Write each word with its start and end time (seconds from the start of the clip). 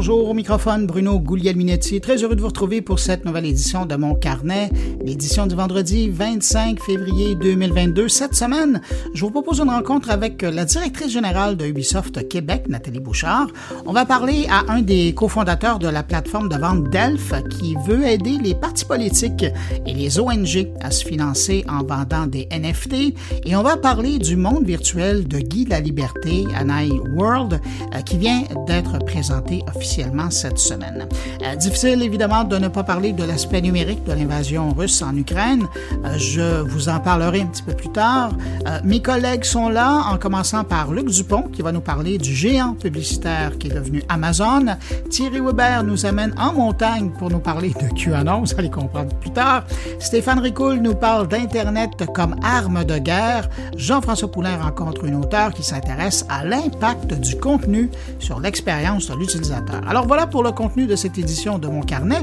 bonjour 0.00 0.30
au 0.30 0.32
microphone 0.32 0.86
Bruno 0.86 1.20
Guglielminetti. 1.20 2.00
Très 2.00 2.22
heureux 2.22 2.34
de 2.34 2.40
vous 2.40 2.46
retrouver 2.46 2.80
pour 2.80 2.98
cette 2.98 3.26
nouvelle 3.26 3.44
édition 3.44 3.84
de 3.84 3.96
mon 3.96 4.14
carnet, 4.14 4.70
l'édition 5.04 5.46
du 5.46 5.54
vendredi 5.54 6.08
25 6.08 6.80
février 6.80 7.34
2022. 7.34 8.08
Cette 8.08 8.34
semaine, 8.34 8.80
je 9.12 9.20
vous 9.20 9.30
propose 9.30 9.60
une 9.60 9.68
rencontre 9.68 10.08
avec 10.08 10.40
la 10.40 10.64
directrice 10.64 11.12
générale 11.12 11.58
de 11.58 11.66
Ubisoft 11.66 12.26
Québec, 12.28 12.64
Nathalie 12.70 12.98
Bouchard. 12.98 13.48
On 13.84 13.92
va 13.92 14.06
parler 14.06 14.46
à 14.48 14.72
un 14.72 14.80
des 14.80 15.12
cofondateurs 15.12 15.78
de 15.78 15.88
la 15.88 16.02
plateforme 16.02 16.48
de 16.48 16.56
vente 16.56 16.88
Delph 16.88 17.34
qui 17.50 17.76
veut 17.86 18.06
aider 18.06 18.38
les 18.42 18.54
partis 18.54 18.86
politiques 18.86 19.44
et 19.84 19.92
les 19.92 20.18
ONG 20.18 20.66
à 20.80 20.92
se 20.92 21.04
financer 21.04 21.62
en 21.68 21.84
vendant 21.84 22.26
des 22.26 22.48
NFT. 22.50 23.12
Et 23.44 23.54
on 23.54 23.62
va 23.62 23.76
parler 23.76 24.18
du 24.18 24.36
monde 24.36 24.64
virtuel 24.64 25.28
de 25.28 25.40
Guy 25.40 25.66
la 25.66 25.80
Liberté, 25.80 26.46
Anaï 26.56 26.90
World, 27.14 27.60
euh, 27.94 28.00
qui 28.00 28.16
vient 28.16 28.44
d'être 28.66 28.98
présenté 29.04 29.62
officiellement 29.68 29.89
cette 30.30 30.58
semaine. 30.58 31.08
Euh, 31.42 31.56
difficile 31.56 32.02
évidemment 32.02 32.44
de 32.44 32.56
ne 32.56 32.68
pas 32.68 32.84
parler 32.84 33.12
de 33.12 33.24
l'aspect 33.24 33.60
numérique 33.60 34.04
de 34.04 34.12
l'invasion 34.12 34.70
russe 34.72 35.02
en 35.02 35.16
Ukraine. 35.16 35.66
Euh, 36.04 36.16
je 36.18 36.62
vous 36.62 36.88
en 36.88 37.00
parlerai 37.00 37.42
un 37.42 37.46
petit 37.46 37.62
peu 37.62 37.72
plus 37.72 37.90
tard. 37.90 38.30
Euh, 38.66 38.78
mes 38.84 39.02
collègues 39.02 39.44
sont 39.44 39.68
là, 39.68 40.02
en 40.10 40.16
commençant 40.16 40.64
par 40.64 40.92
Luc 40.92 41.06
Dupont, 41.06 41.44
qui 41.52 41.62
va 41.62 41.72
nous 41.72 41.80
parler 41.80 42.18
du 42.18 42.34
géant 42.34 42.74
publicitaire 42.74 43.58
qui 43.58 43.66
est 43.68 43.74
devenu 43.74 44.02
Amazon. 44.08 44.66
Thierry 45.10 45.40
Weber 45.40 45.82
nous 45.84 46.06
amène 46.06 46.34
en 46.38 46.52
montagne 46.52 47.10
pour 47.18 47.30
nous 47.30 47.40
parler 47.40 47.70
de 47.70 47.94
QAnon, 47.94 48.40
vous 48.40 48.54
allez 48.56 48.70
comprendre 48.70 49.14
plus 49.16 49.32
tard. 49.32 49.64
Stéphane 49.98 50.38
Ricoul 50.38 50.76
nous 50.76 50.94
parle 50.94 51.28
d'Internet 51.28 51.90
comme 52.14 52.36
arme 52.42 52.84
de 52.84 52.98
guerre. 52.98 53.48
Jean-François 53.76 54.30
Poulain 54.30 54.56
rencontre 54.56 55.04
une 55.04 55.16
auteure 55.16 55.52
qui 55.52 55.62
s'intéresse 55.62 56.24
à 56.28 56.44
l'impact 56.44 57.14
du 57.14 57.36
contenu 57.36 57.90
sur 58.18 58.40
l'expérience 58.40 59.08
de 59.08 59.14
l'utilisateur. 59.14 59.79
Alors 59.88 60.06
voilà 60.06 60.26
pour 60.26 60.42
le 60.42 60.52
contenu 60.52 60.86
de 60.86 60.96
cette 60.96 61.18
édition 61.18 61.58
de 61.58 61.68
mon 61.68 61.82
carnet. 61.82 62.20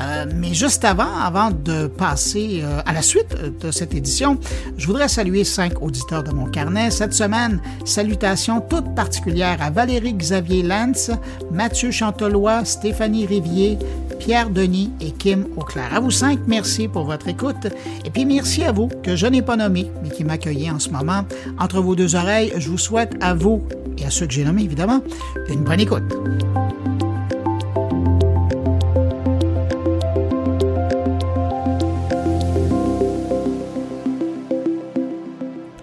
Euh, 0.00 0.26
mais 0.34 0.54
juste 0.54 0.84
avant, 0.84 1.16
avant 1.22 1.50
de 1.50 1.86
passer 1.86 2.60
euh, 2.62 2.80
à 2.86 2.92
la 2.92 3.02
suite 3.02 3.36
de 3.60 3.70
cette 3.70 3.94
édition, 3.94 4.38
je 4.76 4.86
voudrais 4.86 5.08
saluer 5.08 5.44
cinq 5.44 5.82
auditeurs 5.82 6.22
de 6.22 6.30
mon 6.32 6.46
carnet. 6.46 6.90
Cette 6.90 7.14
semaine, 7.14 7.60
salutations 7.84 8.60
toutes 8.60 8.94
particulières 8.94 9.58
à 9.60 9.70
Valérie 9.70 10.14
Xavier 10.14 10.62
Lantz, 10.62 11.10
Mathieu 11.52 11.90
Chantelois, 11.90 12.64
Stéphanie 12.64 13.26
Rivier, 13.26 13.78
Pierre 14.18 14.50
Denis 14.50 14.90
et 15.00 15.12
Kim 15.12 15.46
Auclair. 15.56 15.94
À 15.94 16.00
vous 16.00 16.10
cinq, 16.10 16.40
merci 16.46 16.88
pour 16.88 17.04
votre 17.04 17.28
écoute. 17.28 17.68
Et 18.04 18.10
puis 18.10 18.24
merci 18.24 18.64
à 18.64 18.72
vous 18.72 18.88
que 19.02 19.16
je 19.16 19.26
n'ai 19.26 19.42
pas 19.42 19.56
nommé, 19.56 19.90
mais 20.02 20.10
qui 20.10 20.24
m'accueillez 20.24 20.70
en 20.70 20.78
ce 20.78 20.90
moment. 20.90 21.24
Entre 21.58 21.80
vos 21.80 21.94
deux 21.94 22.14
oreilles, 22.16 22.52
je 22.56 22.68
vous 22.68 22.78
souhaite 22.78 23.14
à 23.20 23.34
vous 23.34 23.62
et 23.96 24.04
à 24.04 24.10
ceux 24.10 24.26
que 24.26 24.32
j'ai 24.32 24.44
nommés, 24.44 24.64
évidemment, 24.64 25.00
une 25.48 25.64
bonne 25.64 25.80
écoute. 25.80 26.14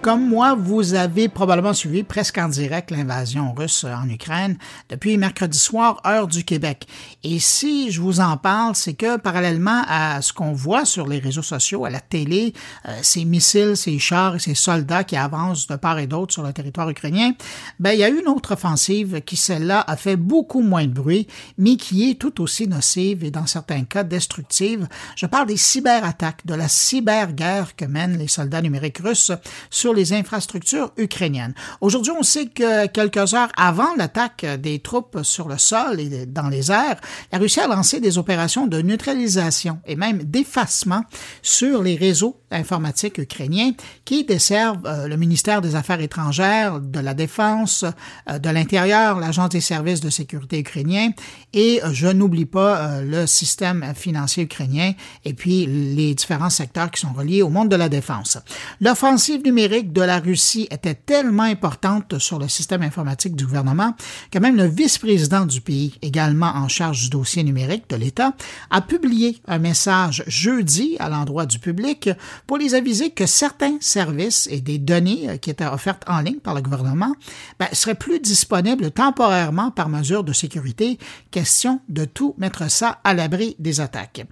Comme 0.06 0.30
moi, 0.30 0.54
vous 0.54 0.94
avez 0.94 1.30
probablement 1.30 1.74
suivi 1.74 2.04
presque 2.04 2.38
en 2.38 2.48
direct 2.48 2.92
l'invasion 2.92 3.56
russe 3.56 3.86
en 3.86 4.08
Ukraine 4.08 4.56
depuis 4.88 5.18
mercredi 5.18 5.58
soir, 5.58 6.00
heure 6.06 6.28
du 6.28 6.44
Québec. 6.44 6.86
Et 7.24 7.40
si 7.40 7.90
je 7.90 8.02
vous 8.02 8.20
en 8.20 8.38
parle, 8.38 8.76
c'est 8.76 8.94
que 8.94 9.18
parallèlement 9.18 9.82
à 9.88 10.22
ce 10.22 10.32
qu'on 10.32 10.54
voit 10.54 10.86
sur 10.86 11.08
les 11.08 11.18
réseaux 11.18 11.42
sociaux, 11.42 11.86
à 11.86 11.90
la 11.90 12.02
télé, 12.02 12.54
euh, 12.88 12.92
ces 13.02 13.26
missiles, 13.26 13.76
ces 13.76 13.98
chars 13.98 14.36
et 14.36 14.40
ces 14.40 14.54
soldats 14.54 15.04
qui 15.04 15.16
avancent 15.16 15.66
de 15.66 15.76
part 15.76 15.98
et 15.98 16.06
d'autre 16.06 16.34
sur 16.34 16.44
le 16.44 16.54
territoire 16.54 16.88
ukrainien, 16.88 17.32
ben, 17.80 17.94
il 17.94 18.00
y 18.00 18.04
a 18.04 18.10
une 18.10 18.28
autre 18.28 18.54
offensive 18.54 19.22
qui, 19.22 19.38
celle-là, 19.38 19.84
a 19.88 19.98
fait 19.98 20.18
beaucoup 20.18 20.62
moins 20.62 20.86
de 20.86 20.94
bruit, 20.94 21.26
mais 21.58 21.78
qui 21.78 22.12
est 22.12 22.22
tout 22.22 22.44
aussi 22.44 22.68
nocive 22.68 23.24
et 23.24 23.32
dans 23.32 23.48
certains 23.48 23.86
cas 23.86 24.04
destructive. 24.04 24.88
Je 25.16 25.26
parle 25.26 25.48
des 25.48 25.58
cyberattaques, 25.58 26.46
de 26.46 26.54
la 26.54 26.68
cyberguerre 26.68 27.76
que 27.76 27.86
mènent 27.86 28.20
les 28.20 28.28
soldats 28.28 28.62
numériques 28.62 29.00
russes 29.00 29.32
sur 29.72 29.95
les 29.96 30.14
infrastructures 30.14 30.92
ukrainiennes. 30.98 31.56
Aujourd'hui, 31.82 32.12
on 32.18 32.24
sait 32.24 32.48
que 32.48 32.88
quelques 32.88 33.34
heures 33.34 33.52
avant 33.58 33.96
l'attaque 33.96 34.46
des 34.60 34.80
troupes 34.80 35.20
sur 35.24 35.48
le 35.48 35.58
sol 35.58 36.00
et 36.00 36.26
dans 36.26 36.50
les 36.50 36.72
airs, 36.72 37.00
la 37.32 37.40
Russie 37.40 37.60
a 37.60 37.68
lancé 37.68 38.00
des 38.00 38.18
opérations 38.18 38.68
de 38.68 38.82
neutralisation 38.82 39.80
et 39.88 39.96
même 39.96 40.24
d'effacement 40.24 41.04
sur 41.42 41.82
les 41.82 41.96
réseaux 41.96 42.38
informatiques 42.56 43.18
ukrainiens 43.18 43.72
qui 44.04 44.24
desservent 44.24 44.86
euh, 44.86 45.08
le 45.08 45.18
ministère 45.18 45.62
des 45.62 45.76
Affaires 45.76 46.02
étrangères, 46.02 46.80
de 46.80 47.00
la 47.00 47.14
Défense, 47.14 47.86
euh, 48.30 48.40
de 48.40 48.50
l'Intérieur, 48.50 49.20
l'Agence 49.20 49.50
des 49.50 49.62
services 49.62 50.00
de 50.00 50.10
sécurité 50.10 50.60
ukrainien 50.60 51.12
et 51.54 51.82
euh, 51.84 51.94
je 51.94 52.08
n'oublie 52.08 52.46
pas 52.46 53.02
le 53.02 53.26
système 53.26 53.94
financier 53.96 54.44
ukrainien 54.44 54.94
et 55.24 55.34
puis 55.34 55.66
les 55.66 56.14
différents 56.16 56.50
secteurs 56.50 56.92
qui 56.92 57.02
sont 57.02 57.14
reliés 57.14 57.42
au 57.42 57.50
monde 57.50 57.70
de 57.70 57.76
la 57.76 57.90
défense. 57.90 58.38
L'offensive 58.82 59.44
numérique 59.44 59.94
de 59.94 60.02
la 60.02 60.20
Russie 60.20 60.68
était 60.72 60.96
tellement 60.96 61.44
importante 61.44 62.20
sur 62.20 62.40
le 62.40 62.48
système 62.48 62.82
informatique 62.82 63.36
du 63.36 63.46
gouvernement 63.46 63.94
que 64.32 64.40
même 64.40 64.56
le 64.56 64.66
vice-président 64.66 65.46
du 65.46 65.62
pays, 65.62 65.98
également 66.02 66.48
en 66.56 66.68
charge 66.68 67.04
du 67.04 67.10
dossier 67.10 67.44
numérique 67.44 67.90
de 67.90 67.96
l'État, 67.96 68.34
a 68.70 68.82
publié 68.82 69.38
un 69.48 69.60
message 69.60 70.24
jeudi 70.28 70.96
à 71.00 71.10
l'endroit 71.10 71.46
du 71.46 71.60
public 71.60 72.10
pour 72.48 72.58
les 72.58 72.76
aviser 72.76 73.10
que 73.10 73.26
certains 73.26 73.78
services 73.80 74.48
et 74.52 74.62
des 74.62 74.78
données 74.78 75.30
euh, 75.30 75.38
qui 75.38 75.50
étaient 75.50 75.66
offertes 75.66 76.04
en 76.08 76.22
ligne 76.22 76.40
par 76.40 76.54
le 76.54 76.62
gouvernement 76.62 77.14
ben, 77.60 77.68
seraient 77.74 77.96
plus 77.96 78.20
disponibles 78.20 78.92
temporairement 78.92 79.72
par 79.72 79.90
mesure 79.90 80.24
de 80.24 80.34
sécurité. 80.34 80.98
Question 81.32 81.82
de 81.90 82.06
tout 82.06 82.36
mettre 82.38 82.70
ça 82.70 83.00
à 83.04 83.14
l'abri 83.14 83.56
des 83.60 83.82
attaques. 83.82 84.26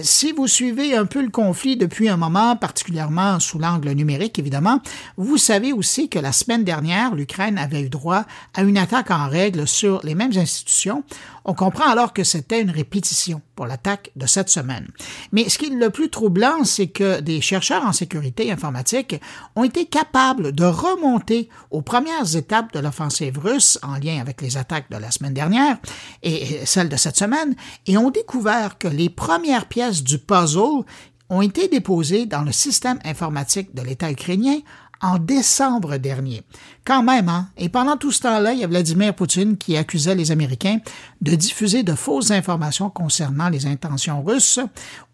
Si 0.00 0.32
vous 0.32 0.46
suivez 0.46 0.94
un 0.96 1.06
peu 1.06 1.22
le 1.22 1.30
conflit 1.30 1.76
depuis 1.76 2.08
un 2.08 2.16
moment, 2.16 2.56
particulièrement 2.56 3.40
sous 3.40 3.58
l'angle 3.58 3.90
numérique, 3.92 4.38
évidemment, 4.38 4.80
vous 5.16 5.36
savez 5.36 5.72
aussi 5.72 6.08
que 6.08 6.18
la 6.18 6.32
semaine 6.32 6.64
dernière, 6.64 7.14
l'Ukraine 7.14 7.58
avait 7.58 7.82
eu 7.82 7.88
droit 7.88 8.24
à 8.54 8.62
une 8.62 8.78
attaque 8.78 9.10
en 9.10 9.28
règle 9.28 9.66
sur 9.66 10.00
les 10.04 10.14
mêmes 10.14 10.36
institutions. 10.36 11.04
On 11.44 11.54
comprend 11.54 11.90
alors 11.90 12.12
que 12.12 12.24
c'était 12.24 12.60
une 12.60 12.70
répétition 12.70 13.40
pour 13.54 13.66
l'attaque 13.66 14.10
de 14.16 14.26
cette 14.26 14.48
semaine. 14.48 14.88
Mais 15.32 15.48
ce 15.48 15.58
qui 15.58 15.66
est 15.66 15.76
le 15.76 15.90
plus 15.90 16.10
troublant, 16.10 16.64
c'est 16.64 16.88
que 16.88 17.20
des 17.20 17.40
chercheurs 17.40 17.84
en 17.84 17.92
sécurité 17.92 18.50
informatique 18.50 19.20
ont 19.56 19.64
été 19.64 19.86
capables 19.86 20.52
de 20.52 20.64
remonter 20.64 21.48
aux 21.70 21.82
premières 21.82 22.36
étapes 22.36 22.72
de 22.72 22.78
l'offensive 22.80 23.38
russe 23.38 23.78
en 23.82 23.96
lien 23.96 24.20
avec 24.20 24.40
les 24.42 24.56
attaques 24.56 24.90
de 24.90 24.96
la 24.96 25.10
semaine 25.10 25.34
dernière 25.34 25.78
et 26.22 26.64
celles 26.64 26.88
de 26.88 26.96
cette 26.96 27.16
semaine 27.16 27.54
et 27.86 27.96
ont 27.96 28.10
découvert 28.10 28.78
que 28.78 28.88
les 28.88 29.10
premières 29.10 29.66
pièces 29.66 30.02
du 30.02 30.18
puzzle 30.18 30.84
ont 31.30 31.42
été 31.42 31.68
déposées 31.68 32.26
dans 32.26 32.42
le 32.42 32.52
système 32.52 32.98
informatique 33.04 33.74
de 33.74 33.82
l'État 33.82 34.10
ukrainien 34.10 34.58
en 35.02 35.18
décembre 35.18 35.96
dernier. 35.96 36.42
Quand 36.84 37.02
même, 37.02 37.28
hein? 37.28 37.48
Et 37.56 37.68
pendant 37.68 37.96
tout 37.96 38.10
ce 38.10 38.20
temps-là, 38.22 38.52
il 38.52 38.60
y 38.60 38.64
a 38.64 38.66
Vladimir 38.66 39.14
Poutine 39.14 39.56
qui 39.56 39.76
accusait 39.76 40.14
les 40.14 40.30
Américains 40.30 40.78
de 41.20 41.34
diffuser 41.34 41.82
de 41.82 41.94
fausses 41.94 42.30
informations 42.30 42.90
concernant 42.90 43.48
les 43.48 43.66
intentions 43.66 44.22
russes 44.22 44.60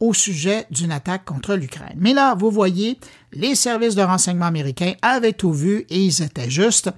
au 0.01 0.15
sujet 0.15 0.67
d'une 0.71 0.93
attaque 0.93 1.25
contre 1.25 1.55
l'Ukraine. 1.55 1.97
Mais 1.99 2.15
là, 2.15 2.35
vous 2.35 2.51
voyez, 2.51 2.99
les 3.33 3.55
services 3.55 3.95
de 3.95 4.03
renseignement 4.03 4.47
américains 4.47 4.95
avaient 5.03 5.33
tout 5.33 5.53
vu 5.53 5.85
et 5.91 6.03
ils 6.03 6.23
étaient 6.23 6.51
justes. 6.51 6.91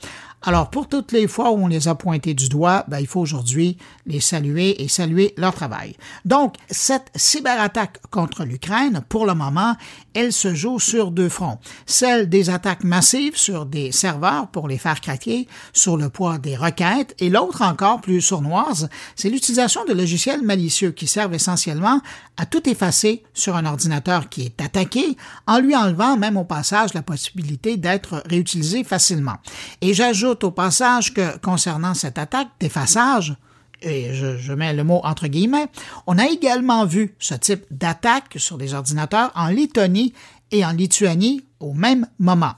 Alors, 0.43 0.71
pour 0.71 0.87
toutes 0.87 1.10
les 1.10 1.26
fois 1.26 1.50
où 1.50 1.65
on 1.65 1.66
les 1.66 1.88
a 1.88 1.97
pointés 1.97 2.32
du 2.32 2.49
doigt, 2.49 2.84
ben, 2.87 3.00
il 3.00 3.09
faut 3.09 3.21
aujourd'hui 3.21 3.76
les 4.06 4.21
saluer 4.21 4.82
et 4.82 4.87
saluer 4.87 5.34
leur 5.37 5.53
travail. 5.53 5.97
Donc, 6.25 6.54
cette 6.71 7.10
cyberattaque 7.16 7.99
contre 8.10 8.44
l'Ukraine, 8.44 9.03
pour 9.09 9.26
le 9.26 9.34
moment, 9.34 9.75
elle 10.15 10.32
se 10.32 10.54
joue 10.54 10.78
sur 10.78 11.10
deux 11.10 11.28
fronts. 11.28 11.59
Celle 11.87 12.28
des 12.28 12.50
attaques 12.50 12.84
massives 12.84 13.37
sur 13.37 13.66
des 13.66 13.91
serveurs 13.91 14.49
pour 14.49 14.69
les 14.69 14.79
faire 14.79 15.00
craquer 15.00 15.49
sur 15.73 15.96
le 15.96 16.08
poids 16.08 16.38
des 16.38 16.56
requêtes 16.56 17.17
et 17.19 17.31
l'autre 17.31 17.62
encore 17.62 18.00
plus 18.00 18.20
sournoise, 18.20 18.88
c'est 19.17 19.31
l'utilisation 19.31 19.84
de 19.87 19.93
logiciels 19.93 20.43
malicieux 20.43 20.93
qui 20.93 21.08
servent 21.08 21.34
essentiellement 21.34 22.00
à 22.37 22.46
tout 22.46 22.69
effacer 22.69 23.25
sur 23.34 23.56
un 23.56 23.67
ordinateur 23.67 24.29
qui 24.29 24.43
est 24.43 24.61
attaqué 24.61 25.17
en 25.49 25.58
lui 25.58 25.75
enlevant 25.75 26.17
même 26.17 26.37
au 26.37 26.44
passage 26.44 26.94
la 26.94 27.02
possibilité 27.02 27.76
d'être 27.76 28.23
réutilisé 28.26 28.84
facilement. 28.84 29.37
Et 29.81 29.94
j'ajoute 29.94 30.27
au 30.42 30.50
passage 30.50 31.14
que 31.14 31.38
concernant 31.38 31.94
cette 31.94 32.19
attaque 32.19 32.48
d'effaçage, 32.60 33.36
et 33.80 34.12
je, 34.12 34.52
mets 34.52 34.72
le 34.72 34.84
mot 34.84 35.00
entre 35.04 35.28
guillemets, 35.28 35.69
on 36.06 36.19
a 36.19 36.26
également 36.26 36.84
vu 36.84 37.14
ce 37.19 37.34
type 37.34 37.64
d'attaque 37.70 38.34
sur 38.36 38.58
des 38.58 38.75
ordinateurs 38.75 39.30
en 39.34 39.48
Lettonie 39.48 40.14
et 40.50 40.64
en 40.64 40.72
Lituanie 40.72 41.44
au 41.60 41.75
même 41.75 42.06
moment. 42.19 42.54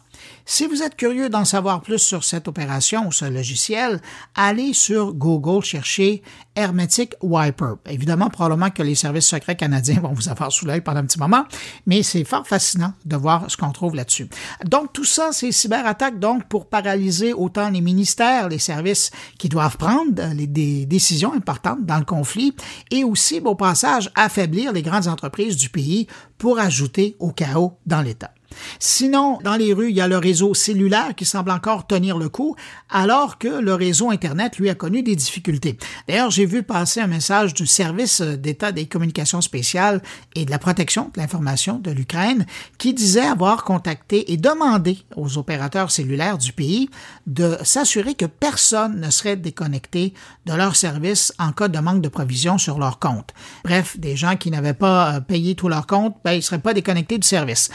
Si 0.52 0.66
vous 0.66 0.82
êtes 0.82 0.96
curieux 0.96 1.28
d'en 1.28 1.44
savoir 1.44 1.80
plus 1.80 2.00
sur 2.00 2.24
cette 2.24 2.48
opération 2.48 3.06
ou 3.06 3.12
ce 3.12 3.24
logiciel, 3.24 4.00
allez 4.34 4.72
sur 4.72 5.14
Google 5.14 5.62
chercher 5.62 6.24
Hermetic 6.56 7.14
Wiper. 7.22 7.74
Évidemment, 7.88 8.30
probablement 8.30 8.70
que 8.70 8.82
les 8.82 8.96
services 8.96 9.28
secrets 9.28 9.54
canadiens 9.54 10.00
vont 10.00 10.12
vous 10.12 10.28
avoir 10.28 10.50
sous 10.50 10.66
l'œil 10.66 10.80
pendant 10.80 10.98
un 10.98 11.04
petit 11.04 11.20
moment, 11.20 11.44
mais 11.86 12.02
c'est 12.02 12.24
fort 12.24 12.48
fascinant 12.48 12.94
de 13.04 13.14
voir 13.14 13.48
ce 13.48 13.56
qu'on 13.56 13.70
trouve 13.70 13.94
là-dessus. 13.94 14.28
Donc, 14.64 14.92
tout 14.92 15.04
ça, 15.04 15.30
c'est 15.30 15.52
cyberattaque, 15.52 16.18
donc, 16.18 16.48
pour 16.48 16.68
paralyser 16.68 17.32
autant 17.32 17.70
les 17.70 17.80
ministères, 17.80 18.48
les 18.48 18.58
services 18.58 19.12
qui 19.38 19.48
doivent 19.48 19.76
prendre 19.76 20.34
des 20.34 20.84
décisions 20.84 21.32
importantes 21.32 21.86
dans 21.86 21.98
le 21.98 22.04
conflit 22.04 22.56
et 22.90 23.04
aussi, 23.04 23.38
au 23.38 23.54
passage, 23.54 24.10
affaiblir 24.16 24.72
les 24.72 24.82
grandes 24.82 25.06
entreprises 25.06 25.56
du 25.56 25.68
pays 25.68 26.08
pour 26.38 26.58
ajouter 26.58 27.14
au 27.20 27.30
chaos 27.30 27.78
dans 27.86 28.02
l'État. 28.02 28.32
Sinon, 28.78 29.38
dans 29.42 29.56
les 29.56 29.72
rues, 29.72 29.90
il 29.90 29.96
y 29.96 30.00
a 30.00 30.08
le 30.08 30.18
réseau 30.18 30.54
cellulaire 30.54 31.14
qui 31.14 31.24
semble 31.24 31.50
encore 31.50 31.86
tenir 31.86 32.18
le 32.18 32.28
coup, 32.28 32.56
alors 32.88 33.38
que 33.38 33.48
le 33.48 33.74
réseau 33.74 34.10
Internet, 34.10 34.58
lui, 34.58 34.68
a 34.68 34.74
connu 34.74 35.02
des 35.02 35.16
difficultés. 35.16 35.78
D'ailleurs, 36.08 36.30
j'ai 36.30 36.46
vu 36.46 36.62
passer 36.62 37.00
un 37.00 37.06
message 37.06 37.54
du 37.54 37.66
service 37.66 38.20
d'État 38.20 38.72
des 38.72 38.86
communications 38.86 39.40
spéciales 39.40 40.02
et 40.34 40.44
de 40.44 40.50
la 40.50 40.58
protection 40.58 41.10
de 41.14 41.20
l'information 41.20 41.78
de 41.78 41.90
l'Ukraine 41.90 42.46
qui 42.78 42.94
disait 42.94 43.20
avoir 43.20 43.64
contacté 43.64 44.32
et 44.32 44.36
demandé 44.36 44.98
aux 45.16 45.38
opérateurs 45.38 45.90
cellulaires 45.90 46.38
du 46.38 46.52
pays 46.52 46.90
de 47.26 47.56
s'assurer 47.62 48.14
que 48.14 48.26
personne 48.26 49.00
ne 49.00 49.10
serait 49.10 49.36
déconnecté 49.36 50.14
de 50.46 50.54
leur 50.54 50.76
service 50.76 51.32
en 51.38 51.52
cas 51.52 51.68
de 51.68 51.78
manque 51.78 52.02
de 52.02 52.08
provision 52.08 52.58
sur 52.58 52.78
leur 52.78 52.98
compte. 52.98 53.32
Bref, 53.64 53.98
des 53.98 54.16
gens 54.16 54.36
qui 54.36 54.50
n'avaient 54.50 54.74
pas 54.74 55.14
euh, 55.14 55.20
payé 55.20 55.54
tout 55.54 55.68
leur 55.68 55.86
compte, 55.86 56.16
ben, 56.24 56.32
ils 56.32 56.36
ne 56.36 56.42
seraient 56.42 56.58
pas 56.58 56.74
déconnectés 56.74 57.18
du 57.18 57.26
service. 57.26 57.70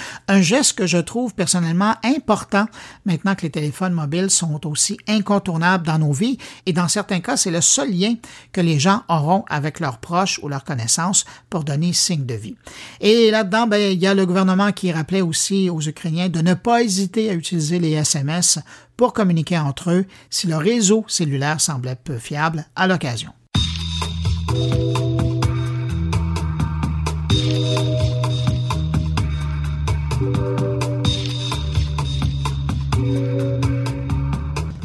Que 0.73 0.88
je 0.88 0.97
trouve 0.97 1.33
personnellement 1.33 1.95
important 2.03 2.65
maintenant 3.06 3.35
que 3.35 3.44
les 3.44 3.50
téléphones 3.50 3.94
mobiles 3.94 4.29
sont 4.29 4.65
aussi 4.67 4.97
incontournables 5.07 5.85
dans 5.85 6.00
nos 6.00 6.12
vies 6.12 6.38
et 6.65 6.73
dans 6.73 6.88
certains 6.88 7.19
cas, 7.19 7.38
c'est 7.38 7.51
le 7.51 7.62
seul 7.62 7.91
lien 7.91 8.15
que 8.51 8.62
les 8.62 8.79
gens 8.79 9.03
auront 9.09 9.44
avec 9.50 9.79
leurs 9.79 9.97
proches 9.97 10.39
ou 10.44 10.50
leurs 10.50 10.63
connaissances 10.63 11.25
pour 11.50 11.63
donner 11.63 11.94
signe 11.94 12.25
de 12.25 12.35
vie. 12.35 12.56
Et 13.01 13.31
là-dedans, 13.31 13.67
ben, 13.67 13.77
il 13.77 14.00
y 14.00 14.07
a 14.07 14.13
le 14.13 14.25
gouvernement 14.25 14.71
qui 14.71 14.91
rappelait 14.91 15.21
aussi 15.21 15.69
aux 15.69 15.81
Ukrainiens 15.81 16.29
de 16.29 16.41
ne 16.41 16.53
pas 16.53 16.81
hésiter 16.83 17.29
à 17.29 17.33
utiliser 17.33 17.79
les 17.79 17.91
SMS 17.91 18.59
pour 18.97 19.13
communiquer 19.13 19.57
entre 19.57 19.91
eux 19.91 20.06
si 20.29 20.47
le 20.47 20.57
réseau 20.57 21.06
cellulaire 21.07 21.62
semblait 21.62 21.95
peu 21.95 22.17
fiable 22.17 22.65
à 22.75 22.88
l'occasion. 22.88 23.31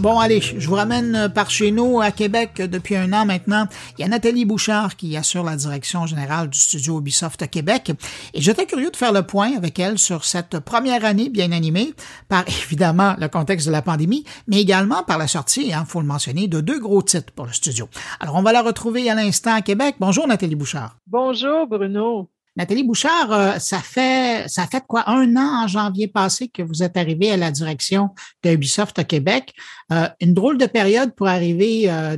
Bon, 0.01 0.19
allez, 0.19 0.41
je 0.41 0.67
vous 0.67 0.77
ramène 0.77 1.31
par 1.35 1.51
chez 1.51 1.71
nous 1.71 2.01
à 2.01 2.11
Québec 2.11 2.55
depuis 2.55 2.97
un 2.97 3.13
an 3.13 3.27
maintenant. 3.27 3.67
Il 3.99 4.01
y 4.01 4.05
a 4.05 4.09
Nathalie 4.09 4.47
Bouchard 4.47 4.97
qui 4.97 5.15
assure 5.15 5.45
la 5.45 5.57
direction 5.57 6.07
générale 6.07 6.49
du 6.49 6.59
studio 6.59 7.01
Ubisoft 7.01 7.47
Québec. 7.51 7.93
Et 8.33 8.41
j'étais 8.41 8.65
curieux 8.65 8.91
de 8.91 8.97
faire 8.97 9.13
le 9.13 9.25
point 9.25 9.55
avec 9.55 9.79
elle 9.79 9.99
sur 9.99 10.25
cette 10.25 10.59
première 10.61 11.05
année 11.05 11.29
bien 11.29 11.53
animée 11.53 11.93
par 12.31 12.45
évidemment 12.65 13.15
le 13.19 13.29
contexte 13.29 13.67
de 13.67 13.73
la 13.73 13.83
pandémie, 13.83 14.25
mais 14.47 14.63
également 14.63 15.03
par 15.03 15.19
la 15.19 15.29
sortie, 15.29 15.67
il 15.67 15.75
hein, 15.75 15.85
faut 15.87 16.01
le 16.01 16.07
mentionner, 16.07 16.49
de 16.49 16.63
deux 16.63 16.81
gros 16.81 17.03
titres 17.03 17.35
pour 17.35 17.45
le 17.45 17.53
studio. 17.53 17.87
Alors, 18.21 18.37
on 18.37 18.43
va 18.43 18.53
la 18.53 18.63
retrouver 18.63 19.11
à 19.11 19.15
l'instant 19.15 19.55
à 19.55 19.61
Québec. 19.61 19.97
Bonjour 20.01 20.27
Nathalie 20.27 20.55
Bouchard. 20.55 20.97
Bonjour 21.09 21.67
Bruno. 21.67 22.31
Nathalie 22.57 22.83
Bouchard, 22.83 23.33
euh, 23.33 23.59
ça 23.59 23.81
fait 23.81 24.85
quoi? 24.87 25.09
Un 25.09 25.37
an 25.37 25.65
en 25.65 25.67
janvier 25.69 26.09
passé 26.09 26.49
que 26.49 26.63
vous 26.63 26.83
êtes 26.83 26.97
arrivée 26.97 27.31
à 27.31 27.37
la 27.37 27.51
direction 27.51 28.11
de 28.43 28.51
Ubisoft 28.51 28.99
à 28.99 29.05
Québec. 29.05 29.55
Euh, 29.93 30.09
une 30.21 30.35
drôle 30.35 30.59
de 30.59 30.67
période 30.67 31.15
pour 31.15 31.29
arriver 31.29 31.91
euh, 31.91 32.17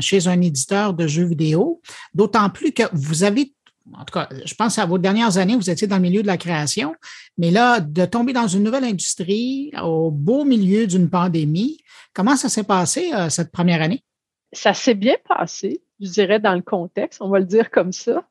chez 0.00 0.28
un 0.28 0.40
éditeur 0.42 0.92
de 0.92 1.06
jeux 1.06 1.24
vidéo, 1.24 1.80
d'autant 2.14 2.50
plus 2.50 2.72
que 2.72 2.82
vous 2.92 3.22
avez 3.22 3.54
en 3.94 4.04
tout 4.04 4.12
cas, 4.12 4.28
je 4.44 4.54
pense 4.54 4.78
à 4.78 4.86
vos 4.86 4.98
dernières 4.98 5.36
années, 5.38 5.56
vous 5.56 5.68
étiez 5.68 5.88
dans 5.88 5.96
le 5.96 6.02
milieu 6.02 6.22
de 6.22 6.26
la 6.28 6.36
création, 6.36 6.94
mais 7.38 7.50
là, 7.50 7.80
de 7.80 8.04
tomber 8.04 8.32
dans 8.32 8.46
une 8.46 8.62
nouvelle 8.62 8.84
industrie 8.84 9.72
au 9.82 10.12
beau 10.12 10.44
milieu 10.44 10.86
d'une 10.86 11.10
pandémie, 11.10 11.78
comment 12.12 12.36
ça 12.36 12.48
s'est 12.48 12.62
passé 12.62 13.10
cette 13.30 13.50
première 13.50 13.82
année? 13.82 14.04
Ça 14.52 14.74
s'est 14.74 14.94
bien 14.94 15.16
passé, 15.26 15.82
je 15.98 16.08
dirais, 16.08 16.38
dans 16.38 16.54
le 16.54 16.62
contexte, 16.62 17.20
on 17.20 17.30
va 17.30 17.40
le 17.40 17.46
dire 17.46 17.68
comme 17.72 17.90
ça. 17.90 18.22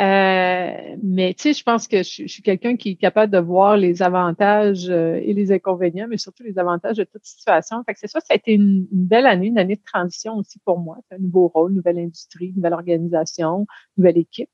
Euh, 0.00 0.96
mais 1.02 1.34
tu 1.34 1.42
sais, 1.42 1.52
je 1.52 1.62
pense 1.62 1.86
que 1.86 1.98
je, 1.98 2.26
suis 2.26 2.42
quelqu'un 2.42 2.76
qui 2.76 2.90
est 2.90 2.96
capable 2.96 3.30
de 3.30 3.38
voir 3.38 3.76
les 3.76 4.02
avantages 4.02 4.88
euh, 4.88 5.20
et 5.22 5.34
les 5.34 5.52
inconvénients, 5.52 6.06
mais 6.08 6.16
surtout 6.16 6.42
les 6.42 6.58
avantages 6.58 6.96
de 6.96 7.04
toute 7.04 7.24
situation. 7.24 7.82
Fait 7.84 7.92
que 7.92 8.00
c'est 8.00 8.06
ça, 8.06 8.20
ça 8.20 8.32
a 8.32 8.36
été 8.36 8.52
une, 8.52 8.86
belle 8.90 9.26
année, 9.26 9.48
une 9.48 9.58
année 9.58 9.76
de 9.76 9.82
transition 9.82 10.36
aussi 10.36 10.58
pour 10.64 10.78
moi. 10.78 10.96
Un 11.10 11.18
nouveau 11.18 11.48
rôle, 11.48 11.74
nouvelle 11.74 11.98
industrie, 11.98 12.54
nouvelle 12.56 12.72
organisation, 12.72 13.66
nouvelle 13.98 14.16
équipe. 14.16 14.48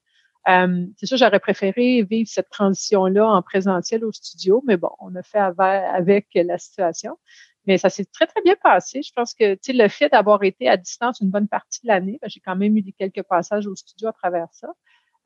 Euh, 0.48 0.86
c'est 0.96 1.06
sûr, 1.06 1.16
j'aurais 1.16 1.40
préféré 1.40 2.02
vivre 2.02 2.28
cette 2.28 2.50
transition-là 2.50 3.28
en 3.28 3.42
présentiel 3.42 4.04
au 4.04 4.12
studio, 4.12 4.64
mais 4.66 4.76
bon, 4.76 4.90
on 5.00 5.14
a 5.14 5.22
fait 5.22 5.38
avec, 5.38 6.26
la 6.34 6.58
situation. 6.58 7.18
Mais 7.66 7.78
ça 7.78 7.90
s'est 7.90 8.04
très, 8.04 8.26
très 8.26 8.42
bien 8.42 8.54
passé. 8.60 9.02
Je 9.02 9.12
pense 9.12 9.34
que 9.34 9.56
le 9.68 9.88
fait 9.88 10.08
d'avoir 10.08 10.42
été 10.44 10.68
à 10.68 10.76
distance 10.76 11.20
une 11.20 11.30
bonne 11.30 11.48
partie 11.48 11.82
de 11.82 11.88
l'année, 11.88 12.18
ben, 12.20 12.28
j'ai 12.28 12.40
quand 12.40 12.56
même 12.56 12.76
eu 12.76 12.84
quelques 12.98 13.22
passages 13.24 13.66
au 13.66 13.74
studio 13.76 14.08
à 14.08 14.12
travers 14.12 14.48
ça. 14.52 14.68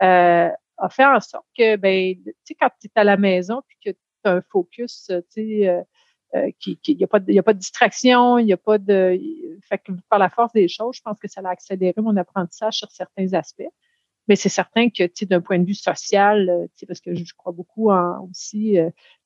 Euh, 0.03 0.51
a 0.79 0.89
fait 0.89 1.05
en 1.05 1.21
sorte 1.21 1.47
que, 1.57 1.77
ben, 1.77 2.15
tu 2.25 2.33
sais, 2.45 2.55
quand 2.55 2.71
tu 2.81 2.87
es 2.87 2.99
à 2.99 3.05
la 3.05 3.17
maison 3.17 3.61
puis 3.67 3.77
que 3.85 3.91
tu 3.91 3.99
as 4.25 4.33
un 4.33 4.41
focus, 4.41 5.07
tu 5.09 5.23
sais, 5.29 5.69
euh, 5.69 5.83
euh, 6.35 6.51
qui, 6.59 6.79
il 6.87 6.97
n'y 6.97 7.05
a, 7.05 7.19
de, 7.19 7.33
y 7.33 7.39
a 7.39 7.43
pas 7.43 7.53
de 7.53 7.59
distraction, 7.59 8.39
il 8.39 8.47
n'y 8.47 8.53
a 8.53 8.57
pas 8.57 8.79
de. 8.79 9.19
Fait 9.69 9.79
que 9.79 9.93
par 10.09 10.19
la 10.19 10.31
force 10.31 10.53
des 10.53 10.69
choses, 10.69 10.97
je 10.97 11.03
pense 11.03 11.19
que 11.19 11.29
ça 11.29 11.41
a 11.45 11.51
accéléré 11.51 12.01
mon 12.01 12.17
apprentissage 12.17 12.79
sur 12.79 12.91
certains 12.91 13.33
aspects. 13.35 13.69
Mais 14.31 14.37
c'est 14.37 14.49
certain 14.49 14.89
que, 14.89 15.03
tu 15.03 15.11
sais, 15.15 15.27
d'un 15.27 15.43
point 15.43 15.59
de 15.59 15.67
vue 15.67 15.75
social, 15.75 16.49
tu 16.75 16.81
sais, 16.81 16.87
parce 16.87 17.01
que 17.01 17.15
je 17.15 17.35
crois 17.37 17.53
beaucoup 17.53 17.91
en 17.91 18.27
aussi 18.31 18.79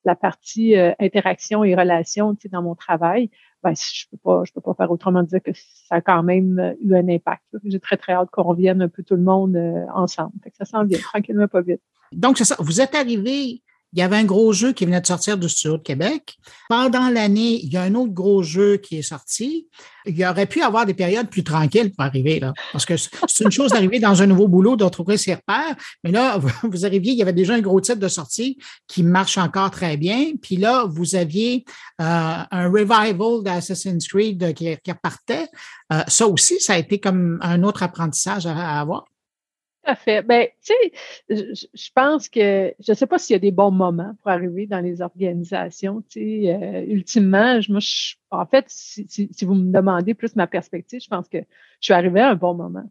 la 0.04 0.16
partie 0.16 0.74
interaction 0.98 1.62
et 1.62 1.76
relation, 1.76 2.34
tu 2.34 2.42
sais, 2.42 2.48
dans 2.48 2.62
mon 2.62 2.74
travail, 2.74 3.30
ben, 3.64 3.72
je 3.74 4.04
peux 4.10 4.18
pas, 4.18 4.42
je 4.44 4.52
peux 4.52 4.60
pas 4.60 4.74
faire 4.74 4.90
autrement 4.90 5.22
dire 5.22 5.40
que 5.42 5.52
ça 5.54 5.96
a 5.96 6.00
quand 6.02 6.22
même 6.22 6.58
euh, 6.58 6.74
eu 6.82 6.94
un 6.94 7.08
impact. 7.08 7.42
J'ai 7.64 7.80
très, 7.80 7.96
très 7.96 8.12
hâte 8.12 8.28
qu'on 8.30 8.42
revienne 8.42 8.82
un 8.82 8.88
peu 8.88 9.02
tout 9.02 9.16
le 9.16 9.22
monde 9.22 9.56
euh, 9.56 9.86
ensemble. 9.94 10.32
ça 10.52 10.66
sent 10.66 10.84
bien, 10.84 10.98
tranquillement, 10.98 11.48
pas 11.48 11.62
vite. 11.62 11.80
Donc, 12.12 12.36
c'est 12.36 12.44
ça. 12.44 12.56
Vous 12.58 12.82
êtes 12.82 12.94
arrivé 12.94 13.62
il 13.94 14.00
y 14.00 14.02
avait 14.02 14.16
un 14.16 14.24
gros 14.24 14.52
jeu 14.52 14.72
qui 14.72 14.84
venait 14.84 15.00
de 15.00 15.06
sortir 15.06 15.38
du 15.38 15.48
studio 15.48 15.76
de 15.76 15.82
Québec. 15.82 16.36
Pendant 16.68 17.08
l'année, 17.10 17.60
il 17.62 17.72
y 17.72 17.76
a 17.76 17.82
un 17.82 17.94
autre 17.94 18.12
gros 18.12 18.42
jeu 18.42 18.76
qui 18.76 18.98
est 18.98 19.02
sorti. 19.02 19.68
Il 20.04 20.18
y 20.18 20.26
aurait 20.26 20.46
pu 20.46 20.62
avoir 20.62 20.84
des 20.84 20.94
périodes 20.94 21.28
plus 21.28 21.44
tranquilles 21.44 21.92
pour 21.92 22.04
arriver 22.04 22.40
là, 22.40 22.52
parce 22.72 22.84
que 22.84 22.96
c'est 22.96 23.44
une 23.44 23.52
chose 23.52 23.70
d'arriver 23.70 24.00
dans 24.00 24.20
un 24.20 24.26
nouveau 24.26 24.48
boulot, 24.48 24.74
de 24.74 24.82
retrouver 24.82 25.16
ses 25.16 25.34
repères. 25.34 25.76
Mais 26.02 26.10
là, 26.10 26.38
vous 26.62 26.84
arriviez, 26.84 27.12
il 27.12 27.18
y 27.18 27.22
avait 27.22 27.32
déjà 27.32 27.54
un 27.54 27.60
gros 27.60 27.80
titre 27.80 28.00
de 28.00 28.08
sortie 28.08 28.58
qui 28.88 29.04
marche 29.04 29.38
encore 29.38 29.70
très 29.70 29.96
bien. 29.96 30.32
Puis 30.42 30.56
là, 30.56 30.86
vous 30.90 31.14
aviez 31.14 31.64
euh, 32.00 32.04
un 32.50 32.68
revival 32.68 33.44
d'Assassin's 33.44 34.08
Creed 34.08 34.54
qui, 34.54 34.76
qui 34.76 34.90
repartait. 34.90 35.46
Euh, 35.92 36.02
ça 36.08 36.26
aussi, 36.26 36.58
ça 36.58 36.74
a 36.74 36.78
été 36.78 36.98
comme 36.98 37.38
un 37.42 37.62
autre 37.62 37.84
apprentissage 37.84 38.44
à 38.46 38.80
avoir. 38.80 39.04
À 39.84 39.94
fait. 39.96 40.22
Ben, 40.22 40.48
tu 40.62 40.72
sais, 41.28 41.66
je, 41.74 41.90
pense 41.94 42.28
que 42.28 42.74
je 42.80 42.92
ne 42.92 42.94
sais 42.94 43.06
pas 43.06 43.18
s'il 43.18 43.34
y 43.34 43.36
a 43.36 43.40
des 43.40 43.50
bons 43.50 43.70
moments 43.70 44.14
pour 44.22 44.30
arriver 44.30 44.66
dans 44.66 44.80
les 44.80 45.02
organisations. 45.02 46.02
Tu 46.08 46.20
sais, 46.20 46.54
euh, 46.54 46.84
ultimement, 46.86 47.60
moi, 47.68 47.80
en 48.30 48.46
fait, 48.46 48.64
si, 48.68 49.06
si, 49.08 49.44
vous 49.44 49.54
me 49.54 49.72
demandez 49.72 50.14
plus 50.14 50.36
ma 50.36 50.46
perspective, 50.46 51.00
je 51.02 51.08
pense 51.08 51.28
que 51.28 51.38
je 51.38 51.44
suis 51.80 51.92
arrivée 51.92 52.20
à 52.20 52.30
un 52.30 52.34
bon 52.34 52.54
moment 52.54 52.90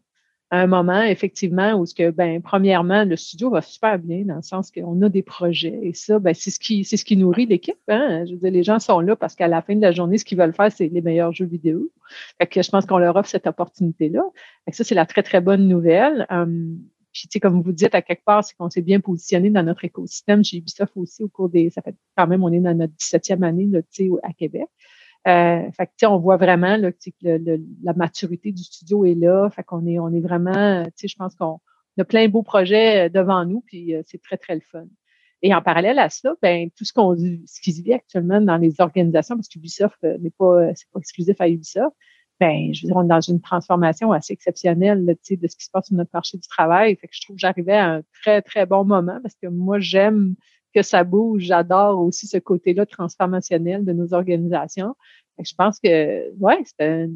un 0.56 0.66
moment, 0.66 1.02
effectivement, 1.02 1.74
où 1.74 1.86
ce 1.86 1.94
que, 1.94 2.10
ben, 2.10 2.42
premièrement, 2.42 3.04
le 3.04 3.16
studio 3.16 3.50
va 3.50 3.62
super 3.62 3.98
bien 3.98 4.24
dans 4.24 4.36
le 4.36 4.42
sens 4.42 4.70
qu'on 4.70 5.00
a 5.02 5.08
des 5.08 5.22
projets. 5.22 5.78
Et 5.82 5.94
ça, 5.94 6.18
ben, 6.18 6.34
c'est 6.34 6.50
ce 6.50 6.58
qui, 6.58 6.84
c'est 6.84 6.96
ce 6.96 7.04
qui 7.04 7.16
nourrit 7.16 7.46
l'équipe. 7.46 7.78
Hein? 7.88 8.24
Je 8.26 8.32
veux 8.32 8.38
dire, 8.38 8.50
les 8.50 8.62
gens 8.62 8.78
sont 8.78 9.00
là 9.00 9.16
parce 9.16 9.34
qu'à 9.34 9.48
la 9.48 9.62
fin 9.62 9.74
de 9.74 9.80
la 9.80 9.92
journée, 9.92 10.18
ce 10.18 10.24
qu'ils 10.24 10.38
veulent 10.38 10.54
faire, 10.54 10.70
c'est 10.70 10.88
les 10.88 11.00
meilleurs 11.00 11.32
jeux 11.32 11.46
vidéo. 11.46 11.90
Fait 12.38 12.46
que 12.46 12.62
je 12.62 12.70
pense 12.70 12.86
qu'on 12.86 12.98
leur 12.98 13.16
offre 13.16 13.28
cette 13.28 13.46
opportunité-là. 13.46 14.22
ça, 14.70 14.84
c'est 14.84 14.94
la 14.94 15.06
très, 15.06 15.22
très 15.22 15.40
bonne 15.40 15.66
nouvelle. 15.66 16.26
Hum, 16.30 16.78
puis, 17.12 17.28
tu 17.28 17.28
sais, 17.32 17.40
comme 17.40 17.62
vous 17.62 17.72
dites, 17.72 17.94
à 17.94 18.02
quelque 18.02 18.24
part, 18.24 18.44
c'est 18.44 18.56
qu'on 18.56 18.68
s'est 18.68 18.82
bien 18.82 18.98
positionné 18.98 19.48
dans 19.48 19.62
notre 19.62 19.84
écosystème. 19.84 20.44
Chez 20.44 20.56
Ubisoft 20.58 20.92
aussi, 20.96 21.22
au 21.22 21.28
cours 21.28 21.48
des, 21.48 21.70
ça 21.70 21.80
fait 21.80 21.94
quand 22.16 22.26
même, 22.26 22.42
on 22.42 22.52
est 22.52 22.58
dans 22.58 22.76
notre 22.76 22.94
17e 22.94 23.42
année, 23.44 23.68
tu 23.92 24.06
sais, 24.06 24.10
à 24.24 24.32
Québec. 24.32 24.68
Euh, 25.26 25.70
fait 25.72 25.86
que, 25.86 26.06
on 26.06 26.18
voit 26.18 26.36
vraiment 26.36 26.76
là, 26.76 26.92
que 26.92 27.08
le, 27.22 27.64
la 27.82 27.94
maturité 27.94 28.52
du 28.52 28.62
studio 28.62 29.04
est 29.04 29.14
là. 29.14 29.48
Fait 29.50 29.62
qu'on 29.62 29.86
est, 29.86 29.98
on 29.98 30.12
est 30.12 30.20
vraiment, 30.20 30.84
je 31.02 31.14
pense 31.16 31.34
qu'on 31.34 31.60
a 31.98 32.04
plein 32.04 32.26
de 32.26 32.32
beaux 32.32 32.42
projets 32.42 33.06
euh, 33.06 33.08
devant 33.08 33.44
nous, 33.44 33.62
puis 33.62 33.94
euh, 33.94 34.02
c'est 34.06 34.20
très, 34.20 34.36
très 34.36 34.54
le 34.54 34.60
fun. 34.60 34.84
Et 35.42 35.54
en 35.54 35.62
parallèle 35.62 35.98
à 35.98 36.10
ça, 36.10 36.34
ben, 36.42 36.70
tout 36.76 36.84
ce 36.84 36.92
qu'on 36.92 37.16
ce 37.16 37.60
qui 37.60 37.72
se 37.72 37.82
vit 37.82 37.92
actuellement 37.92 38.40
dans 38.40 38.56
les 38.56 38.80
organisations, 38.80 39.36
parce 39.36 39.48
qu'Ubisoft 39.48 40.02
n'est 40.02 40.30
pas, 40.30 40.74
c'est 40.74 40.88
pas 40.90 41.00
exclusif 41.00 41.38
à 41.40 41.48
Ubisoft, 41.48 41.94
ben, 42.40 42.72
je 42.74 42.82
veux 42.82 42.88
dire, 42.88 42.96
on 42.96 43.04
est 43.04 43.08
dans 43.08 43.20
une 43.20 43.40
transformation 43.40 44.12
assez 44.12 44.32
exceptionnelle 44.32 45.04
de 45.06 45.16
ce 45.22 45.56
qui 45.56 45.64
se 45.64 45.70
passe 45.70 45.86
sur 45.86 45.96
notre 45.96 46.10
marché 46.12 46.36
du 46.36 46.48
travail. 46.48 46.96
Fait 46.96 47.06
que 47.06 47.14
je 47.14 47.20
trouve 47.22 47.36
que 47.36 47.40
j'arrivais 47.40 47.74
à 47.76 47.90
un 47.92 48.02
très, 48.22 48.42
très 48.42 48.66
bon 48.66 48.84
moment 48.84 49.18
parce 49.22 49.34
que 49.34 49.46
moi, 49.46 49.78
j'aime 49.78 50.34
que 50.74 50.82
ça 50.82 51.04
bouge. 51.04 51.42
J'adore 51.42 52.00
aussi 52.00 52.26
ce 52.26 52.38
côté-là 52.38 52.86
transformationnel 52.86 53.84
de 53.84 53.92
nos 53.92 54.14
organisations. 54.14 54.94
je 55.38 55.52
pense 55.56 55.78
que, 55.78 56.32
ouais, 56.38 56.62
c'est 56.64 56.86
un 56.86 57.08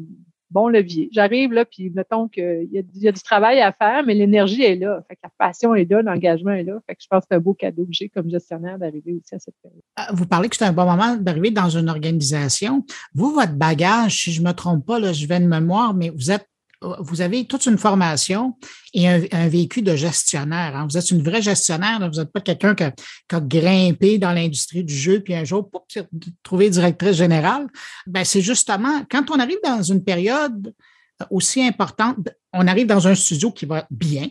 bon 0.51 0.67
levier. 0.67 1.09
J'arrive 1.11 1.53
là, 1.53 1.65
puis 1.65 1.91
mettons 1.91 2.27
qu'il 2.27 2.69
y, 2.71 2.83
y, 2.99 3.07
a 3.07 3.11
du 3.11 3.21
travail 3.21 3.61
à 3.61 3.71
faire, 3.71 4.03
mais 4.05 4.13
l'énergie 4.13 4.63
est 4.63 4.75
là. 4.75 5.03
Fait 5.07 5.15
que 5.15 5.21
la 5.23 5.29
passion 5.37 5.75
est 5.75 5.89
là, 5.89 6.01
l'engagement 6.01 6.51
est 6.51 6.63
là. 6.63 6.79
Je 6.87 7.07
pense 7.09 7.21
que 7.21 7.27
c'est 7.29 7.35
un 7.35 7.39
beau 7.39 7.53
cadeau 7.53 7.83
que 7.85 7.91
j'ai 7.91 8.09
comme 8.09 8.29
gestionnaire 8.29 8.79
d'arriver 8.79 9.13
aussi 9.13 9.35
à 9.35 9.39
cette 9.39 9.55
période. 9.61 9.81
Ah, 9.95 10.09
vous 10.13 10.25
parlez 10.25 10.49
que 10.49 10.55
c'est 10.55 10.65
un 10.65 10.73
bon 10.73 10.85
moment 10.85 11.15
d'arriver 11.17 11.51
dans 11.51 11.69
une 11.69 11.89
organisation. 11.89 12.83
Vous, 13.13 13.31
votre 13.33 13.53
bagage, 13.53 14.23
si 14.23 14.31
je 14.31 14.41
ne 14.41 14.47
me 14.47 14.53
trompe 14.53 14.85
pas, 14.85 14.99
je 15.11 15.27
vais 15.27 15.39
de 15.39 15.45
mémoire, 15.45 15.93
mais 15.93 16.09
vous 16.09 16.31
êtes 16.31 16.48
vous 16.81 17.21
avez 17.21 17.45
toute 17.45 17.65
une 17.65 17.77
formation 17.77 18.55
et 18.93 19.07
un, 19.07 19.47
vécu 19.47 19.81
de 19.81 19.95
gestionnaire. 19.95 20.75
Hein. 20.75 20.87
Vous 20.89 20.97
êtes 20.97 21.11
une 21.11 21.21
vraie 21.21 21.41
gestionnaire. 21.41 21.99
Vous 22.11 22.19
n'êtes 22.19 22.31
pas 22.31 22.41
quelqu'un 22.41 22.75
qui, 22.75 22.83
a 22.83 23.39
grimpé 23.41 24.17
dans 24.17 24.31
l'industrie 24.31 24.83
du 24.83 24.95
jeu, 24.95 25.19
puis 25.19 25.35
un 25.35 25.43
jour, 25.43 25.69
pouf, 25.69 26.03
trouvé 26.43 26.69
directrice 26.69 27.17
générale. 27.17 27.67
Ben, 28.07 28.23
c'est 28.23 28.41
justement, 28.41 29.03
quand 29.11 29.29
on 29.31 29.39
arrive 29.39 29.59
dans 29.63 29.83
une 29.83 30.03
période 30.03 30.73
aussi 31.29 31.61
importante, 31.61 32.17
on 32.53 32.67
arrive 32.67 32.87
dans 32.87 33.07
un 33.07 33.15
studio 33.15 33.51
qui 33.51 33.65
va 33.65 33.85
bien, 33.91 34.29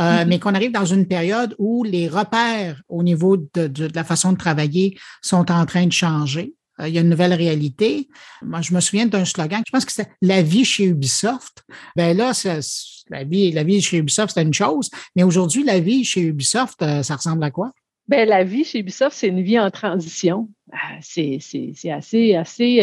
euh, 0.00 0.02
mm-hmm. 0.02 0.26
mais 0.26 0.38
qu'on 0.38 0.54
arrive 0.54 0.72
dans 0.72 0.84
une 0.84 1.06
période 1.06 1.54
où 1.58 1.84
les 1.84 2.08
repères 2.08 2.82
au 2.88 3.02
niveau 3.02 3.36
de, 3.36 3.88
la 3.94 4.04
façon 4.04 4.32
de 4.32 4.38
travailler 4.38 4.98
sont 5.22 5.50
en 5.50 5.64
train 5.64 5.86
de 5.86 5.92
changer. 5.92 6.54
Euh, 6.80 6.88
il 6.88 6.94
y 6.94 6.98
a 6.98 7.00
une 7.00 7.08
nouvelle 7.08 7.34
réalité. 7.34 8.08
Moi, 8.42 8.60
je 8.60 8.74
me 8.74 8.80
souviens 8.80 9.06
d'un 9.06 9.24
slogan, 9.24 9.62
je 9.66 9.72
pense 9.72 9.84
que 9.84 9.92
c'était 9.92 10.10
la 10.22 10.42
vie 10.42 10.64
chez 10.64 10.84
Ubisoft. 10.84 11.64
Ben 11.96 12.16
là, 12.16 12.32
la 13.10 13.24
vie, 13.24 13.52
la 13.52 13.64
vie 13.64 13.80
chez 13.80 13.98
Ubisoft, 13.98 14.30
c'était 14.30 14.46
une 14.46 14.54
chose, 14.54 14.90
mais 15.16 15.22
aujourd'hui, 15.22 15.64
la 15.64 15.80
vie 15.80 16.04
chez 16.04 16.22
Ubisoft, 16.22 16.82
euh, 16.82 17.02
ça 17.02 17.16
ressemble 17.16 17.42
à 17.44 17.50
quoi? 17.50 17.72
Ben, 18.06 18.28
la 18.28 18.44
vie 18.44 18.64
chez 18.64 18.80
Ubisoft, 18.80 19.16
c'est 19.16 19.28
une 19.28 19.42
vie 19.42 19.58
en 19.58 19.70
transition. 19.70 20.48
Euh, 20.72 20.76
c'est, 21.00 21.38
assez, 21.90 22.34
assez, 22.34 22.80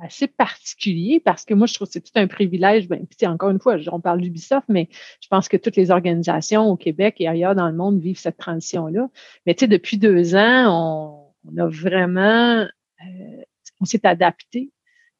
assez 0.00 0.26
particulier 0.26 1.20
parce 1.20 1.44
que 1.44 1.54
moi, 1.54 1.66
je 1.66 1.74
trouve 1.74 1.86
que 1.88 1.92
c'est 1.92 2.00
tout 2.00 2.12
un 2.16 2.26
privilège. 2.26 2.88
Ben, 2.88 3.06
encore 3.24 3.50
une 3.50 3.60
fois, 3.60 3.76
on 3.90 4.00
parle 4.00 4.20
d'Ubisoft, 4.20 4.66
mais 4.68 4.88
je 5.20 5.28
pense 5.28 5.48
que 5.48 5.56
toutes 5.56 5.76
les 5.76 5.90
organisations 5.90 6.68
au 6.68 6.76
Québec 6.76 7.16
et 7.18 7.28
ailleurs 7.28 7.54
dans 7.54 7.68
le 7.68 7.76
monde 7.76 8.00
vivent 8.00 8.18
cette 8.18 8.36
transition-là. 8.36 9.08
Mais 9.46 9.54
tu 9.54 9.60
sais, 9.60 9.68
depuis 9.68 9.96
deux 9.96 10.34
ans, 10.34 11.32
on, 11.46 11.58
a 11.58 11.66
vraiment 11.66 12.66
on 13.80 13.84
s'est 13.84 14.06
adapté 14.06 14.70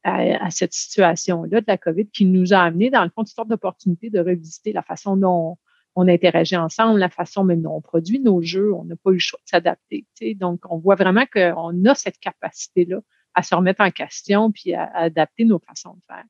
à, 0.04 0.50
cette 0.50 0.72
situation-là 0.72 1.60
de 1.60 1.66
la 1.66 1.78
COVID 1.78 2.08
qui 2.08 2.24
nous 2.24 2.52
a 2.52 2.58
amené, 2.58 2.90
dans 2.90 3.04
le 3.04 3.10
fond, 3.10 3.22
une 3.22 3.26
sorte 3.26 3.48
d'opportunité 3.48 4.10
de 4.10 4.18
revisiter 4.18 4.72
la 4.72 4.82
façon 4.82 5.16
dont 5.16 5.58
on 5.94 6.08
interagit 6.08 6.56
ensemble, 6.56 6.98
la 6.98 7.10
façon 7.10 7.44
même 7.44 7.62
dont 7.62 7.76
on 7.76 7.80
produit 7.80 8.18
nos 8.18 8.42
jeux. 8.42 8.74
On 8.74 8.84
n'a 8.84 8.96
pas 8.96 9.10
eu 9.10 9.14
le 9.14 9.18
choix 9.20 9.38
de 9.44 9.48
s'adapter. 9.48 10.06
Donc, 10.34 10.60
on 10.70 10.78
voit 10.78 10.94
vraiment 10.94 11.26
qu'on 11.26 11.84
a 11.84 11.94
cette 11.94 12.18
capacité-là 12.18 13.00
à 13.34 13.42
se 13.42 13.54
remettre 13.54 13.80
en 13.80 13.90
question 13.90 14.50
puis 14.50 14.74
à, 14.74 14.90
adapter 14.94 15.44
nos 15.44 15.58
façons 15.58 15.94
de 15.94 16.02
faire. 16.06 16.24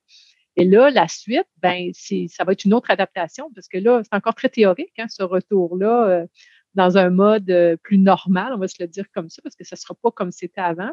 Et 0.56 0.64
là, 0.64 0.90
la 0.90 1.08
suite, 1.08 1.46
ben, 1.58 1.92
ça 2.28 2.44
va 2.44 2.52
être 2.52 2.64
une 2.64 2.74
autre 2.74 2.90
adaptation 2.90 3.50
parce 3.54 3.68
que 3.68 3.78
là, 3.78 4.02
c'est 4.04 4.14
encore 4.14 4.34
très 4.34 4.50
théorique, 4.50 4.92
hein, 4.98 5.06
ce 5.08 5.22
retour-là 5.22 6.08
euh, 6.08 6.26
dans 6.74 6.98
un 6.98 7.08
mode 7.08 7.50
euh, 7.50 7.76
plus 7.82 7.98
normal, 7.98 8.52
on 8.52 8.58
va 8.58 8.68
se 8.68 8.76
le 8.80 8.86
dire 8.86 9.06
comme 9.14 9.30
ça, 9.30 9.40
parce 9.42 9.56
que 9.56 9.64
ça 9.64 9.76
ne 9.76 9.78
sera 9.78 9.94
pas 9.94 10.10
comme 10.10 10.30
c'était 10.30 10.60
avant 10.60 10.90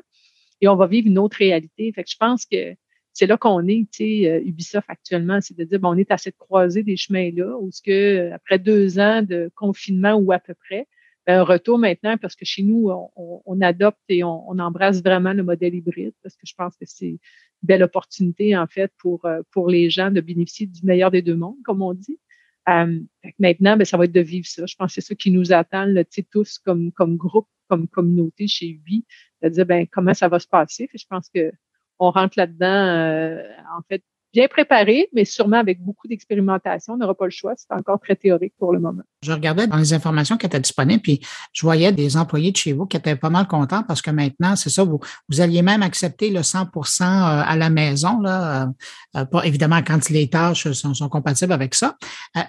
et 0.61 0.67
on 0.67 0.75
va 0.75 0.87
vivre 0.87 1.07
une 1.07 1.17
autre 1.19 1.37
réalité. 1.37 1.91
Fait 1.93 2.03
que 2.03 2.09
je 2.09 2.17
pense 2.17 2.45
que 2.45 2.75
c'est 3.13 3.27
là 3.27 3.37
qu'on 3.37 3.67
est, 3.67 3.87
tu 3.91 4.03
sais, 4.23 4.29
euh, 4.29 4.41
Ubisoft 4.45 4.87
actuellement, 4.89 5.39
c'est 5.41 5.57
de 5.57 5.63
dire, 5.63 5.79
bon, 5.79 5.89
on 5.89 5.97
est 5.97 6.11
à 6.11 6.17
cette 6.17 6.37
croisée 6.37 6.83
des 6.83 6.95
chemins-là, 6.95 7.57
où 7.59 7.69
ce 7.71 7.81
que 7.81 8.31
après 8.31 8.59
deux 8.59 8.99
ans 8.99 9.21
de 9.23 9.51
confinement 9.55 10.13
ou 10.13 10.31
à 10.31 10.39
peu 10.39 10.53
près, 10.53 10.87
ben, 11.27 11.41
un 11.41 11.43
retour 11.43 11.77
maintenant, 11.77 12.17
parce 12.17 12.35
que 12.35 12.45
chez 12.45 12.63
nous, 12.63 12.89
on, 13.15 13.61
adopte 13.61 13.99
et 14.09 14.23
on, 14.23 14.57
embrasse 14.59 15.03
vraiment 15.03 15.33
le 15.33 15.43
modèle 15.43 15.75
hybride, 15.75 16.13
parce 16.23 16.35
que 16.35 16.45
je 16.45 16.53
pense 16.55 16.75
que 16.77 16.85
c'est 16.85 17.07
une 17.09 17.19
belle 17.61 17.83
opportunité, 17.83 18.55
en 18.57 18.67
fait, 18.67 18.91
pour, 18.97 19.25
euh, 19.25 19.41
pour 19.51 19.69
les 19.69 19.89
gens 19.89 20.11
de 20.11 20.21
bénéficier 20.21 20.67
du 20.67 20.85
meilleur 20.85 21.11
des 21.11 21.21
deux 21.21 21.35
mondes, 21.35 21.61
comme 21.65 21.81
on 21.81 21.93
dit. 21.93 22.19
Euh, 22.67 22.99
maintenant, 23.39 23.77
ben, 23.77 23.85
ça 23.85 23.97
va 23.97 24.05
être 24.05 24.11
de 24.11 24.19
vivre 24.19 24.47
ça. 24.47 24.65
Je 24.65 24.75
pense 24.75 24.93
que 24.93 25.01
c'est 25.01 25.07
ça 25.07 25.15
qui 25.15 25.31
nous 25.31 25.53
attend, 25.53 25.85
là, 25.85 26.03
tous 26.31 26.59
comme, 26.59 26.91
comme 26.91 27.17
groupe, 27.17 27.47
comme 27.67 27.87
communauté 27.87 28.47
chez 28.47 28.67
Ubi, 28.67 29.05
de 29.41 29.49
dire 29.49 29.65
ben, 29.65 29.87
comment 29.91 30.13
ça 30.13 30.27
va 30.27 30.39
se 30.39 30.47
passer? 30.47 30.89
je 30.93 31.05
pense 31.09 31.29
que 31.33 31.51
on 31.99 32.11
rentre 32.11 32.35
là-dedans, 32.37 32.65
euh, 32.67 33.43
en 33.77 33.81
fait, 33.89 34.03
bien 34.33 34.47
préparé, 34.47 35.09
mais 35.13 35.25
sûrement 35.25 35.57
avec 35.57 35.81
beaucoup 35.81 36.07
d'expérimentation. 36.07 36.93
On 36.93 36.97
n'aura 36.97 37.15
pas 37.15 37.25
le 37.25 37.31
choix. 37.31 37.53
C'est 37.57 37.73
encore 37.73 37.99
très 37.99 38.15
théorique 38.15 38.53
pour 38.59 38.73
le 38.73 38.79
moment. 38.79 39.01
Je 39.23 39.31
regardais 39.31 39.67
dans 39.67 39.77
les 39.77 39.93
informations 39.93 40.37
qui 40.37 40.45
étaient 40.45 40.59
disponibles, 40.59 41.01
puis 41.01 41.19
je 41.51 41.61
voyais 41.61 41.91
des 41.91 42.15
employés 42.15 42.51
de 42.51 42.57
chez 42.57 42.73
vous 42.73 42.85
qui 42.85 42.97
étaient 42.97 43.15
pas 43.15 43.29
mal 43.29 43.47
contents 43.47 43.83
parce 43.83 44.01
que 44.01 44.11
maintenant, 44.11 44.55
c'est 44.55 44.69
ça, 44.69 44.83
vous, 44.83 44.99
vous 45.29 45.41
alliez 45.41 45.61
même 45.61 45.81
accepter 45.81 46.29
le 46.29 46.41
100% 46.41 47.01
euh, 47.01 47.05
à 47.05 47.55
la 47.55 47.69
maison, 47.69 48.19
là, 48.19 48.71
euh, 49.15 49.25
pas 49.25 49.45
évidemment 49.45 49.81
quand 49.85 50.09
les 50.09 50.29
tâches 50.29 50.71
sont, 50.71 51.09
compatibles 51.09 51.53
avec 51.53 51.73
ça. 51.73 51.97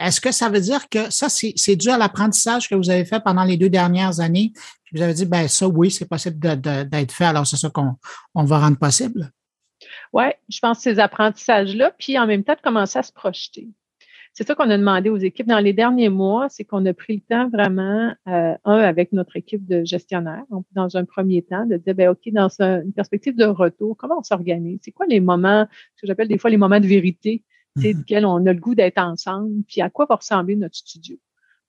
Est-ce 0.00 0.20
que 0.20 0.32
ça 0.32 0.48
veut 0.50 0.60
dire 0.60 0.88
que 0.88 1.10
ça, 1.10 1.28
c'est 1.28 1.76
dû 1.76 1.88
à 1.88 1.96
l'apprentissage 1.96 2.68
que 2.68 2.74
vous 2.74 2.90
avez 2.90 3.04
fait 3.04 3.20
pendant 3.20 3.44
les 3.44 3.56
deux 3.56 3.70
dernières 3.70 4.20
années? 4.20 4.52
Vous 4.92 5.00
avez 5.00 5.14
dit, 5.14 5.24
ben 5.24 5.48
ça, 5.48 5.68
oui, 5.68 5.90
c'est 5.90 6.08
possible 6.08 6.38
d'être 6.38 7.12
fait, 7.12 7.24
alors 7.24 7.46
c'est 7.46 7.56
ça 7.56 7.70
qu'on 7.70 7.94
on 8.34 8.44
va 8.44 8.58
rendre 8.58 8.76
possible. 8.76 9.30
Oui, 10.12 10.24
je 10.48 10.58
pense 10.60 10.80
ces 10.80 10.98
apprentissages-là, 10.98 11.92
puis 11.98 12.18
en 12.18 12.26
même 12.26 12.44
temps 12.44 12.54
de 12.54 12.60
commencer 12.60 12.98
à 12.98 13.02
se 13.02 13.12
projeter. 13.12 13.68
C'est 14.32 14.46
ça 14.46 14.54
qu'on 14.54 14.70
a 14.70 14.78
demandé 14.78 15.10
aux 15.10 15.16
équipes 15.16 15.48
dans 15.48 15.58
les 15.58 15.72
derniers 15.72 16.08
mois, 16.08 16.48
c'est 16.48 16.64
qu'on 16.64 16.86
a 16.86 16.94
pris 16.94 17.16
le 17.16 17.20
temps 17.22 17.48
vraiment, 17.48 18.14
euh, 18.28 18.54
un, 18.64 18.78
avec 18.78 19.12
notre 19.12 19.36
équipe 19.36 19.66
de 19.66 19.84
gestionnaires, 19.84 20.44
donc 20.50 20.64
dans 20.72 20.96
un 20.96 21.04
premier 21.04 21.42
temps, 21.42 21.66
de 21.66 21.76
dire, 21.76 21.94
ben, 21.94 22.08
OK, 22.10 22.20
dans 22.32 22.48
une 22.60 22.92
perspective 22.92 23.36
de 23.36 23.44
retour, 23.44 23.96
comment 23.96 24.18
on 24.18 24.22
s'organise? 24.22 24.80
C'est 24.82 24.92
quoi 24.92 25.06
les 25.06 25.20
moments, 25.20 25.66
ce 25.96 26.02
que 26.02 26.06
j'appelle 26.06 26.28
des 26.28 26.38
fois 26.38 26.50
les 26.50 26.56
moments 26.56 26.80
de 26.80 26.86
vérité, 26.86 27.44
mm 27.76 28.24
on 28.24 28.46
a 28.46 28.52
le 28.52 28.60
goût 28.60 28.74
d'être 28.74 28.98
ensemble, 28.98 29.62
puis 29.68 29.80
à 29.80 29.90
quoi 29.90 30.06
va 30.06 30.16
ressembler 30.16 30.56
notre 30.56 30.76
studio? 30.76 31.16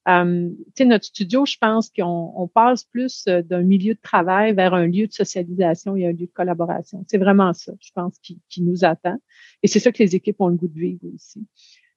Euh, 0.07 0.49
notre 0.79 1.05
studio, 1.05 1.45
je 1.45 1.57
pense 1.59 1.91
qu'on 1.91 2.33
on 2.35 2.47
passe 2.47 2.85
plus 2.85 3.25
euh, 3.27 3.43
d'un 3.43 3.61
milieu 3.61 3.93
de 3.93 3.99
travail 4.01 4.53
vers 4.53 4.73
un 4.73 4.87
lieu 4.87 5.05
de 5.05 5.11
socialisation 5.11 5.95
et 5.95 6.07
un 6.07 6.11
lieu 6.11 6.25
de 6.25 6.31
collaboration. 6.33 7.03
C'est 7.07 7.19
vraiment 7.19 7.53
ça, 7.53 7.73
je 7.79 7.91
pense, 7.93 8.17
qui, 8.19 8.39
qui, 8.49 8.63
nous 8.63 8.83
attend. 8.83 9.17
Et 9.61 9.67
c'est 9.67 9.79
ça 9.79 9.91
que 9.91 10.01
les 10.01 10.15
équipes 10.15 10.41
ont 10.41 10.47
le 10.47 10.55
goût 10.55 10.67
de 10.67 10.79
vivre 10.79 11.05
aussi. 11.13 11.45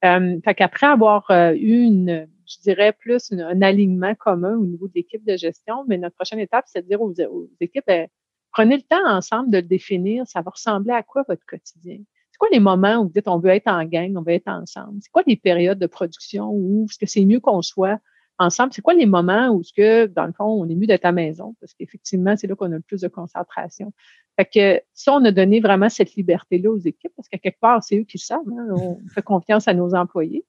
Euh, 0.05 0.39
fait 0.45 0.55
qu'après 0.55 0.87
avoir 0.87 1.31
euh, 1.31 1.55
eu 1.55 1.83
une, 1.83 2.29
je 2.47 2.61
dirais 2.61 2.93
plus 2.93 3.33
un 3.33 3.63
alignement 3.63 4.15
commun 4.15 4.57
au 4.57 4.67
niveau 4.67 4.87
de 4.87 4.93
l'équipe 4.95 5.25
de 5.25 5.37
gestion, 5.37 5.85
mais 5.89 5.97
notre 5.97 6.15
prochaine 6.15 6.41
étape, 6.41 6.67
c'est 6.69 6.83
de 6.83 6.89
dire 6.89 7.01
aux, 7.01 7.15
équipes, 7.61 7.85
ben, 7.87 8.09
prenez 8.53 8.77
le 8.77 8.83
temps 8.83 9.07
ensemble 9.07 9.51
de 9.51 9.59
le 9.59 9.63
définir. 9.63 10.27
Ça 10.27 10.43
va 10.43 10.51
ressembler 10.51 10.93
à 10.93 11.03
quoi 11.03 11.25
votre 11.27 11.45
quotidien? 11.47 12.01
C'est 12.35 12.39
quoi 12.39 12.49
les 12.51 12.59
moments 12.59 12.97
où 12.97 13.05
vous 13.05 13.13
dites 13.13 13.29
on 13.29 13.39
veut 13.39 13.51
être 13.51 13.69
en 13.69 13.85
gang, 13.85 14.17
on 14.17 14.23
veut 14.23 14.33
être 14.33 14.49
ensemble? 14.49 14.99
C'est 15.01 15.13
quoi 15.13 15.23
les 15.25 15.37
périodes 15.37 15.79
de 15.79 15.87
production 15.87 16.51
où 16.51 16.85
est-ce 16.91 16.99
que 16.99 17.07
c'est 17.07 17.25
mieux 17.25 17.39
qu'on 17.39 17.63
soit 17.63 18.01
ensemble? 18.41 18.73
C'est 18.73 18.83
quoi 18.83 18.95
les 18.95 19.07
moments 19.07 19.51
où 19.51 19.63
ce 19.63 19.73
que, 19.73 20.07
dans 20.07 20.27
le 20.27 20.33
fond, 20.33 20.47
on 20.47 20.69
est 20.69 20.75
mieux 20.75 20.89
d'être 20.89 21.05
à 21.05 21.09
la 21.09 21.13
maison? 21.13 21.55
Parce 21.61 21.75
qu'effectivement, 21.75 22.37
c'est 22.37 22.49
là 22.49 22.57
qu'on 22.57 22.73
a 22.73 22.75
le 22.75 22.81
plus 22.81 23.03
de 23.03 23.07
concentration. 23.07 23.93
Fait 24.35 24.47
que 24.47 24.83
ça, 24.95 25.13
on 25.13 25.25
a 25.25 25.31
donné 25.31 25.61
vraiment 25.61 25.89
cette 25.89 26.17
liberté-là 26.17 26.73
aux 26.73 26.79
équipes 26.79 27.13
parce 27.15 27.29
qu'à 27.29 27.39
quelque 27.39 27.61
part, 27.61 27.85
c'est 27.85 28.01
eux 28.01 28.03
qui 28.03 28.19
le 28.19 28.25
savent. 28.25 28.41
Hein. 28.49 28.67
On 28.79 28.99
fait 29.15 29.23
confiance 29.23 29.69
à 29.69 29.75
nos 29.75 29.95
employés. 29.95 30.45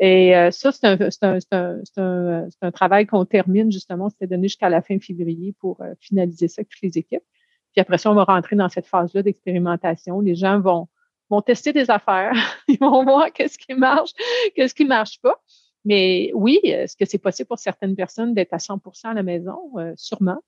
Et 0.00 0.36
euh, 0.36 0.50
ça, 0.50 0.70
c'est 0.70 0.86
un, 0.86 0.98
un, 1.00 1.38
un, 1.50 1.80
un, 1.96 2.48
un, 2.60 2.70
travail 2.72 3.06
qu'on 3.06 3.24
termine 3.24 3.72
justement. 3.72 4.10
C'était 4.10 4.26
donné 4.26 4.48
jusqu'à 4.48 4.68
la 4.68 4.82
fin 4.82 4.98
février 4.98 5.54
pour 5.60 5.80
euh, 5.80 5.94
finaliser 5.98 6.48
ça 6.48 6.60
avec 6.60 6.68
toutes 6.68 6.82
les 6.82 6.98
équipes. 6.98 7.24
Puis 7.72 7.80
après 7.80 7.96
ça, 7.96 8.10
on 8.10 8.14
va 8.14 8.24
rentrer 8.24 8.54
dans 8.54 8.68
cette 8.68 8.86
phase-là 8.86 9.22
d'expérimentation. 9.22 10.20
Les 10.20 10.34
gens 10.34 10.60
vont 10.60 10.88
vont 11.32 11.42
tester 11.42 11.72
des 11.72 11.90
affaires, 11.90 12.32
ils 12.68 12.78
vont 12.78 13.04
voir 13.04 13.32
qu'est-ce 13.32 13.58
qui 13.58 13.74
marche, 13.74 14.10
qu'est-ce 14.54 14.74
qui 14.74 14.84
marche 14.84 15.20
pas. 15.20 15.40
Mais 15.84 16.30
oui, 16.34 16.60
est-ce 16.62 16.96
que 16.96 17.04
c'est 17.04 17.18
possible 17.18 17.48
pour 17.48 17.58
certaines 17.58 17.96
personnes 17.96 18.34
d'être 18.34 18.52
à 18.52 18.58
100% 18.58 19.08
à 19.08 19.14
la 19.14 19.22
maison? 19.22 19.58
Euh, 19.78 19.92
sûrement. 19.96 20.38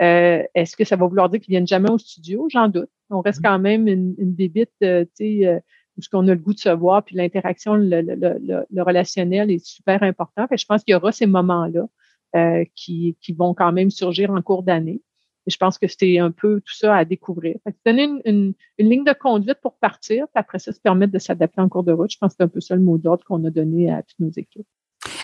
Euh, 0.00 0.42
est-ce 0.54 0.76
que 0.76 0.84
ça 0.84 0.96
va 0.96 1.06
vouloir 1.06 1.28
dire 1.28 1.40
qu'ils 1.40 1.52
viennent 1.52 1.66
jamais 1.66 1.90
au 1.90 1.98
studio? 1.98 2.46
J'en 2.50 2.68
doute. 2.68 2.88
On 3.10 3.20
reste 3.20 3.42
quand 3.42 3.58
même 3.58 3.88
une, 3.88 4.14
une 4.16 4.32
bébite, 4.32 4.70
euh, 4.82 5.04
tu 5.16 5.42
sais, 5.42 5.62
où 5.96 6.02
ce 6.02 6.08
qu'on 6.08 6.26
a 6.28 6.34
le 6.34 6.40
goût 6.40 6.54
de 6.54 6.58
se 6.60 6.68
voir, 6.68 7.04
puis 7.04 7.16
l'interaction, 7.16 7.74
le, 7.74 8.00
le, 8.00 8.64
le, 8.70 8.82
relationnel 8.82 9.50
est 9.50 9.64
super 9.64 10.02
important. 10.04 10.46
je 10.50 10.64
pense 10.64 10.84
qu'il 10.84 10.92
y 10.92 10.94
aura 10.94 11.10
ces 11.10 11.26
moments-là 11.26 11.88
qui, 12.76 13.16
qui 13.20 13.32
vont 13.32 13.54
quand 13.54 13.72
même 13.72 13.90
surgir 13.90 14.30
en 14.30 14.40
cours 14.40 14.62
d'année 14.62 15.02
je 15.48 15.56
pense 15.56 15.78
que 15.78 15.88
c'était 15.88 16.18
un 16.18 16.30
peu 16.30 16.60
tout 16.60 16.74
ça 16.74 16.96
à 16.96 17.04
découvrir. 17.04 17.56
Fait 17.64 17.74
donner 17.84 18.08
une, 18.24 18.54
ligne 18.78 19.04
de 19.04 19.12
conduite 19.12 19.58
pour 19.62 19.76
partir, 19.76 20.26
puis 20.28 20.40
après 20.40 20.58
ça, 20.58 20.72
se 20.72 20.80
permettre 20.80 21.12
de 21.12 21.18
s'adapter 21.18 21.60
en 21.60 21.68
cours 21.68 21.84
de 21.84 21.92
route. 21.92 22.10
Je 22.10 22.18
pense 22.18 22.32
que 22.32 22.36
c'est 22.38 22.44
un 22.44 22.48
peu 22.48 22.60
ça 22.60 22.74
le 22.76 22.82
mot 22.82 22.98
d'ordre 22.98 23.24
qu'on 23.24 23.44
a 23.44 23.50
donné 23.50 23.90
à 23.90 24.02
toutes 24.02 24.18
nos 24.20 24.30
équipes. 24.30 24.66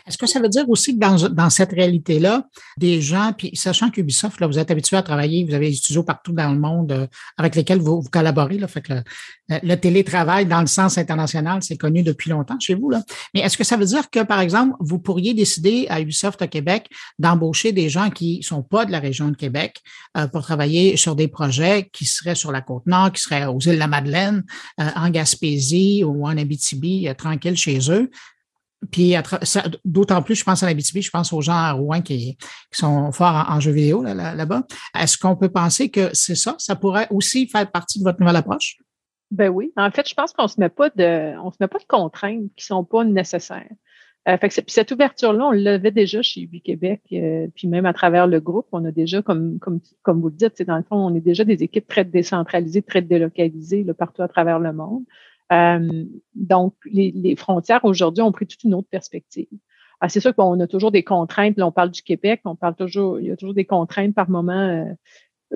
Est-ce 0.07 0.19
que 0.19 0.27
ça 0.27 0.41
veut 0.41 0.49
dire 0.49 0.69
aussi 0.69 0.95
que 0.95 1.01
dans, 1.01 1.29
dans 1.29 1.51
cette 1.51 1.73
réalité-là, 1.73 2.47
des 2.77 3.01
gens, 3.01 3.33
puis 3.37 3.51
sachant 3.55 3.91
qu'Ubisoft, 3.91 4.41
là, 4.41 4.47
vous 4.47 4.59
êtes 4.59 4.71
habitué 4.71 4.97
à 4.97 5.03
travailler, 5.03 5.45
vous 5.45 5.55
avez 5.55 5.71
des 5.71 5.77
studios 5.77 6.03
partout 6.03 6.33
dans 6.33 6.53
le 6.53 6.59
monde 6.59 6.93
euh, 6.93 7.07
avec 7.37 7.55
lesquels 7.55 7.81
vous, 7.81 8.03
vous 8.03 8.11
collaborez, 8.11 8.59
là, 8.59 8.69
fait 8.69 8.83
que 8.83 8.93
le, 9.49 9.75
télétravail 9.77 10.47
dans 10.47 10.61
le 10.61 10.67
sens 10.67 10.97
international, 10.99 11.63
c'est 11.63 11.77
connu 11.77 12.03
depuis 12.03 12.31
longtemps 12.31 12.59
chez 12.59 12.75
vous. 12.75 12.91
Là. 12.91 13.03
Mais 13.35 13.41
est-ce 13.41 13.57
que 13.57 13.65
ça 13.65 13.77
veut 13.77 13.85
dire 13.85 14.09
que, 14.11 14.23
par 14.23 14.41
exemple, 14.41 14.75
vous 14.81 14.99
pourriez 14.99 15.35
décider 15.35 15.87
à 15.89 16.01
Ubisoft 16.01 16.41
au 16.43 16.47
Québec 16.47 16.89
d'embaucher 17.19 17.73
des 17.73 17.89
gens 17.89 18.11
qui 18.11 18.43
sont 18.43 18.63
pas 18.63 18.85
de 18.85 18.93
la 18.93 19.01
région 19.01 19.29
de 19.29 19.37
Québec 19.37 19.83
euh, 20.17 20.27
pour 20.29 20.43
travailler 20.43 20.97
sur 20.97 21.15
des 21.17 21.29
projets 21.29 21.91
qui 21.93 22.07
seraient 22.07 22.35
sur 22.35 22.53
la 22.53 22.61
côte 22.61 22.87
nord, 22.87 23.13
qui 23.13 23.23
seraient 23.23 23.47
aux 23.47 23.61
îles 23.61 23.75
de 23.75 23.79
la 23.79 23.87
Madeleine, 23.87 24.45
euh, 24.81 24.89
en 24.97 25.11
Gaspésie 25.11 26.05
ou 26.05 26.27
en 26.27 26.37
Abitibi, 26.37 27.09
euh, 27.09 27.15
tranquille 27.15 27.57
chez 27.57 27.79
eux. 27.91 28.11
Puis 28.91 29.15
d'autant 29.85 30.23
plus, 30.23 30.35
je 30.35 30.45
pense 30.45 30.63
à 30.63 30.67
l'Abitibi, 30.67 31.03
je 31.03 31.11
pense 31.11 31.33
aux 31.33 31.41
gens 31.41 31.53
à 31.53 31.73
Rouen 31.73 32.01
qui, 32.01 32.37
sont 32.73 33.13
forts 33.13 33.47
en, 33.49 33.61
jeux 33.61 33.73
vidéo 33.73 34.03
là-bas. 34.03 34.63
Est-ce 34.99 35.19
qu'on 35.19 35.37
peut 35.37 35.51
penser 35.51 35.91
que 35.91 36.11
c'est 36.13 36.35
ça? 36.35 36.57
Ça 36.59 36.77
pourrait 36.77 37.09
aussi 37.11 37.49
faire 37.49 37.71
partie 37.71 37.99
de 37.99 38.05
votre 38.05 38.21
nouvelle 38.21 38.37
approche? 38.37 38.77
Ben 39.31 39.49
oui. 39.49 39.73
En 39.77 39.91
fait, 39.91 40.09
je 40.09 40.15
pense 40.15 40.33
qu'on 40.33 40.49
se 40.49 40.61
met 40.61 40.69
pas 40.69 40.91
de, 40.91 41.37
on 41.39 41.51
se 41.51 41.57
met 41.61 41.69
pas 41.69 41.79
de 41.79 41.87
contraintes 41.89 42.51
qui 42.57 42.65
sont 42.65 42.85
pas 42.85 43.05
nécessaires. 43.05 43.71
Euh, 44.27 44.39
fait 44.39 44.49
que 44.49 44.55
cette 44.69 44.91
ouverture-là, 44.91 45.47
on 45.49 45.51
l'avait 45.51 45.91
déjà 45.91 46.23
chez 46.23 46.43
Ubi 46.43 46.63
Québec, 46.63 47.03
euh, 47.13 47.47
puis 47.55 47.69
même 47.69 47.85
à 47.85 47.93
travers 47.93 48.27
le 48.27 48.41
groupe, 48.41 48.67
on 48.73 48.83
a 48.87 48.91
déjà, 48.91 49.21
comme, 49.21 49.59
comme, 49.59 49.81
comme 50.03 50.21
vous 50.23 50.31
le 50.31 50.35
dites, 50.35 50.63
dans 50.63 50.79
le 50.79 50.83
fond, 50.83 50.97
on 50.97 51.15
est 51.15 51.21
déjà 51.21 51.45
des 51.45 51.63
équipes 51.63 51.87
très 51.87 52.05
décentralisées, 52.05 52.81
très 52.81 53.03
délocalisées 53.03 53.85
là, 53.85 53.93
partout 53.93 54.23
à 54.23 54.29
travers 54.29 54.61
le 54.61 54.73
monde. 54.73 55.05
Euh, 55.55 56.05
donc, 56.35 56.75
les, 56.85 57.13
les 57.15 57.37
frontières 57.37 57.85
aujourd'hui 57.85 58.23
ont 58.23 58.33
pris 58.33 58.47
toute 58.47 58.65
une 58.65 58.75
autre 58.75 58.89
perspective. 58.91 59.49
Ah, 60.01 60.09
c'est 60.09 60.21
sûr 60.21 60.35
qu'on 60.35 60.59
a 60.61 60.67
toujours 60.67 60.91
des 60.91 61.03
contraintes. 61.03 61.57
Là, 61.57 61.67
on 61.67 61.73
parle 61.73 61.91
du 61.91 62.03
Québec, 62.03 62.41
on 62.45 62.57
parle 62.57 62.75
toujours, 62.75 63.21
il 63.21 63.27
y 63.27 63.31
a 63.31 63.37
toujours 63.37 63.55
des 63.55 63.65
contraintes 63.65 64.15
par 64.15 64.29
moment 64.29 64.53
euh, 64.53 64.85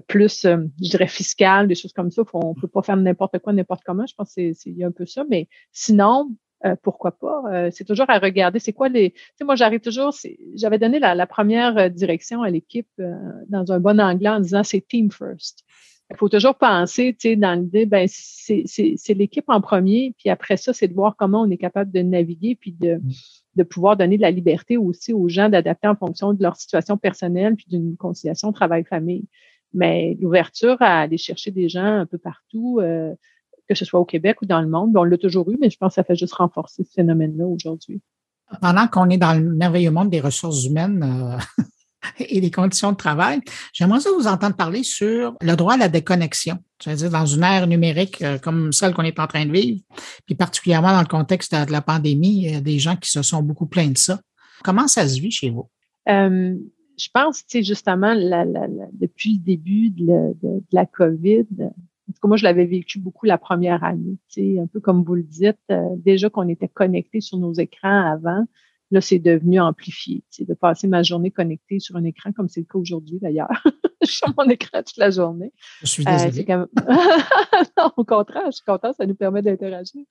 plus, 0.06 0.44
euh, 0.44 0.58
je 0.82 0.90
dirais, 0.90 1.08
fiscales, 1.08 1.68
des 1.68 1.74
choses 1.74 1.92
comme 1.92 2.10
ça. 2.10 2.22
On 2.32 2.54
ne 2.54 2.60
peut 2.60 2.68
pas 2.68 2.82
faire 2.82 2.96
n'importe 2.96 3.38
quoi, 3.40 3.52
n'importe 3.52 3.82
comment. 3.84 4.06
Je 4.06 4.14
pense 4.14 4.32
qu'il 4.34 4.54
y 4.64 4.84
a 4.84 4.86
un 4.86 4.92
peu 4.92 5.06
ça. 5.06 5.24
Mais 5.28 5.48
sinon, 5.72 6.30
euh, 6.64 6.76
pourquoi 6.82 7.12
pas? 7.12 7.70
c'est 7.70 7.84
toujours 7.84 8.08
à 8.08 8.18
regarder. 8.18 8.58
C'est 8.58 8.72
quoi 8.72 8.88
les. 8.88 9.10
Tu 9.10 9.20
sais, 9.36 9.44
moi, 9.44 9.54
j'arrive 9.54 9.80
toujours. 9.80 10.14
J'avais 10.54 10.78
donné 10.78 10.98
la, 10.98 11.14
la, 11.14 11.26
première 11.26 11.90
direction 11.90 12.42
à 12.42 12.50
l'équipe 12.50 12.88
dans 13.48 13.70
un 13.70 13.80
bon 13.80 14.00
anglais 14.00 14.30
en 14.30 14.40
disant 14.40 14.64
c'est 14.64 14.80
team 14.80 15.10
first. 15.10 15.64
Il 16.10 16.16
faut 16.16 16.28
toujours 16.28 16.54
penser, 16.54 17.14
tu 17.18 17.28
sais, 17.28 17.36
dans 17.36 17.52
l'idée, 17.52 17.84
ben, 17.84 18.08
c'est 18.08 19.14
l'équipe 19.14 19.44
en 19.48 19.60
premier, 19.60 20.14
puis 20.18 20.30
après 20.30 20.56
ça, 20.56 20.72
c'est 20.72 20.88
de 20.88 20.94
voir 20.94 21.16
comment 21.16 21.42
on 21.42 21.50
est 21.50 21.58
capable 21.58 21.92
de 21.92 22.00
naviguer, 22.00 22.54
puis 22.54 22.72
de, 22.72 22.94
mm. 22.94 23.12
de 23.56 23.62
pouvoir 23.62 23.96
donner 23.96 24.16
de 24.16 24.22
la 24.22 24.30
liberté 24.30 24.78
aussi 24.78 25.12
aux 25.12 25.28
gens 25.28 25.50
d'adapter 25.50 25.86
en 25.86 25.96
fonction 25.96 26.32
de 26.32 26.42
leur 26.42 26.56
situation 26.56 26.96
personnelle, 26.96 27.56
puis 27.56 27.66
d'une 27.68 27.96
conciliation 27.96 28.52
travail-famille. 28.52 29.26
Mais 29.74 30.16
l'ouverture 30.20 30.76
à 30.80 31.00
aller 31.00 31.18
chercher 31.18 31.50
des 31.50 31.68
gens 31.68 31.84
un 31.84 32.06
peu 32.06 32.16
partout, 32.16 32.78
euh, 32.80 33.14
que 33.68 33.74
ce 33.74 33.84
soit 33.84 34.00
au 34.00 34.06
Québec 34.06 34.40
ou 34.40 34.46
dans 34.46 34.62
le 34.62 34.68
monde, 34.68 34.92
ben, 34.92 35.00
on 35.00 35.04
l'a 35.04 35.18
toujours 35.18 35.50
eu, 35.50 35.58
mais 35.60 35.68
je 35.68 35.76
pense 35.76 35.90
que 35.90 35.94
ça 35.96 36.04
fait 36.04 36.16
juste 36.16 36.34
renforcer 36.34 36.84
ce 36.84 36.92
phénomène-là 36.94 37.46
aujourd'hui. 37.46 38.00
Pendant 38.62 38.86
qu'on 38.88 39.10
est 39.10 39.18
dans 39.18 39.34
le 39.34 39.54
merveilleux 39.54 39.90
monde 39.90 40.08
des 40.08 40.20
ressources 40.20 40.64
humaines, 40.64 41.02
euh, 41.02 41.62
et 42.18 42.40
les 42.40 42.50
conditions 42.50 42.92
de 42.92 42.96
travail. 42.96 43.40
J'aimerais 43.72 43.98
vous 44.16 44.26
entendre 44.26 44.56
parler 44.56 44.82
sur 44.82 45.34
le 45.40 45.56
droit 45.56 45.74
à 45.74 45.76
la 45.76 45.88
déconnexion, 45.88 46.58
c'est-à-dire 46.80 47.10
dans 47.10 47.26
une 47.26 47.42
ère 47.42 47.66
numérique 47.66 48.22
euh, 48.22 48.38
comme 48.38 48.72
celle 48.72 48.94
qu'on 48.94 49.02
est 49.02 49.18
en 49.18 49.26
train 49.26 49.46
de 49.46 49.52
vivre, 49.52 49.80
puis 50.26 50.34
particulièrement 50.34 50.92
dans 50.92 51.00
le 51.00 51.06
contexte 51.06 51.54
de 51.54 51.72
la 51.72 51.82
pandémie, 51.82 52.44
il 52.44 52.52
y 52.52 52.54
a 52.54 52.60
des 52.60 52.78
gens 52.78 52.96
qui 52.96 53.10
se 53.10 53.22
sont 53.22 53.42
beaucoup 53.42 53.66
plaints 53.66 53.92
de 53.92 53.98
ça. 53.98 54.20
Comment 54.64 54.88
ça 54.88 55.06
se 55.06 55.20
vit 55.20 55.30
chez 55.30 55.50
vous? 55.50 55.68
Euh, 56.08 56.54
je 56.98 57.08
pense, 57.12 57.46
tu 57.46 57.58
sais, 57.58 57.62
justement, 57.62 58.14
depuis 58.14 59.34
le 59.34 59.44
début 59.44 59.90
de, 59.90 60.62
la 60.72 60.84
COVID, 60.84 61.46
en 62.08 62.12
tout 62.12 62.20
cas, 62.22 62.28
moi, 62.28 62.36
je 62.38 62.44
l'avais 62.44 62.64
vécu 62.64 62.98
beaucoup 62.98 63.26
la 63.26 63.36
première 63.36 63.84
année. 63.84 64.16
Tu 64.28 64.54
sais, 64.54 64.58
un 64.58 64.66
peu 64.66 64.80
comme 64.80 65.04
vous 65.04 65.14
le 65.14 65.22
dites, 65.22 65.58
euh, 65.70 65.88
déjà 65.96 66.30
qu'on 66.30 66.48
était 66.48 66.68
connectés 66.68 67.20
sur 67.20 67.38
nos 67.38 67.52
écrans 67.52 68.10
avant, 68.10 68.46
Là, 68.90 69.00
c'est 69.00 69.18
devenu 69.18 69.60
amplifié. 69.60 70.22
C'est 70.30 70.48
de 70.48 70.54
passer 70.54 70.88
ma 70.88 71.02
journée 71.02 71.30
connectée 71.30 71.78
sur 71.78 71.96
un 71.96 72.04
écran, 72.04 72.32
comme 72.32 72.48
c'est 72.48 72.60
le 72.60 72.66
cas 72.66 72.78
aujourd'hui 72.78 73.18
d'ailleurs. 73.20 73.48
je 74.02 74.06
suis 74.06 74.16
sur 74.18 74.32
mon 74.36 74.48
écran 74.48 74.82
toute 74.82 74.96
la 74.96 75.10
journée. 75.10 75.52
Je 75.82 75.86
suis 75.86 76.04
euh, 76.06 76.10
désolée. 76.10 76.46
non, 77.76 77.92
au 77.96 78.04
contraire, 78.04 78.46
je 78.46 78.52
suis 78.52 78.64
contente, 78.64 78.96
ça 78.96 79.06
nous 79.06 79.14
permet 79.14 79.42
d'interagir. 79.42 80.02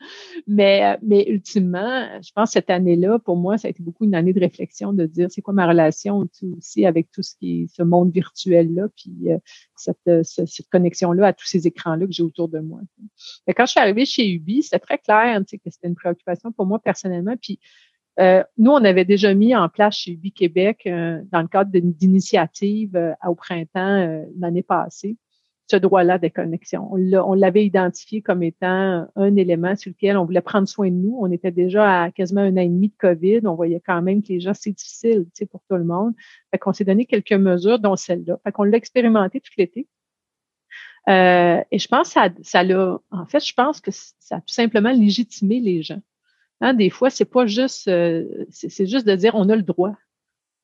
Mais, 0.45 0.85
euh, 0.85 0.97
mais 1.01 1.25
ultimement, 1.27 2.07
je 2.21 2.31
pense 2.33 2.49
que 2.49 2.53
cette 2.53 2.69
année-là, 2.69 3.17
pour 3.19 3.35
moi, 3.37 3.57
ça 3.57 3.67
a 3.67 3.71
été 3.71 3.81
beaucoup 3.81 4.05
une 4.05 4.15
année 4.15 4.33
de 4.33 4.39
réflexion, 4.39 4.93
de 4.93 5.05
dire 5.05 5.27
c'est 5.31 5.41
quoi 5.41 5.53
ma 5.53 5.67
relation 5.67 6.27
aussi 6.57 6.85
avec 6.85 7.11
tout 7.11 7.23
ce 7.23 7.35
qui 7.35 7.63
est 7.63 7.75
ce 7.75 7.83
monde 7.83 8.11
virtuel-là, 8.11 8.87
puis 8.95 9.31
euh, 9.31 9.37
cette, 9.75 10.23
cette 10.23 10.69
connexion-là 10.69 11.27
à 11.27 11.33
tous 11.33 11.47
ces 11.47 11.65
écrans-là 11.65 12.05
que 12.05 12.11
j'ai 12.11 12.23
autour 12.23 12.49
de 12.49 12.59
moi. 12.59 12.81
Mais 13.47 13.53
quand 13.53 13.65
je 13.65 13.71
suis 13.71 13.79
arrivée 13.79 14.05
chez 14.05 14.29
Ubi, 14.29 14.63
c'était 14.63 14.79
très 14.79 14.97
clair 14.97 15.41
que 15.41 15.69
c'était 15.69 15.87
une 15.87 15.95
préoccupation 15.95 16.51
pour 16.51 16.65
moi 16.65 16.79
personnellement. 16.79 17.35
Puis 17.41 17.59
euh, 18.19 18.43
nous, 18.57 18.71
on 18.71 18.83
avait 18.83 19.05
déjà 19.05 19.33
mis 19.33 19.55
en 19.55 19.69
place 19.69 19.97
chez 19.97 20.11
Ubi 20.11 20.31
Québec, 20.31 20.83
euh, 20.87 21.21
dans 21.31 21.41
le 21.41 21.47
cadre 21.47 21.71
d'initiative 21.71 22.95
euh, 22.95 23.13
au 23.27 23.35
printemps 23.35 24.25
l'année 24.39 24.63
passée, 24.63 25.17
ce 25.67 25.75
droit-là 25.75 26.17
des 26.17 26.31
connexions. 26.31 26.89
On 26.91 27.33
l'avait 27.33 27.65
identifié 27.65 28.21
comme 28.21 28.41
étant 28.41 29.05
un 29.15 29.35
élément 29.35 29.75
sur 29.75 29.91
lequel 29.91 30.17
on 30.17 30.25
voulait 30.25 30.41
prendre 30.41 30.67
soin 30.67 30.89
de 30.89 30.95
nous. 30.95 31.17
On 31.21 31.31
était 31.31 31.51
déjà 31.51 32.03
à 32.03 32.11
quasiment 32.11 32.41
un 32.41 32.53
an 32.53 32.61
et 32.61 32.69
demi 32.69 32.89
de 32.89 32.95
COVID. 32.97 33.41
On 33.45 33.55
voyait 33.55 33.81
quand 33.85 34.01
même 34.01 34.23
que 34.23 34.29
les 34.29 34.39
gens, 34.39 34.53
c'est 34.53 34.71
difficile 34.71 35.25
pour 35.51 35.61
tout 35.69 35.75
le 35.75 35.83
monde. 35.83 36.13
Fait 36.51 36.57
qu'on 36.57 36.73
s'est 36.73 36.85
donné 36.85 37.05
quelques 37.05 37.33
mesures, 37.33 37.79
dont 37.79 37.97
celle-là. 37.97 38.39
Fait 38.43 38.51
qu'on 38.51 38.63
l'a 38.63 38.77
expérimenté 38.77 39.41
tout 39.41 39.51
l'été. 39.57 39.87
et 41.07 41.79
je 41.79 41.87
pense 41.87 42.07
que 42.07 42.13
ça, 42.13 42.29
ça 42.41 42.63
l'a, 42.63 42.99
en 43.11 43.25
fait, 43.25 43.45
je 43.45 43.53
pense 43.53 43.81
que 43.81 43.91
ça 43.91 44.37
a 44.37 44.39
tout 44.39 44.53
simplement 44.53 44.91
légitimé 44.91 45.59
les 45.59 45.83
gens. 45.83 46.01
Hein, 46.61 46.73
des 46.73 46.89
fois, 46.89 47.09
c'est 47.09 47.25
pas 47.25 47.45
juste, 47.45 47.87
euh, 47.87 48.45
c'est 48.49 48.87
juste 48.87 49.05
de 49.05 49.15
dire 49.15 49.35
on 49.35 49.49
a 49.49 49.55
le 49.55 49.61
droit, 49.61 49.93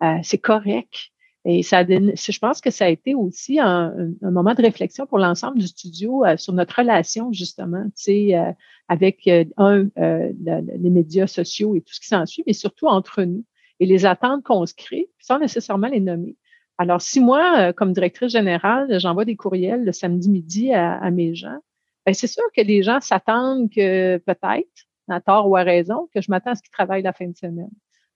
euh, 0.02 0.18
c'est 0.24 0.40
correct. 0.40 1.12
Et 1.46 1.62
ça, 1.62 1.84
je 1.86 2.40
pense 2.40 2.62
que 2.62 2.72
ça 2.72 2.86
a 2.86 2.90
été 2.90 3.16
aussi 3.16 3.60
un, 3.60 3.94
moment 4.22 4.54
de 4.54 4.62
réflexion 4.62 5.06
pour 5.06 5.20
l'ensemble 5.20 5.60
du 5.60 5.68
studio 5.68 6.26
euh, 6.26 6.38
sur 6.38 6.54
notre 6.54 6.78
relation 6.80 7.34
justement, 7.34 7.84
tu 7.98 8.32
sais, 8.32 8.56
avec 8.88 9.30
un 9.58 9.90
les 9.98 10.90
médias 10.90 11.28
sociaux 11.28 11.76
et 11.76 11.82
tout 11.82 11.94
ce 11.94 12.00
qui 12.00 12.08
s'ensuit, 12.08 12.44
mais 12.48 12.54
surtout 12.54 12.88
entre 12.88 13.24
nous 13.24 13.44
et 13.80 13.86
les 13.86 14.06
attentes 14.06 14.44
qu'on 14.44 14.66
se 14.66 14.74
crée 14.74 15.10
sans 15.20 15.40
nécessairement 15.40 15.88
les 15.88 16.00
nommer. 16.00 16.38
Alors, 16.78 17.02
si 17.02 17.20
moi, 17.20 17.74
comme 17.74 17.94
directrice 17.94 18.32
générale, 18.32 19.00
j'envoie 19.00 19.26
des 19.26 19.36
courriels 19.36 19.84
le 19.84 19.92
samedi 19.92 20.30
midi 20.30 20.74
à, 20.74 20.96
à 20.96 21.12
mes 21.12 21.36
gens, 21.36 21.60
ben 22.06 22.14
c'est 22.14 22.28
sûr 22.28 22.44
que 22.56 22.62
les 22.62 22.84
gens 22.84 23.00
s'attendent 23.02 23.70
que 23.70 24.18
peut-être 24.18 24.88
à 25.10 25.22
tort 25.22 25.50
ou 25.50 25.56
à 25.56 25.64
raison, 25.64 26.10
que 26.14 26.22
je 26.22 26.30
m'attends 26.30 26.52
à 26.52 26.56
ce 26.56 26.62
qu'ils 26.62 26.72
travaillent 26.72 27.04
la 27.04 27.14
fin 27.14 27.28
de 27.28 27.36
semaine. 27.36 27.72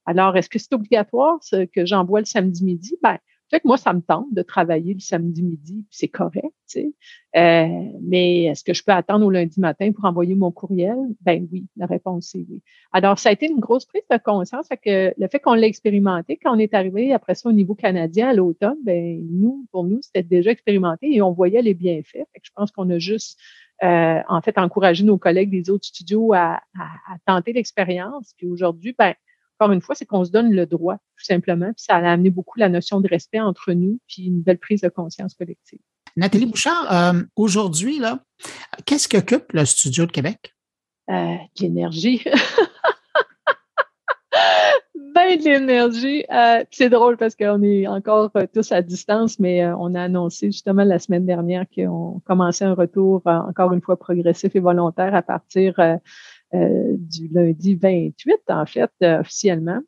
Alors, 0.06 0.38
est-ce 0.38 0.50
que 0.50 0.60
c'est 0.60 0.73
obligatoire 0.73 1.38
ce 1.41 1.65
que 1.65 1.86
j'envoie 1.86 2.19
le 2.19 2.26
samedi 2.26 2.63
midi? 2.63 2.95
Ben, 3.04 3.17
fait 3.50 3.62
que 3.62 3.67
moi, 3.67 3.78
ça 3.78 3.93
me 3.93 4.02
tente 4.02 4.34
de 4.34 4.41
travailler 4.41 4.93
le 4.93 5.00
samedi 5.00 5.41
midi, 5.41 5.86
c'est 5.89 6.10
correct, 6.10 6.54
tu 6.69 6.82
sais. 6.82 6.93
Euh, 7.38 7.91
mais 8.02 8.43
est-ce 8.43 8.63
que 8.63 8.73
je 8.73 8.84
peux 8.84 8.91
attendre 8.91 9.26
au 9.26 9.30
lundi 9.30 9.60
matin 9.62 9.91
pour 9.93 10.04
envoyer 10.04 10.36
mon 10.36 10.52
courriel? 10.52 10.97
Ben 11.21 11.47
oui, 11.52 11.65
la 11.78 11.86
réponse 11.86 12.36
est 12.36 12.45
oui. 12.50 12.62
Alors, 12.91 13.19
ça 13.19 13.30
a 13.30 13.32
été 13.32 13.47
une 13.47 13.60
grosse 13.60 13.86
prise 13.86 14.04
de 14.12 14.17
conscience, 14.17 14.67
fait 14.67 14.78
que 14.78 15.13
le 15.17 15.28
fait 15.30 15.39
qu'on 15.39 15.54
l'ait 15.54 15.67
expérimenté, 15.67 16.38
quand 16.41 16.54
on 16.54 16.60
est 16.60 16.73
arrivé 16.73 17.13
après 17.13 17.36
ça 17.36 17.47
au 17.47 17.54
niveau 17.54 17.73
canadien 17.73 18.30
à 18.30 18.34
l'automne, 18.34 18.78
ben 18.84 19.26
nous, 19.30 19.65
pour 19.71 19.86
nous, 19.86 20.02
c'était 20.02 20.23
déjà 20.23 20.52
expérimenté 20.52 21.13
et 21.15 21.21
on 21.21 21.32
voyait 21.32 21.62
les 21.62 21.73
bienfaits. 21.73 22.12
Fait 22.34 22.39
que 22.39 22.45
je 22.45 22.52
pense 22.54 22.71
qu'on 22.71 22.89
a 22.89 23.00
juste 23.00 23.39
euh, 23.83 24.19
en 24.27 24.41
fait, 24.41 24.57
encourager 24.57 25.03
nos 25.03 25.17
collègues 25.17 25.51
des 25.51 25.69
autres 25.69 25.85
studios 25.85 26.33
à, 26.33 26.61
tenter 27.25 27.53
l'expérience. 27.53 28.33
Puis 28.37 28.47
aujourd'hui, 28.47 28.95
ben, 28.97 29.13
encore 29.59 29.71
une 29.71 29.81
fois, 29.81 29.95
c'est 29.95 30.05
qu'on 30.05 30.25
se 30.25 30.31
donne 30.31 30.51
le 30.51 30.65
droit, 30.65 30.95
tout 30.95 31.25
simplement. 31.25 31.67
Puis 31.73 31.85
ça 31.87 31.95
a 31.95 32.11
amené 32.11 32.29
beaucoup 32.29 32.59
la 32.59 32.69
notion 32.69 33.01
de 33.01 33.07
respect 33.07 33.39
entre 33.39 33.73
nous, 33.73 33.99
puis 34.07 34.23
une 34.23 34.41
belle 34.41 34.59
prise 34.59 34.81
de 34.81 34.89
conscience 34.89 35.33
collective. 35.33 35.79
Nathalie 36.15 36.47
Bouchard, 36.47 36.91
euh, 36.91 37.23
aujourd'hui, 37.35 37.99
là, 37.99 38.19
qu'est-ce 38.85 39.07
qu'occupe 39.07 39.53
le 39.53 39.65
studio 39.65 40.05
de 40.05 40.11
Québec? 40.11 40.55
Euh, 41.09 41.35
l'énergie. 41.59 42.23
de 45.17 45.43
l'énergie. 45.43 46.23
Euh, 46.32 46.63
c'est 46.71 46.89
drôle 46.89 47.17
parce 47.17 47.36
qu'on 47.36 47.62
est 47.63 47.88
encore 47.88 48.30
euh, 48.36 48.45
tous 48.53 48.71
à 48.71 48.82
distance, 48.82 49.39
mais 49.39 49.63
euh, 49.63 49.75
on 49.77 49.95
a 49.95 50.03
annoncé 50.03 50.47
justement 50.47 50.84
la 50.84 50.99
semaine 50.99 51.25
dernière 51.25 51.65
qu'on 51.73 52.21
commençait 52.25 52.65
un 52.65 52.75
retour 52.75 53.21
encore 53.25 53.73
une 53.73 53.82
fois 53.82 53.97
progressif 53.97 54.56
et 54.56 54.60
volontaire 54.60 55.15
à 55.15 55.21
partir 55.21 55.73
du 56.53 57.27
lundi 57.27 57.75
28, 57.75 58.36
en 58.49 58.65
fait, 58.65 58.91
officiellement, 59.01 59.79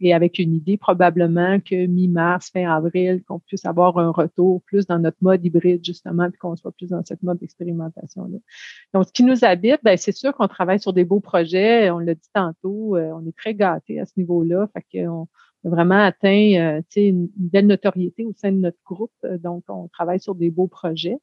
et 0.00 0.14
avec 0.14 0.38
une 0.38 0.54
idée 0.54 0.76
probablement 0.76 1.58
que 1.60 1.86
mi-mars, 1.86 2.50
fin 2.52 2.70
avril, 2.70 3.22
qu'on 3.26 3.40
puisse 3.40 3.64
avoir 3.64 3.98
un 3.98 4.10
retour 4.10 4.62
plus 4.62 4.86
dans 4.86 4.98
notre 4.98 5.16
mode 5.20 5.44
hybride, 5.44 5.84
justement, 5.84 6.30
puis 6.30 6.38
qu'on 6.38 6.56
soit 6.56 6.72
plus 6.72 6.88
dans 6.88 7.04
cette 7.04 7.22
mode 7.22 7.38
d'expérimentation-là. 7.38 8.38
Donc, 8.92 9.06
ce 9.06 9.12
qui 9.12 9.24
nous 9.24 9.44
habite, 9.44 9.80
ben, 9.82 9.96
c'est 9.96 10.12
sûr 10.12 10.32
qu'on 10.34 10.48
travaille 10.48 10.80
sur 10.80 10.92
des 10.92 11.04
beaux 11.04 11.20
projets. 11.20 11.90
On 11.90 11.98
l'a 11.98 12.14
dit 12.14 12.30
tantôt, 12.32 12.96
on 12.96 13.26
est 13.26 13.36
très 13.36 13.54
gâtés 13.54 14.00
à 14.00 14.06
ce 14.06 14.12
niveau-là. 14.16 14.68
Fait 14.74 15.00
qu'on 15.00 15.28
a 15.64 15.68
vraiment 15.68 16.02
atteint 16.02 16.52
euh, 16.56 16.82
une, 16.96 17.28
belle 17.36 17.66
notoriété 17.66 18.24
au 18.24 18.32
sein 18.36 18.52
de 18.52 18.58
notre 18.58 18.78
groupe. 18.84 19.12
Euh, 19.24 19.38
donc, 19.38 19.64
on 19.68 19.88
travaille 19.88 20.20
sur 20.20 20.34
des 20.34 20.50
beaux 20.50 20.68
projets. 20.68 21.18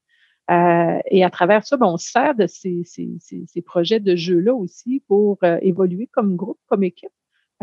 Euh, 0.50 1.00
et 1.06 1.24
à 1.24 1.30
travers 1.30 1.66
ça, 1.66 1.78
ben, 1.78 1.88
on 1.88 1.98
se 1.98 2.10
sert 2.10 2.36
de 2.36 2.48
ces, 2.48 2.84
ces, 2.84 3.10
ces, 3.20 3.62
projets 3.62 4.00
de 4.00 4.16
jeu-là 4.16 4.54
aussi 4.54 5.04
pour 5.08 5.38
évoluer 5.62 6.08
comme 6.08 6.36
groupe, 6.36 6.60
comme 6.68 6.84
équipe. 6.84 7.12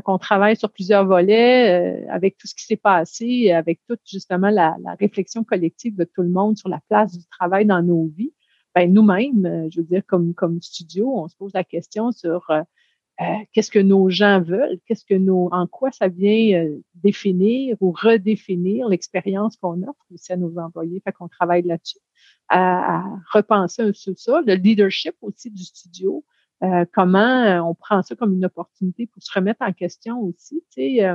On 0.07 0.17
travaille 0.17 0.57
sur 0.57 0.71
plusieurs 0.71 1.05
volets 1.05 2.07
avec 2.09 2.39
tout 2.39 2.47
ce 2.47 2.55
qui 2.55 2.65
s'est 2.65 2.77
passé, 2.77 3.51
avec 3.51 3.81
toute 3.89 4.01
justement 4.09 4.49
la, 4.49 4.77
la, 4.81 4.95
réflexion 4.95 5.43
collective 5.43 5.97
de 5.97 6.05
tout 6.05 6.23
le 6.23 6.29
monde 6.29 6.57
sur 6.57 6.69
la 6.69 6.81
place 6.89 7.19
du 7.19 7.27
travail 7.27 7.67
dans 7.67 7.83
nos 7.83 8.07
vies. 8.17 8.33
Ben, 8.75 8.93
nous-mêmes, 8.93 9.69
je 9.73 9.81
veux 9.81 9.87
dire, 9.87 10.03
comme, 10.07 10.35
comme 10.35 10.63
studio, 10.63 11.13
on 11.15 11.27
se 11.27 11.37
pose 11.37 11.53
la 11.53 11.65
question 11.65 12.13
sur 12.13 12.49
euh, 13.21 13.25
qu'est-ce 13.53 13.71
que 13.71 13.81
nos 13.81 14.09
gens 14.11 14.41
veulent, 14.41 14.79
qu'est-ce 14.87 15.05
que 15.05 15.15
nos, 15.15 15.49
en 15.51 15.67
quoi 15.67 15.91
ça 15.91 16.07
vient 16.07 16.63
euh, 16.63 16.79
définir 16.95 17.77
ou 17.81 17.91
redéfinir 17.91 18.89
l'expérience 18.89 19.57
qu'on 19.57 19.83
offre 19.83 20.05
aussi 20.13 20.33
à 20.33 20.37
nos 20.37 20.57
employés? 20.59 21.01
Fait 21.05 21.13
qu'on 21.13 21.29
travaille 21.29 21.63
là-dessus, 21.63 21.99
à, 22.49 23.05
repenser 23.33 23.83
un 23.83 23.93
peu 23.93 24.15
ça, 24.17 24.41
le 24.47 24.55
leadership 24.55 25.15
aussi 25.21 25.51
du 25.51 25.65
studio, 25.65 26.25
euh, 26.63 26.85
comment 26.93 27.69
on 27.69 27.75
prend 27.75 28.03
ça 28.03 28.15
comme 28.15 28.35
une 28.35 28.45
opportunité 28.45 29.07
pour 29.09 29.23
se 29.23 29.33
remettre 29.33 29.63
en 29.63 29.73
question 29.73 30.21
aussi. 30.21 30.63
Tu 30.73 30.99
sais, 30.99 31.09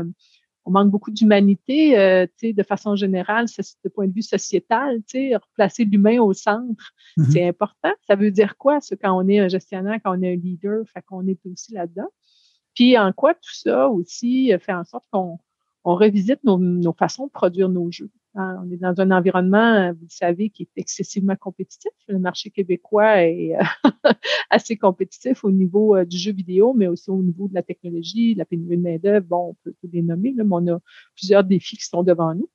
on 0.66 0.72
manque 0.72 0.90
beaucoup 0.90 1.12
d'humanité, 1.12 1.98
euh, 1.98 2.26
de 2.42 2.64
façon 2.64 2.96
générale, 2.96 3.48
de 3.48 3.90
point 3.90 4.08
de 4.08 4.14
vue 4.14 4.22
sociétal, 4.22 5.02
replacer 5.14 5.86
l'humain 5.86 6.22
au 6.22 6.34
centre, 6.34 6.92
mm-hmm. 7.18 7.32
c'est 7.32 7.48
important. 7.48 7.92
Ça 8.08 8.16
veut 8.16 8.32
dire 8.32 8.58
quoi, 8.58 8.80
ce, 8.80 8.96
quand 8.96 9.12
on 9.12 9.28
est 9.28 9.40
un 9.40 9.48
gestionnaire, 9.48 10.00
quand 10.04 10.18
on 10.18 10.22
est 10.22 10.34
un 10.34 10.38
leader, 10.38 10.84
fait 10.94 11.02
qu'on 11.02 11.28
est 11.28 11.40
aussi 11.46 11.74
là-dedans. 11.74 12.10
Puis 12.76 12.98
en 12.98 13.12
quoi 13.12 13.34
tout 13.34 13.54
ça 13.54 13.90
aussi 13.90 14.52
fait 14.60 14.74
en 14.74 14.84
sorte 14.84 15.06
qu'on 15.12 15.38
on 15.84 15.96
revisite 15.96 16.44
nos, 16.44 16.58
nos 16.58 16.94
façons 16.94 17.28
de 17.28 17.32
produire 17.32 17.70
nos 17.70 17.92
jeux? 17.92 18.10
Hein, 18.36 18.64
on 18.66 18.72
est 18.72 18.78
dans 18.78 19.00
un 19.00 19.12
environnement, 19.12 19.92
vous 19.94 20.06
le 20.06 20.10
savez, 20.10 20.50
qui 20.50 20.64
est 20.64 20.70
excessivement 20.76 21.36
compétitif. 21.36 21.92
Le 22.08 22.18
marché 22.18 22.50
québécois 22.50 23.22
est 23.22 23.56
euh, 23.56 23.64
assez 24.50 24.76
compétitif 24.76 25.44
au 25.44 25.52
niveau 25.52 25.96
euh, 25.96 26.04
du 26.04 26.18
jeu 26.18 26.32
vidéo, 26.32 26.74
mais 26.74 26.88
aussi 26.88 27.12
au 27.12 27.22
niveau 27.22 27.48
de 27.48 27.54
la 27.54 27.62
technologie, 27.62 28.34
la 28.34 28.46
pénurie 28.46 28.78
de 28.78 28.82
main-d'œuvre. 28.82 29.28
Bon, 29.28 29.50
on 29.50 29.54
peut 29.64 29.76
tout 29.80 29.90
les 29.94 30.02
nommer, 30.02 30.34
mais 30.36 30.44
on 30.50 30.68
a 30.68 30.80
plusieurs 31.16 31.44
défis 31.44 31.78
qui 31.78 31.86
sont 31.86 32.02
devant 32.02 32.34
nous. 32.34 32.50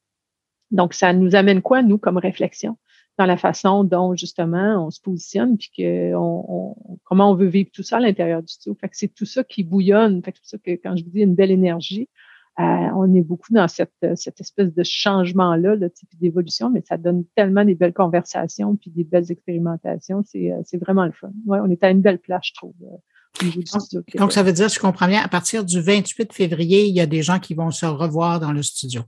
Donc, 0.73 0.95
ça 0.95 1.13
nous 1.13 1.37
amène 1.37 1.63
quoi, 1.63 1.83
nous, 1.83 1.97
comme 1.97 2.19
réflexion, 2.19 2.77
dans 3.17 3.27
la 3.27 3.37
façon 3.37 3.85
dont, 3.85 4.17
justement, 4.17 4.85
on 4.85 4.91
se 4.91 5.01
positionne, 5.01 5.57
puis 5.59 5.71
que 5.79 6.13
on, 6.17 6.77
comment 7.05 7.31
on 7.31 7.35
veut 7.35 7.47
vivre 7.47 7.71
tout 7.73 7.85
ça 7.85 7.99
à 7.99 8.01
l'intérieur 8.01 8.43
du 8.43 8.49
studio? 8.53 8.77
Fait 8.81 8.89
que 8.89 8.97
c'est 8.97 9.15
tout 9.15 9.27
ça 9.27 9.45
qui 9.45 9.63
bouillonne. 9.63 10.23
Fait 10.25 10.33
que 10.33 10.39
tout 10.39 10.45
ça 10.45 10.59
que, 10.59 10.73
quand 10.73 10.97
je 10.97 11.05
vous 11.05 11.11
dis 11.11 11.21
une 11.21 11.37
belle 11.37 11.53
énergie, 11.53 12.09
euh, 12.11 12.28
on 12.59 13.15
est 13.15 13.23
beaucoup 13.23 13.53
dans 13.53 13.69
cette, 13.69 13.93
cette 14.17 14.41
espèce 14.41 14.75
de 14.75 14.83
changement-là, 14.83 15.77
le 15.77 15.91
type 15.91 16.09
d'évolution, 16.21 16.71
mais 16.71 16.83
ça 16.87 16.97
donne 16.97 17.25
tellement 17.37 17.65
des 17.65 17.75
belles 17.75 17.93
conversations 17.93 18.77
puis 18.77 18.91
des 18.91 19.05
belles 19.05 19.31
expérimentations. 19.31 20.23
C'est, 20.27 20.53
euh, 20.53 20.79
vraiment 20.81 21.05
le 21.05 21.13
fun. 21.13 21.31
Ouais, 21.47 21.59
on 21.63 21.71
est 21.71 21.83
à 21.85 21.91
une 21.91 22.01
belle 22.01 22.19
place, 22.19 22.47
je 22.47 22.55
trouve. 22.55 22.75
Euh, 22.83 22.97
donc, 23.41 24.17
donc, 24.17 24.33
ça 24.33 24.43
veut 24.43 24.53
dire, 24.53 24.69
je 24.69 24.81
comprends 24.81 25.07
bien, 25.07 25.23
à 25.23 25.29
partir 25.29 25.65
du 25.65 25.81
28 25.81 26.33
février, 26.33 26.87
il 26.87 26.95
y 26.95 27.01
a 27.01 27.07
des 27.07 27.23
gens 27.23 27.39
qui 27.39 27.55
vont 27.55 27.71
se 27.71 27.87
revoir 27.87 28.41
dans 28.41 28.53
le 28.53 28.63
studio. 28.63 29.03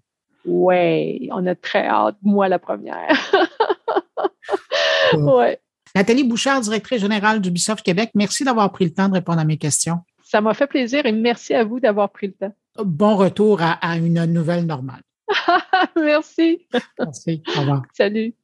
Oui, 0.45 1.29
on 1.33 1.45
a 1.47 1.55
très 1.55 1.87
hâte, 1.87 2.17
moi 2.23 2.49
la 2.49 2.59
première. 2.59 3.09
ouais. 5.15 5.59
Nathalie 5.95 6.25
Bouchard, 6.25 6.61
directrice 6.61 7.01
générale 7.01 7.41
d'Ubisoft 7.41 7.85
Québec, 7.85 8.11
merci 8.15 8.45
d'avoir 8.45 8.71
pris 8.71 8.85
le 8.85 8.93
temps 8.93 9.09
de 9.09 9.15
répondre 9.15 9.41
à 9.41 9.45
mes 9.45 9.57
questions. 9.57 9.99
Ça 10.23 10.41
m'a 10.41 10.55
fait 10.55 10.69
plaisir 10.69 11.05
et 11.07 11.13
merci 11.13 11.53
à 11.55 11.65
vous 11.65 11.81
d'avoir 11.81 12.11
pris 12.11 12.29
le 12.29 12.35
temps 12.35 12.55
bon 12.85 13.17
retour 13.17 13.61
à, 13.63 13.97
une 13.97 14.25
nouvelle 14.27 14.67
normale. 14.67 15.03
Merci. 15.97 16.67
Merci. 16.99 17.43
Au 17.57 17.61
revoir. 17.61 17.83
Salut. 17.93 18.35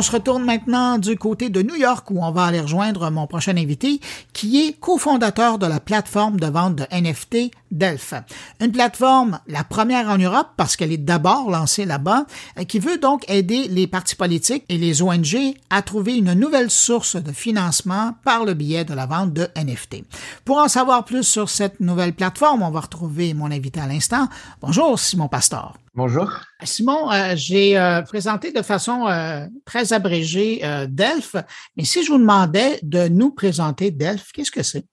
On 0.00 0.02
se 0.02 0.12
retourne 0.12 0.44
maintenant 0.46 0.96
du 0.96 1.14
côté 1.18 1.50
de 1.50 1.60
New 1.60 1.74
York 1.74 2.10
où 2.10 2.24
on 2.24 2.30
va 2.30 2.46
aller 2.46 2.62
rejoindre 2.62 3.10
mon 3.10 3.26
prochain 3.26 3.54
invité 3.58 4.00
qui 4.32 4.62
est 4.66 4.72
cofondateur 4.80 5.58
de 5.58 5.66
la 5.66 5.78
plateforme 5.78 6.40
de 6.40 6.46
vente 6.46 6.76
de 6.76 6.86
NFT 6.90 7.50
Delph. 7.70 8.14
Une 8.60 8.72
plateforme, 8.72 9.40
la 9.46 9.62
première 9.62 10.08
en 10.08 10.16
Europe 10.16 10.52
parce 10.56 10.76
qu'elle 10.76 10.92
est 10.92 10.96
d'abord 10.96 11.50
lancée 11.50 11.84
là-bas, 11.84 12.24
qui 12.66 12.78
veut 12.78 12.96
donc 12.96 13.28
aider 13.28 13.68
les 13.68 13.86
partis 13.86 14.16
politiques 14.16 14.64
et 14.70 14.78
les 14.78 15.02
ONG 15.02 15.36
à 15.68 15.82
trouver 15.82 16.16
une 16.16 16.32
nouvelle 16.32 16.70
source 16.70 17.16
de 17.16 17.32
financement 17.32 18.14
par 18.24 18.46
le 18.46 18.54
biais 18.54 18.86
de 18.86 18.94
la 18.94 19.04
vente 19.04 19.34
de 19.34 19.48
NFT. 19.54 20.04
Pour 20.46 20.56
en 20.56 20.68
savoir 20.68 21.04
plus 21.04 21.24
sur 21.24 21.50
cette 21.50 21.78
nouvelle 21.78 22.14
plateforme, 22.14 22.62
on 22.62 22.70
va 22.70 22.80
retrouver 22.80 23.34
mon 23.34 23.50
invité 23.50 23.80
à 23.80 23.86
l'instant. 23.86 24.28
Bonjour 24.62 24.98
Simon 24.98 25.28
Pastor. 25.28 25.74
Bonjour. 26.02 26.30
Simon, 26.64 27.12
euh, 27.12 27.34
j'ai 27.36 27.76
euh, 27.76 28.00
présenté 28.00 28.52
de 28.52 28.62
façon 28.62 29.06
euh, 29.06 29.46
très 29.66 29.92
abrégée 29.92 30.62
Delph, 30.88 31.36
mais 31.76 31.84
si 31.84 32.02
je 32.02 32.10
vous 32.10 32.16
demandais 32.16 32.80
de 32.82 33.08
nous 33.08 33.32
présenter 33.32 33.90
Delph, 33.90 34.32
qu'est-ce 34.32 34.50
que 34.50 34.62
c'est? 34.62 34.86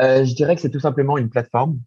je 0.00 0.34
dirais 0.34 0.56
que 0.56 0.60
c'est 0.60 0.70
tout 0.70 0.80
simplement 0.80 1.16
une 1.16 1.30
plateforme 1.30 1.78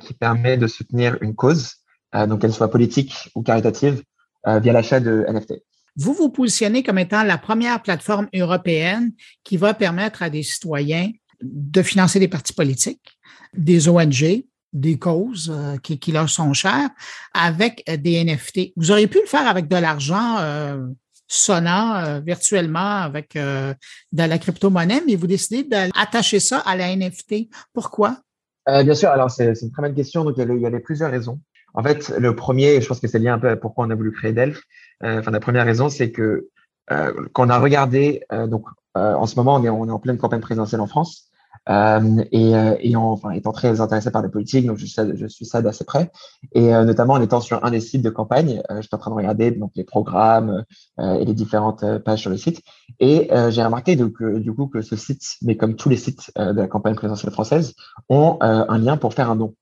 qui 0.00 0.14
permet 0.14 0.56
de 0.56 0.68
soutenir 0.68 1.18
une 1.22 1.34
cause, 1.34 1.74
donc 2.12 2.40
qu'elle 2.40 2.52
soit 2.52 2.70
politique 2.70 3.30
ou 3.34 3.42
caritative, 3.42 4.02
via 4.46 4.72
l'achat 4.72 5.00
de 5.00 5.24
NFT. 5.28 5.54
Vous 5.96 6.12
vous 6.12 6.30
positionnez 6.30 6.84
comme 6.84 6.98
étant 6.98 7.24
la 7.24 7.38
première 7.38 7.82
plateforme 7.82 8.28
européenne 8.32 9.10
qui 9.42 9.56
va 9.56 9.74
permettre 9.74 10.22
à 10.22 10.30
des 10.30 10.44
citoyens 10.44 11.10
de 11.42 11.82
financer 11.82 12.20
des 12.20 12.28
partis 12.28 12.52
politiques, 12.52 13.18
des 13.56 13.88
ONG, 13.88 14.44
des 14.74 14.98
causes 14.98 15.50
euh, 15.54 15.76
qui, 15.78 15.98
qui, 15.98 16.12
leur 16.12 16.28
sont 16.28 16.52
chères 16.52 16.90
avec 17.32 17.82
euh, 17.88 17.96
des 17.96 18.22
NFT. 18.22 18.72
Vous 18.76 18.90
auriez 18.90 19.06
pu 19.06 19.20
le 19.20 19.26
faire 19.26 19.46
avec 19.46 19.68
de 19.68 19.76
l'argent 19.76 20.38
euh, 20.40 20.86
sonnant 21.26 22.20
virtuellement 22.20 22.98
avec 23.00 23.34
de 23.34 23.74
la 24.12 24.38
crypto-monnaie, 24.38 25.02
mais 25.06 25.16
vous 25.16 25.26
décidez 25.26 25.64
d'attacher 25.64 26.38
ça 26.38 26.58
à 26.58 26.76
la 26.76 26.94
NFT. 26.94 27.48
Pourquoi? 27.72 28.18
bien 28.66 28.94
sûr, 28.94 29.08
alors 29.08 29.30
c'est 29.30 29.54
une 29.62 29.72
très 29.72 29.82
bonne 29.82 29.94
question. 29.94 30.22
Donc, 30.22 30.34
il 30.36 30.60
y, 30.60 30.66
a, 30.66 30.80
plusieurs 30.80 31.10
raisons. 31.10 31.40
En 31.72 31.82
fait, 31.82 32.10
le 32.18 32.36
premier, 32.36 32.80
je 32.82 32.86
pense 32.86 33.00
que 33.00 33.08
c'est 33.08 33.18
lié 33.18 33.30
un 33.30 33.38
peu 33.38 33.48
à 33.48 33.56
pourquoi 33.56 33.86
on 33.86 33.90
a 33.90 33.94
voulu 33.94 34.12
créer 34.12 34.34
Delph. 34.34 34.60
enfin, 35.02 35.30
la 35.30 35.40
première 35.40 35.64
raison, 35.64 35.88
c'est 35.88 36.12
que 36.12 36.50
quand 36.88 37.46
on 37.46 37.50
a 37.50 37.58
regardé, 37.58 38.22
donc 38.30 38.66
en 38.94 39.26
ce 39.26 39.34
moment, 39.36 39.54
on 39.54 39.64
est, 39.64 39.70
on 39.70 39.88
est 39.88 39.92
en 39.92 39.98
pleine 39.98 40.18
campagne 40.18 40.40
présidentielle 40.40 40.82
en 40.82 40.86
France. 40.86 41.30
Euh, 41.68 42.24
et, 42.30 42.54
euh, 42.54 42.76
en, 42.96 43.12
enfin, 43.12 43.30
étant 43.30 43.52
très 43.52 43.80
intéressé 43.80 44.10
par 44.10 44.22
la 44.22 44.28
politique, 44.28 44.66
donc 44.66 44.78
je, 44.78 44.86
je 44.86 45.26
suis 45.26 45.44
ça 45.44 45.62
d'assez 45.62 45.84
près. 45.84 46.10
Et 46.52 46.74
euh, 46.74 46.84
notamment 46.84 47.14
en 47.14 47.20
étant 47.20 47.40
sur 47.40 47.64
un 47.64 47.70
des 47.70 47.80
sites 47.80 48.02
de 48.02 48.10
campagne, 48.10 48.62
euh, 48.70 48.82
j'étais 48.82 48.94
en 48.94 48.98
train 48.98 49.10
de 49.10 49.16
regarder 49.16 49.50
donc 49.50 49.72
les 49.74 49.84
programmes 49.84 50.64
et 50.98 51.24
les 51.24 51.34
différentes 51.34 51.84
pages 51.98 52.20
sur 52.20 52.30
le 52.30 52.36
site. 52.36 52.62
Et 53.00 53.30
j'ai 53.50 53.64
remarqué 53.64 53.96
donc, 53.96 54.22
du 54.22 54.52
coup 54.52 54.66
que 54.66 54.82
ce 54.82 54.96
site, 54.96 55.36
mais 55.42 55.56
comme 55.56 55.76
tous 55.76 55.88
les 55.88 55.96
sites 55.96 56.30
de 56.36 56.52
la 56.52 56.68
campagne 56.68 56.94
présidentielle 56.94 57.32
française, 57.32 57.74
ont 58.08 58.38
un 58.40 58.78
lien 58.78 58.96
pour 58.96 59.14
faire 59.14 59.30
un 59.30 59.36
don. 59.36 59.54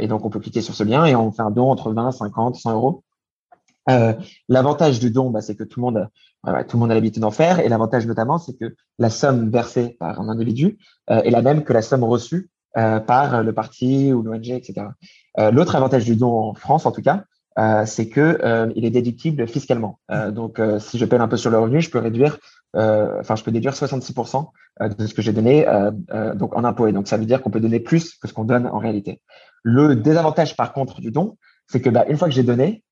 et 0.00 0.08
donc 0.08 0.24
on 0.24 0.30
peut 0.30 0.40
cliquer 0.40 0.62
sur 0.62 0.74
ce 0.74 0.84
lien 0.84 1.04
et 1.04 1.14
on 1.14 1.32
fait 1.32 1.42
un 1.42 1.50
don 1.50 1.70
entre 1.70 1.92
20, 1.92 2.12
50, 2.12 2.56
100 2.56 2.72
euros. 2.72 3.04
Euh, 3.88 4.12
l'avantage 4.48 4.98
du 4.98 5.10
don, 5.10 5.30
bah, 5.30 5.40
c'est 5.40 5.54
que 5.54 5.64
tout 5.64 5.80
le 5.80 5.84
monde, 5.84 6.08
euh, 6.46 6.64
tout 6.64 6.76
le 6.76 6.80
monde 6.80 6.90
a 6.90 6.94
l'habitude 6.94 7.22
d'en 7.22 7.30
faire, 7.30 7.60
et 7.60 7.68
l'avantage 7.68 8.06
notamment, 8.06 8.38
c'est 8.38 8.54
que 8.54 8.74
la 8.98 9.10
somme 9.10 9.50
versée 9.50 9.96
par 9.98 10.20
un 10.20 10.28
individu 10.28 10.78
euh, 11.10 11.22
est 11.22 11.30
la 11.30 11.42
même 11.42 11.64
que 11.64 11.72
la 11.72 11.82
somme 11.82 12.04
reçue 12.04 12.50
par 13.06 13.42
le 13.42 13.54
parti 13.54 14.12
ou 14.12 14.20
l'ONG, 14.20 14.50
etc. 14.50 14.88
L'autre 15.50 15.76
avantage 15.76 16.04
du 16.04 16.14
don 16.14 16.30
en 16.30 16.52
France, 16.52 16.84
en 16.84 16.92
tout 16.92 17.00
cas, 17.00 17.24
c'est 17.86 18.10
que 18.10 18.68
il 18.76 18.84
est 18.84 18.90
déductible 18.90 19.48
fiscalement. 19.48 19.98
donc, 20.30 20.60
si 20.78 20.98
je 20.98 21.06
paie 21.06 21.16
un 21.16 21.26
peu 21.26 21.38
sur 21.38 21.50
le 21.50 21.58
revenu, 21.58 21.80
je 21.80 21.88
peux 21.88 22.00
réduire, 22.00 22.36
enfin, 22.74 23.34
je 23.34 23.42
peux 23.42 23.50
déduire 23.50 23.72
66% 23.72 24.48
de 24.94 25.06
ce 25.06 25.14
que 25.14 25.22
j'ai 25.22 25.32
donné 25.32 25.64
donc 26.34 26.54
en 26.54 26.64
impôt. 26.64 26.86
Et 26.86 26.92
donc, 26.92 27.08
ça 27.08 27.16
veut 27.16 27.24
dire 27.24 27.40
qu'on 27.40 27.48
peut 27.48 27.60
donner 27.60 27.80
plus 27.80 28.14
que 28.16 28.28
ce 28.28 28.34
qu'on 28.34 28.44
donne 28.44 28.66
en 28.66 28.76
réalité. 28.76 29.22
Le 29.62 29.96
désavantage, 29.96 30.54
par 30.54 30.74
contre, 30.74 31.00
du 31.00 31.10
don, 31.10 31.38
c'est 31.68 31.80
que 31.80 31.88
bah, 31.88 32.04
une 32.10 32.18
fois 32.18 32.28
que 32.28 32.34
j'ai 32.34 32.42
donné, 32.42 32.84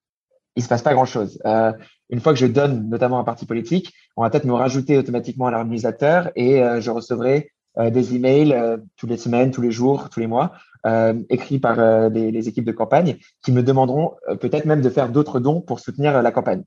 il 0.56 0.62
se 0.62 0.68
passe 0.68 0.82
pas 0.82 0.94
grand 0.94 1.04
chose. 1.04 1.40
Euh, 1.46 1.72
une 2.10 2.20
fois 2.20 2.32
que 2.32 2.38
je 2.38 2.46
donne, 2.46 2.88
notamment 2.88 3.18
un 3.18 3.24
parti 3.24 3.46
politique, 3.46 3.92
on 4.16 4.22
va 4.22 4.30
peut-être 4.30 4.44
me 4.44 4.52
rajouter 4.52 4.98
automatiquement 4.98 5.46
à 5.46 5.50
l'organisateur 5.50 6.30
et 6.36 6.62
euh, 6.62 6.80
je 6.80 6.90
recevrai 6.90 7.50
euh, 7.78 7.90
des 7.90 8.14
emails 8.14 8.52
euh, 8.52 8.76
tous 8.96 9.08
les 9.08 9.16
semaines, 9.16 9.50
tous 9.50 9.60
les 9.60 9.72
jours, 9.72 10.08
tous 10.08 10.20
les 10.20 10.28
mois, 10.28 10.52
euh, 10.86 11.14
écrits 11.28 11.58
par 11.58 12.08
les, 12.10 12.30
les, 12.30 12.48
équipes 12.48 12.64
de 12.64 12.72
campagne, 12.72 13.16
qui 13.42 13.50
me 13.50 13.64
demanderont 13.64 14.12
peut-être 14.40 14.64
même 14.64 14.80
de 14.80 14.90
faire 14.90 15.08
d'autres 15.08 15.40
dons 15.40 15.60
pour 15.60 15.80
soutenir 15.80 16.22
la 16.22 16.30
campagne. 16.30 16.62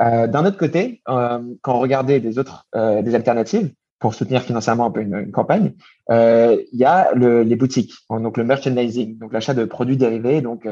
D'un 0.00 0.46
autre 0.46 0.56
côté, 0.56 1.02
quand 1.06 1.74
on 1.74 1.80
regardait 1.80 2.20
des 2.20 2.38
autres 2.38 2.64
des 2.72 3.14
alternatives 3.14 3.72
pour 3.98 4.14
soutenir 4.14 4.42
financièrement 4.42 4.86
un 4.86 4.90
peu 4.92 5.00
une, 5.00 5.16
une 5.16 5.32
campagne, 5.32 5.74
il 6.08 6.66
y 6.72 6.84
a 6.84 7.12
le, 7.14 7.42
les 7.42 7.56
boutiques, 7.56 7.92
donc 8.08 8.36
le 8.36 8.44
merchandising, 8.44 9.18
donc 9.18 9.32
l'achat 9.32 9.54
de 9.54 9.64
produits 9.64 9.96
dérivés, 9.96 10.40
donc 10.40 10.66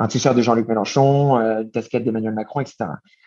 un 0.00 0.08
t-shirt 0.08 0.34
de 0.34 0.40
Jean-Luc 0.40 0.66
Mélenchon, 0.66 1.38
euh, 1.38 1.62
une 1.62 1.70
casquette 1.70 2.04
d'Emmanuel 2.04 2.32
Macron, 2.32 2.60
etc. 2.60 2.86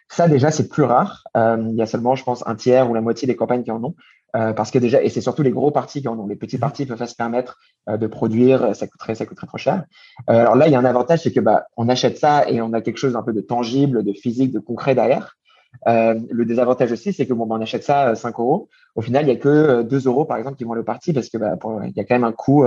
Ça, 0.10 0.28
déjà, 0.28 0.50
c'est 0.50 0.68
plus 0.68 0.84
rare. 0.84 1.24
Euh, 1.38 1.64
il 1.70 1.76
y 1.76 1.82
a 1.84 1.86
seulement, 1.86 2.16
je 2.16 2.24
pense, 2.24 2.46
un 2.48 2.56
tiers 2.56 2.90
ou 2.90 2.96
la 2.96 3.02
moitié 3.02 3.28
des 3.28 3.36
campagnes 3.36 3.64
qui 3.64 3.72
en 3.72 3.82
ont. 3.84 3.96
Euh, 4.36 4.54
parce 4.54 4.72
que 4.72 4.80
déjà, 4.80 5.02
et 5.04 5.10
c'est 5.10 5.22
surtout 5.22 5.44
les 5.44 5.52
gros 5.52 5.70
partis 5.70 6.02
qui 6.02 6.08
en 6.08 6.18
ont. 6.18 6.26
Les 6.26 6.36
petits 6.36 6.58
partis 6.58 6.88
peuvent 6.88 6.98
pas 6.98 7.06
se 7.06 7.16
permettre 7.16 7.60
de 7.88 8.08
produire, 8.08 8.76
ça 8.76 8.88
coûterait, 8.88 9.14
ça 9.14 9.28
coûterait 9.28 9.46
trop 9.46 9.60
cher. 9.60 9.84
alors 10.28 10.56
là, 10.56 10.68
il 10.68 10.72
y 10.72 10.76
a 10.76 10.80
un 10.80 10.86
avantage, 10.86 11.22
c'est 11.22 11.32
que 11.32 11.40
bah, 11.40 11.66
on 11.78 11.90
achète 11.90 12.18
ça 12.18 12.50
et 12.50 12.60
on 12.62 12.74
a 12.74 12.82
quelque 12.82 12.98
chose 12.98 13.16
un 13.16 13.22
peu 13.22 13.34
de 13.34 13.42
tangible, 13.42 14.04
de 14.04 14.14
physique, 14.14 14.52
de 14.52 14.60
concret 14.60 14.96
derrière. 14.96 15.38
le 15.86 16.44
désavantage 16.44 16.92
aussi, 16.92 17.14
c'est 17.14 17.28
que 17.28 17.34
bon, 17.34 17.46
bah, 17.46 17.56
on 17.60 17.62
achète 17.62 17.84
ça 17.84 18.02
à 18.02 18.16
5 18.16 18.40
euros. 18.40 18.70
Au 18.96 19.02
final, 19.02 19.26
il 19.26 19.28
y 19.28 19.32
a 19.32 19.36
que 19.36 19.84
2 19.84 20.08
euros, 20.08 20.26
par 20.26 20.38
exemple, 20.38 20.58
qui 20.58 20.64
vont 20.64 20.76
au 20.76 20.84
parti 20.84 21.14
parce 21.14 21.30
que 21.30 21.38
bah, 21.38 21.56
il 21.86 21.94
y 21.96 22.00
a 22.00 22.04
quand 22.04 22.16
même 22.16 22.24
un 22.24 22.32
coût 22.32 22.66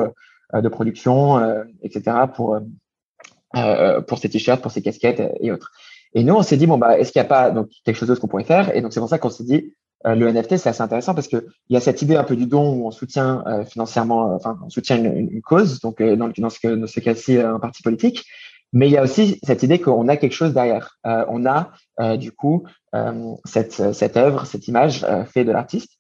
de 0.55 0.69
production, 0.69 1.41
etc. 1.83 2.17
pour 2.33 2.61
euh, 3.57 4.01
pour 4.03 4.19
ces 4.19 4.29
t-shirts, 4.29 4.61
pour 4.61 4.71
ces 4.71 4.83
casquettes 4.83 5.23
et 5.41 5.51
autres. 5.51 5.73
Et 6.15 6.25
nous, 6.25 6.35
on 6.35 6.43
s'est 6.43 6.57
dit, 6.57 6.67
bon, 6.67 6.79
bah, 6.79 6.99
est-ce 6.99 7.11
qu'il 7.11 7.21
n'y 7.21 7.27
a 7.27 7.29
pas 7.29 7.51
donc, 7.51 7.69
quelque 7.85 7.97
chose 7.97 8.09
d'autre 8.09 8.21
qu'on 8.21 8.29
pourrait 8.29 8.45
faire? 8.45 8.75
Et 8.77 8.83
donc, 8.83 8.93
c'est 8.93 9.01
pour 9.01 9.09
ça 9.09 9.19
qu'on 9.19 9.31
s'est 9.31 9.45
dit, 9.45 9.73
euh, 10.07 10.15
le 10.15 10.31
NFT, 10.31 10.59
c'est 10.59 10.69
assez 10.69 10.83
intéressant 10.83 11.15
parce 11.15 11.27
qu'il 11.27 11.43
y 11.71 11.77
a 11.77 11.81
cette 11.81 12.03
idée 12.03 12.17
un 12.17 12.25
peu 12.25 12.37
du 12.37 12.47
don 12.47 12.75
où 12.75 12.87
on 12.87 12.91
soutient 12.91 13.43
euh, 13.47 13.65
financièrement, 13.65 14.35
enfin, 14.35 14.59
on 14.65 14.69
soutient 14.69 14.99
une, 14.99 15.31
une 15.31 15.41
cause, 15.41 15.81
donc 15.81 16.03
dans, 16.03 16.31
dans 16.37 16.51
ce, 16.51 16.87
ce 16.87 17.01
cas-ci, 17.01 17.39
un 17.39 17.59
parti 17.59 17.83
politique. 17.83 18.25
Mais 18.73 18.89
il 18.89 18.93
y 18.93 18.99
a 18.99 19.03
aussi 19.03 19.41
cette 19.43 19.63
idée 19.63 19.81
qu'on 19.81 20.09
a 20.09 20.17
quelque 20.17 20.35
chose 20.35 20.53
derrière. 20.53 20.99
on 21.05 21.47
a, 21.47 21.71
du 22.17 22.33
coup, 22.33 22.65
cette, 23.45 23.95
cette 23.95 24.17
œuvre, 24.17 24.45
cette 24.45 24.69
image 24.69 25.07
faite 25.33 25.47
de 25.47 25.53
l'artiste. 25.53 25.93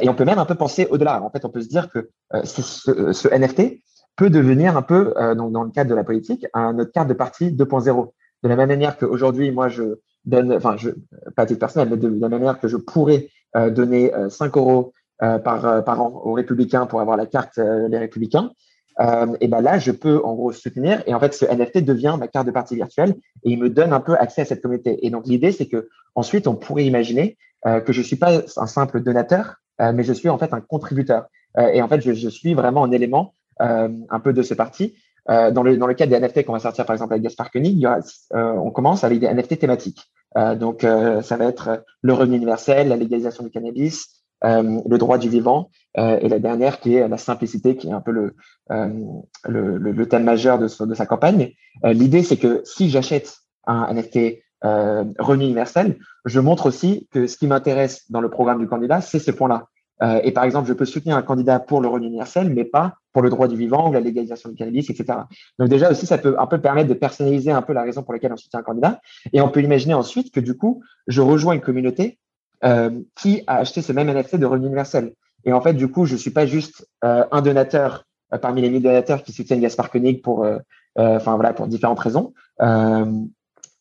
et 0.00 0.08
on 0.08 0.14
peut 0.14 0.24
même 0.24 0.38
un 0.38 0.46
peu 0.46 0.54
penser 0.54 0.88
au-delà. 0.90 1.22
En 1.22 1.30
fait, 1.30 1.44
on 1.44 1.50
peut 1.50 1.60
se 1.60 1.68
dire 1.68 1.90
que 1.90 2.10
ce, 2.44 3.12
ce 3.12 3.28
NFT, 3.28 3.82
peut 4.16 4.30
devenir 4.30 4.76
un 4.76 4.82
peu, 4.82 5.14
euh, 5.16 5.34
donc 5.34 5.52
dans 5.52 5.62
le 5.62 5.70
cadre 5.70 5.90
de 5.90 5.94
la 5.94 6.04
politique, 6.04 6.46
un, 6.54 6.72
notre 6.72 6.92
carte 6.92 7.08
de 7.08 7.14
parti 7.14 7.50
2.0. 7.52 8.12
De 8.42 8.48
la 8.48 8.56
même 8.56 8.68
manière 8.68 8.98
qu'aujourd'hui, 8.98 9.50
moi, 9.50 9.68
je 9.68 9.98
donne, 10.24 10.52
enfin, 10.52 10.76
je, 10.76 10.90
pas 11.36 11.42
à 11.42 11.46
titre 11.46 11.60
personnel, 11.60 11.88
mais 11.90 11.96
de, 11.96 12.08
la 12.08 12.28
même 12.28 12.40
manière 12.40 12.58
que 12.58 12.68
je 12.68 12.76
pourrais 12.76 13.28
euh, 13.56 13.70
donner 13.70 14.12
5 14.28 14.56
euh, 14.56 14.60
euros 14.60 14.92
par, 15.18 15.82
par 15.84 16.02
an 16.02 16.20
aux 16.24 16.34
républicains 16.34 16.84
pour 16.84 17.00
avoir 17.00 17.16
la 17.16 17.24
carte 17.24 17.58
des 17.58 17.96
républicains, 17.96 18.50
et 19.40 19.48
ben 19.48 19.62
là, 19.62 19.78
je 19.78 19.90
peux 19.90 20.20
en 20.22 20.34
gros 20.34 20.52
soutenir. 20.52 21.02
Et 21.06 21.14
en 21.14 21.20
fait, 21.20 21.32
ce 21.32 21.46
NFT 21.46 21.78
devient 21.78 22.16
ma 22.18 22.28
carte 22.28 22.46
de 22.46 22.50
parti 22.50 22.74
virtuelle 22.74 23.14
et 23.42 23.50
il 23.50 23.58
me 23.58 23.70
donne 23.70 23.94
un 23.94 24.00
peu 24.00 24.14
accès 24.14 24.42
à 24.42 24.44
cette 24.44 24.60
communauté. 24.60 25.06
Et 25.06 25.08
donc, 25.08 25.26
l'idée, 25.26 25.52
c'est 25.52 25.68
que 25.68 25.88
ensuite, 26.14 26.46
on 26.46 26.54
pourrait 26.54 26.84
imaginer 26.84 27.38
que 27.64 27.94
je 27.94 28.02
suis 28.02 28.16
pas 28.16 28.42
un 28.58 28.66
simple 28.66 29.00
donateur, 29.00 29.56
mais 29.80 30.02
je 30.02 30.12
suis 30.12 30.28
en 30.28 30.36
fait 30.36 30.52
un 30.52 30.60
contributeur. 30.60 31.28
et 31.58 31.80
en 31.80 31.88
fait, 31.88 32.02
je, 32.02 32.12
je 32.12 32.28
suis 32.28 32.52
vraiment 32.52 32.84
un 32.84 32.90
élément 32.90 33.32
euh, 33.45 33.45
un 33.58 34.20
peu 34.20 34.32
de 34.32 34.42
ce 34.42 34.54
parti. 34.54 34.94
Euh, 35.28 35.50
dans, 35.50 35.62
le, 35.62 35.76
dans 35.76 35.86
le 35.86 35.94
cadre 35.94 36.16
des 36.16 36.24
NFT 36.24 36.44
qu'on 36.44 36.52
va 36.52 36.60
sortir 36.60 36.86
par 36.86 36.94
exemple 36.94 37.12
avec 37.12 37.24
Gaspard 37.24 37.50
Koenig, 37.50 37.84
euh, 37.84 38.00
on 38.32 38.70
commence 38.70 39.02
avec 39.02 39.18
des 39.18 39.26
NFT 39.26 39.58
thématiques. 39.58 40.04
donc 40.56 40.82
ça 40.82 41.36
va 41.36 41.46
être 41.46 41.84
le 42.02 42.12
revenu 42.12 42.36
universel, 42.36 42.88
la 42.88 42.96
légalisation 42.96 43.42
du 43.42 43.50
cannabis, 43.50 44.22
le 44.42 44.96
droit 44.96 45.18
du 45.18 45.28
vivant 45.28 45.70
et 45.96 46.28
la 46.28 46.38
dernière 46.38 46.78
qui 46.78 46.94
est 46.94 47.08
la 47.08 47.16
simplicité, 47.16 47.76
qui 47.76 47.88
est 47.88 47.92
un 47.92 48.02
peu 48.02 48.12
le, 48.12 48.34
le, 49.44 50.08
thème 50.08 50.24
majeur 50.24 50.58
de 50.58 50.68
sa 50.68 51.06
campagne. 51.06 51.52
L'idée, 51.84 52.22
c'est 52.22 52.36
que 52.36 52.60
si 52.64 52.90
j'achète 52.90 53.34
un 53.66 53.92
NFT 53.94 54.42
revenu 54.62 55.44
universel, 55.44 55.98
je 56.26 56.38
montre 56.38 56.66
aussi 56.66 57.08
que 57.10 57.26
ce 57.26 57.38
qui 57.38 57.46
m'intéresse 57.46 58.10
dans 58.10 58.20
le 58.20 58.28
programme 58.28 58.58
du 58.58 58.68
candidat, 58.68 59.00
c'est 59.00 59.18
ce 59.18 59.30
point-là. 59.30 59.68
Euh, 60.02 60.20
et 60.22 60.32
par 60.32 60.44
exemple, 60.44 60.68
je 60.68 60.74
peux 60.74 60.84
soutenir 60.84 61.16
un 61.16 61.22
candidat 61.22 61.58
pour 61.58 61.80
le 61.80 61.88
revenu 61.88 62.08
universel, 62.08 62.52
mais 62.52 62.64
pas 62.64 62.96
pour 63.12 63.22
le 63.22 63.30
droit 63.30 63.48
du 63.48 63.56
vivant 63.56 63.88
ou 63.88 63.92
la 63.92 64.00
légalisation 64.00 64.50
du 64.50 64.56
cannabis, 64.56 64.90
etc. 64.90 65.20
Donc 65.58 65.68
déjà 65.68 65.90
aussi, 65.90 66.06
ça 66.06 66.18
peut 66.18 66.36
un 66.38 66.46
peu 66.46 66.60
permettre 66.60 66.88
de 66.88 66.94
personnaliser 66.94 67.50
un 67.50 67.62
peu 67.62 67.72
la 67.72 67.82
raison 67.82 68.02
pour 68.02 68.12
laquelle 68.12 68.32
on 68.32 68.36
soutient 68.36 68.60
un 68.60 68.62
candidat. 68.62 69.00
Et 69.32 69.40
on 69.40 69.48
peut 69.48 69.62
imaginer 69.62 69.94
ensuite 69.94 70.32
que 70.32 70.40
du 70.40 70.56
coup, 70.56 70.82
je 71.06 71.22
rejoins 71.22 71.54
une 71.54 71.60
communauté 71.60 72.18
euh, 72.64 72.90
qui 73.14 73.42
a 73.46 73.56
acheté 73.56 73.80
ce 73.80 73.92
même 73.92 74.10
NFT 74.10 74.36
de 74.36 74.46
revenu 74.46 74.66
universel. 74.66 75.14
Et 75.44 75.52
en 75.52 75.60
fait, 75.60 75.74
du 75.74 75.88
coup, 75.88 76.04
je 76.04 76.16
suis 76.16 76.30
pas 76.30 76.46
juste 76.46 76.86
euh, 77.04 77.24
un 77.30 77.40
donateur 77.40 78.04
parmi 78.42 78.60
les 78.60 78.68
mille 78.68 78.82
donateurs 78.82 79.22
qui 79.22 79.32
soutiennent 79.32 79.60
Gaspard 79.60 79.88
Koenig 79.88 80.20
pour, 80.20 80.44
enfin 80.96 81.36
voilà, 81.36 81.52
pour 81.52 81.68
différentes 81.68 82.00
raisons. 82.00 82.34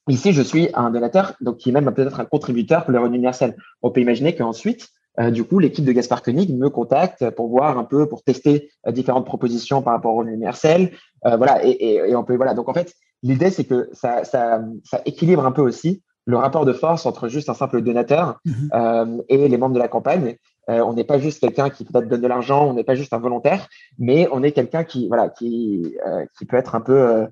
ici, 0.07 0.33
je 0.33 0.41
suis 0.43 0.69
un 0.75 0.91
donateur, 0.91 1.33
donc 1.41 1.57
qui 1.57 1.69
est 1.69 1.71
même 1.71 1.91
peut-être 1.91 2.19
un 2.19 2.25
contributeur 2.25 2.83
pour 2.83 2.91
le 2.91 2.99
revenu 2.99 3.15
universel. 3.15 3.57
On 3.81 3.89
peut 3.89 4.01
imaginer 4.01 4.35
qu'ensuite, 4.35 4.91
euh, 5.19 5.31
du 5.31 5.43
coup, 5.43 5.59
l'équipe 5.59 5.85
de 5.85 5.91
Gaspard 5.91 6.21
Koenig 6.21 6.55
me 6.55 6.69
contacte 6.69 7.29
pour 7.31 7.47
voir 7.47 7.77
un 7.77 7.83
peu, 7.83 8.07
pour 8.07 8.23
tester 8.23 8.69
euh, 8.87 8.91
différentes 8.91 9.25
propositions 9.25 9.81
par 9.81 9.93
rapport 9.93 10.15
au 10.15 10.23
universel. 10.23 10.91
Euh, 11.25 11.37
voilà, 11.37 11.65
et, 11.65 11.69
et, 11.69 11.95
et, 11.95 12.15
on 12.15 12.23
peut, 12.23 12.35
voilà. 12.35 12.53
Donc, 12.53 12.69
en 12.69 12.73
fait, 12.73 12.93
l'idée, 13.23 13.49
c'est 13.49 13.63
que 13.63 13.89
ça, 13.93 14.23
ça, 14.23 14.61
ça, 14.83 15.01
équilibre 15.05 15.45
un 15.45 15.51
peu 15.51 15.61
aussi 15.61 16.03
le 16.25 16.37
rapport 16.37 16.65
de 16.65 16.73
force 16.73 17.05
entre 17.05 17.27
juste 17.27 17.49
un 17.49 17.53
simple 17.53 17.81
donateur 17.81 18.39
mhm. 18.45 18.69
euh, 18.73 19.17
et 19.29 19.47
les 19.47 19.57
membres 19.57 19.75
de 19.75 19.79
la 19.79 19.87
campagne. 19.87 20.37
on 20.67 20.93
n'est 20.93 21.03
pas 21.03 21.19
juste 21.19 21.39
quelqu'un 21.39 21.69
qui 21.69 21.85
peut-être 21.85 22.07
donne 22.07 22.21
de 22.21 22.27
l'argent, 22.27 22.67
on 22.67 22.73
n'est 22.73 22.83
pas 22.83 22.95
juste 22.95 23.13
un 23.13 23.19
volontaire, 23.19 23.67
mais 23.99 24.27
on 24.31 24.41
est 24.41 24.51
quelqu'un 24.51 24.83
qui, 24.83 25.07
voilà, 25.07 25.29
qui, 25.29 25.95
qui 26.35 26.45
peut 26.45 26.57
être 26.57 26.73
un 26.73 26.81
peu, 26.81 27.27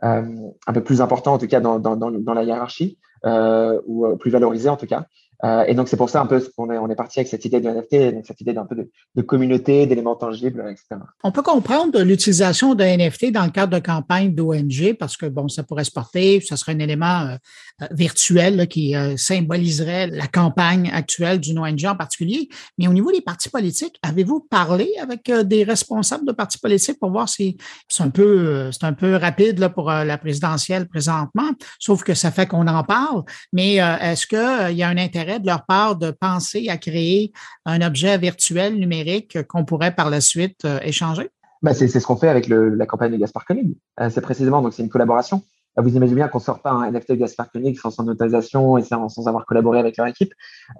un 0.00 0.72
peu 0.72 0.80
plus 0.80 1.00
important 1.00 1.32
en 1.34 1.38
tout 1.38 1.48
cas 1.48 1.58
dans, 1.58 1.80
dans, 1.80 1.96
dans, 1.96 2.12
dans 2.12 2.34
la 2.34 2.44
hiérarchie 2.44 2.98
ou 3.24 4.06
plus 4.16 4.30
valorisé 4.30 4.68
en 4.68 4.76
tout 4.76 4.86
cas. 4.86 5.06
Euh, 5.44 5.64
et 5.66 5.74
donc, 5.74 5.88
c'est 5.88 5.96
pour 5.96 6.10
ça 6.10 6.20
un 6.22 6.26
peu 6.26 6.42
qu'on 6.56 6.90
est, 6.90 6.94
parti 6.94 7.18
avec 7.18 7.28
cette 7.28 7.44
idée 7.44 7.60
de 7.60 7.68
NFT, 7.68 8.26
cette 8.26 8.40
idée 8.40 8.52
d'un 8.52 8.64
peu 8.64 8.76
de, 8.76 9.22
communauté, 9.22 9.86
d'éléments 9.86 10.16
tangibles, 10.16 10.64
etc. 10.70 11.00
On 11.22 11.30
peut 11.30 11.42
comprendre 11.42 12.00
l'utilisation 12.00 12.74
de 12.74 12.84
NFT 12.84 13.32
dans 13.32 13.44
le 13.44 13.50
cadre 13.50 13.74
de 13.74 13.84
campagne 13.84 14.34
d'ONG 14.34 14.94
parce 14.98 15.16
que, 15.16 15.26
bon, 15.26 15.48
ça 15.48 15.62
pourrait 15.62 15.84
se 15.84 15.90
porter, 15.90 16.40
ça 16.40 16.56
serait 16.56 16.72
un 16.72 16.78
élément 16.78 17.22
euh, 17.22 17.36
euh, 17.82 17.86
virtuel 17.90 18.66
qui 18.68 18.94
symboliserait 19.16 20.06
la 20.06 20.26
campagne 20.26 20.90
actuelle 20.92 21.38
d'une 21.38 21.58
ONG 21.58 21.84
en 21.84 21.96
particulier. 21.96 22.48
Mais 22.78 22.88
au 22.88 22.92
niveau 22.92 23.12
des 23.12 23.20
partis 23.20 23.50
politiques, 23.50 23.98
avez-vous 24.02 24.40
parlé 24.40 24.90
avec 25.00 25.30
des 25.30 25.64
responsables 25.64 26.26
de 26.26 26.32
partis 26.32 26.58
politiques 26.58 26.98
pour 26.98 27.10
voir 27.10 27.28
si 27.28 27.56
c'est 27.88 28.02
un 28.02 28.10
peu, 28.10 28.70
c'est 28.72 28.84
un 28.84 28.92
peu 28.92 29.16
rapide 29.16 29.58
là, 29.58 29.68
pour 29.68 29.90
la 29.90 30.18
présidentielle 30.18 30.88
présentement, 30.88 31.50
sauf 31.78 32.02
que 32.02 32.14
ça 32.14 32.30
fait 32.30 32.46
qu'on 32.46 32.66
en 32.66 32.84
parle. 32.84 33.22
Mais 33.52 33.74
est-ce 33.74 34.26
qu'il 34.26 34.76
y 34.76 34.82
a 34.82 34.88
un 34.88 34.96
intérêt 34.96 35.25
de 35.26 35.46
leur 35.46 35.66
part 35.66 35.96
de 35.96 36.10
penser 36.10 36.68
à 36.68 36.76
créer 36.76 37.32
un 37.64 37.80
objet 37.82 38.16
virtuel 38.18 38.76
numérique 38.76 39.42
qu'on 39.48 39.64
pourrait 39.64 39.94
par 39.94 40.10
la 40.10 40.20
suite 40.20 40.64
euh, 40.64 40.78
échanger? 40.82 41.30
Bah 41.62 41.74
c'est 41.74 41.88
ce 41.88 42.06
qu'on 42.06 42.16
fait 42.16 42.28
avec 42.28 42.48
la 42.48 42.86
campagne 42.86 43.12
de 43.12 43.16
Gaspard 43.16 43.44
Koenig. 43.44 43.76
Euh, 44.00 44.10
c'est 44.10 44.20
précisément, 44.20 44.62
donc 44.62 44.72
c'est 44.74 44.82
une 44.82 44.88
collaboration. 44.88 45.42
Euh, 45.78 45.82
vous 45.82 45.96
imaginez 45.96 46.16
bien 46.16 46.28
qu'on 46.28 46.38
sort 46.38 46.60
pas 46.60 46.70
un 46.70 46.90
NFT 46.90 47.12
de 47.12 47.16
Gaspard 47.16 47.50
Koenig 47.50 47.78
sans 47.78 47.90
son 47.90 48.06
autorisation 48.08 48.76
et 48.76 48.82
sans, 48.82 49.08
sans 49.08 49.26
avoir 49.26 49.46
collaboré 49.46 49.78
avec 49.78 49.96
leur 49.96 50.06
équipe. 50.06 50.32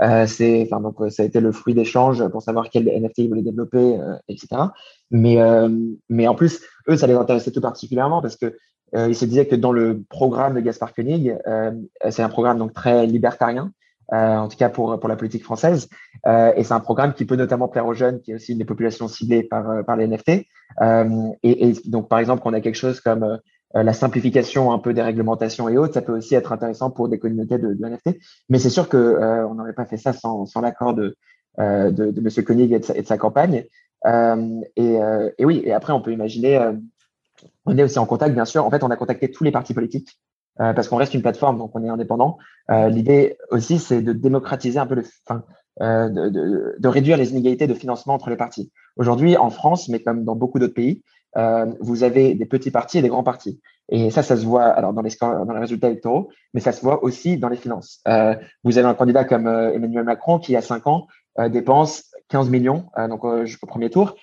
Euh, 0.03 0.27
c'est, 0.27 0.69
enfin 0.71 0.81
donc 0.81 0.97
ça 1.11 1.23
a 1.23 1.27
été 1.27 1.41
le 1.41 1.51
fruit 1.53 1.75
d'échanges 1.75 2.27
pour 2.29 2.43
savoir 2.43 2.69
quel 2.71 2.85
NFT 2.85 3.19
ils 3.19 3.29
voulaient 3.29 3.43
développer, 3.43 3.99
etc. 4.29 4.49
Mais 5.11 5.39
mais 6.09 6.29
en 6.29 6.35
plus 6.35 6.61
eux 6.89 6.97
ça 6.97 7.07
les 7.07 7.15
intéressait 7.15 7.51
tout 7.51 7.61
particulièrement 7.61 8.21
parce 8.21 8.37
que 8.37 8.57
ils 8.95 9.17
se 9.17 9.25
disaient 9.25 9.47
que 9.47 9.57
dans 9.57 9.73
le 9.73 10.05
programme 10.09 10.55
de 10.55 10.61
Gaspard 10.61 10.95
Koenig, 10.95 11.37
c'est 12.11 12.23
un 12.23 12.29
programme 12.29 12.59
donc 12.59 12.73
très 12.73 13.07
libertarien 13.07 13.73
euh, 14.13 14.37
en 14.37 14.49
tout 14.49 14.57
cas 14.57 14.69
pour, 14.69 14.99
pour 15.01 15.09
la 15.09 15.17
politique 15.17 15.43
française. 15.43 15.89
Euh, 16.27 16.53
et 16.57 16.63
c'est 16.63 16.75
un 16.75 16.81
programme 16.81 17.13
qui 17.13 17.25
peut 17.25 17.35
notamment 17.37 17.67
plaire 17.67 17.87
aux 17.87 17.95
jeunes, 17.95 18.21
qui 18.21 18.31
est 18.31 18.35
aussi 18.37 18.53
une 18.53 18.59
des 18.59 18.65
populations 18.65 19.09
ciblées 19.09 19.43
par, 19.43 19.69
euh, 19.69 19.83
par 19.83 19.97
les 19.97 20.07
NFT. 20.07 20.47
Et, 21.43 21.73
donc, 21.87 22.09
par 22.09 22.19
exemple, 22.21 22.43
on 22.45 22.53
a 22.53 22.61
quelque 22.61 22.77
chose 22.77 23.01
comme 23.01 23.39
la 23.75 23.93
simplification 23.93 24.73
un 24.73 24.79
peu 24.79 24.95
des 24.95 25.03
réglementations 25.03 25.69
et 25.69 25.77
autres, 25.77 25.95
ça 25.95 26.03
peut 26.03 26.17
aussi 26.17 26.35
être 26.35 26.53
intéressant 26.53 26.91
pour 26.91 27.09
des 27.09 27.19
communautés 27.19 27.59
de, 27.59 27.75
de 27.75 27.87
NFT. 27.87 28.19
Mais 28.49 28.59
c'est 28.59 28.71
sûr 28.71 28.89
que 28.89 29.45
on 29.45 29.55
n'aurait 29.55 29.75
pas 29.75 29.85
fait 29.85 29.97
ça 29.97 30.13
sans, 30.13 30.47
sans 30.47 30.61
l'accord 30.61 30.95
de, 30.95 31.17
de, 31.59 31.91
de 31.91 32.21
M. 32.21 32.45
Koenig 32.45 32.73
et 32.73 32.79
de 32.79 32.85
sa, 32.85 32.97
et 32.97 33.03
de 33.03 33.07
sa 33.07 33.19
campagne. 33.19 33.65
Et, 34.05 34.99
et, 35.39 35.45
oui, 35.45 35.63
et 35.65 35.73
après, 35.73 35.93
on 35.93 36.01
peut 36.01 36.13
imaginer, 36.13 36.73
on 37.67 37.77
est 37.77 37.83
aussi 37.83 37.99
en 37.99 38.07
contact, 38.07 38.35
bien 38.35 38.45
sûr. 38.45 38.65
En 38.65 38.71
fait, 38.71 38.83
on 38.83 38.91
a 38.91 38.97
contacté 38.97 39.31
tous 39.31 39.45
les 39.45 39.51
partis 39.51 39.75
politiques 39.75 40.19
parce 40.59 40.89
qu'on 40.89 40.97
reste 40.97 41.15
une 41.15 41.23
plateforme, 41.23 41.59
donc 41.59 41.73
on 41.75 41.85
est 41.85 41.89
indépendant. 41.89 42.39
L'idée 42.69 43.37
aussi, 43.51 43.79
c'est 43.79 44.03
de 44.03 44.13
démocratiser 44.13 44.79
un 44.79 44.87
peu 44.87 44.95
le, 44.95 45.05
enfin, 45.27 45.45
de, 45.81 46.29
de, 46.29 46.77
de, 46.79 46.89
réduire 46.89 47.17
les 47.17 47.31
inégalités 47.33 47.67
de 47.67 47.75
financement 47.75 48.15
entre 48.15 48.31
les 48.31 48.37
partis. 48.37 48.73
Aujourd'hui, 48.97 49.37
en 49.37 49.51
France, 49.51 49.89
mais 49.89 50.01
comme 50.01 50.25
dans 50.25 50.35
beaucoup 50.35 50.59
d'autres 50.59 50.75
pays, 50.75 51.03
vous 51.81 52.03
avez 52.03 52.35
des 52.35 52.47
petits 52.47 52.71
partis 52.71 52.99
et 52.99 53.03
des 53.03 53.09
grands 53.09 53.25
partis. 53.25 53.61
Et 53.89 54.11
ça, 54.11 54.23
ça 54.23 54.37
se 54.37 54.45
voit 54.45 54.65
alors 54.65 54.93
dans 54.93 55.03
les 55.03 55.11
dans 55.21 55.53
les 55.53 55.61
résultats 55.61 55.89
électoraux, 55.89 56.29
mais 56.55 56.61
ça 56.61 56.73
se 56.73 56.81
voit 56.83 57.05
aussi 57.05 57.39
dans 57.39 57.49
les 57.49 57.57
finances. 57.57 58.01
Euh, 58.09 58.35
vous 58.65 58.79
avez 58.79 58.89
un 58.89 58.95
candidat 58.95 59.25
comme 59.25 59.47
euh, 59.47 59.73
Emmanuel 59.73 60.05
Macron 60.05 60.39
qui, 60.39 60.53
il 60.53 60.55
y 60.55 60.59
a 60.59 60.63
cinq 60.63 60.87
ans, 60.87 61.07
euh, 61.39 61.49
dépense 61.49 62.05
15 62.29 62.51
millions, 62.51 62.87
euh, 62.99 63.07
donc 63.07 63.25
au 63.25 63.67
premier 63.67 63.89
tour, 63.91 64.17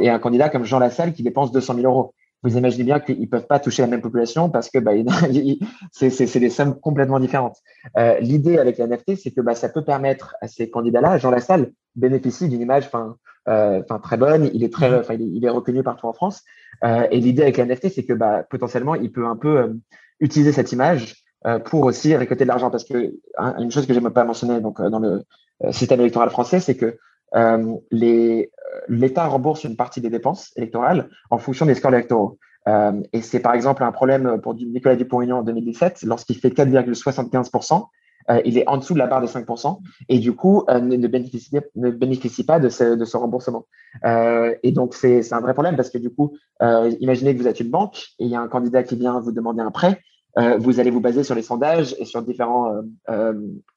et 0.00 0.10
un 0.10 0.18
candidat 0.18 0.48
comme 0.48 0.64
Jean 0.64 0.80
Lassalle 0.80 1.12
qui 1.12 1.22
dépense 1.22 1.52
200 1.52 1.74
000 1.74 1.86
euros. 1.86 2.14
Vous 2.44 2.56
imaginez 2.56 2.84
bien 2.84 3.00
qu'ils 3.00 3.20
ne 3.20 3.26
peuvent 3.26 3.46
pas 3.46 3.58
toucher 3.58 3.82
la 3.82 3.88
même 3.88 4.02
population 4.02 4.50
parce 4.50 4.70
que 4.70 4.78
bah, 4.78 4.92
c'est 5.92 6.38
des 6.38 6.50
sommes 6.50 6.78
complètement 6.78 7.18
différentes. 7.18 7.56
L'idée 8.20 8.58
avec 8.58 8.78
la 8.78 8.86
NFT, 8.86 9.16
c'est 9.16 9.32
que 9.32 9.40
bah, 9.40 9.54
ça 9.54 9.68
peut 9.68 9.82
permettre 9.82 10.36
à 10.40 10.46
ces 10.46 10.70
candidats-là, 10.70 11.18
Jean 11.18 11.30
Lassalle 11.30 11.72
bénéficie 11.96 12.48
d'une 12.48 12.60
image, 12.60 12.86
enfin, 12.86 13.16
euh, 13.48 13.82
très 14.02 14.16
bonne. 14.16 14.50
Il 14.54 14.64
est 14.64 14.72
très, 14.72 14.90
mhm. 14.90 14.98
enfin, 15.00 15.14
il, 15.14 15.44
est, 15.44 15.48
reconnu 15.48 15.82
partout 15.82 16.06
en 16.06 16.12
France. 16.12 16.42
Euh, 16.82 17.06
et 17.10 17.20
l'idée 17.20 17.42
avec 17.42 17.56
la 17.56 17.66
NFT, 17.66 17.88
c'est 17.88 18.04
que 18.04 18.12
bah, 18.12 18.44
potentiellement, 18.48 18.94
il 18.94 19.12
peut 19.12 19.26
un 19.26 19.36
peu 19.36 19.58
euh, 19.58 19.74
utiliser 20.20 20.52
cette 20.52 20.72
image 20.72 21.16
pour 21.66 21.84
aussi 21.84 22.16
récolter 22.16 22.44
de 22.44 22.48
l'argent. 22.48 22.70
Parce 22.70 22.84
que 22.84 23.12
hein, 23.36 23.54
une 23.58 23.70
chose 23.70 23.86
que 23.86 23.92
j'aime 23.92 24.08
pas 24.08 24.24
mentionner 24.24 24.62
donc 24.62 24.80
dans 24.80 24.98
le 24.98 25.24
système 25.72 26.00
électoral 26.00 26.30
français, 26.30 26.58
c'est 26.58 26.74
que 26.74 26.96
l'État 27.92 29.26
rembourse 29.26 29.64
une 29.64 29.76
partie 29.76 30.00
des 30.00 30.10
dépenses 30.10 30.52
électorales 30.56 31.08
en 31.30 31.38
fonction 31.38 31.66
des 31.66 31.74
scores 31.74 31.94
électoraux. 31.94 32.38
Euh, 32.66 32.92
et 33.12 33.20
c'est 33.20 33.40
par 33.40 33.54
exemple 33.54 33.82
un 33.82 33.92
problème 33.92 34.40
pour 34.42 34.54
Nicolas 34.54 34.96
Dupont-Aignan 34.96 35.38
en 35.38 35.42
2017, 35.42 36.02
lorsqu'il 36.04 36.38
fait 36.38 36.48
4,75%, 36.48 37.88
euh, 38.30 38.40
il 38.44 38.56
est 38.56 38.66
en 38.68 38.78
dessous 38.78 38.94
de 38.94 38.98
la 38.98 39.06
barre 39.06 39.20
des 39.20 39.26
5% 39.26 39.78
et 40.08 40.18
du 40.18 40.32
coup 40.32 40.64
euh, 40.70 40.80
ne, 40.80 41.06
bénéficie, 41.06 42.44
pas 42.44 42.58
de 42.58 42.68
ce, 42.68 43.16
remboursement. 43.16 43.66
Euh, 44.04 44.54
et 44.62 44.72
donc 44.72 44.94
c'est 44.94 45.32
un 45.32 45.40
vrai 45.40 45.52
problème 45.52 45.76
parce 45.76 45.90
que 45.90 45.98
du 45.98 46.10
coup, 46.10 46.36
imaginez 47.00 47.34
que 47.34 47.40
vous 47.40 47.48
êtes 47.48 47.60
une 47.60 47.70
banque 47.70 47.98
et 48.18 48.24
il 48.24 48.28
y 48.28 48.34
a 48.34 48.40
un 48.40 48.48
candidat 48.48 48.82
qui 48.82 48.96
vient 48.96 49.20
vous 49.20 49.32
demander 49.32 49.60
un 49.60 49.70
prêt. 49.70 50.00
vous 50.58 50.80
allez 50.80 50.90
vous 50.90 51.00
baser 51.00 51.22
sur 51.22 51.34
les 51.34 51.42
sondages 51.42 51.94
et 51.98 52.04
sur 52.04 52.22
différents 52.22 52.72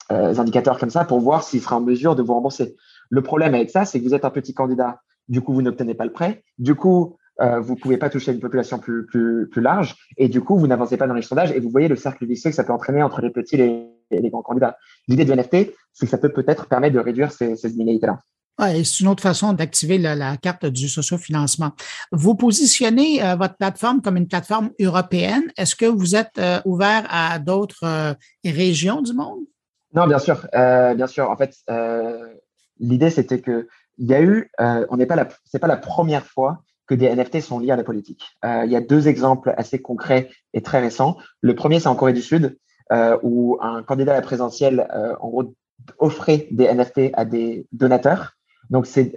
indicateurs 0.09 0.79
comme 0.79 0.89
ça 0.89 1.03
pour 1.03 1.19
voir 1.19 1.43
s'il 1.43 1.61
sera 1.61 1.77
en 1.77 1.81
mesure 1.81 2.15
de 2.15 2.23
vous 2.23 2.33
rembourser. 2.33 2.75
Le 3.09 3.21
problème 3.21 3.55
avec 3.55 3.69
ça, 3.69 3.85
c'est 3.85 3.99
que 3.99 4.05
vous 4.05 4.13
êtes 4.13 4.25
un 4.25 4.29
petit 4.29 4.53
candidat, 4.53 5.01
du 5.27 5.41
coup 5.41 5.53
vous 5.53 5.61
n'obtenez 5.61 5.93
pas 5.93 6.05
le 6.05 6.11
prêt, 6.11 6.43
du 6.57 6.75
coup 6.75 7.17
euh, 7.39 7.59
vous 7.59 7.75
pouvez 7.75 7.97
pas 7.97 8.09
toucher 8.09 8.31
une 8.31 8.39
population 8.39 8.79
plus, 8.79 9.05
plus, 9.05 9.47
plus 9.49 9.61
large 9.61 9.95
et 10.17 10.27
du 10.27 10.41
coup, 10.41 10.57
vous 10.57 10.67
n'avancez 10.67 10.97
pas 10.97 11.07
dans 11.07 11.13
les 11.13 11.21
sondages 11.21 11.51
et 11.51 11.59
vous 11.59 11.69
voyez 11.69 11.87
le 11.87 11.95
cercle 11.95 12.25
vicieux 12.25 12.49
que 12.49 12.55
ça 12.55 12.63
peut 12.63 12.73
entraîner 12.73 13.03
entre 13.03 13.21
les 13.21 13.29
petits 13.29 13.57
et 13.57 13.85
les, 14.09 14.29
grands 14.29 14.41
candidats. 14.41 14.77
L'idée 15.07 15.25
de 15.25 15.33
NFT, 15.33 15.71
c'est 15.93 16.05
que 16.05 16.09
ça 16.09 16.17
peut 16.17 16.31
peut-être 16.31 16.65
permettre 16.67 16.95
de 16.95 16.99
réduire 16.99 17.31
ces, 17.31 17.55
ces 17.55 17.73
inégalités-là. 17.73 18.19
Ouais, 18.59 18.83
c'est 18.83 19.01
une 19.01 19.09
autre 19.09 19.21
façon 19.21 19.53
d'activer 19.53 19.99
la, 19.99 20.15
la, 20.15 20.35
carte 20.35 20.65
du 20.65 20.89
sociofinancement. 20.89 21.73
Vous 22.11 22.33
positionnez 22.33 23.23
euh, 23.23 23.35
votre 23.35 23.55
plateforme 23.55 24.01
comme 24.01 24.17
une 24.17 24.27
plateforme 24.27 24.71
européenne. 24.81 25.43
Est-ce 25.57 25.75
que 25.75 25.85
vous 25.85 26.15
êtes 26.15 26.39
euh, 26.39 26.59
ouvert 26.65 27.05
à 27.11 27.37
d'autres 27.37 27.83
euh, 27.83 28.13
régions 28.43 29.03
du 29.03 29.13
monde? 29.13 29.41
Non, 29.93 30.07
bien 30.07 30.19
sûr, 30.19 30.47
bien 30.53 31.07
sûr. 31.07 31.29
En 31.29 31.37
fait, 31.37 31.55
l'idée 32.79 33.09
c'était 33.09 33.41
que 33.41 33.67
il 33.97 34.07
y 34.07 34.13
a 34.13 34.21
eu, 34.21 34.51
on 34.59 34.97
n'est 34.97 35.07
pas 35.07 35.15
la, 35.15 35.27
c'est 35.45 35.57
pas 35.57 35.67
la 35.67 35.77
première 35.77 36.23
fois 36.23 36.61
que 36.87 36.95
des 36.95 37.13
NFT 37.13 37.41
sont 37.41 37.59
liés 37.59 37.71
à 37.71 37.75
la 37.75 37.83
politique. 37.83 38.23
Euh, 38.45 38.63
il 38.65 38.71
y 38.71 38.75
a 38.75 38.81
deux 38.81 39.07
exemples 39.07 39.53
assez 39.57 39.79
concrets 39.79 40.29
et 40.53 40.61
très 40.61 40.79
récents. 40.79 41.17
Le 41.41 41.53
premier, 41.53 41.79
c'est 41.79 41.89
en 41.89 41.95
Corée 41.95 42.13
du 42.13 42.21
Sud, 42.21 42.57
euh, 42.91 43.17
où 43.21 43.57
un 43.61 43.83
candidat 43.83 44.13
à 44.13 44.15
la 44.15 44.21
présidentielle, 44.21 44.87
euh, 44.95 45.13
en 45.19 45.29
gros, 45.29 45.53
offrait 45.99 46.47
des 46.51 46.73
NFT 46.73 47.11
à 47.13 47.25
des 47.25 47.67
donateurs. 47.71 48.33
Donc, 48.69 48.87
c'est 48.87 49.13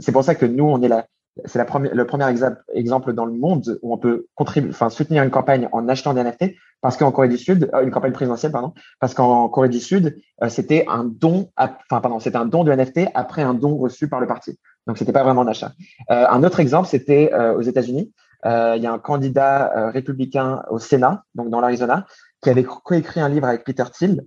c'est 0.00 0.12
pour 0.12 0.24
ça 0.24 0.34
que 0.34 0.44
nous, 0.44 0.64
on 0.64 0.82
est 0.82 0.88
là. 0.88 1.06
C'est 1.44 1.58
le 1.58 2.04
premier 2.04 2.28
exemple, 2.28 3.12
dans 3.12 3.24
le 3.24 3.32
monde 3.32 3.78
où 3.82 3.92
on 3.92 3.98
peut 3.98 4.26
contribuer, 4.34 4.70
enfin, 4.70 4.90
soutenir 4.90 5.22
une 5.22 5.30
campagne 5.30 5.68
en 5.72 5.88
achetant 5.88 6.14
des 6.14 6.22
NFT, 6.22 6.54
parce 6.80 6.96
qu'en 6.96 7.10
Corée 7.12 7.28
du 7.28 7.38
Sud, 7.38 7.70
une 7.82 7.90
campagne 7.90 8.12
présidentielle, 8.12 8.52
pardon, 8.52 8.72
parce 9.00 9.14
qu'en 9.14 9.48
Corée 9.48 9.68
du 9.68 9.80
Sud, 9.80 10.16
c'était 10.48 10.86
un 10.88 11.04
don, 11.04 11.50
enfin, 11.56 12.00
pardon, 12.00 12.20
c'était 12.20 12.38
un 12.38 12.46
don 12.46 12.64
de 12.64 12.72
NFT 12.72 13.10
après 13.14 13.42
un 13.42 13.54
don 13.54 13.76
reçu 13.76 14.08
par 14.08 14.20
le 14.20 14.26
parti. 14.26 14.58
Donc, 14.86 14.98
c'était 14.98 15.12
pas 15.12 15.22
vraiment 15.22 15.42
un 15.42 15.48
achat. 15.48 15.72
Euh, 16.10 16.26
un 16.28 16.42
autre 16.42 16.60
exemple, 16.60 16.88
c'était 16.88 17.30
euh, 17.32 17.54
aux 17.54 17.62
États-Unis. 17.62 18.12
Euh, 18.46 18.74
il 18.76 18.82
y 18.82 18.86
a 18.86 18.92
un 18.92 18.98
candidat 18.98 19.90
républicain 19.90 20.62
au 20.70 20.78
Sénat, 20.78 21.24
donc 21.34 21.50
dans 21.50 21.60
l'Arizona, 21.60 22.06
qui 22.42 22.50
avait 22.50 22.64
coécrit 22.64 23.20
un 23.20 23.28
livre 23.28 23.46
avec 23.46 23.64
Peter 23.64 23.84
Thiel 23.92 24.22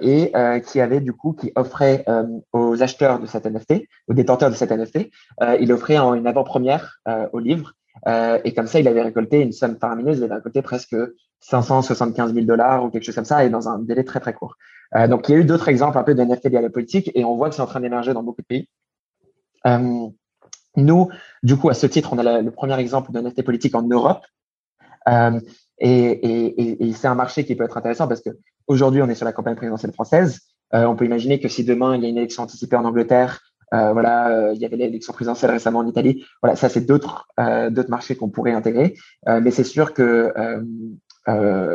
et 0.00 0.32
qui 0.66 0.80
avait 0.80 1.00
du 1.00 1.12
coup 1.12 1.32
qui 1.32 1.52
offrait 1.56 2.04
aux 2.52 2.82
acheteurs 2.82 3.20
de 3.20 3.26
cette 3.26 3.46
NFT, 3.46 3.84
aux 4.08 4.14
détenteurs 4.14 4.50
de 4.50 4.54
cette 4.54 4.70
NFT, 4.70 5.10
il 5.60 5.72
offrait 5.72 5.96
une 5.96 6.26
avant-première 6.26 7.00
au 7.32 7.38
livre. 7.38 7.72
et 8.06 8.52
comme 8.54 8.66
ça, 8.66 8.80
il 8.80 8.86
avait 8.88 9.02
récolté 9.02 9.40
une 9.40 9.52
somme 9.52 9.78
faramineuse. 9.80 10.18
Il 10.18 10.24
avait 10.24 10.34
récolté 10.34 10.62
presque 10.62 10.96
575 11.40 12.34
000 12.34 12.46
dollars 12.46 12.84
ou 12.84 12.90
quelque 12.90 13.04
chose 13.04 13.14
comme 13.14 13.24
ça, 13.24 13.44
et 13.44 13.50
dans 13.50 13.68
un 13.68 13.78
délai 13.78 14.04
très 14.04 14.20
très 14.20 14.34
court. 14.34 14.56
donc, 15.08 15.28
il 15.28 15.32
y 15.32 15.34
a 15.34 15.38
eu 15.38 15.44
d'autres 15.44 15.68
exemples 15.68 15.96
un 15.96 16.04
peu 16.04 16.14
de 16.14 16.22
NFT 16.22 16.50
liés 16.50 16.58
à 16.58 16.62
la 16.62 16.70
politique, 16.70 17.10
et 17.14 17.24
on 17.24 17.36
voit 17.36 17.48
que 17.48 17.54
c'est 17.54 17.62
en 17.62 17.66
train 17.66 17.80
d'émerger 17.80 18.12
dans 18.12 18.22
beaucoup 18.22 18.42
de 18.42 18.46
pays. 18.46 18.68
Euh, 19.66 20.08
nous, 20.76 21.08
du 21.42 21.56
coup, 21.56 21.70
à 21.70 21.74
ce 21.74 21.86
titre, 21.86 22.12
on 22.12 22.18
a 22.18 22.40
le 22.40 22.50
premier 22.50 22.78
exemple 22.78 23.12
d'un 23.12 23.22
NFT 23.22 23.42
politique 23.42 23.74
en 23.74 23.82
Europe. 23.82 24.24
Euh, 25.08 25.40
et, 25.80 26.92
c'est 26.94 27.08
un 27.08 27.14
marché 27.14 27.44
qui 27.44 27.54
peut 27.54 27.64
être 27.64 27.76
intéressant 27.76 28.08
parce 28.08 28.20
que 28.20 28.30
aujourd'hui, 28.66 29.02
on 29.02 29.08
est 29.08 29.14
sur 29.14 29.24
la 29.24 29.32
campagne 29.32 29.56
présidentielle 29.56 29.92
française. 29.92 30.40
Euh, 30.74 30.84
on 30.84 30.96
peut 30.96 31.04
imaginer 31.04 31.40
que 31.40 31.48
si 31.48 31.64
demain 31.64 31.96
il 31.96 32.02
y 32.02 32.06
a 32.06 32.08
une 32.08 32.18
élection 32.18 32.42
anticipée 32.42 32.76
en 32.76 32.84
Angleterre, 32.84 33.40
voilà, 33.70 34.52
il 34.54 34.58
y 34.58 34.64
avait 34.64 34.76
l'élection 34.76 35.12
présidentielle 35.12 35.50
récemment 35.50 35.80
en 35.80 35.86
Italie. 35.86 36.24
Voilà, 36.42 36.56
ça 36.56 36.70
c'est 36.70 36.80
d'autres 36.80 37.28
d'autres 37.70 37.90
marchés 37.90 38.16
qu'on 38.16 38.30
pourrait 38.30 38.54
intégrer. 38.54 38.94
mais 39.26 39.50
c'est 39.50 39.64
sûr 39.64 39.92
que 39.92 40.32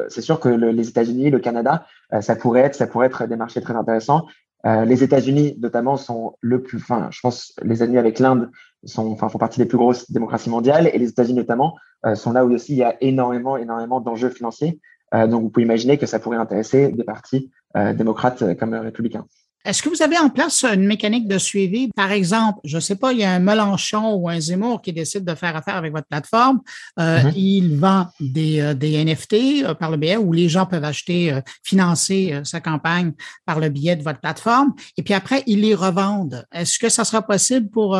c'est 0.09 0.21
sûr 0.21 0.39
que 0.39 0.49
les 0.49 0.89
États-Unis, 0.89 1.29
le 1.29 1.39
Canada, 1.39 1.85
ça 2.21 2.35
pourrait 2.35 2.61
être 2.61 2.73
ça 2.73 2.87
pourrait 2.87 3.07
être 3.07 3.27
des 3.27 3.35
marchés 3.35 3.61
très 3.61 3.75
intéressants. 3.75 4.25
Euh, 4.65 4.85
les 4.85 5.03
États-Unis, 5.03 5.57
notamment, 5.59 5.97
sont 5.97 6.37
le 6.39 6.61
plus, 6.61 6.77
enfin, 6.77 7.09
je 7.11 7.19
pense, 7.21 7.53
les 7.63 7.75
États-Unis 7.75 7.97
avec 7.97 8.19
l'Inde 8.19 8.49
sont, 8.86 9.12
enfin, 9.12 9.30
font 9.30 9.38
partie 9.38 9.60
des 9.60 9.65
plus 9.65 9.78
grosses 9.78 10.12
démocraties 10.12 10.50
mondiales 10.50 10.89
et 10.93 10.98
les 10.98 11.10
États-Unis 11.10 11.38
notamment 11.38 11.78
euh, 12.06 12.15
sont 12.15 12.32
là 12.32 12.46
où 12.46 12.54
aussi 12.54 12.74
il 12.74 12.78
y 12.78 12.84
a 12.84 12.96
énormément, 13.02 13.58
énormément 13.58 14.02
d'enjeux 14.02 14.30
financiers. 14.30 14.80
Euh, 15.13 15.28
donc, 15.28 15.43
vous 15.43 15.50
pouvez 15.50 15.65
imaginer 15.65 15.98
que 15.98 16.06
ça 16.06 16.19
pourrait 16.19 16.38
intéresser 16.38 16.91
des 16.91 17.04
partis 17.04 17.52
démocrates 17.96 18.56
comme 18.60 18.76
républicains. 18.76 19.26
Est-ce 19.65 19.82
que 19.82 19.88
vous 19.88 20.02
avez 20.02 20.17
en 20.17 20.30
place 20.30 20.65
une 20.65 20.86
mécanique 20.86 21.26
de 21.26 21.38
suivi? 21.38 21.89
Par 21.95 22.12
exemple, 22.12 22.60
je 22.65 22.76
ne 22.76 22.82
sais 22.82 22.97
pas, 22.97 23.13
il 23.13 23.19
y 23.19 23.23
a 23.23 23.32
un 23.32 23.39
Mélenchon 23.39 24.15
ou 24.15 24.28
un 24.28 24.38
Zemmour 24.38 24.82
qui 24.82 24.91
décide 24.91 25.23
de 25.23 25.36
faire 25.36 25.56
affaire 25.56 25.78
avec 25.78 25.93
votre 25.93 26.08
plateforme. 26.08 26.60
Euh, 26.99 27.19
mm-hmm. 27.19 27.34
Il 27.38 27.78
vend 27.78 28.08
des, 28.19 28.60
euh, 28.60 28.73
des 28.73 29.02
NFT 29.04 29.63
euh, 29.63 29.73
par 29.73 29.89
le 29.89 29.95
biais 29.95 30.17
où 30.17 30.34
les 30.34 30.49
gens 30.49 30.65
peuvent 30.65 30.84
acheter, 30.84 31.39
financer 31.63 32.41
sa 32.43 32.60
campagne 32.60 33.13
par 33.45 33.62
le 33.62 33.69
biais 33.69 33.95
de 33.95 34.04
votre 34.04 34.19
plateforme. 34.19 34.73
Et 34.97 35.04
puis 35.04 35.13
après, 35.13 35.43
ils 35.47 35.62
les 35.62 35.76
revendent. 35.76 36.45
Est-ce 36.52 36.78
que 36.78 36.89
ça 36.89 37.06
sera 37.06 37.21
possible 37.21 37.69
pour 37.69 37.97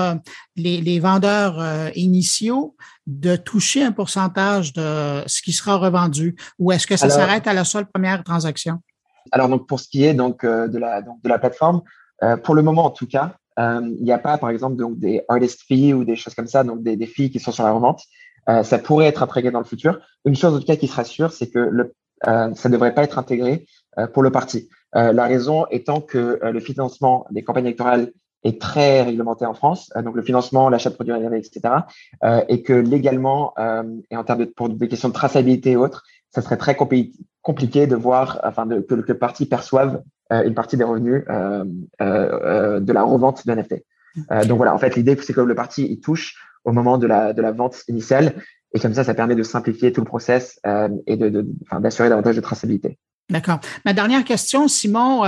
les, 0.58 0.82
les, 0.82 1.00
vendeurs 1.00 1.92
initiaux 1.96 2.76
de 3.08 3.36
toucher 3.36 3.84
un 3.84 3.92
pourcentage 3.92 4.74
de 4.74 5.24
ce 5.28 5.42
qui 5.42 5.54
sera 5.54 5.78
revendu? 5.78 6.36
Ou 6.60 6.72
est-ce 6.72 6.88
que 6.88 6.98
ça 6.98 7.10
s'arrête 7.10 7.48
à 7.48 7.54
la 7.54 7.64
seule 7.64 7.86
première 7.86 8.24
transaction? 8.24 8.80
Alors 9.32 9.50
donc 9.50 9.68
pour 9.68 9.80
ce 9.80 9.88
qui 9.88 10.04
est 10.04 10.14
donc 10.14 10.44
euh, 10.44 10.68
de 10.68 10.78
la 10.78 11.02
donc, 11.02 11.22
de 11.22 11.30
la 11.30 11.40
plateforme, 11.40 11.82
euh, 12.24 12.38
pour 12.38 12.56
le 12.56 12.62
moment 12.62 12.86
en 12.86 12.90
tout 12.92 13.08
cas, 13.08 13.36
euh, 13.60 13.82
il 13.84 14.04
n'y 14.04 14.12
a 14.12 14.18
pas 14.18 14.38
par 14.38 14.50
exemple 14.50 14.76
donc 14.76 14.98
des 15.00 15.24
artist 15.28 15.62
fees 15.68 15.94
ou 15.94 16.04
des 16.04 16.16
choses 16.16 16.36
comme 16.36 16.48
ça, 16.48 16.64
donc 16.64 16.84
des, 16.84 16.98
des 16.98 17.08
fees 17.08 17.30
qui 17.30 17.40
sont 17.40 17.52
sur 17.52 17.64
la 17.64 17.72
revente. 17.72 18.02
ça 18.48 18.78
pourrait 18.80 19.08
être 19.08 19.24
intégré 19.24 19.52
dans 19.52 19.60
le 19.60 19.66
futur. 19.66 20.00
Une 20.26 20.36
chose 20.36 20.56
en 20.56 20.60
tout 20.60 20.66
cas 20.66 20.76
qui 20.76 20.88
sera 20.88 21.04
sûre, 21.04 21.32
c'est 21.32 21.50
que 21.50 21.60
le, 21.60 21.94
ça 22.24 22.48
ne 22.50 22.70
devrait 22.70 22.94
pas 22.94 23.04
être 23.04 23.18
intégré 23.18 23.66
pour 24.14 24.24
le 24.24 24.32
parti. 24.32 24.70
la 24.94 25.26
raison 25.26 25.66
étant 25.72 26.02
que 26.02 26.40
le 26.42 26.60
financement 26.60 27.26
des 27.32 27.44
campagnes 27.44 27.66
électorales 27.66 28.12
est 28.44 28.60
très 28.60 29.02
réglementé 29.04 29.46
en 29.46 29.54
France, 29.54 29.90
donc 30.04 30.16
le 30.16 30.22
financement, 30.22 30.68
l'achat 30.68 30.90
de 30.90 30.96
produits 30.96 31.14
dérivés, 31.14 31.38
etc. 31.38 31.86
et 32.50 32.64
que 32.64 32.74
légalement, 32.74 33.54
et 34.12 34.18
en 34.18 34.24
termes 34.26 34.40
de, 34.40 34.46
pour 34.46 34.68
des 34.68 34.88
questions 34.90 35.10
de 35.10 35.14
traçabilité 35.14 35.72
et 35.72 35.78
autres, 35.78 36.04
ça 36.34 36.42
serait 36.42 36.58
très 36.58 36.76
compliqué 36.76 37.88
de 37.88 37.96
voir, 37.96 38.40
enfin, 38.44 38.68
que, 38.68 38.96
le 38.96 39.18
parti 39.18 39.46
perçoive 39.46 40.02
euh, 40.32 40.44
une 40.44 40.56
partie 40.56 40.78
des 40.78 40.84
revenus 40.84 41.24
euh, 41.30 41.64
euh, 42.02 42.80
de 42.80 42.92
la 42.92 43.04
revente 43.04 43.46
d'un 43.46 43.56
NFT. 43.56 43.84
donc 44.48 44.58
voilà, 44.58 44.74
en 44.74 44.80
fait, 44.80 44.96
l'idée, 44.96 45.18
c'est 45.22 45.34
que 45.34 45.42
le 45.42 45.56
parti 45.56 45.86
il 45.90 46.00
touche 46.00 46.36
au 46.64 46.72
moment 46.72 46.98
de 46.98 47.08
la, 47.08 47.52
vente 47.52 47.84
initiale. 47.88 48.34
Et 48.74 48.80
comme 48.80 48.94
ça, 48.96 49.04
ça 49.04 49.14
permet 49.14 49.36
de 49.36 49.44
simplifier 49.44 49.92
tout 49.92 50.02
le 50.02 50.08
process 50.08 50.60
et 51.06 51.18
d'assurer 51.18 52.10
davantage 52.10 52.36
de 52.36 52.42
traçabilité. 52.42 52.98
D'accord. 53.30 53.60
Ma 53.86 53.94
dernière 53.94 54.24
question, 54.24 54.68
Simon, 54.68 55.22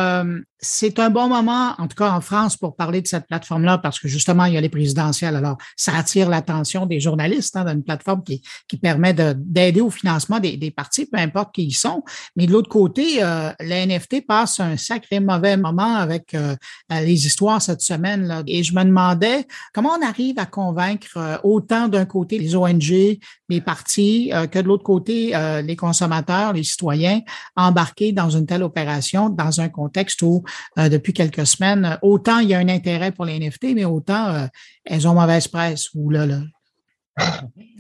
c'est 0.66 1.00
un 1.00 1.10
bon 1.10 1.28
moment, 1.28 1.76
en 1.78 1.88
tout 1.88 1.96
cas 1.96 2.12
en 2.12 2.22
France, 2.22 2.58
pour 2.58 2.76
parler 2.76 3.02
de 3.02 3.08
cette 3.08 3.28
plateforme-là, 3.28 3.78
parce 3.78 4.00
que 4.00 4.08
justement, 4.08 4.46
il 4.46 4.54
y 4.54 4.58
a 4.58 4.62
les 4.62 4.70
présidentielles. 4.70 5.36
Alors, 5.36 5.58
ça 5.78 5.96
attire 5.96 6.30
l'attention 6.30 6.86
des 6.86 7.00
journalistes 7.00 7.56
hein, 7.56 7.64
dans 7.64 7.74
une 7.74 7.84
plateforme 7.84 8.24
qui, 8.24 8.42
qui 8.68 8.78
permet 8.78 9.14
d'aider 9.14 9.82
au 9.82 9.92
financement 9.92 10.40
des, 10.40 10.58
des, 10.58 10.72
partis, 10.72 11.06
peu 11.06 11.20
importe 11.20 11.54
qui 11.54 11.66
ils 11.66 11.74
sont. 11.74 12.04
Mais 12.36 12.48
de 12.48 12.52
l'autre 12.52 12.70
côté, 12.70 13.24
euh, 13.24 13.52
la 13.60 13.86
NFT 13.86 14.26
passe 14.26 14.60
un 14.60 14.76
sacré 14.76 15.20
mauvais 15.20 15.56
moment 15.56 15.96
avec 15.96 16.34
euh, 16.34 16.56
les 16.90 17.26
histoires 17.26 17.62
cette 17.62 17.82
semaine. 17.82 18.28
Là. 18.28 18.44
Et 18.48 18.64
je 18.64 18.74
me 18.74 18.84
demandais 18.84 19.46
comment 19.74 19.92
on 20.00 20.06
arrive 20.06 20.40
à 20.40 20.46
convaincre 20.46 21.18
euh, 21.18 21.38
autant 21.44 21.88
d'un 21.88 22.06
côté 22.06 22.40
les 22.40 22.56
ONG, 22.56 23.20
les 23.50 23.62
partis, 23.62 24.32
euh, 24.34 24.48
que 24.48 24.60
de 24.60 24.68
l'autre 24.68 24.84
côté 24.84 25.34
les 25.64 25.76
consommateurs, 25.76 26.54
les 26.54 26.64
citoyens, 26.64 27.22
embarqués 27.56 28.12
dans 28.12 28.30
une 28.30 28.46
telle 28.46 28.64
opération 28.64 29.30
dans 29.30 29.62
un 29.62 29.70
contexte 29.70 30.22
où 30.22 30.44
euh, 30.78 30.90
depuis 30.90 31.14
quelques 31.14 31.46
semaines. 31.46 31.98
Autant 32.02 32.40
il 32.40 32.50
y 32.50 32.54
a 32.54 32.60
un 32.60 32.70
intérêt 32.70 33.12
pour 33.12 33.26
les 33.26 33.40
NFT, 33.40 33.76
mais 33.76 33.86
autant 33.86 34.30
euh, 34.30 34.46
elles 34.86 35.08
ont 35.08 35.14
mauvaise 35.14 35.48
presse. 35.48 35.90
Ou 35.96 36.10
là, 36.10 36.26
là. 36.26 36.40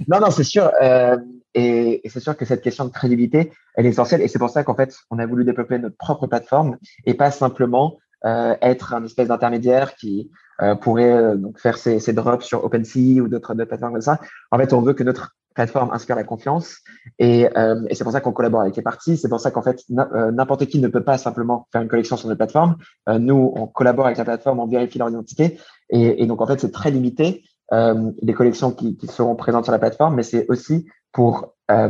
non, 0.07 0.19
non, 0.19 0.31
c'est 0.31 0.43
sûr. 0.43 0.71
Euh, 0.81 1.17
et, 1.53 2.01
c'est 2.09 2.19
sûr 2.19 2.35
que 2.35 2.45
cette 2.45 2.61
question 2.61 2.85
de 2.85 2.91
crédibilité, 2.91 3.51
elle 3.75 3.85
est 3.85 3.89
essentielle. 3.89 4.21
Et 4.21 4.27
c'est 4.27 4.39
pour 4.39 4.49
ça 4.49 4.63
qu'en 4.63 4.75
fait, 4.75 4.95
on 5.09 5.19
a 5.19 5.25
voulu 5.25 5.45
développer 5.45 5.77
notre 5.77 5.97
propre 5.97 6.27
plateforme 6.27 6.77
et 7.05 7.13
pas 7.13 7.31
simplement 7.31 7.97
être 8.23 8.95
un 8.95 9.05
espèce 9.05 9.27
d'intermédiaire 9.27 9.95
qui 9.95 10.31
pourrait 10.81 11.37
donc 11.37 11.59
faire 11.59 11.77
ses, 11.77 11.99
ses, 11.99 12.11
drops 12.11 12.43
sur 12.43 12.65
OpenSea 12.65 13.21
ou 13.21 13.27
d'autres 13.27 13.53
plateformes 13.53 13.93
comme 13.93 14.01
ça. 14.01 14.19
En 14.49 14.57
fait, 14.57 14.73
on 14.73 14.81
veut 14.81 14.93
que 14.93 15.03
notre 15.03 15.35
plateforme 15.55 15.89
inspire 15.91 16.15
la 16.15 16.23
confiance. 16.23 16.81
Et, 17.17 17.49
euh, 17.57 17.81
et 17.89 17.95
c'est 17.95 18.03
pour 18.03 18.13
ça 18.13 18.21
qu'on 18.21 18.33
collabore 18.33 18.61
avec 18.61 18.75
les 18.75 18.83
parties. 18.83 19.17
C'est 19.17 19.29
pour 19.29 19.39
ça 19.39 19.49
qu'en 19.49 19.63
fait, 19.63 19.83
euh, 19.97 20.31
n'importe 20.31 20.67
qui 20.67 20.79
ne 20.79 20.87
peut 20.87 21.03
pas 21.03 21.17
simplement 21.17 21.67
faire 21.71 21.81
une 21.81 21.87
collection 21.87 22.17
sur 22.17 22.27
notre 22.27 22.37
plateforme. 22.37 22.75
Euh, 23.09 23.17
nous, 23.17 23.53
on 23.55 23.65
collabore 23.65 24.05
avec 24.05 24.17
la 24.17 24.25
plateforme, 24.25 24.59
on 24.59 24.67
vérifie 24.67 24.99
leur 24.99 25.09
identité. 25.09 25.59
Et, 25.89 26.21
et 26.21 26.27
donc, 26.27 26.41
en 26.41 26.47
fait, 26.47 26.59
c'est 26.59 26.71
très 26.71 26.91
limité 26.91 27.43
euh, 27.73 28.11
les 28.21 28.33
collections 28.33 28.71
qui, 28.71 28.95
qui, 28.95 29.07
seront 29.07 29.35
présentes 29.35 29.63
sur 29.63 29.71
la 29.71 29.79
plateforme, 29.79 30.15
mais 30.15 30.23
c'est 30.23 30.45
aussi 30.49 30.85
pour 31.11 31.55
euh, 31.71 31.89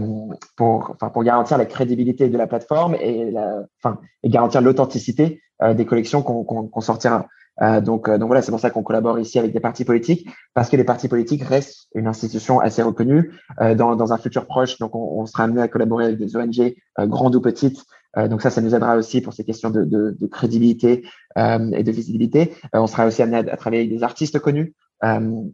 pour 0.56 0.92
enfin 0.92 1.10
pour 1.10 1.24
garantir 1.24 1.58
la 1.58 1.66
crédibilité 1.66 2.30
de 2.30 2.38
la 2.38 2.48
plateforme 2.48 2.96
et 2.96 3.30
la, 3.32 3.64
enfin 3.84 4.00
et 4.24 4.30
garantir 4.30 4.62
l'authenticité 4.62 5.42
des 5.74 5.86
collections 5.86 6.22
qu'on 6.22 6.44
qu'on 6.44 6.82
sortira. 6.82 7.28
Euh, 7.62 7.82
donc, 7.82 8.10
euh, 8.10 8.18
donc 8.18 8.28
voilà, 8.28 8.42
c'est 8.42 8.52
pour 8.52 8.60
ça 8.60 8.70
qu'on 8.70 8.84
collabore 8.84 9.20
ici 9.20 9.40
avec 9.40 9.54
des 9.54 9.60
partis 9.60 9.86
politiques, 9.86 10.28
parce 10.54 10.70
que 10.70 10.76
les 10.76 10.84
partis 10.84 11.08
politiques 11.08 11.44
restent 11.44 11.88
une 11.96 12.08
institution 12.08 12.60
assez 12.60 12.82
reconnue 12.82 13.32
euh, 13.62 13.76
dans, 13.76 13.96
dans, 13.96 14.14
un 14.14 14.18
futur 14.18 14.46
proche. 14.46 14.78
Donc, 14.80 14.96
on, 14.96 15.22
on, 15.22 15.26
sera 15.26 15.44
amené 15.44 15.62
à 15.62 15.68
collaborer 15.68 16.06
avec 16.06 16.18
des 16.18 16.36
ONG 16.36 16.76
grandes 17.00 17.36
ou 17.36 17.42
petites. 17.42 17.84
donc 18.30 18.42
ça, 18.42 18.50
ça 18.50 18.62
nous 18.62 18.74
aidera 18.74 18.96
aussi 18.96 19.22
pour 19.22 19.34
ces 19.34 19.44
questions 19.44 19.70
de, 19.70 19.84
de, 19.84 20.16
de 20.18 20.28
crédibilité 20.28 21.06
et 21.38 21.84
de 21.84 21.92
visibilité. 21.92 22.54
on 22.74 22.88
sera 22.88 23.06
aussi 23.06 23.22
amené 23.22 23.38
à, 23.38 23.58
travailler 23.58 23.84
avec 23.84 23.98
des 23.98 24.04
artistes 24.04 24.40
connus. 24.40 24.74
donc 25.04 25.54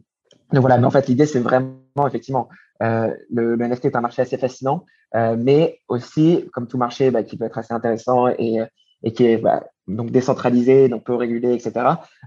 voilà, 0.52 0.78
mais 0.78 0.86
en 0.86 0.90
fait, 0.90 1.08
l'idée, 1.08 1.26
c'est 1.26 1.40
vraiment 1.40 2.06
effectivement 2.06 2.48
le, 2.80 3.16
le, 3.30 3.66
NFT 3.66 3.86
est 3.86 3.96
un 3.96 4.00
marché 4.00 4.22
assez 4.22 4.38
fascinant, 4.38 4.84
mais 5.14 5.80
aussi, 5.88 6.48
comme 6.52 6.68
tout 6.68 6.78
marché, 6.78 7.10
bah, 7.10 7.24
qui 7.24 7.36
peut 7.36 7.46
être 7.46 7.58
assez 7.58 7.74
intéressant 7.74 8.28
et, 8.28 8.60
et 9.02 9.12
qui 9.12 9.24
est 9.24 9.36
bah, 9.38 9.64
donc 9.88 10.10
décentralisé, 10.10 10.88
donc 10.88 11.04
peu 11.04 11.14
régulé, 11.14 11.54
etc., 11.54 11.72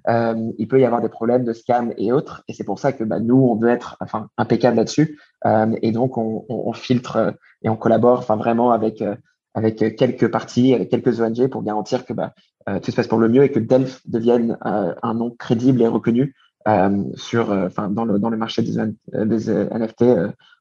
euh, 0.09 0.51
il 0.57 0.67
peut 0.67 0.79
y 0.79 0.85
avoir 0.85 1.01
des 1.01 1.09
problèmes 1.09 1.43
de 1.43 1.53
scam 1.53 1.93
et 1.97 2.11
autres. 2.11 2.43
Et 2.47 2.53
c'est 2.53 2.63
pour 2.63 2.79
ça 2.79 2.91
que 2.91 3.03
bah, 3.03 3.19
nous, 3.19 3.37
on 3.37 3.55
veut 3.55 3.69
être 3.69 3.97
enfin, 4.01 4.27
impeccable 4.37 4.77
là-dessus. 4.77 5.19
Euh, 5.45 5.75
et 5.81 5.91
donc, 5.91 6.17
on, 6.17 6.45
on, 6.49 6.73
filtre 6.73 7.35
et 7.63 7.69
on 7.69 7.77
collabore 7.77 8.19
enfin, 8.19 8.35
vraiment 8.35 8.71
avec, 8.71 9.01
euh, 9.01 9.15
avec 9.53 9.77
quelques 9.95 10.29
parties, 10.29 10.73
avec 10.73 10.89
quelques 10.89 11.21
ONG 11.21 11.47
pour 11.47 11.63
garantir 11.63 12.05
que 12.05 12.13
bah, 12.13 12.33
euh, 12.67 12.79
tout 12.79 12.91
se 12.91 12.95
passe 12.95 13.07
pour 13.07 13.19
le 13.19 13.29
mieux 13.29 13.43
et 13.43 13.51
que 13.51 13.59
Delph 13.59 14.01
devienne 14.05 14.57
euh, 14.65 14.93
un 15.01 15.13
nom 15.13 15.31
crédible 15.31 15.81
et 15.81 15.87
reconnu 15.87 16.35
sur, 17.15 17.51
enfin, 17.51 17.89
dans, 17.89 18.05
le, 18.05 18.17
dans 18.17 18.31
le 18.31 18.37
marché 18.37 18.63
des, 18.63 18.73
des 19.13 19.51
NFT 19.51 20.03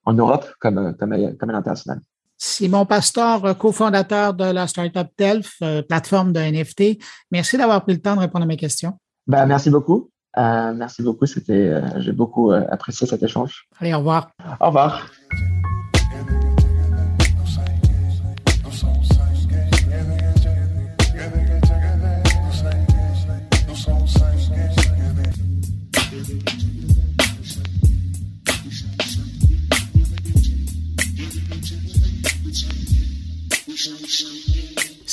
en 0.05 0.13
Europe 0.13 0.45
comme, 0.61 0.95
comme, 0.99 1.35
comme 1.39 1.49
à 1.49 1.53
l'international. 1.55 2.01
Simon 2.39 2.87
Pastor, 2.87 3.57
cofondateur 3.57 4.35
de 4.35 4.45
la 4.45 4.67
startup 4.67 5.09
Delph, 5.19 5.55
euh, 5.63 5.83
plateforme 5.83 6.33
de 6.33 6.41
NFT. 6.41 6.99
Merci 7.31 7.57
d'avoir 7.57 7.83
pris 7.83 7.95
le 7.95 8.01
temps 8.01 8.15
de 8.15 8.21
répondre 8.21 8.45
à 8.45 8.47
mes 8.47 8.57
questions. 8.57 8.99
Ben, 9.27 9.47
merci 9.47 9.71
beaucoup. 9.71 10.11
Euh, 10.37 10.73
merci 10.75 11.03
beaucoup. 11.03 11.27
C'était, 11.27 11.53
euh, 11.53 12.01
j'ai 12.01 12.13
beaucoup 12.13 12.51
apprécié 12.51 13.07
cet 13.07 13.23
échange. 13.23 13.67
Allez, 13.79 13.95
au 13.95 13.99
revoir. 13.99 14.31
Au 14.61 14.67
revoir. 14.67 15.07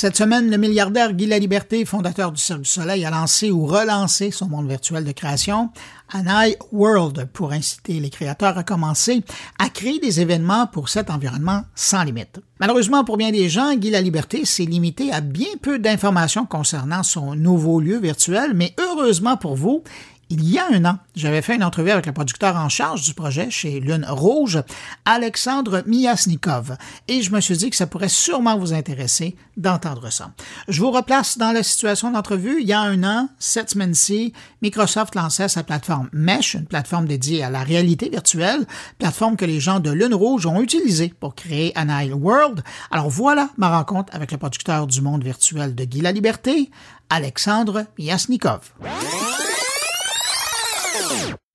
Cette 0.02 0.16
semaine, 0.16 0.50
le 0.50 0.56
milliardaire 0.56 1.12
Guy 1.12 1.26
Laliberté, 1.26 1.84
fondateur 1.84 2.32
du 2.32 2.40
Cirque 2.40 2.62
du 2.62 2.68
Soleil, 2.68 3.04
a 3.04 3.10
lancé 3.12 3.52
ou 3.52 3.66
relancé 3.66 4.32
son 4.32 4.48
monde 4.48 4.68
virtuel 4.68 5.04
de 5.04 5.12
création, 5.12 5.70
Anai 6.12 6.56
World, 6.72 7.28
pour 7.32 7.52
inciter 7.52 8.00
les 8.00 8.10
créateurs 8.10 8.58
à 8.58 8.64
commencer 8.64 9.22
à 9.60 9.68
créer 9.68 10.00
des 10.00 10.20
événements 10.20 10.66
pour 10.66 10.88
cet 10.88 11.08
environnement 11.08 11.62
sans 11.76 12.02
limite. 12.02 12.40
Malheureusement 12.58 13.04
pour 13.04 13.16
bien 13.16 13.30
des 13.30 13.48
gens, 13.48 13.76
Guy 13.76 13.90
Laliberté 13.90 14.44
s'est 14.44 14.64
limité 14.64 15.12
à 15.12 15.20
bien 15.20 15.46
peu 15.62 15.78
d'informations 15.78 16.46
concernant 16.46 17.04
son 17.04 17.36
nouveau 17.36 17.78
lieu 17.78 18.00
virtuel, 18.00 18.54
mais 18.56 18.74
heureusement 18.80 19.36
pour 19.36 19.54
vous, 19.54 19.84
il 20.32 20.50
y 20.50 20.58
a 20.58 20.64
un 20.72 20.82
an, 20.86 20.98
j'avais 21.14 21.42
fait 21.42 21.56
une 21.56 21.62
entrevue 21.62 21.90
avec 21.90 22.06
le 22.06 22.12
producteur 22.12 22.56
en 22.56 22.70
charge 22.70 23.02
du 23.02 23.12
projet 23.12 23.50
chez 23.50 23.80
Lune 23.80 24.06
Rouge, 24.08 24.62
Alexandre 25.04 25.82
Miasnikov, 25.86 26.78
et 27.06 27.20
je 27.20 27.30
me 27.32 27.40
suis 27.40 27.58
dit 27.58 27.68
que 27.68 27.76
ça 27.76 27.86
pourrait 27.86 28.08
sûrement 28.08 28.56
vous 28.56 28.72
intéresser 28.72 29.36
d'entendre 29.58 30.10
ça. 30.10 30.30
Je 30.68 30.80
vous 30.80 30.90
replace 30.90 31.36
dans 31.36 31.52
la 31.52 31.62
situation 31.62 32.12
d'entrevue. 32.12 32.62
Il 32.62 32.66
y 32.66 32.72
a 32.72 32.80
un 32.80 33.04
an, 33.04 33.28
cette 33.38 33.70
semaine-ci, 33.70 34.32
Microsoft 34.62 35.14
lançait 35.14 35.48
sa 35.48 35.64
plateforme 35.64 36.08
Mesh, 36.14 36.54
une 36.54 36.64
plateforme 36.64 37.06
dédiée 37.06 37.44
à 37.44 37.50
la 37.50 37.62
réalité 37.62 38.08
virtuelle, 38.08 38.66
plateforme 38.98 39.36
que 39.36 39.44
les 39.44 39.60
gens 39.60 39.80
de 39.80 39.90
Lune 39.90 40.14
Rouge 40.14 40.46
ont 40.46 40.62
utilisée 40.62 41.12
pour 41.20 41.34
créer 41.34 41.76
Anile 41.76 42.14
World. 42.14 42.64
Alors 42.90 43.10
voilà 43.10 43.50
ma 43.58 43.76
rencontre 43.76 44.14
avec 44.16 44.32
le 44.32 44.38
producteur 44.38 44.86
du 44.86 45.02
monde 45.02 45.24
virtuel 45.24 45.74
de 45.74 45.84
Guy 45.84 46.00
la 46.00 46.12
Liberté, 46.12 46.70
Alexandre 47.10 47.84
Miasnikov. 47.98 48.72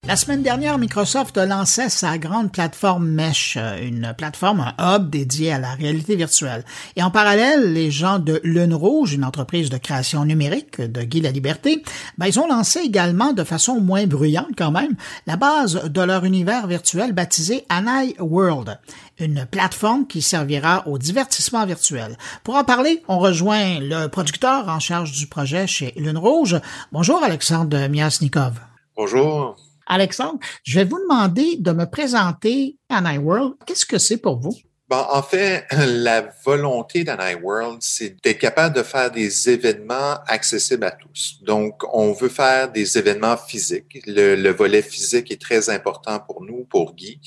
La 0.08 0.16
semaine 0.16 0.42
dernière, 0.42 0.78
Microsoft 0.78 1.36
lançait 1.36 1.90
sa 1.90 2.16
grande 2.16 2.50
plateforme 2.50 3.06
Mesh, 3.06 3.58
euh, 3.58 3.76
une 3.82 4.14
plateforme, 4.16 4.72
un 4.78 4.96
hub 4.96 5.10
dédié 5.10 5.52
à 5.52 5.58
la 5.58 5.74
réalité 5.74 6.16
virtuelle. 6.16 6.64
Et 6.96 7.02
en 7.02 7.10
parallèle, 7.10 7.74
les 7.74 7.90
gens 7.90 8.18
de 8.18 8.40
Lune 8.42 8.72
Rouge, 8.72 9.12
une 9.12 9.24
entreprise 9.26 9.68
de 9.68 9.76
création 9.76 10.24
numérique 10.24 10.80
de 10.80 11.02
Guy 11.02 11.20
la 11.20 11.30
Liberté, 11.30 11.82
ben, 12.16 12.26
ils 12.26 12.40
ont 12.40 12.46
lancé 12.46 12.78
également, 12.78 13.34
de 13.34 13.44
façon 13.44 13.82
moins 13.82 14.06
bruyante 14.06 14.56
quand 14.56 14.70
même, 14.70 14.96
la 15.26 15.36
base 15.36 15.84
de 15.84 16.00
leur 16.00 16.24
univers 16.24 16.66
virtuel 16.68 17.12
baptisé 17.12 17.66
Anai 17.68 18.16
World, 18.18 18.78
une 19.18 19.44
plateforme 19.44 20.06
qui 20.06 20.22
servira 20.22 20.88
au 20.88 20.96
divertissement 20.96 21.66
virtuel. 21.66 22.16
Pour 22.44 22.54
en 22.54 22.64
parler, 22.64 23.02
on 23.08 23.18
rejoint 23.18 23.78
le 23.78 24.06
producteur 24.06 24.70
en 24.70 24.80
charge 24.80 25.12
du 25.12 25.26
projet 25.26 25.66
chez 25.66 25.92
Lune 25.98 26.16
Rouge. 26.16 26.56
Bonjour 26.92 27.22
Alexandre 27.22 27.88
Miasnikov. 27.88 28.67
Bonjour. 28.98 29.54
Alexandre, 29.86 30.40
je 30.64 30.80
vais 30.80 30.84
vous 30.84 30.98
demander 30.98 31.54
de 31.60 31.70
me 31.70 31.84
présenter 31.84 32.76
iWorld. 32.90 33.54
Qu'est-ce 33.64 33.86
que 33.86 33.96
c'est 33.96 34.16
pour 34.16 34.40
vous? 34.40 34.56
Bon, 34.88 35.04
en 35.12 35.22
fait, 35.22 35.66
la 35.86 36.22
volonté 36.44 37.04
d'iWorld, 37.04 37.78
c'est 37.80 38.16
d'être 38.24 38.40
capable 38.40 38.74
de 38.74 38.82
faire 38.82 39.12
des 39.12 39.50
événements 39.50 40.16
accessibles 40.26 40.82
à 40.82 40.90
tous. 40.90 41.38
Donc, 41.42 41.82
on 41.94 42.12
veut 42.12 42.28
faire 42.28 42.72
des 42.72 42.98
événements 42.98 43.36
physiques. 43.36 44.02
Le, 44.04 44.34
le 44.34 44.50
volet 44.50 44.82
physique 44.82 45.30
est 45.30 45.40
très 45.40 45.70
important 45.70 46.18
pour 46.18 46.42
nous, 46.42 46.64
pour 46.64 46.96
Guy. 46.96 47.20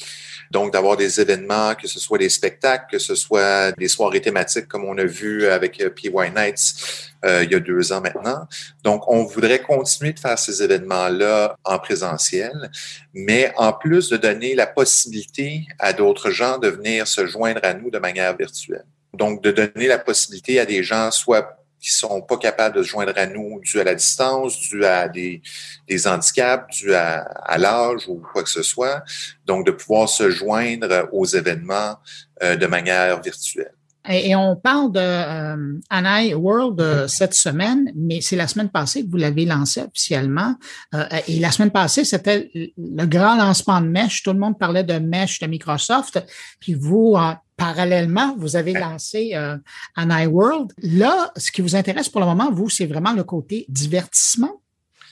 Donc, 0.52 0.74
d'avoir 0.74 0.98
des 0.98 1.22
événements, 1.22 1.76
que 1.76 1.88
ce 1.88 2.02
soit 2.02 2.18
des 2.18 2.30
spectacles, 2.30 2.88
que 2.92 3.00
ce 3.00 3.16
soit 3.16 3.72
des 3.78 3.88
soirées 3.88 4.22
thématiques 4.22 4.68
comme 4.68 4.84
on 4.84 4.98
a 4.98 5.06
vu 5.06 5.48
avec 5.48 5.80
euh, 5.80 5.90
PY 5.90 6.12
Nights 6.36 7.11
euh, 7.26 7.44
il 7.44 7.52
y 7.52 7.56
a 7.56 7.60
deux 7.60 7.92
ans 7.92 8.02
maintenant. 8.02 8.48
Donc, 8.84 9.08
on 9.08 9.24
voudrait 9.24 9.60
continuer 9.60 10.14
de 10.14 10.20
faire 10.20 10.40
ces 10.40 10.64
événements-là 10.64 11.56
en 11.64 11.80
présentiel, 11.80 12.72
mais 13.14 13.54
en 13.58 13.74
plus 13.74 14.10
de 14.10 14.18
donner 14.18 14.56
la 14.56 14.68
possibilité 14.68 15.66
à 15.80 15.94
d'autres 15.94 16.32
gens 16.32 16.58
de 16.58 16.70
venir 16.70 17.08
se 17.08 17.26
joindre 17.26 17.62
à 17.64 17.74
nous 17.74 17.92
de 17.92 18.00
manière 18.00 18.36
virtuelle. 18.36 18.86
Donc, 19.14 19.44
de 19.44 19.52
donner 19.52 19.88
la 19.88 20.00
possibilité 20.00 20.60
à 20.60 20.66
des 20.66 20.84
gens, 20.84 21.12
soit 21.12 21.58
qui 21.82 21.92
sont 21.92 22.22
pas 22.22 22.38
capables 22.38 22.76
de 22.76 22.84
se 22.84 22.90
joindre 22.90 23.14
à 23.16 23.26
nous 23.26 23.60
dû 23.62 23.80
à 23.80 23.84
la 23.84 23.96
distance, 23.96 24.60
dû 24.60 24.86
à 24.86 25.08
des, 25.10 25.42
des 25.88 26.08
handicaps, 26.08 26.78
dû 26.78 26.94
à, 26.94 27.22
à 27.22 27.58
l'âge 27.58 28.08
ou 28.08 28.22
quoi 28.32 28.44
que 28.44 28.50
ce 28.50 28.62
soit. 28.62 29.04
Donc, 29.46 29.66
de 29.66 29.72
pouvoir 29.72 30.08
se 30.08 30.30
joindre 30.30 31.10
aux 31.12 31.26
événements 31.26 31.98
euh, 32.44 32.56
de 32.56 32.68
manière 32.68 33.20
virtuelle. 33.22 33.74
Et, 34.10 34.36
on 34.36 34.56
parle 34.56 34.92
de 34.92 35.00
euh, 35.00 36.36
World 36.36 36.82
euh, 36.82 37.08
cette 37.08 37.34
semaine, 37.34 37.92
mais 37.96 38.20
c'est 38.22 38.36
la 38.36 38.48
semaine 38.48 38.70
passée 38.70 39.06
que 39.06 39.12
vous 39.12 39.18
l'avez 39.18 39.46
lancé 39.46 39.82
officiellement. 39.82 40.56
Euh, 40.96 41.06
et 41.28 41.40
la 41.40 41.52
semaine 41.52 41.72
passée, 41.72 42.04
c'était 42.04 42.50
le 42.54 43.06
grand 43.06 43.36
lancement 43.36 43.80
de 43.80 43.88
Mesh. 43.88 44.24
Tout 44.24 44.34
le 44.34 44.40
monde 44.40 44.58
parlait 44.58 44.84
de 44.84 44.98
Mesh 44.98 45.40
de 45.40 45.48
Microsoft. 45.48 46.24
Puis 46.60 46.74
vous, 46.74 47.16
parallèlement, 47.62 48.36
vous 48.38 48.56
avez 48.56 48.74
lancé 48.74 49.32
euh, 49.36 49.56
Anai 49.96 50.26
World. 50.26 50.74
Là, 50.82 51.32
ce 51.38 51.52
qui 51.52 51.62
vous 51.62 51.76
intéresse 51.76 52.10
pour 52.10 52.22
le 52.22 52.28
moment, 52.28 52.52
vous, 52.52 52.70
c'est 52.70 52.88
vraiment 52.88 53.14
le 53.14 53.24
côté 53.24 53.66
divertissement. 53.70 54.61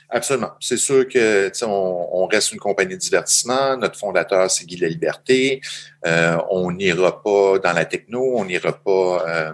Absolument. 0.09 0.51
C'est 0.59 0.77
sûr 0.77 1.07
que 1.07 1.51
on, 1.63 2.09
on, 2.23 2.25
reste 2.25 2.51
une 2.51 2.59
compagnie 2.59 2.95
de 2.95 2.99
divertissement. 2.99 3.77
Notre 3.77 3.97
fondateur, 3.97 4.49
c'est 4.49 4.65
Guy 4.65 4.77
La 4.77 4.87
Liberté. 4.87 5.61
Euh, 6.07 6.37
on 6.49 6.71
n'ira 6.71 7.21
pas 7.21 7.59
dans 7.59 7.73
la 7.73 7.85
techno, 7.85 8.37
on 8.37 8.45
n'ira 8.45 8.73
pas 8.73 9.25
euh, 9.27 9.53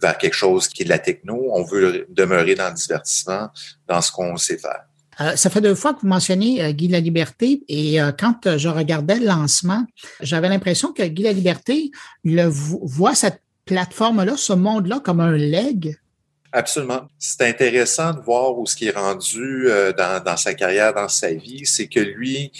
vers 0.00 0.18
quelque 0.18 0.34
chose 0.34 0.68
qui 0.68 0.82
est 0.82 0.84
de 0.84 0.90
la 0.90 0.98
techno. 0.98 1.46
On 1.50 1.64
veut 1.64 2.06
demeurer 2.10 2.54
dans 2.54 2.68
le 2.68 2.74
divertissement, 2.74 3.48
dans 3.88 4.02
ce 4.02 4.12
qu'on 4.12 4.36
sait 4.36 4.58
faire. 4.58 4.84
Euh, 5.20 5.36
ça 5.36 5.50
fait 5.50 5.60
deux 5.60 5.74
fois 5.74 5.92
que 5.94 6.00
vous 6.00 6.08
mentionnez 6.08 6.62
euh, 6.62 6.72
Guy 6.72 6.88
La 6.88 7.00
Liberté 7.00 7.62
et 7.68 8.00
euh, 8.00 8.10
quand 8.16 8.56
je 8.56 8.68
regardais 8.68 9.18
le 9.18 9.26
lancement, 9.26 9.84
j'avais 10.20 10.48
l'impression 10.48 10.92
que 10.92 11.02
Guy 11.02 11.24
La 11.24 11.32
Liberté 11.32 11.90
le 12.24 12.44
voit 12.46 13.14
cette 13.14 13.42
plateforme-là, 13.66 14.34
ce 14.36 14.52
monde-là 14.52 15.00
comme 15.04 15.20
un 15.20 15.36
leg 15.36 15.98
Absolument. 16.52 17.06
C'est 17.18 17.42
intéressant 17.42 18.12
de 18.12 18.20
voir 18.20 18.58
où 18.58 18.66
ce 18.66 18.74
qui 18.74 18.88
est 18.88 18.96
rendu 18.96 19.68
euh, 19.68 19.92
dans, 19.92 20.22
dans, 20.22 20.36
sa 20.36 20.52
carrière, 20.54 20.92
dans 20.92 21.08
sa 21.08 21.32
vie. 21.32 21.64
C'est 21.64 21.86
que 21.86 22.00
lui, 22.00 22.50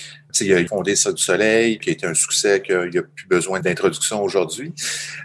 il 0.40 0.54
a 0.54 0.64
fondé 0.66 0.94
ça 0.94 1.12
du 1.12 1.22
soleil, 1.22 1.78
qui 1.78 1.90
a 1.90 1.92
été 1.92 2.06
un 2.06 2.14
succès, 2.14 2.62
qu'il 2.62 2.76
n'a 2.76 3.02
plus 3.02 3.26
besoin 3.26 3.58
d'introduction 3.58 4.22
aujourd'hui. 4.22 4.72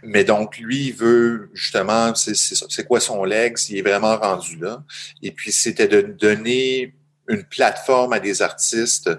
Mais 0.04 0.24
donc, 0.24 0.58
lui, 0.58 0.88
il 0.88 0.94
veut 0.94 1.50
justement, 1.54 2.14
c'est 2.16 2.88
quoi 2.88 3.00
son 3.00 3.24
legs? 3.24 3.58
Il 3.70 3.78
est 3.78 3.82
vraiment 3.82 4.18
rendu 4.18 4.58
là. 4.58 4.84
Et 5.22 5.32
puis, 5.32 5.52
c'était 5.52 5.88
de 5.88 6.02
donner 6.02 6.96
une 7.28 7.44
plateforme 7.44 8.14
à 8.14 8.20
des 8.20 8.42
artistes 8.42 9.10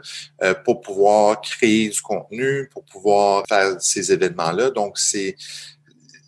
euh, 0.43 0.55
pour 0.55 0.81
pouvoir 0.81 1.41
créer 1.41 1.89
du 1.89 2.01
contenu, 2.01 2.69
pour 2.73 2.85
pouvoir 2.85 3.45
faire 3.49 3.81
ces 3.81 4.13
événements-là. 4.13 4.71
Donc, 4.71 4.99
c'est 4.99 5.37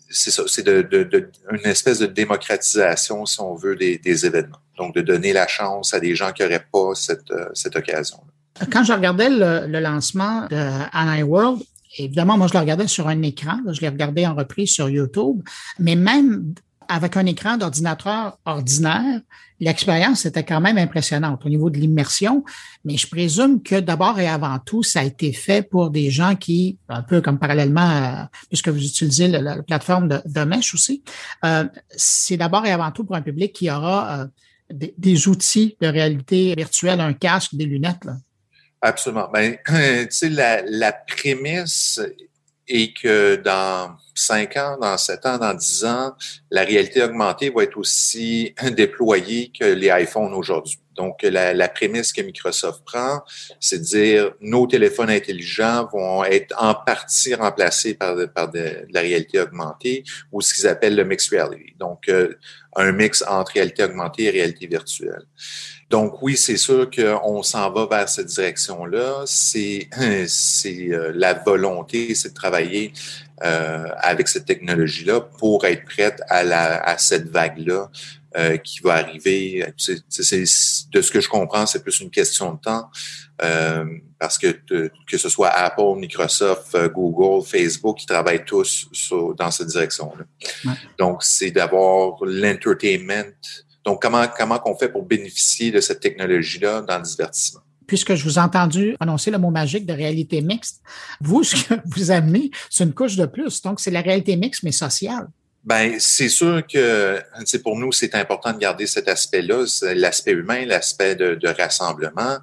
c'est 0.09 0.31
ça, 0.31 0.43
c'est 0.47 0.63
de, 0.63 0.81
de, 0.81 1.29
une 1.51 1.69
espèce 1.69 1.99
de 1.99 2.05
démocratisation, 2.05 3.25
si 3.25 3.39
on 3.41 3.55
veut, 3.55 3.75
des, 3.75 3.97
des, 3.97 4.25
événements. 4.25 4.59
Donc, 4.77 4.95
de 4.95 5.01
donner 5.01 5.33
la 5.33 5.47
chance 5.47 5.93
à 5.93 5.99
des 5.99 6.15
gens 6.15 6.31
qui 6.31 6.41
n'auraient 6.41 6.65
pas 6.71 6.95
cette, 6.95 7.29
euh, 7.31 7.49
cette 7.53 7.75
occasion-là. 7.75 8.65
Quand 8.71 8.83
je 8.83 8.93
regardais 8.93 9.29
le, 9.29 9.67
le 9.67 9.79
lancement 9.79 10.47
de 10.47 10.57
Annie 10.91 11.23
World, 11.23 11.61
évidemment, 11.97 12.37
moi, 12.37 12.47
je 12.47 12.53
le 12.53 12.59
regardais 12.59 12.87
sur 12.87 13.07
un 13.07 13.21
écran. 13.21 13.59
Je 13.71 13.81
l'ai 13.81 13.89
regardé 13.89 14.25
en 14.25 14.35
reprise 14.35 14.71
sur 14.71 14.89
YouTube. 14.89 15.41
Mais 15.79 15.95
même 15.95 16.53
avec 16.89 17.15
un 17.15 17.25
écran 17.27 17.55
d'ordinateur 17.55 18.39
ordinaire, 18.45 19.21
l'expérience 19.59 20.25
était 20.25 20.43
quand 20.43 20.59
même 20.59 20.77
impressionnante 20.77 21.45
au 21.45 21.49
niveau 21.49 21.69
de 21.69 21.77
l'immersion, 21.77 22.43
mais 22.83 22.97
je 22.97 23.07
présume 23.07 23.61
que 23.61 23.79
d'abord 23.79 24.19
et 24.19 24.27
avant 24.27 24.57
tout, 24.59 24.81
ça 24.81 25.01
a 25.01 25.03
été 25.03 25.31
fait 25.31 25.61
pour 25.61 25.91
des 25.91 26.09
gens 26.09 26.35
qui, 26.35 26.79
un 26.89 27.03
peu 27.03 27.21
comme 27.21 27.37
parallèlement, 27.37 28.27
puisque 28.47 28.69
vous 28.69 28.83
utilisez 28.83 29.27
la, 29.27 29.61
plateforme 29.61 30.07
de, 30.07 30.21
de, 30.25 30.43
Mesh 30.43 30.73
aussi, 30.73 31.03
euh, 31.45 31.65
c'est 31.89 32.37
d'abord 32.37 32.65
et 32.65 32.71
avant 32.71 32.91
tout 32.91 33.03
pour 33.03 33.15
un 33.15 33.21
public 33.21 33.53
qui 33.53 33.69
aura 33.69 34.21
euh, 34.21 34.25
des, 34.71 35.27
outils 35.27 35.77
de 35.79 35.87
réalité 35.87 36.55
virtuelle, 36.57 37.01
un 37.01 37.13
casque, 37.13 37.53
des 37.53 37.65
lunettes. 37.65 38.03
Là. 38.05 38.17
Absolument. 38.81 39.29
Ben, 39.31 39.57
tu 39.67 40.07
sais, 40.09 40.29
la, 40.29 40.63
la 40.63 40.91
prémisse 40.91 42.01
et 42.69 42.93
que 42.93 43.35
dans 43.35 43.97
cinq 44.13 44.55
ans, 44.57 44.77
dans 44.79 44.97
sept 44.97 45.25
ans, 45.25 45.37
dans 45.37 45.53
dix 45.53 45.83
ans, 45.83 46.13
la 46.51 46.63
réalité 46.63 47.01
augmentée 47.01 47.49
va 47.49 47.63
être 47.63 47.77
aussi 47.77 48.53
déployée 48.71 49.51
que 49.57 49.65
les 49.65 49.87
iPhones 49.87 50.33
aujourd'hui. 50.33 50.79
Donc, 50.95 51.23
la, 51.23 51.53
la, 51.53 51.69
prémisse 51.69 52.11
que 52.11 52.21
Microsoft 52.21 52.83
prend, 52.85 53.21
c'est 53.61 53.79
de 53.79 53.83
dire 53.83 54.31
nos 54.41 54.67
téléphones 54.67 55.09
intelligents 55.09 55.87
vont 55.93 56.25
être 56.25 56.53
en 56.61 56.75
partie 56.75 57.33
remplacés 57.33 57.93
par, 57.93 58.17
par 58.35 58.51
de, 58.51 58.85
la 58.91 58.99
réalité 58.99 59.39
augmentée 59.39 60.03
ou 60.33 60.41
ce 60.41 60.53
qu'ils 60.53 60.67
appellent 60.67 60.97
le 60.97 61.05
mixed 61.05 61.31
reality. 61.31 61.73
Donc, 61.79 62.09
euh, 62.09 62.35
un 62.75 62.91
mix 62.91 63.23
entre 63.27 63.53
réalité 63.53 63.83
augmentée 63.83 64.23
et 64.25 64.29
réalité 64.29 64.67
virtuelle. 64.67 65.23
Donc 65.89 66.21
oui, 66.21 66.37
c'est 66.37 66.57
sûr 66.57 66.89
qu'on 66.89 67.41
s'en 67.41 67.71
va 67.71 67.87
vers 67.87 68.09
cette 68.09 68.27
direction-là. 68.27 69.23
C'est 69.25 69.89
c'est 70.27 70.89
euh, 70.91 71.11
la 71.15 71.33
volonté, 71.33 72.13
c'est 72.13 72.29
de 72.29 72.33
travailler 72.33 72.93
euh, 73.43 73.87
avec 73.97 74.27
cette 74.27 74.45
technologie-là 74.45 75.21
pour 75.21 75.65
être 75.65 75.85
prête 75.85 76.21
à 76.29 76.43
la 76.43 76.77
à 76.77 76.97
cette 76.97 77.29
vague-là 77.29 77.89
euh, 78.37 78.57
qui 78.57 78.79
va 78.81 78.95
arriver. 78.95 79.65
De 79.77 81.01
ce 81.01 81.11
que 81.11 81.19
je 81.19 81.29
comprends, 81.29 81.65
c'est 81.65 81.81
plus 81.81 81.99
une 81.99 82.11
question 82.11 82.53
de 82.53 82.59
temps. 82.59 82.89
Euh, 83.41 83.85
parce 84.19 84.37
que 84.37 84.59
que 85.07 85.17
ce 85.17 85.29
soit 85.29 85.49
Apple, 85.49 85.95
Microsoft, 85.97 86.75
euh, 86.75 86.89
Google, 86.89 87.45
Facebook, 87.45 87.99
qui 87.99 88.05
travaillent 88.05 88.43
tous 88.43 88.87
dans 89.37 89.49
cette 89.49 89.67
direction-là. 89.67 90.25
Donc, 90.97 91.23
c'est 91.23 91.51
d'avoir 91.51 92.17
l'entertainment 92.21 93.33
donc, 93.85 94.01
comment, 94.01 94.27
comment 94.37 94.59
qu'on 94.59 94.75
fait 94.77 94.89
pour 94.89 95.03
bénéficier 95.03 95.71
de 95.71 95.79
cette 95.79 96.01
technologie-là 96.01 96.81
dans 96.81 96.97
le 96.97 97.03
divertissement? 97.03 97.61
puisque 97.87 98.13
je 98.13 98.23
vous 98.23 98.37
ai 98.37 98.41
entendu 98.41 98.95
annoncer 98.99 99.31
le 99.31 99.39
mot 99.39 99.49
magique 99.49 99.87
de 99.87 99.93
réalité 99.93 100.41
mixte, 100.41 100.79
vous, 101.21 101.43
ce 101.43 101.55
que 101.55 101.73
vous 101.85 102.11
amenez, 102.11 102.51
c'est 102.69 102.83
une 102.83 102.93
couche 102.93 103.15
de 103.15 103.25
plus. 103.25 103.63
Donc, 103.63 103.79
c'est 103.79 103.89
la 103.89 104.01
réalité 104.01 104.35
mixte, 104.37 104.61
mais 104.61 104.71
sociale. 104.71 105.27
Ben, 105.65 105.99
c'est 105.99 106.29
sûr 106.29 106.65
que 106.65 107.19
pour 107.57 107.77
nous, 107.77 107.91
c'est 107.91 108.15
important 108.15 108.53
de 108.53 108.59
garder 108.59 108.87
cet 108.87 109.09
aspect-là, 109.09 109.65
l'aspect 109.93 110.31
humain, 110.31 110.65
l'aspect 110.65 111.15
de, 111.15 111.35
de, 111.35 111.47
rassemblement. 111.49 112.37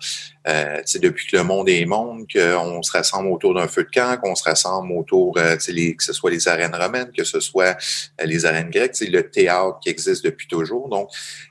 Euh, 0.46 0.82
depuis 0.96 1.26
que 1.26 1.38
le 1.38 1.42
monde 1.42 1.68
est 1.68 1.86
monde, 1.86 2.26
qu'on 2.30 2.82
se 2.82 2.92
rassemble 2.92 3.30
autour 3.30 3.54
d'un 3.54 3.68
feu 3.68 3.84
de 3.84 3.90
camp, 3.90 4.20
qu'on 4.20 4.34
se 4.34 4.44
rassemble 4.44 4.92
autour, 4.92 5.38
euh, 5.38 5.56
les, 5.68 5.96
que 5.96 6.04
ce 6.04 6.12
soit 6.12 6.30
les 6.30 6.46
arènes 6.46 6.74
romaines, 6.74 7.10
que 7.10 7.24
ce 7.24 7.40
soit 7.40 7.76
euh, 8.20 8.26
les 8.26 8.44
arènes 8.44 8.70
grecques, 8.70 9.00
le 9.00 9.22
théâtre 9.22 9.78
qui 9.82 9.88
existe 9.88 10.22
depuis 10.22 10.46
toujours. 10.46 10.88
Donc, 10.90 11.08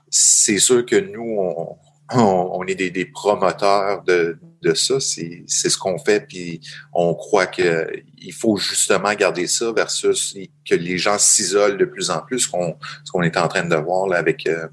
c'est 0.10 0.60
sûr 0.60 0.86
que 0.86 0.96
nous, 0.96 1.36
on, 1.40 1.78
on, 2.14 2.64
est 2.68 2.76
des, 2.76 2.92
des, 2.92 3.06
promoteurs 3.06 4.04
de, 4.04 4.38
de 4.66 4.74
ça. 4.74 5.00
C'est 5.00 5.46
ce 5.48 5.78
qu'on 5.78 5.98
fait, 5.98 6.28
puis 6.28 6.60
on 6.94 7.14
croit 7.14 7.48
qu'il 7.48 8.34
faut 8.34 8.58
justement 8.58 9.14
garder 9.14 9.48
ça 9.48 9.72
versus 9.72 10.36
que 10.68 10.76
les 10.76 10.98
gens 10.98 11.18
s'isolent 11.18 11.78
de 11.78 11.86
plus 11.86 12.10
en 12.10 12.22
plus. 12.22 12.40
Ce 12.40 12.50
qu'on 12.50 13.24
est 13.24 13.38
en 13.38 13.48
train 13.48 13.64
de 13.64 13.76
voir 13.76 14.08
là, 14.08 14.18
avec, 14.18 14.48
euh, 14.48 14.68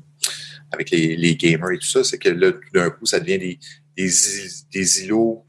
avec 0.73 0.91
les, 0.91 1.17
les, 1.17 1.37
gamers 1.37 1.73
et 1.73 1.79
tout 1.79 1.89
ça, 1.89 2.03
c'est 2.03 2.19
que 2.19 2.31
là, 2.31 2.53
d'un 2.75 2.91
coup, 2.91 3.07
ça 3.07 3.21
devient 3.21 3.39
des, 3.39 3.59
des, 3.97 4.11
des, 4.73 5.05
îlots 5.05 5.45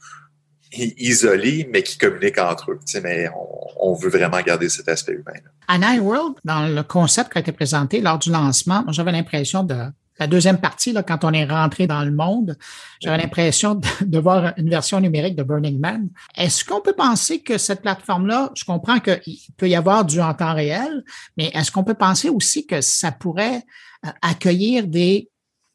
isolés, 0.71 1.69
mais 1.71 1.83
qui 1.83 1.97
communiquent 1.97 2.39
entre 2.39 2.71
eux. 2.71 2.79
mais 3.03 3.29
on, 3.29 3.91
on, 3.91 3.93
veut 3.93 4.09
vraiment 4.09 4.41
garder 4.41 4.69
cet 4.69 4.89
aspect 4.89 5.13
humain. 5.13 5.39
Là. 5.43 5.51
À 5.67 5.77
Night 5.77 6.01
World, 6.01 6.35
dans 6.43 6.67
le 6.67 6.83
concept 6.83 7.31
qui 7.31 7.37
a 7.37 7.41
été 7.41 7.51
présenté 7.51 8.01
lors 8.01 8.19
du 8.19 8.31
lancement, 8.31 8.83
j'avais 8.89 9.11
l'impression 9.11 9.63
de 9.63 9.75
la 10.19 10.27
deuxième 10.27 10.59
partie, 10.59 10.91
là, 10.91 11.03
quand 11.03 11.23
on 11.23 11.31
est 11.33 11.45
rentré 11.45 11.87
dans 11.87 12.03
le 12.03 12.11
monde, 12.11 12.57
j'avais 13.01 13.17
l'impression 13.17 13.81
de, 14.01 14.19
voir 14.19 14.53
une 14.57 14.69
version 14.69 14.99
numérique 14.99 15.35
de 15.35 15.43
Burning 15.43 15.79
Man. 15.79 16.09
Est-ce 16.37 16.63
qu'on 16.63 16.81
peut 16.81 16.93
penser 16.93 17.41
que 17.41 17.57
cette 17.57 17.81
plateforme-là, 17.81 18.51
je 18.55 18.63
comprends 18.63 18.99
qu'il 18.99 19.37
peut 19.57 19.69
y 19.69 19.75
avoir 19.75 20.05
du 20.05 20.21
en 20.21 20.33
temps 20.33 20.53
réel, 20.53 21.03
mais 21.37 21.51
est-ce 21.53 21.71
qu'on 21.71 21.83
peut 21.83 21.93
penser 21.95 22.29
aussi 22.29 22.65
que 22.65 22.81
ça 22.81 23.11
pourrait 23.11 23.63
euh, 24.05 24.09
accueillir 24.21 24.87
des, 24.87 25.29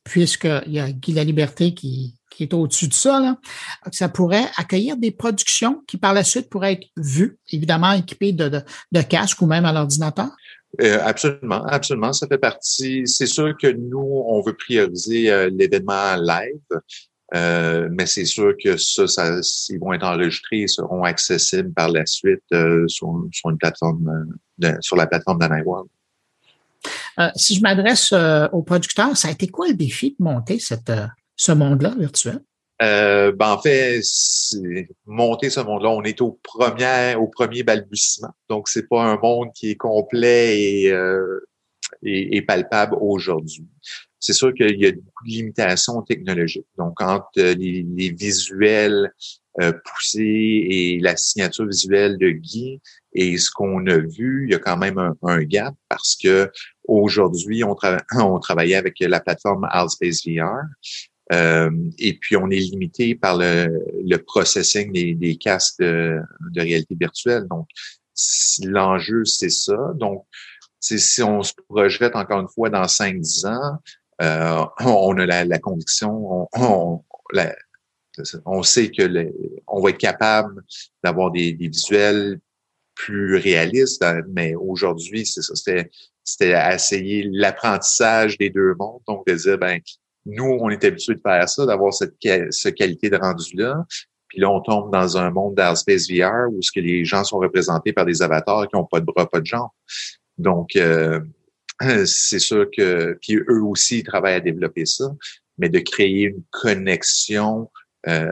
puisqu'il 0.05 0.73
y 0.73 0.81
a 0.81 0.91
Guy 0.91 1.13
La 1.13 1.25
Liberté 1.25 1.75
qui, 1.75 2.15
qui 2.31 2.45
est 2.45 2.55
au-dessus 2.55 2.87
de 2.87 2.95
ça, 2.95 3.19
là, 3.19 3.37
ça 3.91 4.09
pourrait 4.09 4.47
accueillir 4.57 4.97
des 4.97 5.11
productions 5.11 5.83
qui 5.89 5.97
par 5.97 6.15
la 6.15 6.23
suite 6.23 6.49
pourraient 6.49 6.75
être 6.75 6.87
vues, 6.97 7.37
évidemment 7.51 7.93
équipées 7.93 8.33
de, 8.33 8.49
de, 8.49 8.63
de 8.93 9.03
casques 9.03 9.43
ou 9.43 9.47
même 9.47 9.65
à 9.65 9.73
l'ordinateur? 9.73 10.31
Euh, 10.81 11.01
absolument, 11.03 11.65
absolument. 11.65 12.13
Ça 12.13 12.27
fait 12.27 12.39
partie. 12.39 13.07
C'est 13.07 13.27
sûr 13.27 13.57
que 13.57 13.69
nous, 13.69 14.25
on 14.27 14.41
veut 14.43 14.55
prioriser 14.55 15.31
euh, 15.31 15.51
l'événement 15.53 16.17
live, 16.17 16.81
euh, 17.35 17.89
mais 17.91 18.07
c'est 18.07 18.25
sûr 18.25 18.55
que 18.63 18.77
ça, 18.77 19.41
ils 19.71 19.79
vont 19.79 19.93
être 19.93 20.07
enregistrés 20.07 20.63
et 20.63 20.69
seront 20.69 21.05
accessibles 21.05 21.73
par 21.73 21.89
la 21.89 22.07
suite 22.07 22.45
sur, 22.87 23.25
sur, 23.33 23.51
une 23.51 23.59
plateforme, 23.59 24.39
sur 24.81 24.97
la 24.97 25.07
plateforme 25.07 25.39
d'Aniworld. 25.39 25.89
si 27.35 27.55
je 27.57 27.61
m'adresse 27.61 28.13
aux 28.53 28.63
producteurs, 28.63 29.17
ça 29.17 29.29
a 29.29 29.31
été 29.33 29.49
quoi 29.49 29.69
le 29.69 29.75
défi 29.75 30.17
de 30.19 30.25
monter 30.25 30.59
ce 30.59 31.53
monde-là 31.53 31.95
virtuel? 31.99 32.41
Euh, 32.81 33.33
ben 33.33 33.53
en 33.55 33.59
fait, 33.61 34.01
monter 35.07 35.51
ce 35.51 35.61
monde-là, 35.61 35.91
on 35.91 36.03
est 36.03 36.21
au 36.21 36.39
premier, 36.43 37.17
au 37.17 37.27
premier 37.27 37.63
balbutiement. 37.65 38.31
Donc, 38.49 38.69
c'est 38.69 38.89
pas 38.89 39.03
un 39.03 39.17
monde 39.17 39.49
qui 39.53 39.71
est 39.71 39.77
complet 39.77 40.61
et, 40.61 40.93
euh, 40.93 41.41
et, 42.03 42.41
palpable 42.43 42.97
aujourd'hui. 43.01 43.67
C'est 44.21 44.33
sûr 44.33 44.55
qu'il 44.55 44.79
y 44.81 44.87
a 44.87 44.93
beaucoup 44.93 45.25
de 45.25 45.31
limitations 45.31 46.03
technologiques. 46.03 46.67
Donc, 46.77 47.01
entre 47.01 47.41
les, 47.41 47.85
les 47.97 48.11
visuels 48.11 49.13
poussé 49.85 50.67
et 50.71 51.01
la 51.01 51.17
signature 51.17 51.67
visuelle 51.67 52.17
de 52.17 52.31
Guy 52.31 52.81
et 53.13 53.37
ce 53.39 53.51
qu'on 53.51 53.85
a 53.87 53.99
vu, 53.99 54.47
il 54.47 54.53
y 54.53 54.55
a 54.55 54.59
quand 54.59 54.77
même 54.77 54.99
un, 55.23 55.43
gap 55.43 55.75
parce 55.89 56.17
que 56.17 56.51
aujourd'hui, 56.87 57.65
on, 57.65 57.75
on 58.19 58.39
travaillait 58.39 58.77
avec 58.77 58.95
la 59.01 59.21
plateforme 59.21 59.67
Altspace 59.71 60.25
VR. 60.27 60.63
Euh, 61.33 61.71
et 61.99 62.15
puis, 62.15 62.37
on 62.37 62.51
est 62.51 62.59
limité 62.59 63.15
par 63.15 63.37
le, 63.37 63.85
le 64.05 64.17
processing 64.17 64.93
des, 64.93 65.15
des 65.15 65.37
casques 65.37 65.81
de, 65.81 66.21
réalité 66.57 66.97
virtuelle. 66.99 67.47
Donc, 67.49 67.69
l'enjeu, 68.65 69.25
c'est 69.25 69.51
ça. 69.51 69.77
Donc, 69.97 70.25
si 70.81 71.23
on 71.23 71.43
se 71.43 71.53
projette 71.69 72.17
encore 72.17 72.41
une 72.41 72.49
fois 72.49 72.71
dans 72.71 72.85
5-10 72.85 73.47
ans, 73.47 73.79
euh, 74.23 74.65
on 74.81 75.19
a 75.19 75.27
la, 75.27 75.45
la 75.45 75.59
conviction, 75.59 76.49
on, 76.55 77.05
on, 78.45 78.63
sait 78.63 78.91
que 78.91 79.33
on 79.67 79.83
va 79.83 79.91
être 79.91 79.99
capable 79.99 80.63
d'avoir 81.05 81.31
des, 81.31 81.53
des, 81.53 81.69
visuels 81.69 82.41
plus 82.95 83.37
réalistes, 83.37 84.05
mais 84.29 84.55
aujourd'hui, 84.57 85.25
c'est 85.25 85.43
ça, 85.43 85.55
c'était, 85.55 85.91
c'était 86.25 86.59
essayer 86.75 87.29
l'apprentissage 87.31 88.37
des 88.39 88.51
deux 88.51 88.75
mondes. 88.75 89.03
Donc, 89.07 89.27
de 89.27 89.35
dire, 89.35 89.59
ben, 89.59 89.81
nous, 90.29 90.59
on 90.61 90.69
est 90.69 90.85
habitué 90.85 91.15
de 91.15 91.21
faire 91.21 91.49
ça, 91.49 91.67
d'avoir 91.67 91.93
cette, 91.93 92.15
cette 92.51 92.75
qualité 92.75 93.11
de 93.11 93.17
rendu-là. 93.17 93.85
Puis 94.29 94.41
là, 94.41 94.51
on 94.51 94.61
tombe 94.61 94.93
dans 94.93 95.17
un 95.17 95.31
monde 95.31 95.55
d'Arspace 95.55 96.07
VR 96.09 96.51
où 96.51 96.61
ce 96.61 96.71
que 96.71 96.81
les 96.81 97.05
gens 97.05 97.25
sont 97.25 97.39
représentés 97.39 97.93
par 97.93 98.05
des 98.05 98.21
avatars 98.21 98.69
qui 98.69 98.77
n'ont 98.77 98.85
pas 98.85 99.01
de 99.01 99.07
bras, 99.07 99.27
pas 99.29 99.41
de 99.41 99.47
jambes. 99.47 99.71
Donc, 100.37 100.77
euh, 100.77 101.21
c'est 102.05 102.39
sûr 102.39 102.67
que, 102.77 103.19
puis 103.23 103.37
eux 103.37 103.63
aussi, 103.63 104.01
ils 104.01 104.05
travaillent 104.05 104.35
à 104.35 104.41
développer 104.41 104.85
ça, 104.85 105.07
mais 105.57 105.71
de 105.71 105.79
créer 105.79 106.25
une 106.25 106.43
connexion 106.51 107.71
euh, 108.07 108.31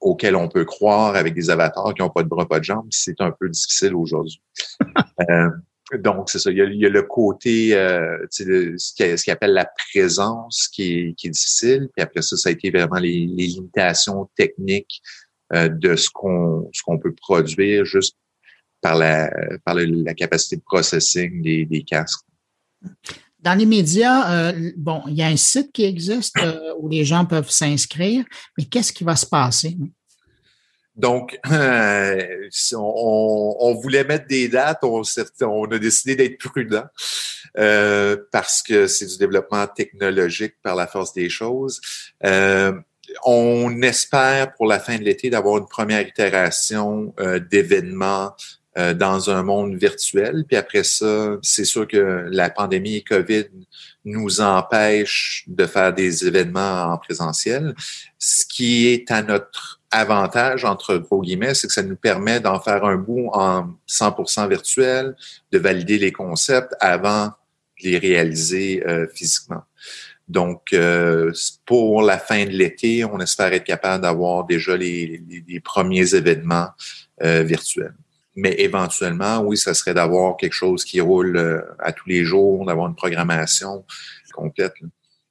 auquel 0.00 0.36
on 0.36 0.48
peut 0.48 0.64
croire 0.64 1.16
avec 1.16 1.34
des 1.34 1.50
avatars 1.50 1.94
qui 1.94 2.02
n'ont 2.02 2.10
pas 2.10 2.22
de 2.22 2.28
bras, 2.28 2.48
pas 2.48 2.58
de 2.58 2.64
jambes, 2.64 2.88
c'est 2.90 3.20
un 3.20 3.30
peu 3.30 3.48
difficile 3.48 3.94
aujourd'hui. 3.94 4.42
euh, 5.30 5.50
donc, 5.94 6.30
c'est 6.30 6.38
ça. 6.38 6.50
Il 6.50 6.58
y, 6.58 6.86
a, 6.86 6.88
le 6.88 7.02
côté, 7.02 7.74
euh, 7.74 8.26
ce 8.30 9.22
qu'il 9.22 9.32
appelle 9.32 9.52
la 9.52 9.68
présence 9.92 10.68
qui 10.68 10.92
est, 10.92 11.14
qui 11.14 11.28
est 11.28 11.30
difficile. 11.30 11.88
Puis 11.94 12.02
après 12.02 12.22
ça, 12.22 12.36
ça 12.36 12.48
a 12.48 12.52
été 12.52 12.70
vraiment 12.70 12.98
les, 12.98 13.26
les 13.26 13.46
limitations 13.46 14.28
techniques 14.36 15.00
euh, 15.54 15.68
de 15.68 15.94
ce 15.94 16.10
qu'on 16.10 16.68
ce 16.72 16.82
qu'on 16.82 16.98
peut 16.98 17.14
produire 17.14 17.84
juste 17.84 18.16
par 18.80 18.96
la 18.96 19.30
par 19.64 19.76
la 19.76 20.14
capacité 20.14 20.56
de 20.56 20.62
processing 20.62 21.40
des, 21.40 21.64
des 21.66 21.84
casques. 21.84 22.26
Dans 23.38 23.54
les 23.54 23.66
médias, 23.66 24.32
euh, 24.32 24.72
bon, 24.76 25.02
il 25.06 25.14
y 25.14 25.22
a 25.22 25.28
un 25.28 25.36
site 25.36 25.70
qui 25.70 25.84
existe 25.84 26.36
euh, 26.42 26.74
où 26.80 26.88
les 26.88 27.04
gens 27.04 27.24
peuvent 27.24 27.48
s'inscrire, 27.48 28.24
mais 28.58 28.64
qu'est-ce 28.64 28.92
qui 28.92 29.04
va 29.04 29.14
se 29.14 29.26
passer? 29.26 29.76
Donc, 30.96 31.38
euh, 31.52 32.48
on, 32.74 33.78
voulait 33.82 34.04
mettre 34.04 34.26
des 34.26 34.48
dates, 34.48 34.82
on, 34.82 35.02
a 35.02 35.78
décidé 35.78 36.16
d'être 36.16 36.38
prudent 36.38 36.86
euh, 37.58 38.16
parce 38.32 38.62
que 38.62 38.86
c'est 38.86 39.06
du 39.06 39.18
développement 39.18 39.66
technologique 39.66 40.54
par 40.62 40.74
la 40.74 40.86
force 40.86 41.12
des 41.12 41.28
choses. 41.28 41.80
Euh, 42.24 42.72
on 43.24 43.82
espère 43.82 44.54
pour 44.54 44.66
la 44.66 44.80
fin 44.80 44.98
de 44.98 45.04
l'été 45.04 45.30
d'avoir 45.30 45.58
une 45.58 45.68
première 45.68 46.06
itération 46.06 47.14
euh, 47.20 47.38
d'événements 47.38 48.34
dans 48.94 49.30
un 49.30 49.42
monde 49.42 49.74
virtuel. 49.76 50.44
Puis 50.46 50.54
après 50.54 50.84
ça, 50.84 51.38
c'est 51.40 51.64
sûr 51.64 51.88
que 51.88 52.26
la 52.28 52.50
pandémie 52.50 53.02
COVID 53.02 53.46
nous 54.04 54.42
empêche 54.42 55.44
de 55.46 55.64
faire 55.64 55.94
des 55.94 56.26
événements 56.26 56.82
en 56.92 56.98
présentiel. 56.98 57.74
Ce 58.18 58.44
qui 58.44 58.88
est 58.88 59.10
à 59.10 59.22
notre 59.22 59.80
avantage, 59.90 60.64
entre 60.64 60.96
gros 60.96 61.22
guillemets, 61.22 61.54
c'est 61.54 61.66
que 61.66 61.72
ça 61.72 61.82
nous 61.82 61.96
permet 61.96 62.40
d'en 62.40 62.60
faire 62.60 62.84
un 62.84 62.96
bout 62.96 63.28
en 63.32 63.68
100% 63.88 64.48
virtuel, 64.48 65.16
de 65.52 65.58
valider 65.58 65.98
les 65.98 66.12
concepts 66.12 66.74
avant 66.80 67.26
de 67.82 67.90
les 67.90 67.98
réaliser 67.98 68.86
euh, 68.86 69.06
physiquement. 69.14 69.62
Donc, 70.28 70.72
euh, 70.72 71.32
pour 71.64 72.02
la 72.02 72.18
fin 72.18 72.44
de 72.44 72.50
l'été, 72.50 73.04
on 73.04 73.20
espère 73.20 73.52
être 73.52 73.64
capable 73.64 74.02
d'avoir 74.02 74.44
déjà 74.44 74.76
les, 74.76 75.22
premiers 75.62 76.14
événements 76.14 76.68
euh, 77.22 77.42
virtuels. 77.42 77.94
Mais 78.34 78.54
éventuellement, 78.58 79.38
oui, 79.40 79.56
ça 79.56 79.72
serait 79.72 79.94
d'avoir 79.94 80.36
quelque 80.36 80.52
chose 80.52 80.84
qui 80.84 81.00
roule 81.00 81.64
à 81.78 81.92
tous 81.92 82.08
les 82.08 82.24
jours, 82.24 82.66
d'avoir 82.66 82.88
une 82.88 82.96
programmation 82.96 83.84
complète. 84.34 84.74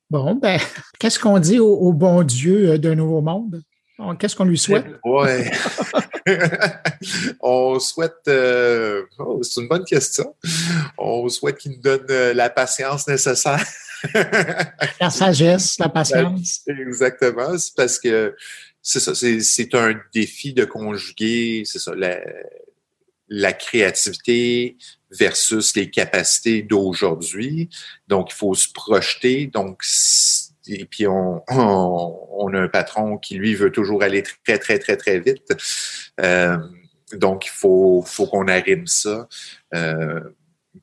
Bon, 0.09 0.35
ben, 0.35 0.59
qu'est-ce 0.99 1.19
qu'on 1.19 1.39
dit 1.39 1.59
au, 1.59 1.93
bon 1.93 2.23
Dieu 2.23 2.77
d'un 2.77 2.95
nouveau 2.95 3.21
monde? 3.21 3.61
Qu'est-ce 4.19 4.35
qu'on 4.35 4.45
lui 4.45 4.57
souhaite? 4.57 4.85
Ouais. 5.05 5.49
on 7.41 7.79
souhaite. 7.79 8.27
Euh, 8.27 9.03
oh, 9.19 9.41
c'est 9.41 9.61
une 9.61 9.69
bonne 9.69 9.85
question. 9.85 10.35
On 10.97 11.29
souhaite 11.29 11.57
qu'il 11.57 11.71
nous 11.73 11.81
donne 11.81 12.05
euh, 12.09 12.33
la 12.33 12.49
patience 12.49 13.07
nécessaire. 13.07 13.63
la 14.99 15.09
sagesse, 15.09 15.79
la 15.79 15.89
patience. 15.89 16.61
Exactement. 16.67 17.57
C'est 17.57 17.75
parce 17.75 17.97
que 17.97 18.35
c'est 18.81 18.99
ça. 18.99 19.13
C'est 19.15 19.75
un 19.75 19.93
défi 20.13 20.53
de 20.53 20.65
conjuguer, 20.65 21.63
c'est 21.65 21.79
ça, 21.79 21.95
la, 21.95 22.19
la 23.29 23.53
créativité 23.53 24.77
versus 25.11 25.75
les 25.75 25.89
capacités 25.89 26.61
d'aujourd'hui. 26.61 27.69
Donc, 28.07 28.31
il 28.31 28.35
faut 28.35 28.53
se 28.53 28.67
projeter. 28.71 29.47
Donc, 29.47 29.83
et 30.67 30.85
puis 30.85 31.07
on, 31.07 31.43
a 31.47 32.59
un 32.59 32.67
patron 32.67 33.17
qui 33.17 33.35
lui 33.35 33.55
veut 33.55 33.71
toujours 33.71 34.03
aller 34.03 34.23
très 34.45 34.57
très 34.57 34.79
très 34.79 34.97
très 34.97 35.19
vite. 35.19 35.53
Euh, 36.21 36.57
donc 37.13 37.45
il 37.45 37.51
faut 37.51 38.03
faut 38.05 38.27
qu'on 38.27 38.47
arrive 38.47 38.85
ça. 38.87 39.27
Euh, 39.73 40.19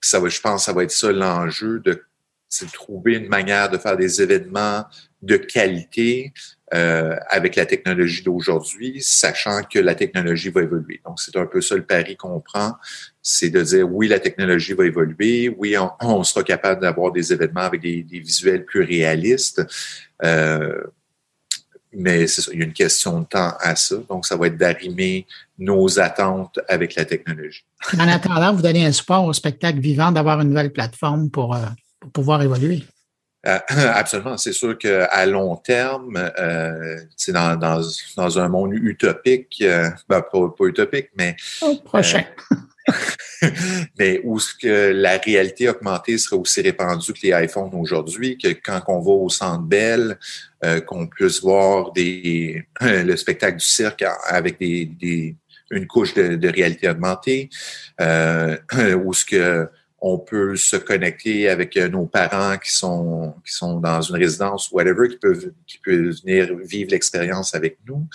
ça 0.01 0.21
va, 0.21 0.29
je 0.29 0.41
pense, 0.41 0.65
ça 0.65 0.73
va 0.73 0.85
être 0.85 0.91
ça 0.91 1.13
l'enjeu 1.13 1.81
de, 1.81 1.93
de 1.93 2.73
trouver 2.73 3.17
une 3.17 3.29
manière 3.29 3.69
de 3.69 3.79
faire 3.79 3.97
des 3.97 4.23
événements 4.23 4.85
de 5.21 5.37
qualité 5.37 6.33
euh, 6.75 7.17
avec 7.29 7.57
la 7.57 7.67
technologie 7.67 8.23
d'aujourd'hui, 8.23 8.99
sachant 9.03 9.63
que 9.63 9.79
la 9.79 9.95
technologie 9.95 10.49
va 10.49 10.63
évoluer. 10.63 11.03
Donc, 11.05 11.21
c'est 11.21 11.37
un 11.37 11.45
peu 11.45 11.61
ça 11.61 11.75
le 11.75 11.85
pari 11.85 12.17
qu'on 12.17 12.41
prend, 12.41 12.77
c'est 13.21 13.51
de 13.51 13.61
dire 13.61 13.93
oui, 13.93 14.09
la 14.09 14.19
technologie 14.19 14.73
va 14.73 14.87
évoluer, 14.87 15.55
oui, 15.59 15.77
on, 16.01 16.25
sera 16.25 16.43
capable 16.43 16.81
d'avoir 16.81 17.13
des 17.13 17.31
événements 17.31 17.61
avec 17.61 17.83
des, 17.83 18.03
visuels 18.11 18.65
plus 18.65 18.83
réalistes. 18.85 19.63
Euh, 20.25 20.83
mais 21.93 22.27
ça, 22.27 22.51
il 22.55 22.61
y 22.61 22.63
a 22.63 22.65
une 22.65 22.73
question 22.73 23.21
de 23.21 23.27
temps 23.27 23.53
à 23.61 23.77
ça. 23.77 23.97
Donc, 24.09 24.25
ça 24.25 24.37
va 24.37 24.47
être 24.47 24.57
d'arrimer 24.57 25.27
nos 25.59 26.01
attentes 26.01 26.59
avec 26.69 26.95
la 26.95 27.05
technologie. 27.05 27.67
En 27.99 28.09
attendant, 28.09 28.55
vous 28.55 28.63
donnez 28.63 28.87
un 28.87 28.93
support 28.93 29.25
au 29.27 29.35
spectacle 29.35 29.79
vivant 29.79 30.11
d'avoir 30.11 30.41
une 30.41 30.49
nouvelle 30.49 30.73
plateforme 30.73 31.29
pour, 31.31 31.55
euh, 31.55 31.67
pour 32.01 32.11
pouvoir 32.13 32.41
évoluer. 32.43 32.83
Euh, 33.47 33.59
absolument. 33.69 34.37
C'est 34.37 34.53
sûr 34.53 34.79
qu'à 34.79 35.27
long 35.27 35.57
terme, 35.57 36.31
euh, 36.39 36.97
dans, 37.29 37.57
dans, 37.57 37.83
dans, 38.17 38.39
un 38.39 38.49
monde 38.49 38.75
utopique, 38.75 39.63
euh, 39.63 39.89
ben, 40.09 40.23
pas, 40.23 40.49
pas, 40.57 40.65
utopique, 40.65 41.11
mais... 41.17 41.37
Au 41.61 41.77
prochain. 41.77 42.25
Euh, 42.53 42.57
mais 43.99 44.21
où 44.25 44.39
ce 44.39 44.55
que 44.55 44.93
la 44.93 45.19
réalité 45.19 45.69
augmentée 45.69 46.19
serait 46.19 46.37
aussi 46.37 46.61
répandue 46.63 47.13
que 47.13 47.19
les 47.23 47.45
iPhones 47.45 47.71
aujourd'hui, 47.75 48.39
que 48.39 48.49
quand 48.49 48.81
on 48.89 49.01
va 49.01 49.11
au 49.11 49.29
Centre 49.29 49.63
Bell, 49.63 50.19
qu'on 50.87 51.09
puisse 51.09 51.41
voir 51.41 51.93
des, 51.93 52.65
le 52.81 53.17
spectacle 53.17 53.59
du 53.59 53.65
cirque 53.65 54.05
avec 54.27 54.59
des, 54.61 54.87
des 54.87 55.37
une 55.71 55.87
couche 55.87 56.13
de, 56.15 56.37
de 56.37 56.49
réalité 56.49 56.89
augmentée, 56.89 57.51
où 58.01 59.13
ce 59.13 59.25
que 59.25 59.69
on 60.05 60.19
peut 60.19 60.57
se 60.57 60.77
connecter 60.77 61.49
avec 61.49 61.77
euh, 61.77 61.89
nos 61.89 62.07
parents 62.07 62.59
qui 62.59 62.73
sont 62.73 63.35
qui 63.47 63.53
sont 63.53 63.79
dans 63.79 64.01
une 64.03 64.17
résidence 64.17 64.69
ou 64.71 64.75
whatever, 64.75 65.09
qui 65.09 65.17
peuvent 65.17 65.53
qui 65.65 65.79
peuvent 65.79 66.13
venir 66.25 66.57
vivre 66.65 66.91
l'expérience 66.91 67.55
avec 67.55 67.79
nous. 67.87 68.09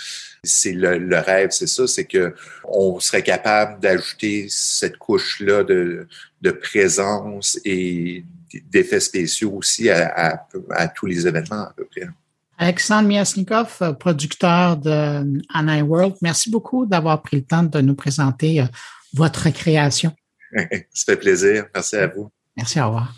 C'est 0.43 0.73
le, 0.73 1.17
rêve, 1.17 1.51
c'est 1.51 1.67
ça, 1.67 1.87
c'est 1.87 2.03
que 2.03 2.35
on 2.65 2.99
serait 2.99 3.23
capable 3.23 3.79
d'ajouter 3.79 4.47
cette 4.49 4.97
couche 4.97 5.39
là 5.39 5.63
de, 5.63 6.07
de 6.41 6.51
présence 6.51 7.57
et 7.63 8.25
d'effets 8.69 8.99
spéciaux 8.99 9.53
aussi 9.53 9.89
à, 9.89 10.07
à, 10.07 10.47
à, 10.71 10.87
tous 10.89 11.05
les 11.05 11.25
événements 11.25 11.67
à 11.67 11.73
peu 11.75 11.85
près. 11.85 12.07
Alexandre 12.57 13.07
Miasnikov, 13.07 13.95
producteur 13.97 14.75
de 14.77 15.41
Anna 15.53 15.83
World, 15.83 16.15
merci 16.21 16.49
beaucoup 16.49 16.85
d'avoir 16.85 17.21
pris 17.21 17.37
le 17.37 17.43
temps 17.43 17.63
de 17.63 17.79
nous 17.79 17.95
présenter 17.95 18.61
euh, 18.61 18.65
votre 19.13 19.49
création. 19.51 20.11
Ça 20.93 21.13
fait 21.13 21.17
plaisir. 21.17 21.65
Merci 21.73 21.95
à 21.97 22.07
vous. 22.07 22.31
Merci, 22.55 22.81
au 22.81 22.87
revoir. 22.87 23.13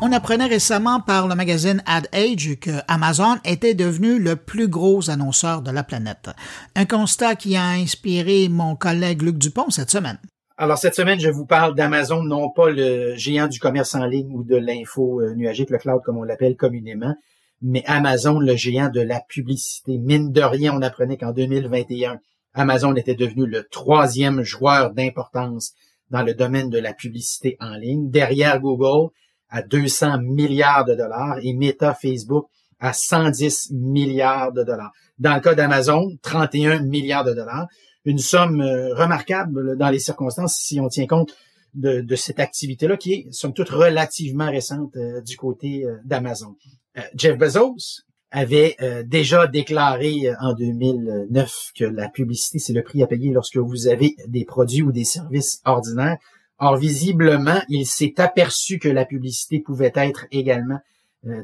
On 0.00 0.12
apprenait 0.12 0.46
récemment 0.46 1.00
par 1.00 1.26
le 1.26 1.34
magazine 1.34 1.82
Ad 1.84 2.08
Age 2.12 2.56
que 2.60 2.70
Amazon 2.86 3.36
était 3.44 3.74
devenu 3.74 4.18
le 4.20 4.36
plus 4.36 4.68
gros 4.68 5.10
annonceur 5.10 5.60
de 5.60 5.72
la 5.72 5.82
planète. 5.82 6.30
Un 6.76 6.86
constat 6.86 7.34
qui 7.34 7.56
a 7.56 7.66
inspiré 7.70 8.48
mon 8.48 8.76
collègue 8.76 9.22
Luc 9.22 9.38
Dupont 9.38 9.70
cette 9.70 9.90
semaine. 9.90 10.18
Alors 10.60 10.76
cette 10.76 10.96
semaine, 10.96 11.20
je 11.20 11.30
vous 11.30 11.46
parle 11.46 11.76
d'Amazon, 11.76 12.24
non 12.24 12.50
pas 12.50 12.68
le 12.68 13.14
géant 13.14 13.46
du 13.46 13.60
commerce 13.60 13.94
en 13.94 14.04
ligne 14.06 14.32
ou 14.32 14.42
de 14.42 14.56
l'info 14.56 15.20
euh, 15.20 15.32
nuagique, 15.36 15.70
le 15.70 15.78
cloud 15.78 16.02
comme 16.04 16.18
on 16.18 16.24
l'appelle 16.24 16.56
communément, 16.56 17.14
mais 17.62 17.84
Amazon, 17.86 18.40
le 18.40 18.56
géant 18.56 18.88
de 18.88 19.00
la 19.00 19.20
publicité. 19.20 19.98
Mine 19.98 20.32
de 20.32 20.40
rien, 20.40 20.74
on 20.74 20.82
apprenait 20.82 21.16
qu'en 21.16 21.30
2021, 21.30 22.18
Amazon 22.54 22.96
était 22.96 23.14
devenu 23.14 23.46
le 23.46 23.68
troisième 23.70 24.42
joueur 24.42 24.90
d'importance 24.90 25.74
dans 26.10 26.24
le 26.24 26.34
domaine 26.34 26.70
de 26.70 26.78
la 26.80 26.92
publicité 26.92 27.56
en 27.60 27.76
ligne, 27.76 28.10
derrière 28.10 28.58
Google 28.58 29.12
à 29.50 29.62
200 29.62 30.18
milliards 30.22 30.84
de 30.84 30.96
dollars 30.96 31.38
et 31.40 31.52
Meta 31.52 31.94
Facebook 31.94 32.48
à 32.80 32.92
110 32.92 33.70
milliards 33.74 34.50
de 34.52 34.64
dollars. 34.64 34.90
Dans 35.20 35.36
le 35.36 35.40
cas 35.40 35.54
d'Amazon, 35.54 36.16
31 36.22 36.80
milliards 36.80 37.24
de 37.24 37.34
dollars. 37.34 37.68
Une 38.04 38.18
somme 38.18 38.60
euh, 38.60 38.94
remarquable 38.94 39.76
dans 39.76 39.90
les 39.90 39.98
circonstances 39.98 40.56
si 40.56 40.80
on 40.80 40.88
tient 40.88 41.06
compte 41.06 41.34
de, 41.74 42.16
cette 42.16 42.40
activité-là 42.40 42.96
qui 42.96 43.12
est, 43.12 43.26
somme 43.30 43.52
toute, 43.52 43.68
relativement 43.68 44.50
récente 44.50 44.96
euh, 44.96 45.20
du 45.20 45.36
côté 45.36 45.84
euh, 45.84 45.96
d'Amazon. 46.04 46.56
Jeff 47.14 47.38
Bezos 47.38 48.02
avait 48.32 48.76
déjà 49.06 49.46
déclaré 49.46 50.32
en 50.40 50.52
2009 50.52 51.70
que 51.76 51.84
la 51.84 52.08
publicité, 52.08 52.58
c'est 52.58 52.72
le 52.72 52.82
prix 52.82 53.04
à 53.04 53.06
payer 53.06 53.30
lorsque 53.30 53.56
vous 53.56 53.86
avez 53.86 54.16
des 54.26 54.44
produits 54.44 54.82
ou 54.82 54.90
des 54.90 55.04
services 55.04 55.60
ordinaires. 55.64 56.16
Or, 56.58 56.76
visiblement, 56.76 57.60
il 57.68 57.86
s'est 57.86 58.14
aperçu 58.18 58.80
que 58.80 58.88
la 58.88 59.04
publicité 59.04 59.60
pouvait 59.60 59.92
être 59.94 60.26
également 60.32 60.80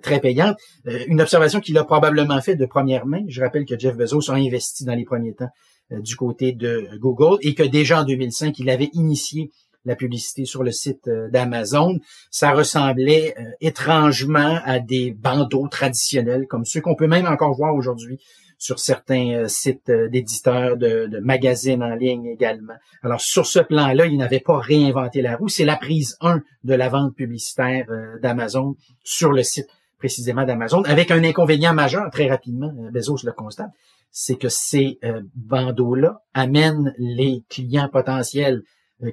très 0.02 0.18
payante. 0.18 0.58
Une 1.06 1.20
observation 1.20 1.60
qu'il 1.60 1.78
a 1.78 1.84
probablement 1.84 2.40
fait 2.40 2.56
de 2.56 2.66
première 2.66 3.06
main. 3.06 3.22
Je 3.28 3.40
rappelle 3.40 3.64
que 3.64 3.78
Jeff 3.78 3.96
Bezos 3.96 4.28
a 4.32 4.34
investi 4.34 4.84
dans 4.84 4.96
les 4.96 5.04
premiers 5.04 5.34
temps 5.34 5.50
du 5.90 6.16
côté 6.16 6.52
de 6.52 6.88
Google 6.98 7.38
et 7.42 7.54
que 7.54 7.62
déjà 7.62 8.00
en 8.00 8.04
2005, 8.04 8.58
il 8.58 8.70
avait 8.70 8.90
initié 8.94 9.50
la 9.84 9.96
publicité 9.96 10.46
sur 10.46 10.62
le 10.62 10.72
site 10.72 11.10
d'Amazon. 11.30 11.98
Ça 12.30 12.52
ressemblait 12.52 13.34
étrangement 13.60 14.60
à 14.64 14.78
des 14.80 15.12
bandeaux 15.12 15.68
traditionnels 15.68 16.46
comme 16.48 16.64
ceux 16.64 16.80
qu'on 16.80 16.94
peut 16.94 17.06
même 17.06 17.26
encore 17.26 17.54
voir 17.54 17.74
aujourd'hui 17.74 18.18
sur 18.64 18.78
certains 18.78 19.34
euh, 19.34 19.48
sites 19.48 19.90
euh, 19.90 20.08
d'éditeurs, 20.08 20.76
de, 20.76 21.20
magazines 21.22 21.82
en 21.82 21.94
ligne 21.94 22.26
également. 22.26 22.74
Alors, 23.02 23.20
sur 23.20 23.46
ce 23.46 23.58
plan-là, 23.58 24.06
il 24.06 24.16
n'avait 24.16 24.40
pas 24.40 24.58
réinventé 24.58 25.20
la 25.20 25.36
roue. 25.36 25.48
C'est 25.48 25.66
la 25.66 25.76
prise 25.76 26.16
1 26.22 26.40
de 26.64 26.74
la 26.74 26.88
vente 26.88 27.14
publicitaire 27.14 27.84
euh, 27.90 28.18
d'Amazon 28.20 28.74
sur 29.02 29.32
le 29.32 29.42
site 29.42 29.68
précisément 29.98 30.44
d'Amazon, 30.44 30.82
avec 30.82 31.10
un 31.10 31.24
inconvénient 31.24 31.72
majeur, 31.72 32.10
très 32.10 32.28
rapidement, 32.28 32.70
Bezos 32.92 33.24
le 33.24 33.32
constate, 33.32 33.70
c'est 34.16 34.36
que 34.36 34.48
ces 34.48 35.00
bandeaux-là 35.34 36.22
amènent 36.34 36.94
les 36.98 37.42
clients 37.50 37.88
potentiels 37.88 38.62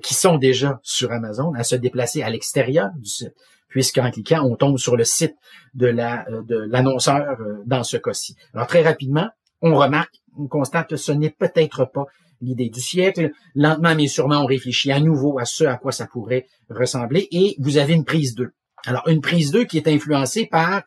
qui 0.04 0.14
sont 0.14 0.38
déjà 0.38 0.80
sur 0.84 1.12
Amazon 1.12 1.54
à 1.56 1.64
se 1.64 1.76
déplacer 1.76 2.22
à 2.22 2.30
l'extérieur 2.30 2.92
du 2.98 3.10
site 3.10 3.34
puisqu'en 3.68 4.12
cliquant, 4.12 4.46
on 4.46 4.56
tombe 4.56 4.78
sur 4.78 4.96
le 4.96 5.04
site 5.04 5.36
de 5.74 5.88
la 5.88 6.26
de 6.30 6.68
l'annonceur 6.70 7.38
dans 7.66 7.84
ce 7.84 7.98
cas-ci. 7.98 8.36
Alors 8.54 8.68
très 8.68 8.84
rapidement, 8.84 9.30
on 9.62 9.76
remarque, 9.76 10.14
on 10.38 10.48
constate 10.48 10.90
que 10.90 10.98
ce 10.98 11.12
n'est 11.12 11.32
peut-être 11.32 11.86
pas 11.86 12.06
l'idée 12.42 12.70
du 12.70 12.82
siècle. 12.82 13.32
Lentement 13.56 13.96
mais 13.96 14.08
sûrement, 14.08 14.44
on 14.44 14.46
réfléchit 14.46 14.92
à 14.92 15.00
nouveau 15.00 15.40
à 15.40 15.46
ce 15.46 15.64
à 15.64 15.78
quoi 15.78 15.92
ça 15.92 16.06
pourrait 16.06 16.46
ressembler 16.70 17.28
et 17.32 17.56
vous 17.60 17.78
avez 17.78 17.94
une 17.94 18.06
prise 18.06 18.36
2. 18.36 18.52
Alors, 18.86 19.08
une 19.08 19.22
prise 19.22 19.52
2 19.52 19.66
qui 19.66 19.78
est 19.78 19.88
influencée 19.88 20.48
par 20.48 20.78
euh, 20.78 20.82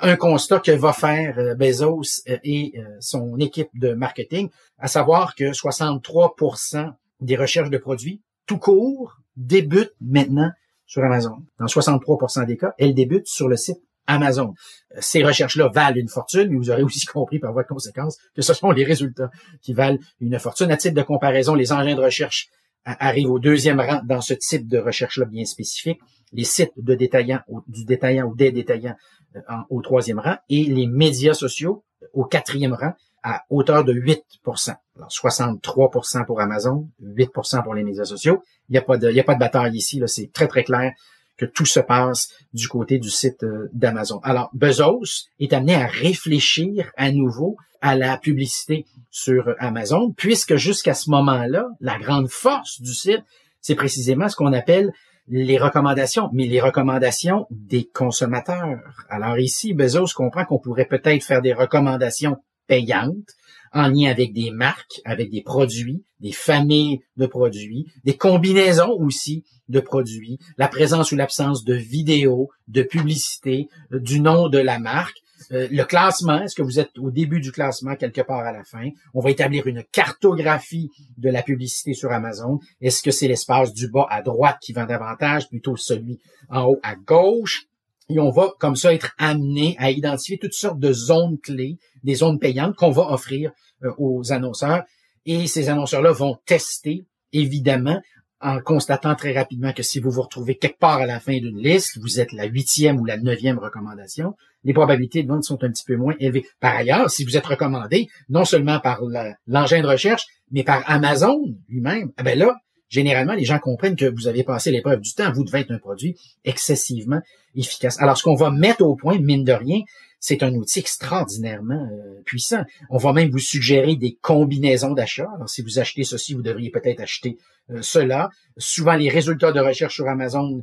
un 0.00 0.16
constat 0.16 0.60
que 0.60 0.72
va 0.72 0.92
faire 0.92 1.38
euh, 1.38 1.54
Bezos 1.54 2.22
euh, 2.28 2.38
et 2.44 2.74
son 3.00 3.38
équipe 3.38 3.70
de 3.74 3.92
marketing, 3.92 4.50
à 4.78 4.88
savoir 4.88 5.34
que 5.34 5.52
63% 5.52 6.92
des 7.20 7.36
recherches 7.36 7.70
de 7.70 7.78
produits 7.78 8.22
tout 8.46 8.58
court 8.58 9.18
débutent 9.36 9.94
maintenant 10.00 10.50
sur 10.86 11.04
Amazon. 11.04 11.36
Dans 11.58 11.66
63% 11.66 12.46
des 12.46 12.56
cas, 12.56 12.74
elles 12.78 12.94
débutent 12.94 13.28
sur 13.28 13.48
le 13.48 13.56
site 13.56 13.80
Amazon. 14.08 14.54
Ces 14.98 15.22
recherches-là 15.22 15.68
valent 15.68 15.96
une 15.96 16.08
fortune, 16.08 16.48
mais 16.50 16.56
vous 16.56 16.70
aurez 16.70 16.82
aussi 16.90 17.06
compris 17.06 17.38
par 17.38 17.52
voie 17.52 17.62
de 17.62 17.68
conséquence 17.68 18.18
que 18.34 18.42
ce 18.42 18.54
sont 18.54 18.70
les 18.72 18.84
résultats 18.84 19.30
qui 19.62 19.72
valent 19.72 19.98
une 20.20 20.38
fortune. 20.38 20.70
À 20.70 20.76
titre 20.76 20.94
de 20.94 21.02
comparaison, 21.02 21.54
les 21.54 21.72
engins 21.72 21.94
de 21.94 22.02
recherche 22.02 22.48
arrivent 22.84 23.30
au 23.30 23.38
deuxième 23.38 23.80
rang 23.80 24.00
dans 24.04 24.20
ce 24.20 24.34
type 24.34 24.68
de 24.68 24.78
recherche-là 24.78 25.26
bien 25.26 25.44
spécifique. 25.44 26.00
Les 26.32 26.44
sites 26.44 26.72
de 26.76 26.94
détaillants, 26.94 27.40
du 27.66 27.84
détaillant 27.84 28.26
ou 28.26 28.34
des 28.34 28.52
détaillants 28.52 28.96
euh, 29.36 29.40
au 29.68 29.82
troisième 29.82 30.18
rang 30.18 30.36
et 30.48 30.64
les 30.64 30.86
médias 30.86 31.34
sociaux 31.34 31.84
au 32.12 32.24
quatrième 32.24 32.72
rang 32.72 32.92
à 33.22 33.44
hauteur 33.50 33.84
de 33.84 33.92
8% 33.92 34.74
Alors 34.96 35.08
63% 35.08 36.24
pour 36.24 36.40
Amazon, 36.40 36.88
8% 37.02 37.62
pour 37.62 37.74
les 37.74 37.84
médias 37.84 38.04
sociaux. 38.04 38.42
Il 38.68 38.72
n'y 38.72 38.78
a 38.78 38.82
pas 38.82 38.96
de, 38.96 39.10
il 39.10 39.16
y 39.16 39.20
a 39.20 39.24
pas 39.24 39.34
de 39.34 39.40
bataille 39.40 39.76
ici, 39.76 40.02
c'est 40.06 40.32
très 40.32 40.48
très 40.48 40.64
clair 40.64 40.92
que 41.40 41.46
tout 41.46 41.64
se 41.64 41.80
passe 41.80 42.34
du 42.52 42.68
côté 42.68 42.98
du 42.98 43.08
site 43.08 43.42
euh, 43.44 43.70
d'Amazon. 43.72 44.20
Alors, 44.22 44.50
Bezos 44.52 45.28
est 45.38 45.54
amené 45.54 45.74
à 45.74 45.86
réfléchir 45.86 46.90
à 46.98 47.10
nouveau 47.12 47.56
à 47.80 47.96
la 47.96 48.18
publicité 48.18 48.84
sur 49.10 49.54
Amazon, 49.58 50.12
puisque 50.14 50.56
jusqu'à 50.56 50.92
ce 50.92 51.08
moment-là, 51.08 51.66
la 51.80 51.98
grande 51.98 52.28
force 52.28 52.82
du 52.82 52.92
site, 52.92 53.22
c'est 53.62 53.74
précisément 53.74 54.28
ce 54.28 54.36
qu'on 54.36 54.52
appelle 54.52 54.92
les 55.28 55.56
recommandations, 55.56 56.28
mais 56.34 56.46
les 56.46 56.60
recommandations 56.60 57.46
des 57.50 57.88
consommateurs. 57.94 59.06
Alors 59.08 59.38
ici, 59.38 59.72
Bezos 59.72 60.12
comprend 60.14 60.44
qu'on 60.44 60.58
pourrait 60.58 60.86
peut-être 60.86 61.24
faire 61.24 61.40
des 61.40 61.54
recommandations 61.54 62.36
payantes 62.70 63.34
en 63.72 63.88
lien 63.88 64.10
avec 64.10 64.32
des 64.32 64.50
marques, 64.50 65.00
avec 65.04 65.30
des 65.30 65.42
produits, 65.42 66.04
des 66.20 66.32
familles 66.32 67.00
de 67.16 67.26
produits, 67.26 67.86
des 68.04 68.16
combinaisons 68.16 68.92
aussi 68.92 69.44
de 69.68 69.80
produits, 69.80 70.38
la 70.56 70.68
présence 70.68 71.12
ou 71.12 71.16
l'absence 71.16 71.64
de 71.64 71.74
vidéos, 71.74 72.48
de 72.68 72.82
publicité, 72.82 73.68
euh, 73.92 73.98
du 73.98 74.20
nom 74.20 74.48
de 74.48 74.58
la 74.58 74.78
marque, 74.78 75.18
euh, 75.52 75.68
le 75.70 75.84
classement, 75.84 76.42
est-ce 76.42 76.54
que 76.54 76.62
vous 76.62 76.78
êtes 76.78 76.96
au 76.98 77.10
début 77.10 77.40
du 77.40 77.50
classement 77.50 77.96
quelque 77.96 78.20
part 78.20 78.40
à 78.40 78.52
la 78.52 78.62
fin? 78.64 78.90
On 79.14 79.20
va 79.20 79.30
établir 79.30 79.66
une 79.66 79.82
cartographie 79.84 80.90
de 81.16 81.30
la 81.30 81.42
publicité 81.42 81.94
sur 81.94 82.12
Amazon. 82.12 82.60
Est-ce 82.80 83.02
que 83.02 83.10
c'est 83.10 83.28
l'espace 83.28 83.72
du 83.72 83.88
bas 83.88 84.06
à 84.10 84.22
droite 84.22 84.58
qui 84.60 84.72
vend 84.72 84.86
davantage, 84.86 85.48
plutôt 85.48 85.76
celui 85.76 86.20
en 86.50 86.64
haut 86.64 86.80
à 86.82 86.94
gauche? 86.94 87.69
Et 88.10 88.18
on 88.18 88.30
va 88.30 88.52
comme 88.58 88.76
ça 88.76 88.92
être 88.92 89.12
amené 89.18 89.76
à 89.78 89.90
identifier 89.90 90.38
toutes 90.38 90.52
sortes 90.52 90.80
de 90.80 90.92
zones 90.92 91.38
clés, 91.38 91.78
des 92.02 92.14
zones 92.14 92.38
payantes 92.38 92.74
qu'on 92.76 92.90
va 92.90 93.12
offrir 93.12 93.52
euh, 93.84 93.92
aux 93.98 94.32
annonceurs. 94.32 94.82
Et 95.26 95.46
ces 95.46 95.68
annonceurs-là 95.68 96.12
vont 96.12 96.36
tester, 96.44 97.06
évidemment, 97.32 98.00
en 98.40 98.60
constatant 98.60 99.14
très 99.14 99.32
rapidement 99.32 99.72
que 99.72 99.82
si 99.82 100.00
vous 100.00 100.10
vous 100.10 100.22
retrouvez 100.22 100.56
quelque 100.56 100.78
part 100.78 100.98
à 100.98 101.06
la 101.06 101.20
fin 101.20 101.38
d'une 101.38 101.58
liste, 101.58 101.98
vous 102.00 102.20
êtes 102.20 102.32
la 102.32 102.46
huitième 102.46 102.98
ou 102.98 103.04
la 103.04 103.18
neuvième 103.18 103.58
recommandation, 103.58 104.34
les 104.64 104.72
probabilités 104.72 105.22
de 105.22 105.28
vente 105.28 105.44
sont 105.44 105.62
un 105.62 105.70
petit 105.70 105.84
peu 105.84 105.96
moins 105.96 106.14
élevées. 106.18 106.46
Par 106.58 106.74
ailleurs, 106.74 107.10
si 107.10 107.24
vous 107.24 107.36
êtes 107.36 107.46
recommandé 107.46 108.08
non 108.28 108.44
seulement 108.44 108.80
par 108.80 109.00
l'engin 109.46 109.82
de 109.82 109.86
recherche, 109.86 110.26
mais 110.50 110.64
par 110.64 110.82
Amazon 110.86 111.38
lui-même, 111.68 112.12
eh 112.18 112.22
ben 112.22 112.38
là, 112.38 112.56
généralement, 112.90 113.32
les 113.32 113.46
gens 113.46 113.58
comprennent 113.58 113.96
que 113.96 114.04
vous 114.04 114.28
avez 114.28 114.42
passé 114.42 114.70
l'épreuve 114.70 115.00
du 115.00 115.14
temps. 115.14 115.32
Vous 115.32 115.44
devez 115.44 115.60
être 115.60 115.70
un 115.70 115.78
produit 115.78 116.16
excessivement 116.44 117.20
efficace. 117.56 117.98
Alors, 118.00 118.18
ce 118.18 118.22
qu'on 118.22 118.34
va 118.34 118.50
mettre 118.50 118.82
au 118.82 118.96
point, 118.96 119.18
mine 119.18 119.44
de 119.44 119.52
rien, 119.52 119.80
c'est 120.18 120.42
un 120.42 120.54
outil 120.54 120.80
extraordinairement 120.80 121.88
euh, 121.90 122.20
puissant. 122.26 122.64
On 122.90 122.98
va 122.98 123.14
même 123.14 123.30
vous 123.30 123.38
suggérer 123.38 123.96
des 123.96 124.18
combinaisons 124.20 124.92
d'achats. 124.92 125.30
Alors, 125.36 125.48
si 125.48 125.62
vous 125.62 125.78
achetez 125.78 126.04
ceci, 126.04 126.34
vous 126.34 126.42
devriez 126.42 126.70
peut-être 126.70 127.00
acheter 127.00 127.38
euh, 127.70 127.80
cela. 127.80 128.28
Souvent, 128.58 128.96
les 128.96 129.08
résultats 129.08 129.52
de 129.52 129.60
recherche 129.60 129.94
sur 129.94 130.08
Amazon 130.08 130.62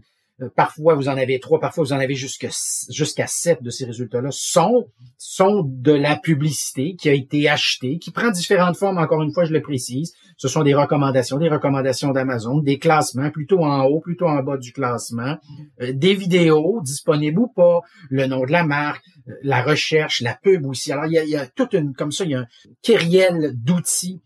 parfois 0.55 0.95
vous 0.95 1.09
en 1.09 1.17
avez 1.17 1.39
trois, 1.39 1.59
parfois 1.59 1.83
vous 1.83 1.93
en 1.93 1.99
avez 1.99 2.15
jusqu'à 2.15 3.27
sept 3.27 3.63
de 3.63 3.69
ces 3.69 3.85
résultats-là, 3.85 4.29
sont, 4.31 4.87
sont 5.17 5.63
de 5.65 5.91
la 5.91 6.15
publicité 6.15 6.95
qui 6.95 7.09
a 7.09 7.13
été 7.13 7.49
achetée, 7.49 7.97
qui 7.97 8.11
prend 8.11 8.29
différentes 8.29 8.77
formes, 8.77 8.97
encore 8.97 9.23
une 9.23 9.33
fois, 9.33 9.45
je 9.45 9.53
le 9.53 9.61
précise. 9.61 10.13
Ce 10.37 10.47
sont 10.47 10.63
des 10.63 10.75
recommandations, 10.75 11.37
des 11.37 11.49
recommandations 11.49 12.11
d'Amazon, 12.11 12.59
des 12.59 12.77
classements, 12.77 13.31
plutôt 13.31 13.63
en 13.63 13.85
haut, 13.85 13.99
plutôt 13.99 14.27
en 14.27 14.43
bas 14.43 14.57
du 14.57 14.71
classement, 14.71 15.37
euh, 15.81 15.91
des 15.93 16.13
vidéos 16.13 16.81
disponibles 16.83 17.39
ou 17.39 17.47
pas, 17.47 17.81
le 18.09 18.27
nom 18.27 18.45
de 18.45 18.51
la 18.51 18.63
marque, 18.63 19.03
euh, 19.27 19.33
la 19.41 19.63
recherche, 19.63 20.21
la 20.21 20.35
pub 20.35 20.65
aussi. 20.67 20.91
Alors, 20.91 21.05
il 21.07 21.13
y 21.13 21.17
a, 21.17 21.23
il 21.23 21.51
toute 21.55 21.73
une, 21.73 21.93
comme 21.93 22.11
ça, 22.11 22.23
il 22.25 22.31
y 22.31 22.35
a 22.35 22.41
un 22.41 22.47
kyriel 22.81 23.53
d'outils 23.55 24.21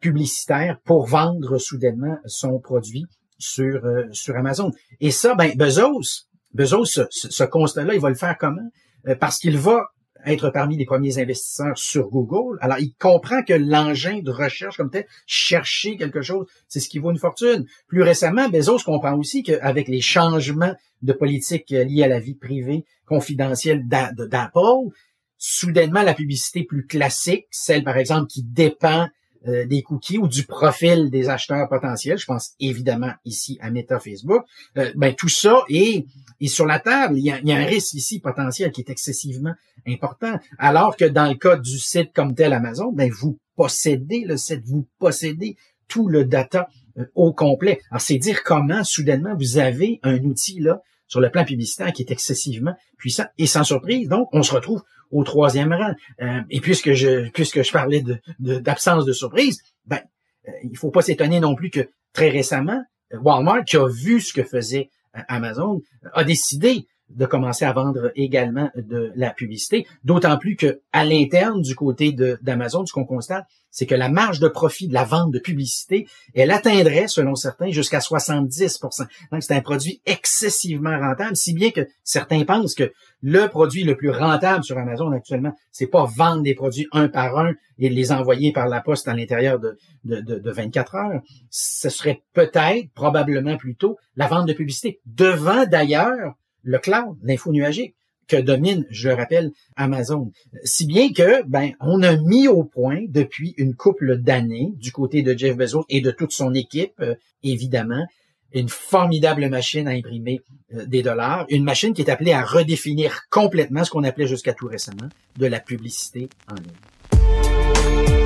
publicitaires 0.00 0.80
pour 0.84 1.06
vendre 1.06 1.56
soudainement 1.58 2.16
son 2.26 2.58
produit 2.58 3.04
sur, 3.42 3.84
euh, 3.84 4.04
sur 4.12 4.36
Amazon. 4.36 4.70
Et 5.00 5.10
ça, 5.10 5.34
ben, 5.34 5.52
Bezos, 5.56 6.26
Bezos, 6.54 6.86
ce, 6.86 7.02
ce 7.10 7.44
constat-là, 7.44 7.94
il 7.94 8.00
va 8.00 8.08
le 8.08 8.14
faire 8.14 8.36
comment? 8.38 8.70
Euh, 9.08 9.14
parce 9.16 9.38
qu'il 9.38 9.58
va 9.58 9.88
être 10.24 10.50
parmi 10.50 10.76
les 10.76 10.84
premiers 10.84 11.18
investisseurs 11.18 11.76
sur 11.76 12.08
Google. 12.08 12.56
Alors, 12.60 12.78
il 12.78 12.94
comprend 12.94 13.42
que 13.42 13.54
l'engin 13.54 14.20
de 14.22 14.30
recherche 14.30 14.76
comme 14.76 14.90
tel, 14.90 15.06
chercher 15.26 15.96
quelque 15.96 16.22
chose, 16.22 16.46
c'est 16.68 16.78
ce 16.78 16.88
qui 16.88 17.00
vaut 17.00 17.10
une 17.10 17.18
fortune. 17.18 17.66
Plus 17.88 18.02
récemment, 18.02 18.48
Bezos 18.48 18.78
comprend 18.84 19.18
aussi 19.18 19.42
qu'avec 19.42 19.88
les 19.88 20.00
changements 20.00 20.74
de 21.02 21.12
politique 21.12 21.70
liés 21.70 22.04
à 22.04 22.08
la 22.08 22.20
vie 22.20 22.36
privée 22.36 22.84
confidentielle 23.04 23.82
d'Apple, 23.88 24.92
soudainement, 25.38 26.02
la 26.02 26.14
publicité 26.14 26.62
plus 26.62 26.86
classique, 26.86 27.46
celle, 27.50 27.82
par 27.82 27.96
exemple, 27.96 28.28
qui 28.28 28.44
dépend 28.44 29.08
euh, 29.48 29.66
des 29.66 29.82
cookies 29.82 30.18
ou 30.18 30.28
du 30.28 30.44
profil 30.44 31.10
des 31.10 31.28
acheteurs 31.28 31.68
potentiels, 31.68 32.18
je 32.18 32.26
pense 32.26 32.52
évidemment 32.60 33.12
ici 33.24 33.58
à 33.60 33.70
Meta 33.70 33.98
Facebook, 33.98 34.44
euh, 34.78 34.92
ben 34.94 35.14
tout 35.14 35.28
ça 35.28 35.62
est, 35.68 36.06
est 36.40 36.46
sur 36.46 36.64
la 36.64 36.78
table. 36.78 37.18
Il 37.18 37.24
y, 37.24 37.30
a, 37.30 37.56
un 37.56 37.64
risque 37.64 37.94
ici 37.94 38.20
potentiel 38.20 38.70
qui 38.70 38.82
est 38.82 38.90
excessivement 38.90 39.54
important. 39.86 40.38
Alors 40.58 40.96
que 40.96 41.04
dans 41.04 41.26
le 41.26 41.34
cas 41.34 41.56
du 41.56 41.78
site 41.78 42.12
comme 42.14 42.34
tel 42.34 42.52
Amazon, 42.52 42.92
ben 42.92 43.10
vous 43.10 43.38
possédez 43.56 44.24
le 44.24 44.36
site, 44.36 44.62
vous 44.64 44.86
possédez 44.98 45.56
tout 45.88 46.08
le 46.08 46.24
data 46.24 46.68
euh, 46.98 47.06
au 47.14 47.32
complet. 47.32 47.80
C'est 47.98 48.18
dire 48.18 48.44
comment 48.44 48.84
soudainement 48.84 49.34
vous 49.36 49.58
avez 49.58 49.98
un 50.04 50.18
outil 50.18 50.60
là 50.60 50.82
sur 51.12 51.20
le 51.20 51.28
plan 51.28 51.44
publicitaire 51.44 51.92
qui 51.92 52.00
est 52.00 52.10
excessivement 52.10 52.74
puissant 52.96 53.26
et 53.36 53.46
sans 53.46 53.64
surprise. 53.64 54.08
Donc 54.08 54.30
on 54.32 54.42
se 54.42 54.54
retrouve 54.54 54.82
au 55.10 55.24
troisième 55.24 55.74
rang. 55.74 55.92
Euh, 56.22 56.40
et 56.48 56.62
puisque 56.62 56.94
je 56.94 57.28
puisque 57.28 57.62
je 57.62 57.70
parlais 57.70 58.02
d'absence 58.38 59.04
de, 59.04 59.12
surprise, 59.12 59.60
ben 59.84 60.00
euh, 60.48 60.52
il 60.64 60.74
faut 60.78 60.90
pas 60.90 61.02
s'étonner 61.02 61.38
non 61.38 61.54
plus 61.54 61.68
que 61.68 61.90
très 62.14 62.30
récemment, 62.30 62.82
Walmart, 63.12 63.66
qui 63.66 63.76
a 63.76 63.86
vu 63.86 64.22
ce 64.22 64.32
que 64.32 64.42
faisait 64.42 64.88
euh, 65.14 65.20
Amazon, 65.28 65.82
a 66.14 66.24
décidé 66.24 66.86
de 67.14 67.26
commencer 67.26 67.64
à 67.64 67.72
vendre 67.72 68.12
également 68.16 68.70
de 68.76 69.12
la 69.16 69.30
publicité. 69.30 69.86
D'autant 70.04 70.38
plus 70.38 70.56
que 70.56 70.80
à 70.92 71.04
l'interne 71.04 71.62
du 71.62 71.74
côté 71.74 72.12
d'Amazon, 72.12 72.86
ce 72.86 72.92
qu'on 72.92 73.04
constate, 73.04 73.46
c'est 73.72 73.86
que 73.86 73.94
la 73.94 74.10
marge 74.10 74.38
de 74.38 74.48
profit 74.48 74.86
de 74.86 74.92
la 74.92 75.04
vente 75.04 75.32
de 75.32 75.38
publicité, 75.38 76.06
elle 76.34 76.50
atteindrait, 76.50 77.08
selon 77.08 77.34
certains, 77.34 77.70
jusqu'à 77.70 77.98
70% 77.98 79.06
Donc, 79.32 79.42
c'est 79.42 79.54
un 79.54 79.62
produit 79.62 80.02
excessivement 80.04 80.96
rentable, 80.98 81.36
si 81.36 81.54
bien 81.54 81.70
que 81.70 81.88
certains 82.04 82.44
pensent 82.44 82.74
que 82.74 82.92
le 83.22 83.48
produit 83.48 83.84
le 83.84 83.96
plus 83.96 84.10
rentable 84.10 84.62
sur 84.62 84.76
Amazon 84.76 85.10
actuellement, 85.12 85.56
c'est 85.70 85.86
pas 85.86 86.04
vendre 86.04 86.42
des 86.42 86.54
produits 86.54 86.86
un 86.92 87.08
par 87.08 87.38
un 87.38 87.54
et 87.78 87.88
les 87.88 88.12
envoyer 88.12 88.52
par 88.52 88.68
la 88.68 88.82
poste 88.82 89.08
à 89.08 89.14
l'intérieur 89.14 89.58
de, 89.58 89.78
de, 90.04 90.20
de, 90.20 90.38
de 90.38 90.50
24 90.50 90.94
heures. 90.94 91.22
Ce 91.48 91.88
serait 91.88 92.22
peut-être, 92.34 92.90
probablement 92.94 93.56
plutôt, 93.56 93.96
la 94.16 94.28
vente 94.28 94.46
de 94.46 94.52
publicité, 94.52 95.00
devant 95.06 95.64
d'ailleurs 95.66 96.34
le 96.62 96.78
cloud, 96.78 97.16
l'info 97.22 97.52
nuagique 97.52 97.94
que 98.28 98.36
domine, 98.36 98.86
je 98.88 99.08
le 99.08 99.14
rappelle, 99.14 99.50
Amazon. 99.76 100.32
Si 100.64 100.86
bien 100.86 101.12
que, 101.12 101.42
ben, 101.46 101.72
on 101.80 102.02
a 102.02 102.16
mis 102.16 102.48
au 102.48 102.64
point 102.64 103.00
depuis 103.08 103.54
une 103.58 103.74
couple 103.74 104.16
d'années 104.16 104.72
du 104.76 104.92
côté 104.92 105.22
de 105.22 105.36
Jeff 105.36 105.56
Bezos 105.56 105.84
et 105.88 106.00
de 106.00 106.10
toute 106.10 106.32
son 106.32 106.54
équipe, 106.54 106.94
euh, 107.00 107.14
évidemment, 107.42 108.06
une 108.54 108.68
formidable 108.68 109.48
machine 109.48 109.88
à 109.88 109.92
imprimer 109.92 110.40
euh, 110.74 110.86
des 110.86 111.02
dollars, 111.02 111.46
une 111.48 111.64
machine 111.64 111.94
qui 111.94 112.02
est 112.02 112.10
appelée 112.10 112.32
à 112.32 112.42
redéfinir 112.42 113.22
complètement 113.30 113.84
ce 113.84 113.90
qu'on 113.90 114.04
appelait 114.04 114.26
jusqu'à 114.26 114.54
tout 114.54 114.66
récemment 114.66 115.08
de 115.36 115.46
la 115.46 115.60
publicité 115.60 116.28
en 116.50 116.54
ligne. 116.54 118.21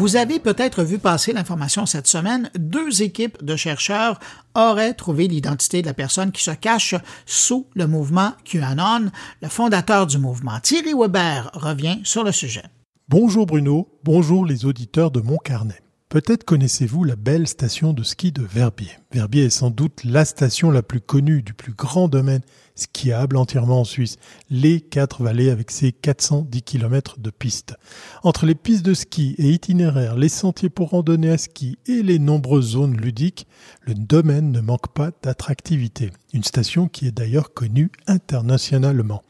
Vous 0.00 0.16
avez 0.16 0.38
peut-être 0.40 0.82
vu 0.82 0.98
passer 0.98 1.34
l'information 1.34 1.84
cette 1.84 2.06
semaine, 2.06 2.48
deux 2.58 3.02
équipes 3.02 3.44
de 3.44 3.54
chercheurs 3.54 4.18
auraient 4.54 4.94
trouvé 4.94 5.28
l'identité 5.28 5.82
de 5.82 5.88
la 5.88 5.92
personne 5.92 6.32
qui 6.32 6.42
se 6.42 6.52
cache 6.52 6.94
sous 7.26 7.66
le 7.74 7.86
mouvement 7.86 8.32
QAnon. 8.46 9.10
Le 9.42 9.48
fondateur 9.50 10.06
du 10.06 10.16
mouvement, 10.16 10.58
Thierry 10.58 10.94
Weber, 10.94 11.50
revient 11.52 12.00
sur 12.02 12.24
le 12.24 12.32
sujet. 12.32 12.62
Bonjour 13.10 13.44
Bruno, 13.44 13.90
bonjour 14.02 14.46
les 14.46 14.64
auditeurs 14.64 15.10
de 15.10 15.20
mon 15.20 15.36
carnet. 15.36 15.82
Peut-être 16.08 16.44
connaissez-vous 16.44 17.04
la 17.04 17.14
belle 17.14 17.46
station 17.46 17.92
de 17.92 18.02
ski 18.02 18.32
de 18.32 18.42
Verbier. 18.42 18.92
Verbier 19.12 19.44
est 19.44 19.50
sans 19.50 19.70
doute 19.70 20.02
la 20.04 20.24
station 20.24 20.70
la 20.70 20.82
plus 20.82 21.02
connue 21.02 21.42
du 21.42 21.52
plus 21.52 21.74
grand 21.74 22.08
domaine 22.08 22.40
skiable 22.80 23.36
entièrement 23.36 23.80
en 23.80 23.84
Suisse, 23.84 24.16
les 24.50 24.80
quatre 24.80 25.22
vallées 25.22 25.50
avec 25.50 25.70
ses 25.70 25.92
410 25.92 26.62
km 26.62 27.18
de 27.18 27.30
pistes. 27.30 27.76
Entre 28.22 28.46
les 28.46 28.54
pistes 28.54 28.84
de 28.84 28.94
ski 28.94 29.34
et 29.38 29.50
itinéraires, 29.50 30.16
les 30.16 30.28
sentiers 30.28 30.70
pour 30.70 30.90
randonnée 30.90 31.30
à 31.30 31.38
ski 31.38 31.78
et 31.86 32.02
les 32.02 32.18
nombreuses 32.18 32.70
zones 32.70 32.96
ludiques, 32.96 33.46
le 33.82 33.94
domaine 33.94 34.52
ne 34.52 34.60
manque 34.60 34.88
pas 34.88 35.10
d'attractivité. 35.22 36.10
Une 36.32 36.44
station 36.44 36.88
qui 36.88 37.06
est 37.06 37.12
d'ailleurs 37.12 37.52
connue 37.52 37.90
internationalement. 38.06 39.22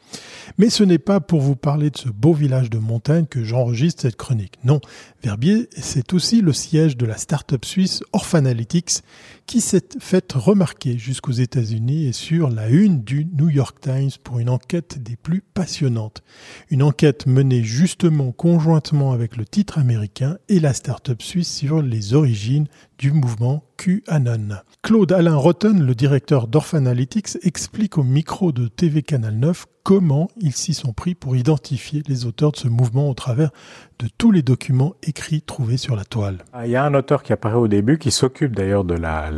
Mais 0.59 0.70
ce 0.70 0.82
n'est 0.82 0.98
pas 0.98 1.20
pour 1.20 1.40
vous 1.40 1.57
parler 1.57 1.90
de 1.90 1.96
ce 1.96 2.09
beau 2.09 2.32
village 2.32 2.70
de 2.70 2.78
montagne 2.78 3.26
que 3.26 3.44
j'enregistre 3.44 4.03
cette 4.03 4.16
chronique. 4.16 4.59
Non, 4.64 4.80
Verbier, 5.22 5.68
c'est 5.76 6.12
aussi 6.12 6.40
le 6.40 6.53
siège 6.53 6.96
de 6.96 7.07
la 7.07 7.16
start-up 7.16 7.64
suisse 7.64 8.03
Orphanalytics 8.12 9.03
qui 9.51 9.61
s'est 9.61 9.98
fait 9.98 10.32
remarquer 10.32 10.96
jusqu'aux 10.96 11.32
États-Unis 11.32 12.07
et 12.07 12.12
sur 12.12 12.51
la 12.51 12.68
une 12.68 13.03
du 13.03 13.24
New 13.24 13.48
York 13.48 13.80
Times 13.80 14.12
pour 14.22 14.38
une 14.38 14.48
enquête 14.48 15.03
des 15.03 15.16
plus 15.16 15.40
passionnantes. 15.40 16.22
Une 16.70 16.84
enquête 16.84 17.26
menée 17.26 17.64
justement 17.64 18.30
conjointement 18.30 19.11
avec 19.11 19.36
le 19.36 19.44
titre 19.44 19.80
américain 19.80 20.38
et 20.48 20.61
la 20.61 20.72
start-up 20.72 21.20
suisse 21.20 21.53
sur 21.53 21.82
les 21.82 22.14
origines 22.14 22.68
du 22.96 23.11
mouvement 23.11 23.64
QAnon. 23.76 24.61
Claude 24.83 25.12
Alain 25.12 25.37
Rotten, 25.37 25.85
le 25.85 25.95
directeur 25.95 26.47
d'Orphanalytics, 26.47 27.37
explique 27.43 27.99
au 27.99 28.03
micro 28.03 28.51
de 28.51 28.66
TV 28.66 29.03
Canal 29.03 29.35
9 29.35 29.66
comment 29.83 30.31
ils 30.41 30.55
s'y 30.55 30.72
sont 30.72 30.95
pris 30.95 31.14
pour 31.14 31.37
identifier 31.37 32.03
les 32.09 32.24
auteurs 32.24 32.53
de 32.53 32.57
ce 32.57 32.66
mouvement 32.66 33.11
au 33.11 33.14
travers 33.14 33.51
de 33.99 34.09
tous 34.16 34.33
les 34.33 34.41
documents 34.41 34.95
écrits 35.03 35.43
trouvés 35.43 35.76
sur 35.76 35.97
la 35.97 36.05
toile. 36.05 36.39
Ah, 36.55 36.66
il 36.66 36.72
y 36.72 36.76
a 36.76 36.85
un 36.85 36.95
auteur 36.95 37.22
qui 37.22 37.35
apparaît 37.35 37.59
au 37.59 37.68
début, 37.68 37.99
qui 37.99 38.11
s'occupe 38.11 38.57
d'ailleurs 38.57 38.85
de 38.85 38.95
la, 38.95 39.31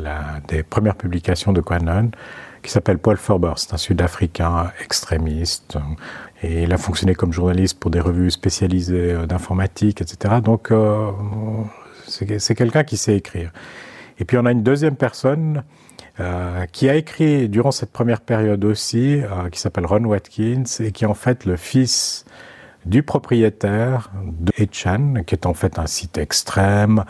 des 0.46 0.62
premières 0.62 0.94
publications 0.94 1.52
de 1.52 1.60
QAnon, 1.60 2.12
qui 2.62 2.70
s'appelle 2.70 2.98
Paul 2.98 3.16
Ferber. 3.16 3.54
C'est 3.56 3.74
un 3.74 3.78
Sud-Africain 3.78 4.70
extrémiste. 4.80 5.76
Et 6.44 6.62
il 6.62 6.72
a 6.72 6.78
fonctionné 6.78 7.16
comme 7.16 7.32
journaliste 7.32 7.80
pour 7.80 7.90
des 7.90 8.00
revues 8.00 8.30
spécialisées 8.30 9.12
euh, 9.12 9.26
d'informatique, 9.26 10.00
etc. 10.00 10.36
Donc, 10.42 10.70
euh, 10.70 11.10
c'est 12.06 12.54
quelqu'un 12.54 12.84
qui 12.84 12.96
sait 12.96 13.16
écrire. 13.16 13.50
Et 14.18 14.24
puis 14.24 14.36
on 14.38 14.46
a 14.46 14.52
une 14.52 14.62
deuxième 14.62 14.96
personne 14.96 15.62
euh, 16.20 16.66
qui 16.66 16.88
a 16.88 16.94
écrit 16.94 17.48
durant 17.48 17.70
cette 17.70 17.90
première 17.90 18.20
période 18.20 18.64
aussi, 18.64 19.20
euh, 19.22 19.48
qui 19.50 19.58
s'appelle 19.58 19.86
Ron 19.86 20.04
Watkins, 20.04 20.64
et 20.80 20.92
qui 20.92 21.04
est 21.04 21.08
en 21.08 21.14
fait 21.14 21.46
le 21.46 21.56
fils 21.56 22.26
du 22.84 23.02
propriétaire 23.02 24.10
de 24.24 24.52
Echan, 24.58 25.22
qui 25.26 25.34
est 25.34 25.46
en 25.46 25.54
fait 25.54 25.78
un 25.78 25.86
site 25.86 26.18
extrême, 26.18 27.04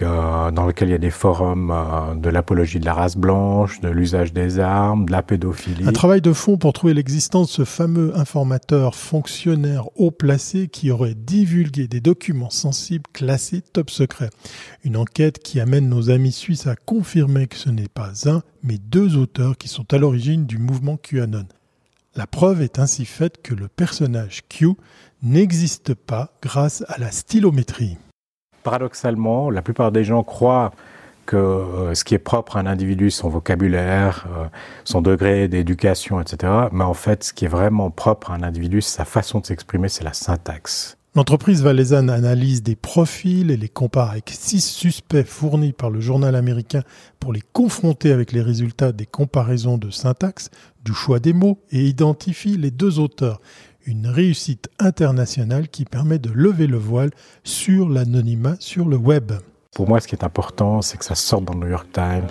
dans 0.00 0.66
lequel 0.66 0.88
il 0.88 0.92
y 0.92 0.94
a 0.94 0.98
des 0.98 1.10
forums 1.10 1.70
euh, 1.70 2.14
de 2.14 2.28
l'apologie 2.28 2.80
de 2.80 2.84
la 2.84 2.94
race 2.94 3.16
blanche, 3.16 3.80
de 3.80 3.88
l'usage 3.88 4.32
des 4.32 4.58
armes, 4.58 5.06
de 5.06 5.12
la 5.12 5.22
pédophilie. 5.22 5.86
Un 5.86 5.92
travail 5.92 6.20
de 6.20 6.32
fond 6.32 6.56
pour 6.56 6.72
trouver 6.72 6.94
l'existence 6.94 7.48
de 7.48 7.52
ce 7.52 7.64
fameux 7.64 8.16
informateur 8.16 8.94
fonctionnaire 8.94 9.88
haut 9.96 10.10
placé 10.10 10.68
qui 10.68 10.90
aurait 10.90 11.14
divulgué 11.14 11.88
des 11.88 12.00
documents 12.00 12.50
sensibles 12.50 13.04
classés 13.12 13.62
top 13.72 13.90
secret. 13.90 14.30
Une 14.84 14.96
enquête 14.96 15.38
qui 15.38 15.60
amène 15.60 15.88
nos 15.88 16.10
amis 16.10 16.32
suisses 16.32 16.66
à 16.66 16.76
confirmer 16.76 17.46
que 17.46 17.56
ce 17.56 17.70
n'est 17.70 17.88
pas 17.88 18.28
un, 18.28 18.42
mais 18.62 18.78
deux 18.78 19.16
auteurs 19.16 19.56
qui 19.56 19.68
sont 19.68 19.92
à 19.92 19.98
l'origine 19.98 20.46
du 20.46 20.58
mouvement 20.58 20.96
QAnon. 20.96 21.46
La 22.14 22.26
preuve 22.26 22.60
est 22.60 22.78
ainsi 22.78 23.06
faite 23.06 23.40
que 23.42 23.54
le 23.54 23.68
personnage 23.68 24.42
Q 24.48 24.74
n'existe 25.22 25.94
pas 25.94 26.32
grâce 26.42 26.84
à 26.88 26.98
la 26.98 27.10
stylométrie. 27.10 27.96
Paradoxalement, 28.62 29.50
la 29.50 29.62
plupart 29.62 29.92
des 29.92 30.04
gens 30.04 30.22
croient 30.22 30.72
que 31.26 31.36
euh, 31.36 31.94
ce 31.94 32.04
qui 32.04 32.14
est 32.14 32.18
propre 32.18 32.56
à 32.56 32.60
un 32.60 32.66
individu, 32.66 33.10
son 33.10 33.28
vocabulaire, 33.28 34.26
euh, 34.36 34.46
son 34.84 35.02
degré 35.02 35.48
d'éducation, 35.48 36.20
etc. 36.20 36.52
Mais 36.72 36.84
en 36.84 36.94
fait, 36.94 37.24
ce 37.24 37.32
qui 37.32 37.44
est 37.44 37.48
vraiment 37.48 37.90
propre 37.90 38.30
à 38.30 38.34
un 38.34 38.42
individu, 38.42 38.80
sa 38.80 39.04
façon 39.04 39.40
de 39.40 39.46
s'exprimer, 39.46 39.88
c'est 39.88 40.04
la 40.04 40.12
syntaxe. 40.12 40.96
L'entreprise 41.14 41.62
valaisanne 41.62 42.08
analyse 42.08 42.62
des 42.62 42.74
profils 42.74 43.50
et 43.50 43.58
les 43.58 43.68
compare 43.68 44.12
avec 44.12 44.30
six 44.30 44.62
suspects 44.62 45.26
fournis 45.26 45.74
par 45.74 45.90
le 45.90 46.00
journal 46.00 46.34
américain 46.34 46.82
pour 47.20 47.34
les 47.34 47.42
confronter 47.52 48.12
avec 48.12 48.32
les 48.32 48.40
résultats 48.40 48.92
des 48.92 49.04
comparaisons 49.04 49.76
de 49.76 49.90
syntaxe, 49.90 50.48
du 50.82 50.94
choix 50.94 51.18
des 51.18 51.34
mots 51.34 51.58
et 51.70 51.84
identifie 51.84 52.56
les 52.56 52.70
deux 52.70 52.98
auteurs 52.98 53.42
une 53.86 54.06
réussite 54.06 54.68
internationale 54.78 55.68
qui 55.68 55.84
permet 55.84 56.18
de 56.18 56.30
lever 56.30 56.66
le 56.66 56.76
voile 56.76 57.10
sur 57.44 57.88
l'anonymat 57.88 58.56
sur 58.58 58.88
le 58.88 58.96
web. 58.96 59.32
Pour 59.74 59.88
moi, 59.88 60.00
ce 60.00 60.06
qui 60.06 60.14
est 60.14 60.22
important, 60.22 60.82
c'est 60.82 60.98
que 60.98 61.04
ça 61.04 61.14
sorte 61.14 61.46
dans 61.46 61.54
le 61.54 61.60
New 61.60 61.70
York 61.70 61.88
Times. 61.92 62.28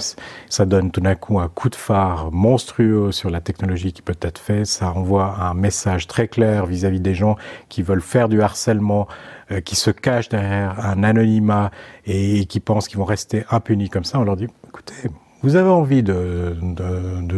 Ça 0.48 0.68
donne 0.68 0.92
tout 0.92 1.02
d'un 1.02 1.16
coup 1.16 1.40
un 1.40 1.48
coup 1.48 1.70
de 1.70 1.76
phare 1.76 2.32
monstrueux 2.32 3.12
sur 3.12 3.32
la 3.32 3.42
technologie 3.42 3.94
qui 3.94 4.04
peut 4.04 4.18
être 4.22 4.38
faite. 4.38 4.68
Ça 4.68 4.92
envoie 4.92 5.40
un 5.40 5.56
message 5.56 6.06
très 6.06 6.28
clair 6.28 6.68
vis-à-vis 6.68 7.00
des 7.00 7.16
gens 7.16 7.38
qui 7.68 7.82
veulent 7.82 8.02
faire 8.02 8.30
du 8.30 8.44
harcèlement, 8.44 9.08
euh, 9.50 9.60
qui 9.60 9.76
se 9.76 9.90
cachent 9.90 10.30
derrière 10.30 10.86
un 10.86 11.02
anonymat 11.02 11.72
et 12.06 12.46
qui 12.46 12.60
pensent 12.60 12.88
qu'ils 12.88 13.00
vont 13.00 13.06
rester 13.06 13.44
impunis 13.50 13.90
comme 13.90 14.04
ça. 14.04 14.20
On 14.20 14.24
leur 14.24 14.38
dit, 14.38 14.48
écoutez, 14.68 15.10
vous 15.42 15.56
avez 15.56 15.70
envie 15.70 16.04
de, 16.04 16.56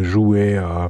jouer, 0.04 0.58
euh, 0.58 0.90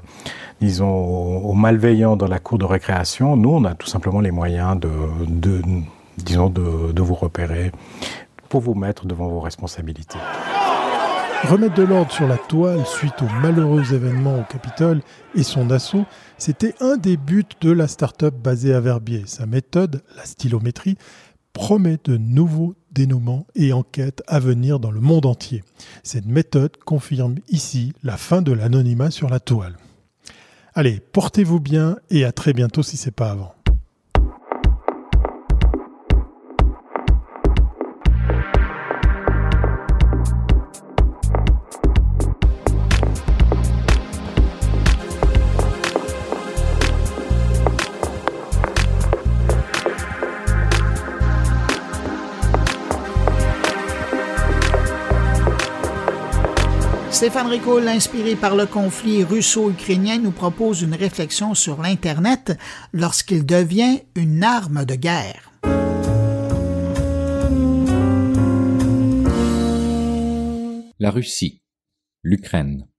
disons, 0.63 0.87
aux 0.87 1.53
malveillants 1.53 2.15
dans 2.15 2.27
la 2.27 2.39
cour 2.39 2.57
de 2.57 2.63
récréation. 2.63 3.35
Nous, 3.35 3.49
on 3.49 3.65
a 3.65 3.75
tout 3.75 3.87
simplement 3.87 4.21
les 4.21 4.31
moyens 4.31 4.79
de, 4.79 5.61
disons, 6.17 6.49
de, 6.49 7.01
vous 7.01 7.15
repérer 7.15 7.71
pour 8.47 8.61
vous 8.61 8.73
mettre 8.73 9.05
devant 9.05 9.27
vos 9.27 9.41
responsabilités. 9.41 10.19
Remettre 11.49 11.75
de 11.75 11.83
l'ordre 11.83 12.11
sur 12.13 12.25
la 12.25 12.37
toile 12.37 12.85
suite 12.85 13.21
au 13.21 13.41
malheureux 13.41 13.93
événement 13.93 14.39
au 14.39 14.43
Capitole 14.43 15.01
et 15.35 15.43
son 15.43 15.69
assaut, 15.69 16.05
c'était 16.37 16.75
un 16.79 16.95
des 16.95 17.17
buts 17.17 17.43
de 17.59 17.71
la 17.71 17.89
start-up 17.89 18.33
basée 18.33 18.73
à 18.73 18.79
Verbier. 18.79 19.23
Sa 19.25 19.45
méthode, 19.45 20.01
la 20.15 20.23
stylométrie, 20.23 20.97
promet 21.51 21.97
de 22.05 22.15
nouveaux 22.15 22.75
dénouements 22.93 23.45
et 23.55 23.73
enquêtes 23.73 24.23
à 24.27 24.39
venir 24.39 24.79
dans 24.79 24.91
le 24.91 25.01
monde 25.01 25.25
entier. 25.25 25.65
Cette 26.03 26.25
méthode 26.25 26.77
confirme 26.77 27.35
ici 27.49 27.91
la 28.01 28.15
fin 28.15 28.41
de 28.41 28.53
l'anonymat 28.53 29.11
sur 29.11 29.29
la 29.29 29.41
toile. 29.41 29.75
Allez, 30.75 30.99
portez-vous 30.99 31.59
bien 31.59 31.97
et 32.09 32.25
à 32.25 32.31
très 32.31 32.51
bientôt 32.51 32.81
si 32.81 32.97
c'est 32.97 33.11
pas 33.11 33.29
avant. 33.29 33.53
Stéphane 57.23 57.47
Ricoul, 57.47 57.87
inspiré 57.87 58.35
par 58.35 58.53
le 58.53 58.65
conflit 58.65 59.23
russo-ukrainien, 59.23 60.17
nous 60.17 60.33
propose 60.33 60.81
une 60.81 60.93
réflexion 60.93 61.53
sur 61.53 61.81
l'Internet 61.81 62.59
lorsqu'il 62.91 63.45
devient 63.45 64.01
une 64.15 64.43
arme 64.43 64.83
de 64.83 64.95
guerre. 64.95 65.53
La 70.99 71.11
Russie, 71.11 71.63
l'Ukraine, 72.23 72.89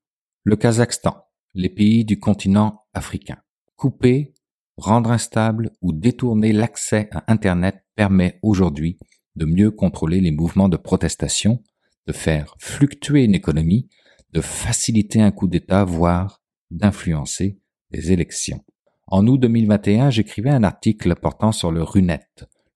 le 0.45 0.57
Kazakhstan, 0.57 1.27
les 1.53 1.69
pays 1.69 2.07
du 2.07 2.19
continent 2.19 2.87
africain. 2.95 3.37
Couper, 3.77 4.33
rendre 4.79 5.11
instable 5.11 5.71
ou 5.83 5.93
détourner 5.93 6.55
l'accès 6.55 7.11
à 7.13 7.31
Internet 7.31 7.85
permet 7.95 8.39
aujourd'hui 8.41 8.99
de 9.37 9.45
mieux 9.45 9.71
contrôler 9.71 10.23
les 10.23 10.31
mouvements 10.31 10.71
de 10.71 10.79
protestation, 10.79 11.63
de 12.07 12.15
faire 12.15 12.55
fluctuer 12.59 13.25
une 13.25 13.35
économie 13.35 13.91
de 14.35 14.41
faciliter 14.41 15.23
un 15.23 15.31
coup 15.31 15.47
d'État, 15.47 15.85
voire 15.85 16.43
d'influencer 16.71 17.59
les 17.93 18.13
élections. 18.13 18.63
En 19.07 19.27
août 19.27 19.39
2021, 19.39 20.11
j'écrivais 20.11 20.51
un 20.51 20.65
article 20.65 21.15
portant 21.15 21.53
sur 21.53 21.71
le 21.71 21.83
RUNET, 21.83 22.27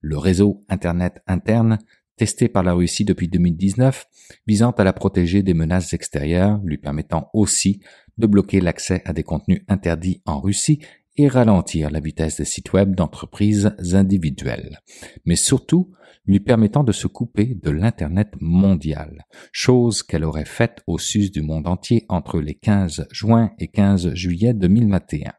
le 0.00 0.16
réseau 0.16 0.62
Internet 0.68 1.20
interne 1.26 1.78
testé 2.16 2.48
par 2.48 2.62
la 2.62 2.72
Russie 2.72 3.04
depuis 3.04 3.28
2019, 3.28 4.06
visant 4.46 4.70
à 4.72 4.84
la 4.84 4.92
protéger 4.92 5.42
des 5.42 5.54
menaces 5.54 5.92
extérieures, 5.92 6.60
lui 6.64 6.78
permettant 6.78 7.30
aussi 7.32 7.80
de 8.18 8.26
bloquer 8.26 8.60
l'accès 8.60 9.02
à 9.04 9.12
des 9.12 9.22
contenus 9.22 9.62
interdits 9.68 10.20
en 10.26 10.40
Russie 10.40 10.80
et 11.16 11.28
ralentir 11.28 11.90
la 11.90 12.00
vitesse 12.00 12.36
des 12.36 12.44
sites 12.44 12.72
web 12.72 12.94
d'entreprises 12.94 13.74
individuelles. 13.92 14.80
Mais 15.24 15.36
surtout, 15.36 15.92
lui 16.28 16.40
permettant 16.40 16.84
de 16.84 16.92
se 16.92 17.06
couper 17.06 17.56
de 17.60 17.70
l'Internet 17.70 18.34
mondial, 18.38 19.26
chose 19.50 20.02
qu'elle 20.02 20.24
aurait 20.24 20.44
faite 20.44 20.82
au 20.86 20.98
sus 20.98 21.30
du 21.30 21.40
monde 21.40 21.66
entier 21.66 22.04
entre 22.10 22.38
les 22.38 22.54
15 22.54 23.08
juin 23.10 23.50
et 23.58 23.68
15 23.68 24.14
juillet 24.14 24.52
2021. 24.52 25.32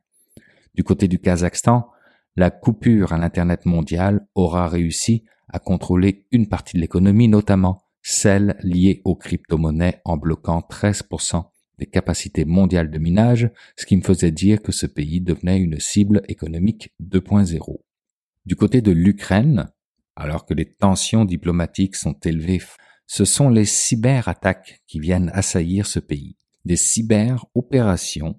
Du 0.73 0.83
côté 0.83 1.07
du 1.07 1.19
Kazakhstan, 1.19 1.87
la 2.35 2.49
coupure 2.49 3.13
à 3.13 3.19
l'Internet 3.19 3.65
mondial 3.65 4.27
aura 4.33 4.67
réussi 4.67 5.25
à 5.47 5.59
contrôler 5.59 6.25
une 6.31 6.49
partie 6.49 6.75
de 6.75 6.81
l'économie, 6.81 7.27
notamment 7.27 7.83
celle 8.01 8.57
liée 8.63 9.01
aux 9.05 9.15
crypto-monnaies 9.15 10.01
en 10.05 10.17
bloquant 10.17 10.63
13% 10.67 11.43
des 11.77 11.85
capacités 11.85 12.45
mondiales 12.45 12.89
de 12.89 12.97
minage, 12.97 13.51
ce 13.77 13.85
qui 13.85 13.95
me 13.95 14.01
faisait 14.01 14.31
dire 14.31 14.61
que 14.61 14.71
ce 14.71 14.85
pays 14.85 15.21
devenait 15.21 15.59
une 15.59 15.79
cible 15.79 16.23
économique 16.27 16.93
2.0. 17.01 17.77
Du 18.45 18.55
côté 18.55 18.81
de 18.81 18.91
l'Ukraine, 18.91 19.69
alors 20.19 20.45
que 20.45 20.53
les 20.53 20.65
tensions 20.65 21.23
diplomatiques 21.23 21.95
sont 21.95 22.17
élevées, 22.25 22.61
ce 23.07 23.23
sont 23.23 23.49
les 23.49 23.65
cyberattaques 23.65 24.83
qui 24.85 24.99
viennent 24.99 25.31
assaillir 25.33 25.87
ce 25.87 25.99
pays. 25.99 26.35
Des 26.65 26.75
cyber-opérations 26.75 28.35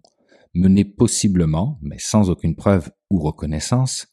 menées 0.55 0.85
possiblement, 0.85 1.78
mais 1.81 1.99
sans 1.99 2.28
aucune 2.28 2.55
preuve 2.55 2.91
ou 3.11 3.18
reconnaissance, 3.18 4.09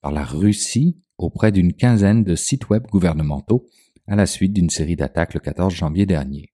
par 0.00 0.10
la 0.10 0.24
Russie 0.24 0.98
auprès 1.16 1.52
d'une 1.52 1.74
quinzaine 1.74 2.24
de 2.24 2.34
sites 2.34 2.68
web 2.70 2.88
gouvernementaux 2.90 3.66
à 4.08 4.16
la 4.16 4.26
suite 4.26 4.52
d'une 4.52 4.70
série 4.70 4.96
d'attaques 4.96 5.34
le 5.34 5.40
14 5.40 5.72
janvier 5.72 6.06
dernier. 6.06 6.52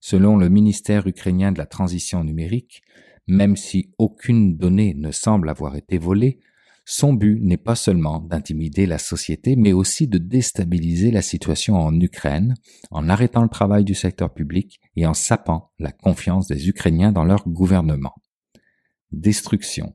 Selon 0.00 0.38
le 0.38 0.48
ministère 0.48 1.06
ukrainien 1.06 1.52
de 1.52 1.58
la 1.58 1.66
transition 1.66 2.24
numérique, 2.24 2.80
même 3.26 3.54
si 3.54 3.92
aucune 3.98 4.56
donnée 4.56 4.94
ne 4.94 5.10
semble 5.10 5.50
avoir 5.50 5.76
été 5.76 5.98
volée, 5.98 6.40
son 6.90 7.12
but 7.12 7.38
n'est 7.40 7.56
pas 7.56 7.76
seulement 7.76 8.18
d'intimider 8.18 8.84
la 8.84 8.98
société, 8.98 9.54
mais 9.54 9.72
aussi 9.72 10.08
de 10.08 10.18
déstabiliser 10.18 11.12
la 11.12 11.22
situation 11.22 11.76
en 11.76 11.94
Ukraine, 12.00 12.56
en 12.90 13.08
arrêtant 13.08 13.44
le 13.44 13.48
travail 13.48 13.84
du 13.84 13.94
secteur 13.94 14.34
public 14.34 14.80
et 14.96 15.06
en 15.06 15.14
sapant 15.14 15.70
la 15.78 15.92
confiance 15.92 16.48
des 16.48 16.68
Ukrainiens 16.68 17.12
dans 17.12 17.22
leur 17.22 17.48
gouvernement. 17.48 18.14
Destruction, 19.12 19.94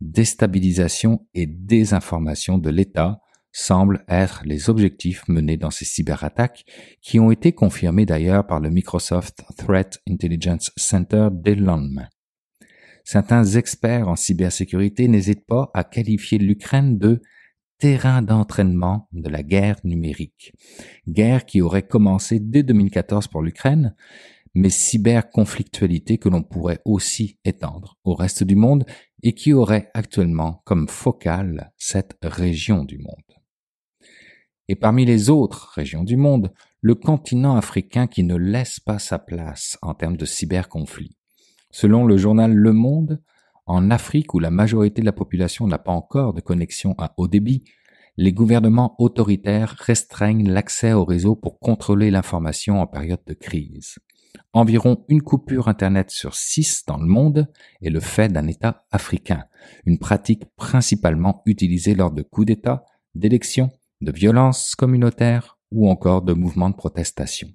déstabilisation 0.00 1.26
et 1.34 1.46
désinformation 1.46 2.58
de 2.58 2.70
l'État 2.70 3.20
semblent 3.50 4.04
être 4.06 4.42
les 4.44 4.70
objectifs 4.70 5.26
menés 5.26 5.56
dans 5.56 5.72
ces 5.72 5.86
cyberattaques, 5.86 6.64
qui 7.02 7.18
ont 7.18 7.32
été 7.32 7.50
confirmés 7.50 8.06
d'ailleurs 8.06 8.46
par 8.46 8.60
le 8.60 8.70
Microsoft 8.70 9.42
Threat 9.56 9.98
Intelligence 10.08 10.70
Center 10.76 11.30
dès 11.32 11.56
le 11.56 11.64
lendemain 11.64 12.06
certains 13.08 13.46
experts 13.46 14.06
en 14.06 14.16
cybersécurité 14.16 15.08
n'hésitent 15.08 15.46
pas 15.46 15.70
à 15.72 15.82
qualifier 15.82 16.36
l'Ukraine 16.36 16.98
de 16.98 17.22
terrain 17.78 18.20
d'entraînement 18.20 19.08
de 19.12 19.30
la 19.30 19.42
guerre 19.42 19.78
numérique. 19.82 20.52
Guerre 21.08 21.46
qui 21.46 21.62
aurait 21.62 21.86
commencé 21.86 22.38
dès 22.38 22.62
2014 22.62 23.28
pour 23.28 23.40
l'Ukraine, 23.40 23.96
mais 24.54 24.68
cyberconflictualité 24.68 26.18
que 26.18 26.28
l'on 26.28 26.42
pourrait 26.42 26.82
aussi 26.84 27.38
étendre 27.46 27.96
au 28.04 28.14
reste 28.14 28.44
du 28.44 28.56
monde 28.56 28.84
et 29.22 29.32
qui 29.32 29.54
aurait 29.54 29.90
actuellement 29.94 30.60
comme 30.66 30.86
focale 30.86 31.72
cette 31.78 32.18
région 32.20 32.84
du 32.84 32.98
monde. 32.98 33.40
Et 34.68 34.76
parmi 34.76 35.06
les 35.06 35.30
autres 35.30 35.72
régions 35.74 36.04
du 36.04 36.18
monde, 36.18 36.52
le 36.82 36.94
continent 36.94 37.56
africain 37.56 38.06
qui 38.06 38.22
ne 38.22 38.36
laisse 38.36 38.80
pas 38.80 38.98
sa 38.98 39.18
place 39.18 39.78
en 39.80 39.94
termes 39.94 40.18
de 40.18 40.26
cyberconflit. 40.26 41.17
Selon 41.70 42.06
le 42.06 42.16
journal 42.16 42.54
Le 42.54 42.72
Monde, 42.72 43.20
en 43.66 43.90
Afrique 43.90 44.32
où 44.34 44.38
la 44.38 44.50
majorité 44.50 45.02
de 45.02 45.06
la 45.06 45.12
population 45.12 45.66
n'a 45.66 45.78
pas 45.78 45.92
encore 45.92 46.32
de 46.32 46.40
connexion 46.40 46.94
à 46.98 47.12
haut 47.18 47.28
débit, 47.28 47.64
les 48.16 48.32
gouvernements 48.32 48.96
autoritaires 48.98 49.76
restreignent 49.78 50.50
l'accès 50.50 50.92
au 50.92 51.04
réseau 51.04 51.36
pour 51.36 51.60
contrôler 51.60 52.10
l'information 52.10 52.80
en 52.80 52.86
période 52.86 53.22
de 53.26 53.34
crise. 53.34 53.98
Environ 54.52 55.04
une 55.08 55.22
coupure 55.22 55.68
Internet 55.68 56.10
sur 56.10 56.34
six 56.34 56.84
dans 56.86 56.96
le 56.96 57.06
monde 57.06 57.46
est 57.82 57.90
le 57.90 58.00
fait 58.00 58.32
d'un 58.32 58.48
État 58.48 58.86
africain, 58.90 59.44
une 59.84 59.98
pratique 59.98 60.46
principalement 60.56 61.42
utilisée 61.46 61.94
lors 61.94 62.10
de 62.10 62.22
coups 62.22 62.46
d'État, 62.46 62.84
d'élections, 63.14 63.70
de 64.00 64.10
violences 64.10 64.74
communautaires 64.74 65.58
ou 65.70 65.88
encore 65.88 66.22
de 66.22 66.32
mouvements 66.32 66.70
de 66.70 66.76
protestation. 66.76 67.48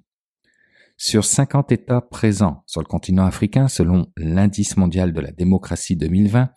Sur 1.06 1.22
50 1.22 1.70
États 1.70 2.00
présents 2.00 2.64
sur 2.66 2.80
le 2.80 2.86
continent 2.86 3.26
africain 3.26 3.68
selon 3.68 4.10
l'indice 4.16 4.78
mondial 4.78 5.12
de 5.12 5.20
la 5.20 5.32
démocratie 5.32 5.96
2020, 5.96 6.48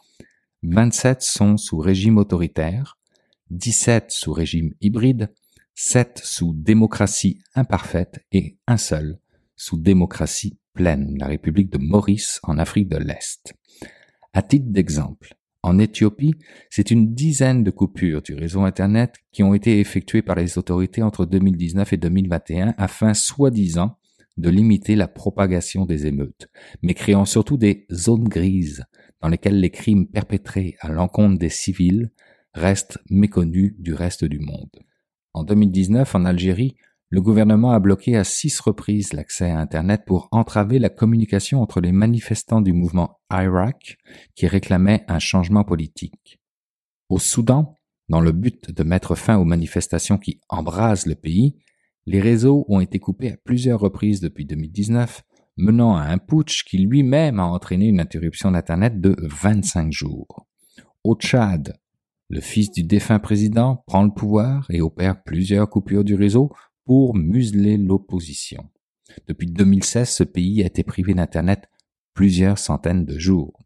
27 0.63 1.21
sont 1.21 1.57
sous 1.57 1.79
régime 1.79 2.17
autoritaire, 2.17 2.97
17 3.49 4.09
sous 4.09 4.31
régime 4.31 4.73
hybride, 4.79 5.33
7 5.75 6.21
sous 6.23 6.53
démocratie 6.55 7.41
imparfaite 7.55 8.25
et 8.31 8.57
un 8.67 8.77
seul 8.77 9.19
sous 9.57 9.77
démocratie 9.77 10.57
pleine, 10.71 11.17
la 11.19 11.27
République 11.27 11.69
de 11.69 11.79
Maurice 11.79 12.39
en 12.43 12.57
Afrique 12.57 12.87
de 12.87 12.99
l'Est. 12.99 13.53
À 14.31 14.41
titre 14.43 14.67
d'exemple, 14.69 15.35
En 15.61 15.77
Éthiopie, 15.77 16.35
c'est 16.69 16.89
une 16.89 17.13
dizaine 17.13 17.65
de 17.65 17.71
coupures 17.71 18.21
du 18.21 18.33
réseau 18.33 18.61
Internet 18.61 19.15
qui 19.33 19.43
ont 19.43 19.53
été 19.53 19.81
effectuées 19.81 20.21
par 20.21 20.37
les 20.37 20.57
autorités 20.57 21.03
entre 21.03 21.25
2019 21.25 21.91
et 21.91 21.97
2021 21.97 22.75
afin, 22.77 23.13
soi-disant, 23.13 23.96
de 24.38 24.49
limiter 24.49 24.95
la 24.95 25.07
propagation 25.07 25.85
des 25.85 26.05
émeutes, 26.05 26.47
mais 26.81 26.93
créant 26.93 27.25
surtout 27.25 27.57
des 27.57 27.85
zones 27.91 28.27
grises 28.27 28.83
dans 29.21 29.27
lesquelles 29.27 29.59
les 29.59 29.71
crimes 29.71 30.07
perpétrés 30.07 30.75
à 30.79 30.89
l'encontre 30.89 31.39
des 31.39 31.49
civils 31.49 32.11
restent 32.53 32.99
méconnus 33.09 33.75
du 33.77 33.93
reste 33.93 34.25
du 34.25 34.39
monde. 34.39 34.69
En 35.33 35.43
2019, 35.43 36.15
en 36.15 36.25
Algérie, 36.25 36.75
le 37.09 37.21
gouvernement 37.21 37.71
a 37.71 37.79
bloqué 37.79 38.17
à 38.17 38.23
six 38.23 38.59
reprises 38.59 39.13
l'accès 39.13 39.49
à 39.49 39.59
Internet 39.59 40.03
pour 40.05 40.27
entraver 40.31 40.77
la 40.77 40.89
communication 40.89 41.61
entre 41.61 41.79
les 41.79 41.93
manifestants 41.93 42.61
du 42.61 42.73
mouvement 42.73 43.21
Irak 43.31 43.97
qui 44.35 44.47
réclamaient 44.47 45.05
un 45.07 45.19
changement 45.19 45.63
politique. 45.63 46.39
Au 47.07 47.17
Soudan, 47.17 47.75
dans 48.09 48.19
le 48.19 48.33
but 48.33 48.71
de 48.71 48.83
mettre 48.83 49.15
fin 49.15 49.38
aux 49.38 49.45
manifestations 49.45 50.17
qui 50.17 50.41
embrasent 50.49 51.05
le 51.05 51.15
pays, 51.15 51.55
les 52.08 52.22
réseaux 52.22 52.66
ont 52.70 52.80
été 52.80 52.99
coupés 52.99 53.34
à 53.34 53.38
plusieurs 53.38 53.82
reprises 53.82 54.22
depuis 54.22 54.45
2019, 54.45 55.24
menant 55.58 55.97
à 55.97 56.03
un 56.03 56.18
putsch 56.18 56.64
qui 56.64 56.78
lui-même 56.78 57.39
a 57.39 57.43
entraîné 57.43 57.88
une 57.88 57.99
interruption 57.99 58.49
d'Internet 58.51 59.01
de 59.01 59.16
25 59.20 59.91
jours. 59.91 60.47
Au 61.03 61.16
Tchad, 61.16 61.78
le 62.30 62.39
fils 62.39 62.72
du 62.72 62.84
défunt 62.84 63.20
président 63.20 63.84
prend 63.88 64.03
le 64.03 64.14
pouvoir 64.14 64.68
et 64.70 64.80
opère 64.80 65.22
plusieurs 65.22 65.70
coupures 65.70 66.05
du 66.05 66.16
réseau 66.16 66.49
pour 66.86 67.14
museler 67.14 67.76
l'opposition. 67.76 68.70
Depuis 69.28 69.47
2016, 69.47 70.10
ce 70.10 70.24
pays 70.24 70.64
a 70.64 70.68
été 70.68 70.84
privé 70.84 71.14
d'Internet 71.14 71.70
plusieurs 72.14 72.58
centaines 72.58 73.03
de 73.03 73.20
jours. 73.20 73.60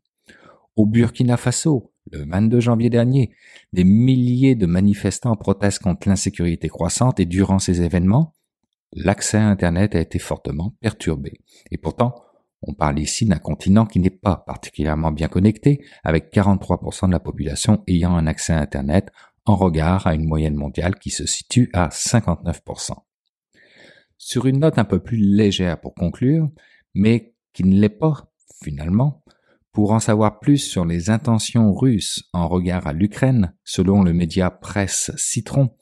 Au 0.76 0.88
Burkina 0.88 1.38
Faso, 1.38 1.91
le 2.10 2.26
22 2.26 2.60
janvier 2.60 2.90
dernier, 2.90 3.34
des 3.74 3.84
milliers 3.84 4.56
de 4.56 4.66
manifestants 4.66 5.36
protestent 5.36 5.84
contre 5.84 6.10
l'insécurité 6.10 6.68
croissante 6.68 7.20
et 7.20 7.26
durant 7.26 7.60
ces 7.60 7.82
événements, 7.82 8.34
l'accès 8.94 9.38
à 9.38 9.48
Internet 9.48 9.96
a 9.96 10.00
été 10.00 10.20
fortement 10.20 10.76
perturbé. 10.82 11.34
Et 11.72 11.78
pourtant, 11.78 12.16
on 12.64 12.74
parle 12.74 13.00
ici 13.00 13.26
d'un 13.26 13.40
continent 13.40 13.86
qui 13.86 14.00
n'est 14.00 14.10
pas 14.10 14.44
particulièrement 14.46 15.12
bien 15.12 15.28
connecté, 15.28 15.84
avec 16.04 16.32
43% 16.34 17.08
de 17.08 17.12
la 17.12 17.20
population 17.20 17.84
ayant 17.88 18.16
un 18.16 18.28
accès 18.28 18.54
à 18.54 18.60
Internet 18.60 19.12
en 19.46 19.56
regard 19.56 20.06
à 20.06 20.14
une 20.14 20.28
moyenne 20.28 20.56
mondiale 20.56 21.00
qui 21.00 21.10
se 21.10 21.26
situe 21.26 21.70
à 21.74 21.88
59%. 21.90 22.94
Sur 24.18 24.46
une 24.46 24.60
note 24.60 24.78
un 24.78 24.86
peu 24.86 25.00
plus 25.00 25.18
légère 25.18 25.82
pour 25.82 25.96
conclure, 25.96 26.50
mais 26.94 27.34
qui 27.54 27.64
ne 27.64 27.80
l'est 27.80 27.90
pas 27.90 28.32
finalement, 28.64 29.24
pour 29.72 29.92
en 29.92 30.00
savoir 30.00 30.40
plus 30.40 30.58
sur 30.58 30.86
les 30.86 31.10
intentions 31.10 31.74
russes 31.74 32.24
en 32.34 32.48
regard 32.48 32.88
à 32.88 32.94
l'Ukraine, 32.94 33.54
selon 33.64 34.04
le 34.04 34.14
média 34.14 34.52
Presse 34.52 35.12
Citron, 35.16 35.76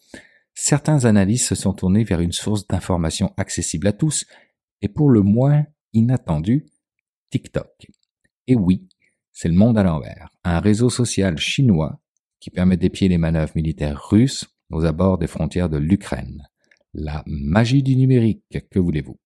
certains 0.54 1.06
analystes 1.06 1.48
se 1.48 1.56
sont 1.56 1.74
tournés 1.74 2.04
vers 2.04 2.20
une 2.20 2.32
source 2.32 2.68
d'information 2.68 3.34
accessible 3.38 3.88
à 3.88 3.94
tous 3.94 4.26
et 4.82 4.90
pour 4.90 5.10
le 5.10 5.22
moins 5.22 5.66
inattendue, 5.94 6.68
TikTok. 7.32 7.88
Et 8.48 8.56
oui, 8.56 8.88
c'est 9.32 9.50
le 9.50 9.56
monde 9.56 9.78
à 9.78 9.84
l'envers, 9.84 10.30
un 10.44 10.60
réseau 10.60 10.90
social 10.90 11.38
chinois 11.38 12.00
qui 12.40 12.50
permet 12.50 12.78
d'épier 12.78 13.08
les 13.08 13.18
manœuvres 13.18 13.54
militaires 13.56 14.02
russes 14.10 14.46
aux 14.70 14.86
abords 14.86 15.18
des 15.18 15.28
frontières 15.28 15.70
de 15.70 15.78
l'Ukraine. 15.78 16.48
La 16.94 17.24
magie 17.26 17.84
du 17.84 17.96
numérique, 17.96 18.44
que 18.72 18.80
voulez-vous? 18.80 19.20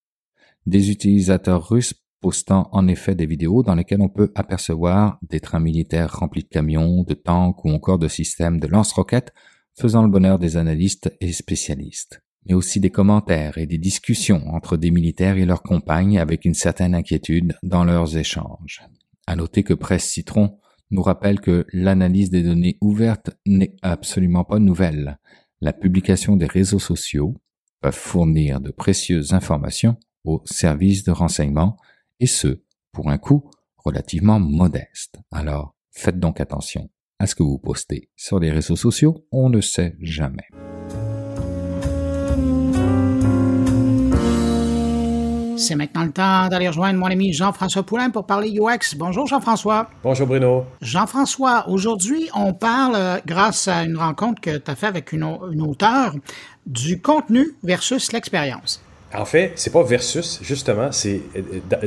Des 0.65 0.91
utilisateurs 0.91 1.67
russes 1.67 1.93
postant 2.23 2.69
en 2.71 2.87
effet 2.87 3.13
des 3.13 3.27
vidéos 3.27 3.61
dans 3.61 3.75
lesquelles 3.75 4.01
on 4.01 4.09
peut 4.09 4.31
apercevoir 4.33 5.19
des 5.29 5.39
trains 5.39 5.59
militaires 5.59 6.15
remplis 6.17 6.43
de 6.43 6.47
camions, 6.47 7.03
de 7.03 7.13
tanks 7.13 7.63
ou 7.65 7.69
encore 7.69 7.99
de 7.99 8.07
systèmes 8.07 8.59
de 8.59 8.67
lance-roquettes 8.67 9.33
faisant 9.77 10.03
le 10.03 10.09
bonheur 10.09 10.39
des 10.39 10.57
analystes 10.57 11.15
et 11.19 11.33
spécialistes, 11.33 12.23
mais 12.45 12.53
aussi 12.53 12.79
des 12.79 12.89
commentaires 12.89 13.57
et 13.57 13.67
des 13.67 13.77
discussions 13.77 14.47
entre 14.47 14.77
des 14.77 14.89
militaires 14.89 15.37
et 15.37 15.45
leurs 15.45 15.63
compagnes 15.63 16.17
avec 16.17 16.45
une 16.45 16.53
certaine 16.53 16.95
inquiétude 16.95 17.57
dans 17.61 17.83
leurs 17.83 18.15
échanges. 18.17 18.81
À 19.27 19.35
noter 19.35 19.63
que 19.63 19.73
Presse 19.73 20.09
Citron 20.09 20.57
nous 20.91 21.03
rappelle 21.03 21.41
que 21.41 21.65
l'analyse 21.73 22.29
des 22.29 22.43
données 22.43 22.77
ouvertes 22.81 23.31
n'est 23.45 23.75
absolument 23.81 24.45
pas 24.45 24.59
nouvelle. 24.59 25.19
La 25.59 25.73
publication 25.73 26.37
des 26.37 26.45
réseaux 26.45 26.79
sociaux, 26.79 27.35
peuvent 27.83 27.93
fournir 27.93 28.61
de 28.61 28.71
précieuses 28.71 29.33
informations 29.33 29.97
aux 30.23 30.41
services 30.45 31.03
de 31.03 31.11
renseignement, 31.11 31.77
et 32.19 32.27
ce, 32.27 32.61
pour 32.91 33.09
un 33.09 33.17
coût 33.17 33.49
relativement 33.77 34.39
modeste. 34.39 35.19
Alors, 35.31 35.75
faites 35.91 36.19
donc 36.19 36.39
attention 36.39 36.89
à 37.19 37.27
ce 37.27 37.35
que 37.35 37.43
vous 37.43 37.59
postez 37.59 38.09
sur 38.15 38.39
les 38.39 38.51
réseaux 38.51 38.75
sociaux, 38.75 39.25
on 39.31 39.49
ne 39.49 39.61
sait 39.61 39.95
jamais. 40.01 40.47
C'est 45.55 45.75
maintenant 45.75 46.03
le 46.03 46.11
temps 46.11 46.49
d'aller 46.49 46.67
rejoindre 46.67 46.99
mon 46.99 47.05
ami 47.05 47.31
Jean-François 47.31 47.83
Poulain 47.83 48.09
pour 48.09 48.25
parler 48.25 48.59
UX. 48.59 48.97
Bonjour 48.97 49.27
Jean-François. 49.27 49.89
Bonjour 50.03 50.27
Bruno. 50.27 50.65
Jean-François, 50.81 51.69
aujourd'hui, 51.69 52.29
on 52.35 52.53
parle, 52.53 52.95
euh, 52.95 53.17
grâce 53.25 53.69
à 53.69 53.83
une 53.83 53.95
rencontre 53.95 54.41
que 54.41 54.57
tu 54.57 54.69
as 54.69 54.75
faite 54.75 54.89
avec 54.89 55.13
une, 55.13 55.23
une 55.23 55.61
auteure, 55.61 56.15
du 56.65 57.01
contenu 57.01 57.53
versus 57.63 58.11
l'expérience. 58.11 58.81
En 59.15 59.25
fait, 59.25 59.51
c'est 59.55 59.71
pas 59.71 59.83
versus, 59.83 60.39
justement, 60.41 60.91
c'est 60.91 61.21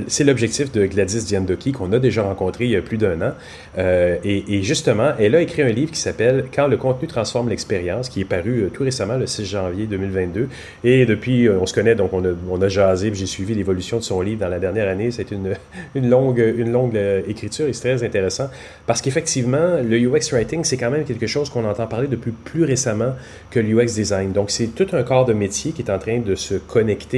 c'est 0.06 0.22
l'objectif 0.22 0.70
de 0.70 0.86
Gladys 0.86 1.24
Diandoki 1.24 1.72
qu'on 1.72 1.92
a 1.92 1.98
déjà 1.98 2.22
rencontré 2.22 2.66
il 2.66 2.70
y 2.70 2.76
a 2.76 2.82
plus 2.82 2.98
d'un 2.98 3.20
an. 3.20 3.32
Euh, 3.78 4.16
et, 4.24 4.62
justement, 4.62 5.12
elle 5.18 5.34
a 5.34 5.40
écrit 5.40 5.62
un 5.62 5.68
livre 5.68 5.90
qui 5.90 5.98
s'appelle 5.98 6.44
Quand 6.54 6.68
le 6.68 6.76
contenu 6.76 7.08
transforme 7.08 7.48
l'expérience, 7.48 8.08
qui 8.08 8.20
est 8.20 8.24
paru 8.24 8.62
euh, 8.62 8.70
tout 8.72 8.84
récemment, 8.84 9.16
le 9.16 9.26
6 9.26 9.44
janvier 9.44 9.86
2022. 9.86 10.48
Et 10.84 11.04
depuis, 11.04 11.48
euh, 11.48 11.58
on 11.60 11.66
se 11.66 11.74
connaît, 11.74 11.96
donc 11.96 12.12
on 12.12 12.24
a, 12.24 12.28
on 12.48 12.62
a 12.62 12.68
jasé, 12.68 13.10
j'ai 13.12 13.26
suivi 13.26 13.54
l'évolution 13.54 13.96
de 13.96 14.02
son 14.02 14.20
livre 14.20 14.40
dans 14.40 14.48
la 14.48 14.60
dernière 14.60 14.88
année. 14.88 15.10
C'est 15.10 15.32
une, 15.32 15.54
une 15.96 16.08
longue, 16.08 16.38
une 16.38 16.70
longue 16.70 16.98
écriture 17.26 17.66
et 17.66 17.72
c'est 17.72 17.96
très 17.96 18.06
intéressant 18.06 18.48
parce 18.86 19.02
qu'effectivement, 19.02 19.78
le 19.82 19.98
UX 19.98 20.32
Writing, 20.32 20.62
c'est 20.62 20.76
quand 20.76 20.90
même 20.90 21.04
quelque 21.04 21.26
chose 21.26 21.50
qu'on 21.50 21.64
entend 21.64 21.86
parler 21.86 22.06
depuis 22.06 22.30
plus 22.30 22.64
récemment 22.64 23.14
que 23.50 23.58
le 23.58 23.80
UX 23.80 23.94
Design. 23.94 24.32
Donc, 24.32 24.50
c'est 24.50 24.68
tout 24.68 24.86
un 24.92 25.02
corps 25.02 25.24
de 25.24 25.32
métier 25.32 25.72
qui 25.72 25.82
est 25.82 25.90
en 25.90 25.98
train 25.98 26.18
de 26.18 26.34
se 26.34 26.54
connecter 26.54 27.15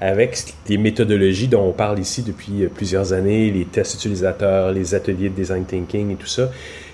avec 0.00 0.42
les 0.68 0.78
méthodologies 0.78 1.48
dont 1.48 1.68
on 1.68 1.72
parle 1.72 1.98
ici 1.98 2.22
depuis 2.22 2.64
euh, 2.64 2.68
plusieurs 2.74 3.12
années, 3.12 3.50
les 3.50 3.64
tests 3.64 3.94
utilisateurs, 3.94 4.72
les 4.72 4.94
ateliers 4.94 5.28
de 5.28 5.34
design 5.34 5.64
thinking 5.64 6.12
et 6.12 6.16
tout 6.16 6.26
ça, 6.26 6.50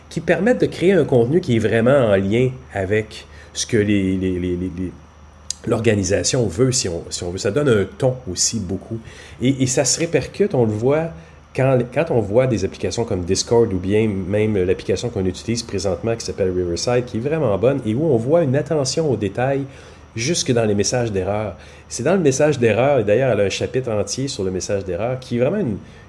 qui 0.08 0.20
permettent 0.20 0.60
de 0.60 0.66
créer 0.66 0.92
un 0.92 1.04
contenu 1.04 1.40
qui 1.40 1.56
est 1.56 1.60
vraiment 1.60 2.10
en 2.10 2.16
lien 2.16 2.50
avec 2.72 3.26
ce 3.52 3.66
que 3.66 3.78
l'organisation 5.66 6.46
veut, 6.46 6.72
si 6.72 6.88
on, 6.88 7.30
veut. 7.30 7.38
Ça 7.38 7.50
donne 7.50 7.68
un 7.68 7.84
ton 7.84 8.14
aussi 8.30 8.60
beaucoup. 8.60 8.98
Et, 9.40 9.66
ça 9.66 9.84
se 9.84 9.98
répercute, 9.98 10.54
on 10.54 10.64
le 10.64 10.72
voit, 10.72 11.10
quand, 11.54 12.10
on 12.10 12.20
voit 12.20 12.46
des 12.46 12.64
applications 12.64 13.04
comme 13.04 13.24
Discord 13.24 13.72
ou 13.72 13.78
bien 13.78 14.06
même 14.08 14.56
l'application 14.62 15.08
qu'on 15.08 15.24
utilise 15.24 15.62
présentement 15.62 16.14
qui 16.14 16.24
s'appelle 16.24 16.50
Riverside, 16.50 17.04
qui 17.06 17.16
est 17.16 17.20
vraiment 17.20 17.56
bonne 17.58 17.80
et 17.86 17.94
où 17.94 18.04
on 18.04 18.16
voit 18.16 18.42
une 18.42 18.56
attention 18.56 19.10
aux 19.10 19.16
détails 19.16 19.64
jusque 20.16 20.50
dans 20.52 20.64
les 20.64 20.74
messages 20.74 21.12
d'erreur. 21.12 21.54
C'est 21.88 22.02
dans 22.02 22.14
le 22.14 22.20
message 22.20 22.58
d'erreur, 22.58 22.98
et 22.98 23.04
d'ailleurs 23.04 23.32
elle 23.32 23.40
a 23.40 23.44
un 23.44 23.50
chapitre 23.50 23.92
entier 23.92 24.26
sur 24.26 24.42
le 24.42 24.50
message 24.50 24.84
d'erreur, 24.84 25.20
qui 25.20 25.36
est 25.36 25.40
vraiment 25.40 25.58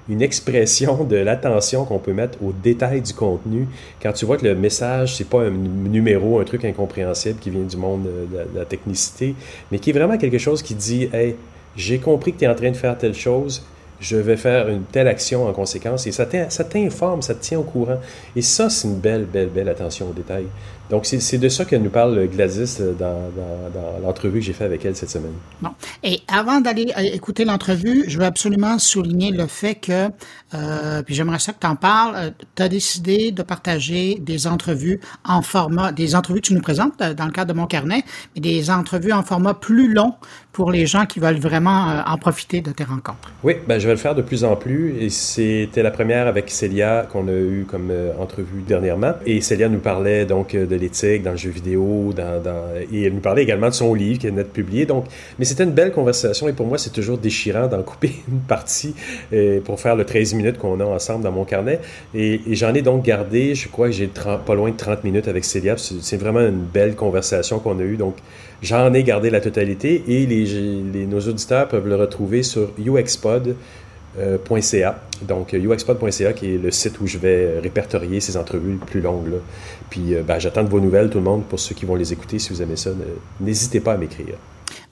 une, 0.08 0.22
expression 0.22 1.04
de 1.04 1.16
l'attention 1.16 1.84
qu'on 1.84 1.98
peut 1.98 2.14
mettre 2.14 2.42
aux 2.42 2.52
détails 2.52 3.02
du 3.02 3.12
contenu. 3.12 3.68
Quand 4.02 4.12
tu 4.12 4.24
vois 4.24 4.38
que 4.38 4.46
le 4.46 4.54
message, 4.54 5.16
c'est 5.16 5.28
pas 5.28 5.42
un 5.42 5.50
numéro, 5.50 6.40
un 6.40 6.44
truc 6.44 6.64
incompréhensible 6.64 7.38
qui 7.38 7.50
vient 7.50 7.60
du 7.60 7.76
monde 7.76 8.04
de 8.04 8.58
la, 8.58 8.64
technicité, 8.64 9.34
mais 9.70 9.78
qui 9.78 9.90
est 9.90 9.92
vraiment 9.92 10.16
quelque 10.16 10.38
chose 10.38 10.62
qui 10.62 10.74
dit, 10.74 11.10
hey, 11.12 11.36
j'ai 11.76 11.98
compris 11.98 12.32
que 12.32 12.38
tu 12.38 12.46
es 12.46 12.48
en 12.48 12.54
train 12.54 12.70
de 12.70 12.76
faire 12.76 12.96
telle 12.96 13.14
chose, 13.14 13.62
je 14.00 14.16
vais 14.16 14.38
faire 14.38 14.68
une 14.68 14.84
telle 14.84 15.08
action 15.08 15.46
en 15.46 15.52
conséquence, 15.52 16.06
et 16.06 16.12
ça 16.12 16.24
t'informe, 16.24 17.20
ça 17.20 17.34
te 17.34 17.42
tient 17.42 17.58
au 17.58 17.64
courant. 17.64 17.98
Et 18.34 18.42
ça, 18.42 18.70
c'est 18.70 18.88
une 18.88 18.98
belle, 18.98 19.26
belle, 19.26 19.48
belle 19.48 19.68
attention 19.68 20.08
aux 20.08 20.14
détails. 20.14 20.46
Donc, 20.90 21.04
c'est 21.04 21.38
de 21.38 21.48
ça 21.48 21.64
que 21.66 21.76
nous 21.76 21.90
parle 21.90 22.26
Gladys 22.28 22.78
euh, 22.80 22.92
dans, 22.92 23.30
dans, 23.34 24.06
l'entrevue 24.06 24.38
que 24.38 24.46
j'ai 24.46 24.54
fait 24.54 24.64
avec 24.64 24.84
elle 24.86 24.96
cette 24.96 25.10
semaine. 25.10 25.32
Bon. 25.60 25.70
Et 26.02 26.20
avant 26.28 26.60
d'aller 26.60 26.92
euh, 26.96 27.02
écouter 27.02 27.44
l'entrevue, 27.44 28.04
je 28.06 28.18
veux 28.18 28.24
absolument 28.24 28.78
souligner 28.78 29.30
le 29.30 29.46
fait 29.46 29.74
que, 29.74 30.08
euh, 30.54 31.02
puis 31.02 31.14
j'aimerais 31.14 31.40
ça 31.40 31.52
que 31.52 31.58
tu 31.60 31.66
en 31.66 31.76
parles, 31.76 32.32
tu 32.56 32.62
as 32.62 32.68
décidé 32.68 33.32
de 33.32 33.42
partager 33.42 34.18
des 34.18 34.46
entrevues 34.46 35.00
en 35.24 35.42
format, 35.42 35.92
des 35.92 36.14
entrevues 36.14 36.40
que 36.40 36.46
tu 36.46 36.54
nous 36.54 36.62
présentes 36.62 36.98
dans 36.98 37.26
le 37.26 37.32
cadre 37.32 37.52
de 37.52 37.58
mon 37.58 37.66
carnet, 37.66 38.02
mais 38.34 38.40
des 38.40 38.70
entrevues 38.70 39.12
en 39.12 39.22
format 39.22 39.54
plus 39.54 39.92
long 39.92 40.14
pour 40.52 40.72
les 40.72 40.86
gens 40.86 41.04
qui 41.04 41.20
veulent 41.20 41.38
vraiment 41.38 42.02
en 42.06 42.16
profiter 42.16 42.60
de 42.60 42.70
tes 42.70 42.84
rencontres. 42.84 43.30
Oui, 43.44 43.54
ben, 43.68 43.78
je 43.78 43.86
vais 43.86 43.92
le 43.92 43.98
faire 43.98 44.14
de 44.14 44.22
plus 44.22 44.42
en 44.42 44.56
plus. 44.56 44.96
Et 44.98 45.10
c'était 45.10 45.82
la 45.82 45.90
première 45.90 46.26
avec 46.26 46.50
Célia 46.50 47.06
qu'on 47.10 47.28
a 47.28 47.32
eu 47.32 47.64
comme 47.68 47.92
entrevue 48.18 48.62
dernièrement. 48.66 49.12
Et 49.24 49.40
Célia 49.40 49.68
nous 49.68 49.78
parlait 49.78 50.24
donc 50.24 50.56
de 50.56 50.77
l'éthique, 50.78 51.22
dans 51.22 51.32
le 51.32 51.36
jeu 51.36 51.50
vidéo, 51.50 52.12
et 52.92 53.02
elle 53.02 53.12
nous 53.12 53.20
parlait 53.20 53.42
également 53.42 53.68
de 53.68 53.74
son 53.74 53.94
livre 53.94 54.18
qui 54.18 54.26
est 54.26 54.30
net 54.30 54.52
publié. 54.52 54.86
Donc, 54.86 55.04
mais 55.38 55.44
c'était 55.44 55.64
une 55.64 55.72
belle 55.72 55.92
conversation 55.92 56.48
et 56.48 56.52
pour 56.52 56.66
moi, 56.66 56.78
c'est 56.78 56.92
toujours 56.92 57.18
déchirant 57.18 57.66
d'en 57.66 57.82
couper 57.82 58.12
une 58.28 58.40
partie 58.40 58.94
euh, 59.32 59.60
pour 59.60 59.80
faire 59.80 59.96
le 59.96 60.04
13 60.04 60.34
minutes 60.34 60.58
qu'on 60.58 60.80
a 60.80 60.84
ensemble 60.84 61.24
dans 61.24 61.32
mon 61.32 61.44
carnet. 61.44 61.80
Et, 62.14 62.40
j'en 62.52 62.74
ai 62.74 62.82
donc 62.82 63.04
gardé, 63.04 63.54
je 63.54 63.68
crois 63.68 63.88
que 63.88 63.92
j'ai 63.92 64.08
pas 64.08 64.54
loin 64.54 64.70
de 64.70 64.76
30 64.76 65.04
minutes 65.04 65.28
avec 65.28 65.44
Célia. 65.44 65.76
C'est 65.76 66.16
vraiment 66.16 66.40
une 66.40 66.62
belle 66.62 66.94
conversation 66.94 67.58
qu'on 67.58 67.78
a 67.78 67.82
eue. 67.82 67.96
Donc, 67.96 68.16
j'en 68.62 68.92
ai 68.94 69.02
gardé 69.02 69.30
la 69.30 69.40
totalité 69.40 70.02
et 70.08 70.26
nos 71.06 71.20
auditeurs 71.20 71.68
peuvent 71.68 71.88
le 71.88 71.96
retrouver 71.96 72.42
sur 72.42 72.72
UXPod 72.78 73.54
.ca. 74.60 75.00
Donc, 75.22 75.52
uxpod.ca 75.52 76.32
qui 76.32 76.54
est 76.54 76.58
le 76.58 76.70
site 76.70 77.00
où 77.00 77.06
je 77.06 77.18
vais 77.18 77.58
répertorier 77.60 78.20
ces 78.20 78.36
entrevues 78.36 78.76
plus 78.76 79.00
longues. 79.00 79.40
Puis, 79.90 80.14
euh, 80.14 80.22
ben, 80.22 80.38
j'attends 80.38 80.62
de 80.62 80.68
vos 80.68 80.80
nouvelles, 80.80 81.10
tout 81.10 81.18
le 81.18 81.24
monde, 81.24 81.44
pour 81.44 81.58
ceux 81.58 81.74
qui 81.74 81.84
vont 81.84 81.94
les 81.94 82.12
écouter. 82.12 82.38
Si 82.38 82.52
vous 82.52 82.62
aimez 82.62 82.76
ça, 82.76 82.90
n'hésitez 83.40 83.80
pas 83.80 83.94
à 83.94 83.96
m'écrire. 83.96 84.34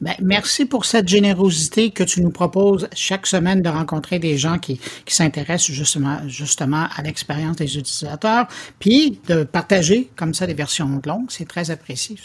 Ben, 0.01 0.15
merci 0.20 0.66
pour 0.66 0.85
cette 0.85 1.09
générosité 1.09 1.90
que 1.90 2.03
tu 2.03 2.20
nous 2.20 2.31
proposes 2.31 2.89
chaque 2.94 3.27
semaine 3.27 3.62
de 3.62 3.69
rencontrer 3.69 4.19
des 4.19 4.36
gens 4.36 4.59
qui, 4.59 4.81
s'intéressent 5.07 5.74
justement, 5.74 6.19
justement 6.27 6.86
à 6.94 7.03
l'expérience 7.03 7.57
des 7.57 7.78
utilisateurs, 7.78 8.47
puis 8.78 9.20
de 9.28 9.44
partager 9.44 10.11
comme 10.16 10.35
ça 10.35 10.47
des 10.47 10.55
versions 10.55 11.01
longues. 11.05 11.31
C'est 11.31 11.48
très 11.48 11.70
apprécié. 11.70 12.16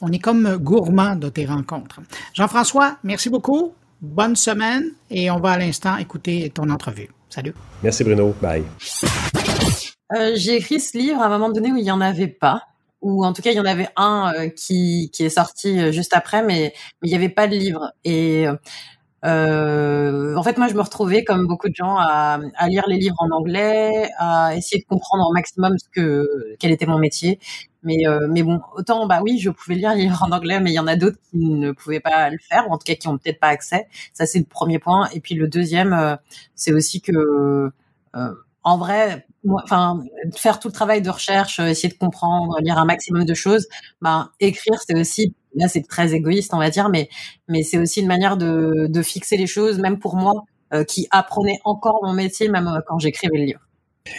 On 0.00 0.12
est 0.12 0.18
comme 0.18 0.56
gourmand 0.58 1.16
de 1.16 1.28
tes 1.28 1.46
rencontres. 1.46 2.00
Jean-François, 2.34 2.98
merci 3.02 3.30
beaucoup 3.30 3.72
bonne 4.02 4.36
semaine 4.36 4.90
et 5.10 5.30
on 5.30 5.38
va 5.38 5.52
à 5.52 5.58
l'instant 5.58 5.96
écouter 5.96 6.50
ton 6.50 6.68
entrevue. 6.68 7.08
Salut. 7.30 7.54
Merci 7.82 8.04
Bruno. 8.04 8.34
Bye. 8.42 8.64
Euh, 10.14 10.32
j'ai 10.34 10.56
écrit 10.56 10.78
ce 10.78 10.98
livre 10.98 11.22
à 11.22 11.26
un 11.26 11.28
moment 11.30 11.48
donné 11.48 11.72
où 11.72 11.76
il 11.76 11.84
n'y 11.84 11.90
en 11.90 12.02
avait 12.02 12.26
pas. 12.26 12.64
Ou 13.00 13.24
en 13.24 13.32
tout 13.32 13.42
cas, 13.42 13.50
il 13.50 13.56
y 13.56 13.60
en 13.60 13.64
avait 13.64 13.88
un 13.96 14.32
euh, 14.36 14.48
qui, 14.48 15.10
qui 15.12 15.24
est 15.24 15.30
sorti 15.30 15.80
euh, 15.80 15.90
juste 15.90 16.14
après, 16.14 16.42
mais, 16.42 16.72
mais 17.00 17.08
il 17.08 17.10
n'y 17.10 17.16
avait 17.16 17.28
pas 17.28 17.48
de 17.48 17.56
livre. 17.56 17.92
Et 18.04 18.46
euh, 19.24 20.36
en 20.36 20.42
fait, 20.42 20.58
moi, 20.58 20.68
je 20.68 20.74
me 20.74 20.82
retrouvais, 20.82 21.24
comme 21.24 21.46
beaucoup 21.46 21.68
de 21.68 21.74
gens, 21.74 21.96
à, 21.96 22.38
à, 22.56 22.68
lire 22.68 22.84
les 22.86 22.98
livres 22.98 23.16
en 23.18 23.30
anglais, 23.30 24.10
à 24.18 24.54
essayer 24.56 24.80
de 24.82 24.86
comprendre 24.86 25.28
au 25.28 25.32
maximum 25.32 25.76
ce 25.78 25.88
que 25.92 26.56
quel 26.58 26.72
était 26.72 26.86
mon 26.86 26.98
métier. 26.98 27.38
Mais 27.82 28.06
euh, 28.06 28.28
mais 28.30 28.42
bon, 28.42 28.60
autant 28.76 29.06
bah 29.06 29.20
oui, 29.22 29.38
je 29.38 29.50
pouvais 29.50 29.74
lire 29.74 29.94
les 29.94 30.02
livres 30.02 30.22
en 30.22 30.30
anglais, 30.32 30.60
mais 30.60 30.70
il 30.70 30.74
y 30.74 30.78
en 30.78 30.86
a 30.86 30.96
d'autres 30.96 31.18
qui 31.30 31.38
ne 31.38 31.72
pouvaient 31.72 32.00
pas 32.00 32.30
le 32.30 32.38
faire, 32.38 32.68
ou 32.68 32.72
en 32.72 32.78
tout 32.78 32.84
cas 32.84 32.94
qui 32.94 33.08
ont 33.08 33.18
peut-être 33.18 33.40
pas 33.40 33.48
accès. 33.48 33.88
Ça, 34.12 34.26
c'est 34.26 34.38
le 34.38 34.44
premier 34.44 34.78
point. 34.78 35.08
Et 35.12 35.20
puis 35.20 35.34
le 35.34 35.48
deuxième, 35.48 35.92
euh, 35.92 36.16
c'est 36.54 36.72
aussi 36.72 37.00
que 37.02 37.72
euh, 38.14 38.34
en 38.64 38.78
vrai, 38.78 39.26
enfin, 39.64 40.02
faire 40.36 40.60
tout 40.60 40.68
le 40.68 40.72
travail 40.72 41.02
de 41.02 41.10
recherche, 41.10 41.58
essayer 41.60 41.88
de 41.88 41.98
comprendre, 41.98 42.56
lire 42.60 42.78
un 42.78 42.84
maximum 42.84 43.24
de 43.24 43.34
choses, 43.34 43.66
bah, 44.00 44.30
écrire, 44.40 44.78
c'est 44.86 44.98
aussi 44.98 45.34
là 45.54 45.68
c'est 45.68 45.86
très 45.86 46.14
égoïste 46.14 46.54
on 46.54 46.58
va 46.58 46.70
dire 46.70 46.88
mais 46.88 47.08
mais 47.48 47.62
c'est 47.62 47.78
aussi 47.78 48.00
une 48.00 48.06
manière 48.06 48.36
de, 48.36 49.02
fixer 49.02 49.36
les 49.36 49.46
choses 49.46 49.78
même 49.78 49.98
pour 49.98 50.16
moi 50.16 50.44
euh, 50.72 50.84
qui 50.84 51.06
apprenais 51.10 51.58
encore 51.64 52.00
mon 52.02 52.12
métier 52.12 52.48
même 52.48 52.68
euh, 52.68 52.80
quand 52.86 52.98
j'écrivais 52.98 53.36
le 53.38 53.44
livre 53.44 53.60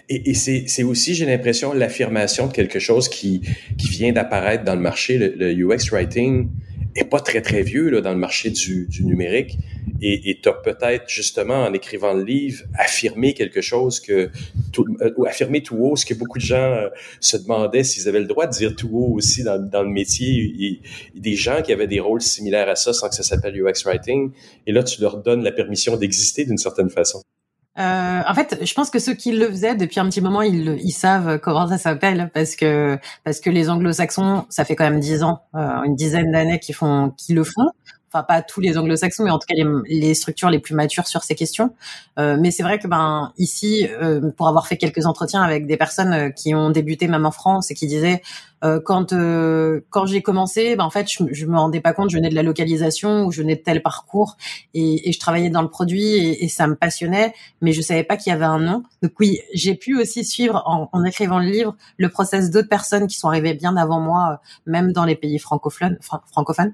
et, 0.10 0.32
et 0.32 0.34
c'est 0.34 0.84
aussi, 0.84 1.14
j'ai 1.14 1.26
l'impression, 1.26 1.74
l'affirmation 1.74 2.48
de 2.48 2.54
quelque 2.54 2.80
chose 2.80 3.10
qui, 3.10 3.42
qui 3.78 3.90
vient 3.90 4.12
d'apparaître 4.12 4.64
dans 4.64 4.76
le 4.76 4.82
marché. 4.82 5.18
Le, 5.18 5.34
le, 5.36 5.52
UX 5.54 5.92
Writing 5.92 6.50
est 6.96 7.06
pas 7.06 7.20
très, 7.20 7.42
très 7.42 7.64
vieux 7.64 7.90
là, 7.90 8.02
dans 8.02 8.12
le 8.12 8.18
marché 8.18 8.50
du, 8.50 8.88
du 8.88 9.06
numérique. 9.06 9.58
Et 10.06 10.38
tu 10.44 10.50
as 10.50 10.54
peut-être, 10.54 11.06
justement, 11.08 11.64
en 11.64 11.74
écrivant 11.74 12.14
le 12.14 12.26
livre, 12.26 12.64
affirmé 12.78 13.34
quelque 13.34 13.62
chose 13.62 14.02
que... 14.02 14.30
Tout, 14.74 14.86
euh, 15.00 15.12
ou 15.16 15.26
affirmé 15.26 15.64
tout 15.64 15.78
haut 15.78 15.96
ce 15.96 16.06
que 16.06 16.14
beaucoup 16.14 16.40
de 16.40 16.44
gens 16.44 16.58
euh, 16.58 16.90
se 17.22 17.38
demandaient 17.38 17.86
s'ils 17.86 18.10
avaient 18.10 18.20
le 18.20 18.26
droit 18.26 18.46
de 18.46 18.52
dire 18.52 18.76
tout 18.76 18.90
haut 18.92 19.14
aussi 19.14 19.44
dans, 19.44 19.58
dans 19.58 19.82
le 19.82 19.90
métier. 19.90 20.82
Des 21.16 21.36
gens 21.36 21.62
qui 21.62 21.72
avaient 21.72 21.88
des 21.88 22.02
rôles 22.02 22.22
similaires 22.22 22.68
à 22.68 22.76
ça 22.76 22.92
sans 22.92 23.08
que 23.08 23.16
ça 23.16 23.24
s'appelle 23.24 23.56
UX 23.56 23.86
Writing. 23.86 24.32
Et 24.68 24.74
là, 24.74 24.84
tu 24.84 25.00
leur 25.00 25.24
donnes 25.24 25.42
la 25.42 25.54
permission 25.54 25.96
d'exister 25.96 26.44
d'une 26.44 26.58
certaine 26.58 26.90
façon. 26.90 27.24
Euh, 27.80 28.22
en 28.28 28.34
fait, 28.36 28.60
je 28.62 28.74
pense 28.76 28.90
que 28.92 29.00
ceux 29.00 29.14
qui 29.14 29.32
le 29.32 29.48
faisaient 29.48 29.76
depuis 29.76 30.00
un 30.00 30.08
petit 30.08 30.22
moment, 30.22 30.42
ils, 30.42 30.78
ils 30.84 30.92
savent 30.92 31.40
comment 31.40 31.68
ça 31.68 31.78
s'appelle 31.78 32.30
parce 32.34 32.56
que 32.56 33.00
parce 33.24 33.40
que 33.40 33.50
les 33.50 33.70
Anglo-Saxons, 33.70 34.46
ça 34.50 34.64
fait 34.64 34.76
quand 34.76 34.84
même 34.84 35.00
dix 35.00 35.24
ans, 35.24 35.42
euh, 35.56 35.82
une 35.84 35.96
dizaine 35.96 36.32
d'années 36.32 36.60
qu'ils 36.60 36.76
font, 36.76 37.12
qu'ils 37.18 37.36
le 37.36 37.44
font 37.44 37.72
enfin 38.14 38.24
pas 38.24 38.42
tous 38.42 38.62
les 38.62 38.78
anglo-saxons, 38.78 39.24
mais 39.24 39.32
en 39.32 39.40
tout 39.40 39.48
cas 39.48 39.56
les, 39.88 40.14
structures 40.14 40.50
les 40.50 40.60
plus 40.60 40.76
matures 40.76 41.08
sur 41.08 41.24
ces 41.24 41.36
questions. 41.36 41.74
Euh, 42.20 42.38
mais 42.40 42.52
c'est 42.52 42.64
vrai 42.64 42.78
que 42.78 42.88
ben 42.88 43.34
ici, 43.38 43.88
euh, 43.90 44.32
pour 44.32 44.48
avoir 44.48 44.68
fait 44.68 44.78
quelques 44.78 45.06
entretiens 45.06 45.42
avec 45.42 45.66
des 45.66 45.78
personnes 45.78 46.14
euh, 46.14 46.30
qui 46.30 46.54
ont 46.54 46.70
débuté 46.70 47.08
même 47.08 47.26
en 47.26 47.32
France 47.32 47.72
et 47.72 47.74
qui 47.74 47.88
disaient 47.88 48.22
euh, 48.64 48.80
quand 48.84 49.14
euh, 49.14 49.82
quand 49.90 50.06
j'ai 50.06 50.22
commencé, 50.22 50.76
ben 50.76 50.84
en 50.84 50.90
fait 50.90 51.10
je, 51.10 51.24
je 51.32 51.46
me 51.46 51.58
rendais 51.58 51.82
pas 51.82 51.94
compte, 51.94 52.10
je 52.10 52.18
venais 52.18 52.30
de 52.30 52.36
la 52.36 52.44
localisation 52.44 53.26
ou 53.26 53.32
je 53.32 53.42
venais 53.42 53.56
de 53.56 53.62
tel 53.62 53.82
parcours 53.82 54.38
et, 54.74 55.12
je 55.12 55.20
travaillais 55.20 55.50
dans 55.50 55.62
le 55.62 55.70
produit 55.70 56.16
et, 56.16 56.48
ça 56.48 56.68
me 56.68 56.76
passionnait, 56.76 57.34
mais 57.62 57.72
je 57.74 57.82
savais 57.82 58.04
pas 58.04 58.18
qu'il 58.18 58.32
y 58.32 58.34
avait 58.34 58.46
un 58.46 58.60
nom. 58.60 58.84
Donc 59.02 59.12
oui, 59.20 59.40
j'ai 59.54 59.76
pu 59.76 60.00
aussi 60.00 60.24
suivre 60.24 60.64
en, 60.66 61.04
écrivant 61.06 61.40
le 61.40 61.50
livre 61.50 61.76
le 61.98 62.10
process 62.10 62.50
d'autres 62.52 62.70
personnes 62.70 63.08
qui 63.08 63.18
sont 63.18 63.28
arrivées 63.28 63.54
bien 63.54 63.76
avant 63.78 64.00
moi, 64.00 64.42
même 64.66 64.92
dans 64.92 65.06
les 65.06 65.16
pays 65.16 65.40
francophones, 65.40 65.98
francophones, 66.02 66.74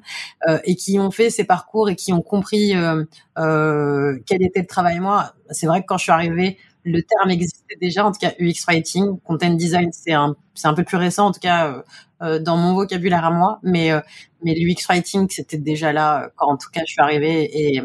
et 0.63 0.75
qui 0.75 0.99
ont 0.99 1.11
fait 1.11 1.29
ces 1.29 1.43
parcours 1.43 1.89
et 1.89 1.95
qui 1.95 2.13
ont 2.13 2.21
compris 2.21 2.75
euh, 2.75 3.03
euh, 3.37 4.19
quel 4.25 4.43
était 4.43 4.61
le 4.61 4.67
travail 4.67 4.99
moi. 4.99 5.33
C'est 5.51 5.67
vrai 5.67 5.81
que 5.81 5.87
quand 5.87 5.97
je 5.97 6.03
suis 6.03 6.11
arrivée, 6.11 6.57
le 6.83 7.01
terme 7.01 7.29
existait 7.31 7.75
déjà, 7.81 8.05
en 8.05 8.11
tout 8.11 8.19
cas 8.19 8.31
UX 8.39 8.65
writing, 8.67 9.19
content 9.19 9.53
design, 9.53 9.89
c'est 9.91 10.13
un, 10.13 10.35
un 10.63 10.73
peu 10.73 10.83
plus 10.83 10.97
récent, 10.97 11.27
en 11.27 11.31
tout 11.31 11.39
cas 11.39 11.67
euh, 11.67 11.81
euh 12.21 12.39
dans 12.39 12.57
mon 12.57 12.73
vocabulaire 12.73 13.25
à 13.25 13.31
moi, 13.31 13.59
mais 13.63 13.91
euh, 13.91 14.01
mais 14.43 14.53
l'UX 14.53 14.85
writing 14.87 15.27
c'était 15.29 15.57
déjà 15.57 15.91
là 15.93 16.29
quand 16.35 16.47
en 16.47 16.57
tout 16.57 16.69
cas 16.71 16.81
je 16.85 16.91
suis 16.93 17.01
arrivée 17.01 17.49
et 17.53 17.81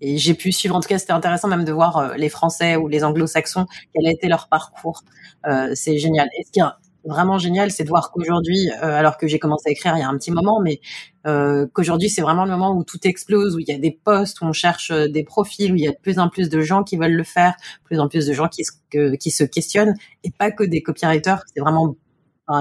et 0.00 0.18
j'ai 0.18 0.34
pu 0.34 0.52
suivre, 0.52 0.76
en 0.76 0.80
tout 0.80 0.88
cas, 0.88 0.98
c'était 0.98 1.12
intéressant 1.12 1.48
même 1.48 1.64
de 1.64 1.72
voir 1.72 2.16
les 2.16 2.28
Français 2.28 2.76
ou 2.76 2.86
les 2.86 3.02
Anglo-Saxons, 3.02 3.66
quel 3.94 4.06
a 4.06 4.10
été 4.10 4.28
leur 4.28 4.48
parcours. 4.48 5.02
Euh, 5.46 5.70
c'est 5.74 5.98
génial. 5.98 6.28
Et 6.38 6.44
ce 6.44 6.50
qui 6.52 6.60
est 6.60 6.64
vraiment 7.06 7.38
génial, 7.38 7.70
c'est 7.70 7.84
de 7.84 7.88
voir 7.88 8.10
qu'aujourd'hui, 8.10 8.70
euh, 8.82 8.86
alors 8.86 9.16
que 9.16 9.26
j'ai 9.26 9.38
commencé 9.38 9.68
à 9.68 9.72
écrire 9.72 9.96
il 9.96 10.00
y 10.00 10.02
a 10.02 10.08
un 10.08 10.16
petit 10.16 10.30
moment, 10.30 10.60
mais 10.60 10.80
euh, 11.26 11.66
qu'aujourd'hui 11.72 12.10
c'est 12.10 12.22
vraiment 12.22 12.44
le 12.44 12.50
moment 12.50 12.76
où 12.76 12.84
tout 12.84 12.98
explose, 13.04 13.56
où 13.56 13.60
il 13.60 13.68
y 13.68 13.72
a 13.72 13.78
des 13.78 13.92
postes, 13.92 14.40
où 14.40 14.44
on 14.44 14.52
cherche 14.52 14.90
euh, 14.90 15.08
des 15.08 15.24
profils, 15.24 15.72
où 15.72 15.76
il 15.76 15.82
y 15.82 15.88
a 15.88 15.92
de 15.92 15.98
plus 16.02 16.18
en 16.18 16.28
plus 16.28 16.48
de 16.48 16.60
gens 16.60 16.82
qui 16.82 16.96
veulent 16.96 17.14
le 17.14 17.24
faire, 17.24 17.54
plus 17.84 18.00
en 18.00 18.08
plus 18.08 18.26
de 18.26 18.32
gens 18.32 18.48
qui 18.48 18.64
se, 18.64 19.16
qui 19.16 19.30
se 19.30 19.44
questionnent, 19.44 19.94
et 20.24 20.30
pas 20.30 20.50
que 20.50 20.64
des 20.64 20.82
copywriters. 20.82 21.42
C'est 21.54 21.60
vraiment 21.60 21.94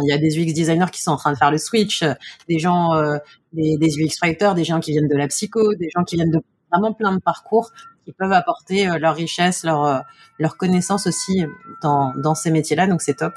il 0.02 0.10
y 0.10 0.14
a 0.14 0.18
des 0.18 0.40
UX 0.40 0.52
designers 0.54 0.90
qui 0.92 1.04
sont 1.04 1.12
en 1.12 1.18
train 1.18 1.32
de 1.32 1.38
faire 1.38 1.52
le 1.52 1.60
switch, 1.60 2.04
des 2.50 2.58
gens, 2.58 2.96
euh, 2.96 3.18
des, 3.54 3.78
des, 3.78 4.00
UX 4.00 4.18
writers, 4.20 4.56
des 4.56 4.64
gens 4.64 4.80
qui 4.80 4.92
viennent 4.92 5.08
de 5.08 5.16
la 5.16 5.28
psycho, 5.28 5.76
des 5.76 5.90
gens 5.96 6.04
qui 6.04 6.16
viennent 6.16 6.32
de 6.32 6.42
vraiment 6.72 6.92
plein 6.92 7.14
de 7.14 7.22
parcours 7.22 7.70
qui 8.04 8.12
peuvent 8.12 8.34
apporter 8.34 8.88
leur 9.00 9.16
richesse, 9.16 9.64
leur, 9.64 10.04
leur 10.40 10.58
connaissance 10.58 11.06
aussi 11.06 11.44
dans, 11.84 12.14
dans 12.18 12.34
ces 12.34 12.50
métiers-là. 12.50 12.88
Donc 12.88 13.04
c'est 13.04 13.16
top. 13.16 13.34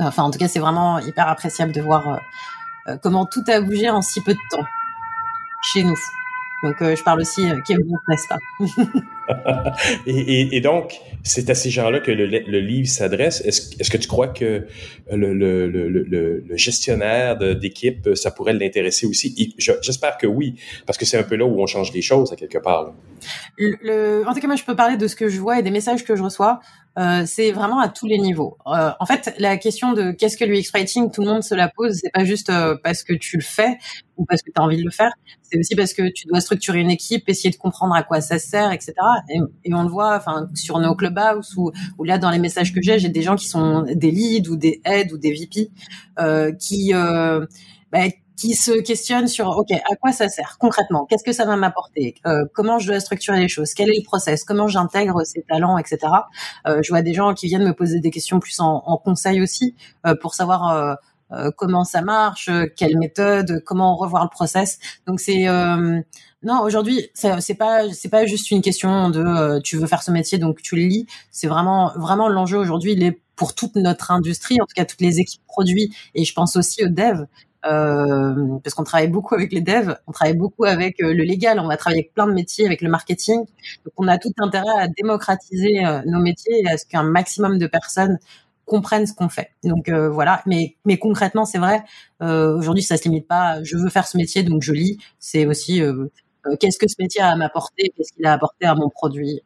Enfin, 0.00 0.24
en 0.24 0.30
tout 0.30 0.38
cas, 0.38 0.48
c'est 0.48 0.58
vraiment 0.58 0.98
hyper 0.98 1.28
appréciable 1.28 1.72
de 1.72 1.80
voir 1.80 2.08
euh, 2.08 2.16
euh, 2.88 2.96
comment 3.02 3.26
tout 3.26 3.44
a 3.46 3.60
bougé 3.60 3.88
en 3.90 4.02
si 4.02 4.20
peu 4.20 4.32
de 4.32 4.38
temps 4.50 4.64
chez 5.72 5.84
nous. 5.84 5.98
Donc, 6.62 6.80
euh, 6.80 6.96
je 6.96 7.02
parle 7.02 7.20
aussi 7.20 7.46
Kevin, 7.66 7.96
n'est-ce 8.08 8.26
pas 8.26 8.38
et, 10.06 10.12
et, 10.12 10.56
et, 10.56 10.60
donc, 10.62 10.94
c'est 11.22 11.50
à 11.50 11.54
ces 11.54 11.68
gens-là 11.68 12.00
que 12.00 12.10
le, 12.10 12.26
le 12.26 12.60
livre 12.60 12.88
s'adresse. 12.88 13.42
Est-ce 13.42 13.74
est 13.78 13.90
que 13.90 13.98
tu 13.98 14.08
crois 14.08 14.28
que 14.28 14.66
le, 15.10 15.34
le, 15.34 15.68
le 15.68 16.56
gestionnaire 16.56 17.36
d'équipe, 17.36 18.14
ça 18.14 18.30
pourrait 18.30 18.54
l'intéresser 18.54 19.06
aussi? 19.06 19.54
J'espère 19.58 20.16
que 20.16 20.26
oui, 20.26 20.58
parce 20.86 20.96
que 20.96 21.04
c'est 21.04 21.18
un 21.18 21.22
peu 21.22 21.36
là 21.36 21.44
où 21.44 21.60
on 21.60 21.66
change 21.66 21.92
les 21.92 22.02
choses 22.02 22.32
à 22.32 22.36
quelque 22.36 22.58
part. 22.58 22.94
en 23.58 24.34
tout 24.34 24.40
cas, 24.40 24.46
moi, 24.46 24.56
je 24.56 24.64
peux 24.64 24.76
parler 24.76 24.96
de 24.96 25.06
ce 25.06 25.16
que 25.16 25.28
je 25.28 25.38
vois 25.40 25.58
et 25.58 25.62
des 25.62 25.70
messages 25.70 26.02
que 26.02 26.16
je 26.16 26.22
reçois. 26.22 26.60
Euh, 26.96 27.24
c'est 27.26 27.50
vraiment 27.50 27.80
à 27.80 27.88
tous 27.88 28.06
les 28.06 28.18
niveaux. 28.18 28.56
Euh, 28.66 28.90
en 29.00 29.06
fait, 29.06 29.34
la 29.38 29.56
question 29.56 29.92
de 29.92 30.12
qu'est-ce 30.12 30.36
que 30.36 30.44
l'UX 30.44 30.70
writing, 30.72 31.10
tout 31.10 31.22
le 31.22 31.28
monde 31.28 31.42
se 31.42 31.54
la 31.54 31.68
pose. 31.68 31.98
C'est 32.00 32.12
pas 32.12 32.24
juste 32.24 32.50
euh, 32.50 32.76
parce 32.82 33.02
que 33.02 33.12
tu 33.12 33.36
le 33.36 33.42
fais 33.42 33.78
ou 34.16 34.24
parce 34.24 34.42
que 34.42 34.50
tu 34.50 34.60
as 34.60 34.62
envie 34.62 34.76
de 34.76 34.84
le 34.84 34.90
faire. 34.90 35.12
C'est 35.42 35.58
aussi 35.58 35.74
parce 35.74 35.92
que 35.92 36.08
tu 36.12 36.26
dois 36.28 36.40
structurer 36.40 36.80
une 36.80 36.90
équipe, 36.90 37.28
essayer 37.28 37.50
de 37.50 37.56
comprendre 37.56 37.94
à 37.94 38.04
quoi 38.04 38.20
ça 38.20 38.38
sert, 38.38 38.70
etc. 38.70 38.94
Et, 39.28 39.38
et 39.64 39.74
on 39.74 39.82
le 39.82 39.88
voit, 39.88 40.16
enfin, 40.16 40.48
sur 40.54 40.78
nos 40.78 40.94
clubhouse 40.94 41.56
ou, 41.56 41.72
ou 41.98 42.04
là 42.04 42.18
dans 42.18 42.30
les 42.30 42.38
messages 42.38 42.72
que 42.72 42.80
j'ai, 42.80 42.98
j'ai 43.00 43.08
des 43.08 43.22
gens 43.22 43.34
qui 43.34 43.48
sont 43.48 43.82
des 43.82 44.10
leads 44.12 44.48
ou 44.48 44.56
des 44.56 44.80
aides 44.84 45.12
ou 45.12 45.18
des 45.18 45.32
VP 45.32 45.70
euh, 46.20 46.52
qui 46.52 46.92
bah, 46.92 48.08
qui 48.36 48.54
se 48.54 48.72
questionnent 48.72 49.28
sur 49.28 49.48
ok 49.48 49.72
à 49.72 49.96
quoi 49.96 50.12
ça 50.12 50.28
sert 50.28 50.56
concrètement? 50.58 51.06
Qu'est-ce 51.06 51.24
que 51.24 51.32
ça 51.32 51.44
va 51.44 51.56
m'apporter? 51.56 52.14
Euh, 52.26 52.44
comment 52.52 52.78
je 52.78 52.88
dois 52.88 53.00
structurer 53.00 53.40
les 53.40 53.48
choses? 53.48 53.74
Quel 53.74 53.88
est 53.90 53.98
le 53.98 54.04
process? 54.04 54.44
Comment 54.44 54.68
j'intègre 54.68 55.24
ces 55.24 55.42
talents 55.42 55.78
etc 55.78 55.98
euh, 56.66 56.80
je 56.82 56.88
vois 56.90 57.02
des 57.02 57.14
gens 57.14 57.34
qui 57.34 57.46
viennent 57.46 57.64
me 57.64 57.74
poser 57.74 58.00
des 58.00 58.10
questions 58.10 58.40
plus 58.40 58.60
en, 58.60 58.82
en 58.86 58.96
conseil 58.96 59.40
aussi 59.40 59.74
euh, 60.06 60.14
pour 60.14 60.34
savoir 60.34 60.72
euh, 60.72 60.94
euh, 61.32 61.50
comment 61.56 61.84
ça 61.84 62.02
marche 62.02 62.50
quelle 62.76 62.98
méthode 62.98 63.62
comment 63.64 63.96
revoir 63.96 64.24
le 64.24 64.30
process. 64.30 64.78
Donc 65.06 65.20
c'est 65.20 65.46
non 66.42 66.60
aujourd'hui 66.62 67.08
c'est 67.14 67.54
pas 67.54 67.90
c'est 67.92 68.10
pas 68.10 68.26
juste 68.26 68.50
une 68.50 68.60
question 68.60 69.08
de 69.08 69.60
tu 69.60 69.78
veux 69.78 69.86
faire 69.86 70.02
ce 70.02 70.10
métier 70.10 70.38
donc 70.38 70.60
tu 70.60 70.76
le 70.76 70.82
lis. 70.82 71.06
C'est 71.30 71.46
vraiment 71.46 71.92
vraiment 71.96 72.28
l'enjeu 72.28 72.58
aujourd'hui 72.58 72.92
il 72.92 73.02
est 73.02 73.20
pour 73.36 73.54
toute 73.54 73.76
notre 73.76 74.10
industrie, 74.10 74.60
en 74.60 74.66
tout 74.66 74.74
cas 74.74 74.84
toutes 74.84 75.00
les 75.00 75.20
équipes 75.20 75.44
produits, 75.46 75.94
et 76.14 76.24
je 76.24 76.32
pense 76.32 76.56
aussi 76.56 76.84
aux 76.84 76.88
devs, 76.88 77.22
euh, 77.22 77.26
parce 77.64 78.74
qu'on 78.74 78.84
travaille 78.84 79.08
beaucoup 79.08 79.34
avec 79.34 79.52
les 79.52 79.60
devs, 79.60 79.96
on 80.06 80.12
travaille 80.12 80.36
beaucoup 80.36 80.64
avec 80.64 81.00
euh, 81.02 81.14
le 81.14 81.22
légal, 81.24 81.58
on 81.60 81.66
va 81.66 81.76
travailler 81.76 82.02
avec 82.02 82.14
plein 82.14 82.26
de 82.26 82.32
métiers, 82.32 82.66
avec 82.66 82.82
le 82.82 82.90
marketing. 82.90 83.38
Donc 83.38 83.92
on 83.96 84.08
a 84.08 84.18
tout 84.18 84.32
intérêt 84.38 84.78
à 84.78 84.88
démocratiser 84.88 85.84
euh, 85.84 86.02
nos 86.06 86.20
métiers 86.20 86.60
et 86.62 86.68
à 86.68 86.76
ce 86.76 86.86
qu'un 86.86 87.02
maximum 87.02 87.58
de 87.58 87.66
personnes 87.66 88.18
comprennent 88.66 89.06
ce 89.06 89.14
qu'on 89.14 89.28
fait. 89.28 89.50
Donc 89.62 89.90
voilà, 89.90 90.42
mais 90.46 90.76
mais 90.86 90.98
concrètement, 90.98 91.44
c'est 91.44 91.58
vrai. 91.58 91.82
Aujourd'hui, 92.20 92.82
ça 92.82 92.96
se 92.96 93.04
limite 93.04 93.28
pas. 93.28 93.62
Je 93.62 93.76
veux 93.76 93.90
faire 93.90 94.06
ce 94.06 94.16
métier, 94.16 94.42
donc 94.42 94.62
je 94.62 94.72
lis. 94.72 94.98
C'est 95.18 95.44
aussi 95.46 95.82
qu'est-ce 96.60 96.78
que 96.78 96.88
ce 96.88 96.94
métier 96.98 97.20
a 97.20 97.28
à 97.28 97.36
m'apporter, 97.36 97.92
qu'est-ce 97.96 98.12
qu'il 98.14 98.24
a 98.26 98.32
apporté 98.32 98.64
à 98.66 98.74
mon 98.74 98.88
produit, 98.88 99.42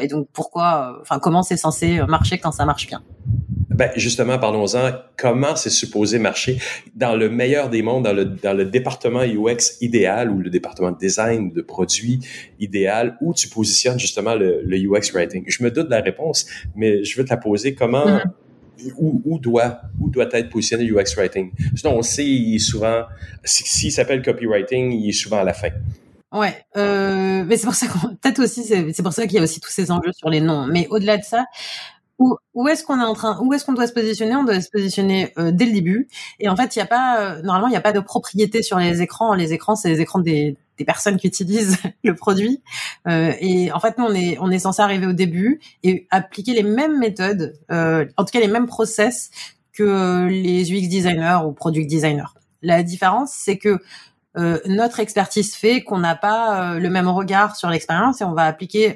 et 0.00 0.08
donc 0.08 0.28
pourquoi, 0.32 0.98
enfin 1.00 1.20
comment 1.20 1.44
c'est 1.44 1.56
censé 1.56 2.00
marcher 2.08 2.38
quand 2.38 2.50
ça 2.52 2.64
marche 2.64 2.88
bien? 2.88 3.02
Ben 3.76 3.90
justement, 3.94 4.38
parlons-en. 4.38 4.92
Comment 5.18 5.54
c'est 5.54 5.68
supposé 5.70 6.18
marcher? 6.18 6.58
Dans 6.94 7.14
le 7.14 7.28
meilleur 7.28 7.68
des 7.68 7.82
mondes, 7.82 8.04
dans 8.04 8.14
le, 8.14 8.24
dans 8.24 8.54
le 8.54 8.64
département 8.64 9.20
UX 9.20 9.76
idéal 9.82 10.30
ou 10.30 10.38
le 10.38 10.48
département 10.48 10.92
de 10.92 10.96
design 10.96 11.52
de 11.52 11.60
produits 11.60 12.20
idéal, 12.58 13.18
où 13.20 13.34
tu 13.34 13.48
positionnes 13.48 14.00
justement 14.00 14.34
le, 14.34 14.62
le 14.64 14.78
UX 14.78 15.12
writing? 15.12 15.44
Je 15.46 15.62
me 15.62 15.70
doute 15.70 15.86
de 15.86 15.90
la 15.90 16.00
réponse, 16.00 16.46
mais 16.74 17.04
je 17.04 17.18
veux 17.18 17.24
te 17.26 17.30
la 17.30 17.36
poser. 17.36 17.74
Comment, 17.74 18.06
mm-hmm. 18.06 18.92
où, 18.96 19.20
où, 19.26 19.38
doit, 19.38 19.82
où 20.00 20.08
doit 20.08 20.28
être 20.32 20.48
positionné 20.48 20.90
UX 20.90 21.14
writing? 21.14 21.50
Sinon, 21.74 21.98
on 21.98 22.02
sait, 22.02 22.24
il 22.24 22.54
est 22.54 22.58
souvent, 22.58 23.02
s'il 23.44 23.92
s'appelle 23.92 24.22
copywriting, 24.22 24.90
il 24.90 25.10
est 25.10 25.12
souvent 25.12 25.40
à 25.40 25.44
la 25.44 25.52
fin. 25.52 25.68
Ouais, 26.32 26.54
euh, 26.76 27.44
mais 27.46 27.56
c'est 27.56 27.66
pour 27.66 27.74
ça 27.74 27.86
qu'on 27.86 28.08
peut-être 28.16 28.40
aussi 28.40 28.64
c'est 28.64 29.02
pour 29.02 29.12
ça 29.12 29.26
qu'il 29.26 29.36
y 29.36 29.38
a 29.38 29.42
aussi 29.42 29.60
tous 29.60 29.70
ces 29.70 29.90
enjeux 29.90 30.12
sur 30.12 30.28
les 30.28 30.40
noms. 30.40 30.66
Mais 30.66 30.86
au-delà 30.90 31.16
de 31.18 31.22
ça, 31.22 31.44
où, 32.18 32.36
où 32.54 32.68
est-ce 32.68 32.84
qu'on 32.84 32.98
est 33.00 33.04
en 33.04 33.14
train, 33.14 33.38
où 33.42 33.52
est-ce 33.52 33.64
qu'on 33.64 33.72
doit 33.72 33.86
se 33.86 33.92
positionner? 33.92 34.34
On 34.36 34.44
doit 34.44 34.60
se 34.60 34.70
positionner 34.70 35.32
euh, 35.38 35.50
dès 35.52 35.66
le 35.66 35.72
début. 35.72 36.08
Et 36.40 36.48
en 36.48 36.56
fait, 36.56 36.74
il 36.74 36.78
n'y 36.78 36.82
a 36.82 36.86
pas, 36.86 37.20
euh, 37.20 37.42
normalement, 37.42 37.68
il 37.68 37.72
n'y 37.72 37.76
a 37.76 37.82
pas 37.82 37.92
de 37.92 38.00
propriété 38.00 38.62
sur 38.62 38.78
les 38.78 39.02
écrans. 39.02 39.34
Les 39.34 39.52
écrans, 39.52 39.76
c'est 39.76 39.88
les 39.88 40.00
écrans 40.00 40.18
des, 40.18 40.56
des 40.78 40.84
personnes 40.84 41.16
qui 41.16 41.26
utilisent 41.26 41.78
le 42.04 42.14
produit. 42.14 42.62
Euh, 43.06 43.32
et 43.40 43.70
en 43.72 43.80
fait, 43.80 43.98
nous, 43.98 44.04
on 44.04 44.14
est, 44.14 44.38
on 44.40 44.50
est 44.50 44.58
censé 44.58 44.80
arriver 44.82 45.06
au 45.06 45.12
début 45.12 45.60
et 45.82 46.06
appliquer 46.10 46.54
les 46.54 46.62
mêmes 46.62 46.98
méthodes, 46.98 47.54
euh, 47.70 48.06
en 48.16 48.24
tout 48.24 48.32
cas 48.32 48.40
les 48.40 48.48
mêmes 48.48 48.66
process 48.66 49.30
que 49.72 50.26
les 50.28 50.72
UX 50.72 50.88
designers 50.88 51.40
ou 51.46 51.52
product 51.52 51.88
designers. 51.88 52.32
La 52.62 52.82
différence, 52.82 53.32
c'est 53.32 53.58
que 53.58 53.78
euh, 54.38 54.58
notre 54.66 55.00
expertise 55.00 55.54
fait 55.54 55.82
qu'on 55.82 55.98
n'a 55.98 56.14
pas 56.14 56.74
euh, 56.74 56.78
le 56.78 56.90
même 56.90 57.08
regard 57.08 57.56
sur 57.56 57.70
l'expérience 57.70 58.20
et 58.20 58.24
on 58.24 58.34
va 58.34 58.44
appliquer 58.44 58.90
euh, 58.90 58.94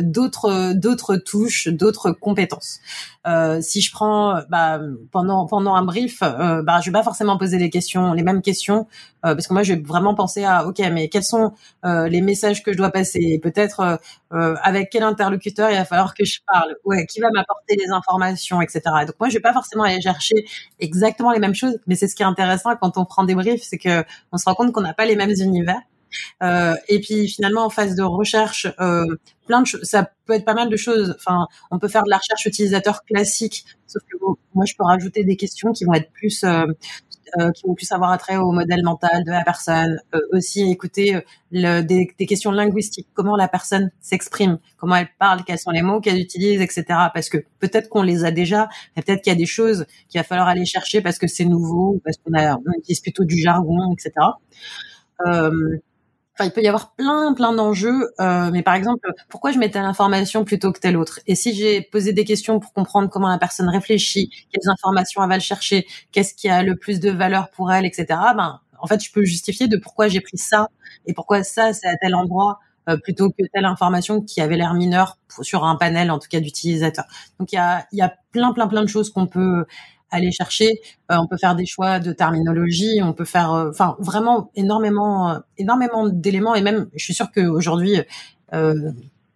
d'autres 0.00 0.72
d'autres 0.74 1.16
touches, 1.16 1.68
d'autres 1.68 2.12
compétences. 2.12 2.80
Euh, 3.26 3.60
si 3.60 3.80
je 3.80 3.92
prends 3.92 4.40
bah, 4.48 4.80
pendant 5.12 5.46
pendant 5.46 5.74
un 5.74 5.84
brief, 5.84 6.22
euh, 6.22 6.62
bah, 6.62 6.80
je 6.80 6.86
vais 6.86 6.92
pas 6.92 7.02
forcément 7.02 7.38
poser 7.38 7.58
les 7.58 7.70
questions, 7.70 8.12
les 8.12 8.22
mêmes 8.22 8.42
questions, 8.42 8.86
parce 9.22 9.46
que 9.46 9.52
moi 9.52 9.62
je 9.62 9.74
vais 9.74 9.80
vraiment 9.80 10.14
penser 10.14 10.44
à 10.44 10.66
ok, 10.66 10.80
mais 10.92 11.08
quels 11.08 11.24
sont 11.24 11.52
les 11.84 12.20
messages 12.20 12.62
que 12.62 12.72
je 12.72 12.76
dois 12.76 12.90
passer? 12.90 13.38
Peut-être 13.42 14.00
avec 14.30 14.90
quel 14.90 15.02
interlocuteur 15.02 15.70
il 15.70 15.76
va 15.76 15.84
falloir 15.84 16.14
que 16.14 16.24
je 16.24 16.40
parle? 16.46 16.74
Ouais, 16.84 17.06
qui 17.06 17.20
va 17.20 17.30
m'apporter 17.30 17.76
les 17.76 17.90
informations, 17.90 18.60
etc. 18.60 18.80
Donc 19.06 19.16
moi 19.20 19.28
je 19.28 19.34
vais 19.34 19.40
pas 19.40 19.52
forcément 19.52 19.84
aller 19.84 20.00
chercher 20.00 20.44
exactement 20.80 21.32
les 21.32 21.38
mêmes 21.38 21.54
choses, 21.54 21.78
mais 21.86 21.94
c'est 21.94 22.08
ce 22.08 22.14
qui 22.16 22.22
est 22.22 22.26
intéressant 22.26 22.74
quand 22.76 22.98
on 22.98 23.04
prend 23.04 23.24
des 23.24 23.34
briefs, 23.34 23.62
c'est 23.62 23.78
que 23.78 24.04
on 24.32 24.38
se 24.38 24.44
rend 24.44 24.54
compte 24.54 24.72
qu'on 24.72 24.80
n'a 24.80 24.94
pas 24.94 25.06
les 25.06 25.16
mêmes 25.16 25.30
univers. 25.38 25.80
Euh, 26.42 26.74
et 26.88 27.00
puis 27.00 27.28
finalement 27.28 27.64
en 27.64 27.70
phase 27.70 27.94
de 27.94 28.02
recherche, 28.02 28.66
euh, 28.80 29.06
plein 29.46 29.62
de 29.62 29.68
ça 29.82 30.10
peut 30.26 30.34
être 30.34 30.44
pas 30.44 30.54
mal 30.54 30.68
de 30.68 30.76
choses. 30.76 31.14
Enfin, 31.18 31.46
on 31.70 31.78
peut 31.78 31.88
faire 31.88 32.04
de 32.04 32.10
la 32.10 32.18
recherche 32.18 32.46
utilisateur 32.46 33.04
classique, 33.04 33.64
sauf 33.86 34.02
que 34.10 34.16
moi 34.54 34.64
je 34.66 34.74
peux 34.76 34.84
rajouter 34.84 35.24
des 35.24 35.36
questions 35.36 35.72
qui 35.72 35.84
vont 35.84 35.94
être 35.94 36.10
plus 36.12 36.44
euh, 36.44 36.66
euh, 37.38 37.50
qui 37.52 37.66
vont 37.66 37.74
plus 37.74 37.90
avoir 37.92 38.12
attrait 38.12 38.36
au 38.36 38.52
modèle 38.52 38.82
mental 38.84 39.24
de 39.24 39.30
la 39.30 39.42
personne. 39.42 39.98
Euh, 40.14 40.20
aussi 40.32 40.70
écouter 40.70 41.18
le, 41.50 41.80
des, 41.80 42.12
des, 42.18 42.26
questions 42.26 42.50
linguistiques, 42.50 43.08
comment 43.14 43.36
la 43.36 43.48
personne 43.48 43.90
s'exprime, 44.02 44.58
comment 44.76 44.96
elle 44.96 45.08
parle, 45.18 45.42
quels 45.44 45.58
sont 45.58 45.70
les 45.70 45.80
mots 45.80 46.00
qu'elle 46.00 46.18
utilise, 46.18 46.60
etc. 46.60 46.84
Parce 47.14 47.30
que 47.30 47.38
peut-être 47.58 47.88
qu'on 47.88 48.02
les 48.02 48.26
a 48.26 48.32
déjà, 48.32 48.68
mais 48.94 49.02
peut-être 49.02 49.22
qu'il 49.22 49.32
y 49.32 49.36
a 49.36 49.38
des 49.38 49.46
choses 49.46 49.86
qu'il 50.10 50.20
va 50.20 50.24
falloir 50.24 50.46
aller 50.46 50.66
chercher 50.66 51.00
parce 51.00 51.18
que 51.18 51.26
c'est 51.26 51.46
nouveau, 51.46 52.02
parce 52.04 52.18
qu'on 52.18 52.34
on 52.34 52.78
utilise 52.78 53.00
plutôt 53.00 53.24
du 53.24 53.38
jargon, 53.38 53.94
etc. 53.94 54.12
Euh, 55.26 55.78
Enfin, 56.34 56.48
il 56.48 56.52
peut 56.52 56.62
y 56.62 56.68
avoir 56.68 56.94
plein, 56.94 57.34
plein 57.34 57.52
d'enjeux. 57.52 58.10
Euh, 58.20 58.50
mais 58.50 58.62
par 58.62 58.74
exemple, 58.74 59.12
pourquoi 59.28 59.52
je 59.52 59.58
mets 59.58 59.70
telle 59.70 59.84
information 59.84 60.44
plutôt 60.44 60.72
que 60.72 60.80
telle 60.80 60.96
autre? 60.96 61.20
Et 61.26 61.34
si 61.34 61.54
j'ai 61.54 61.82
posé 61.82 62.12
des 62.12 62.24
questions 62.24 62.58
pour 62.58 62.72
comprendre 62.72 63.10
comment 63.10 63.28
la 63.28 63.38
personne 63.38 63.68
réfléchit, 63.68 64.30
quelles 64.50 64.70
informations 64.70 65.22
elle 65.22 65.28
va 65.28 65.38
chercher, 65.40 65.86
qu'est-ce 66.10 66.34
qui 66.34 66.48
a 66.48 66.62
le 66.62 66.76
plus 66.76 67.00
de 67.00 67.10
valeur 67.10 67.50
pour 67.50 67.70
elle, 67.72 67.84
etc. 67.84 68.06
Ben, 68.36 68.60
en 68.78 68.86
fait, 68.86 69.04
je 69.04 69.12
peux 69.12 69.24
justifier 69.24 69.68
de 69.68 69.76
pourquoi 69.76 70.08
j'ai 70.08 70.20
pris 70.20 70.38
ça 70.38 70.68
et 71.06 71.12
pourquoi 71.12 71.44
ça, 71.44 71.72
c'est 71.72 71.86
à 71.88 71.96
tel 71.96 72.14
endroit 72.14 72.60
euh, 72.88 72.96
plutôt 72.96 73.30
que 73.30 73.44
telle 73.52 73.64
information 73.64 74.22
qui 74.22 74.40
avait 74.40 74.56
l'air 74.56 74.74
mineure 74.74 75.18
sur 75.42 75.64
un 75.64 75.76
panel, 75.76 76.10
en 76.10 76.18
tout 76.18 76.28
cas 76.28 76.40
d'utilisateurs. 76.40 77.04
Donc, 77.38 77.52
il 77.52 77.56
y 77.56 77.58
a, 77.58 77.86
y 77.92 78.02
a 78.02 78.12
plein, 78.32 78.52
plein, 78.52 78.66
plein 78.66 78.82
de 78.82 78.88
choses 78.88 79.10
qu'on 79.10 79.26
peut 79.26 79.66
aller 80.12 80.30
chercher. 80.30 80.80
Euh, 81.10 81.16
on 81.18 81.26
peut 81.26 81.38
faire 81.38 81.56
des 81.56 81.66
choix 81.66 81.98
de 81.98 82.12
terminologie, 82.12 83.00
on 83.02 83.12
peut 83.12 83.24
faire, 83.24 83.52
euh, 83.52 83.70
enfin 83.70 83.96
vraiment 83.98 84.50
énormément, 84.54 85.30
euh, 85.30 85.38
énormément 85.58 86.08
d'éléments. 86.08 86.54
Et 86.54 86.62
même, 86.62 86.88
je 86.94 87.04
suis 87.04 87.14
sûre 87.14 87.30
qu'aujourd'hui, 87.34 87.96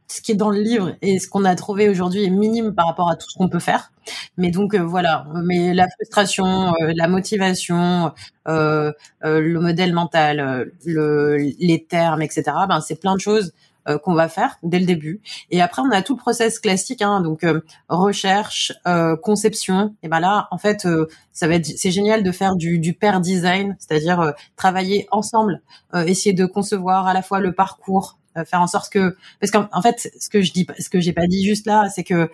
ce 0.09 0.21
qui 0.21 0.33
est 0.33 0.37
dans 0.37 0.51
le 0.51 0.61
livre 0.61 0.95
et 1.03 1.19
ce 1.19 1.29
qu'on 1.29 1.45
a 1.45 1.55
trouvé 1.57 1.89
aujourd'hui 1.89 2.25
est 2.25 2.31
minime 2.31 2.75
par 2.75 2.87
rapport 2.87 3.11
à 3.11 3.17
tout 3.17 3.29
ce 3.29 3.37
qu'on 3.37 3.49
peut 3.49 3.59
faire. 3.59 3.93
Mais 4.37 4.51
donc 4.51 4.77
voilà, 4.77 5.27
mais 5.43 5.75
la 5.75 5.89
frustration, 5.89 6.73
la 6.81 7.09
motivation, 7.09 8.13
le 8.47 9.59
modèle 9.59 9.95
mental, 9.95 10.71
le, 10.85 11.37
les 11.59 11.85
termes, 11.85 12.23
etc. 12.23 12.45
Ben 12.69 12.81
c'est 12.81 13.01
plein 13.01 13.17
de 13.17 13.21
choses 13.21 13.53
euh, 13.89 13.99
qu'on 13.99 14.15
va 14.15 14.29
faire 14.29 14.59
dès 14.65 14.81
le 14.81 14.87
début. 14.87 15.21
Et 15.51 15.63
après, 15.63 15.81
on 15.81 15.91
a 15.93 16.03
tout 16.03 16.15
le 16.15 16.19
process 16.19 16.59
classique, 16.59 17.03
hein, 17.03 17.21
donc 17.21 17.45
euh, 17.45 17.61
recherche, 17.89 18.73
euh, 18.87 19.17
conception. 19.17 19.95
Et 20.03 20.09
ben 20.09 20.19
là, 20.19 20.49
en 20.51 20.59
fait, 20.59 20.89
ça 21.33 21.47
va 21.47 21.55
être, 21.55 21.67
c'est 21.67 21.93
génial 21.93 22.25
de 22.25 22.33
faire 22.33 22.57
du, 22.57 22.79
du 22.81 22.95
pair 22.95 23.21
design, 23.21 23.77
c'est-à-dire 23.79 24.33
travailler 24.57 25.07
ensemble, 25.11 25.63
essayer 26.07 26.33
de 26.33 26.47
concevoir 26.47 27.07
à 27.07 27.15
la 27.15 27.23
fois 27.23 27.41
le 27.41 27.53
parcours, 27.53 28.19
faire 28.45 28.61
en 28.61 28.67
sorte 28.67 28.93
que, 28.93 29.17
parce 29.41 29.51
qu'en 29.51 29.83
fait, 29.83 30.11
ce 30.19 30.29
que 30.29 30.43
je 30.43 30.53
dis, 30.53 30.67
ce 30.79 30.89
que 30.89 31.01
j'ai 31.01 31.13
pas 31.13 31.27
dit 31.27 31.45
juste 31.45 31.67
là, 31.67 31.89
c'est 31.89 32.05
que 32.05 32.31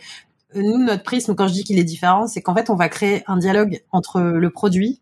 nous, 0.54 0.78
notre 0.78 1.02
prisme, 1.02 1.34
quand 1.34 1.48
je 1.48 1.52
dis 1.52 1.64
qu'il 1.64 1.78
est 1.78 1.84
différent, 1.84 2.26
c'est 2.26 2.42
qu'en 2.42 2.54
fait, 2.54 2.70
on 2.70 2.76
va 2.76 2.88
créer 2.88 3.24
un 3.26 3.36
dialogue 3.36 3.82
entre 3.90 4.20
le 4.20 4.50
produit 4.50 5.00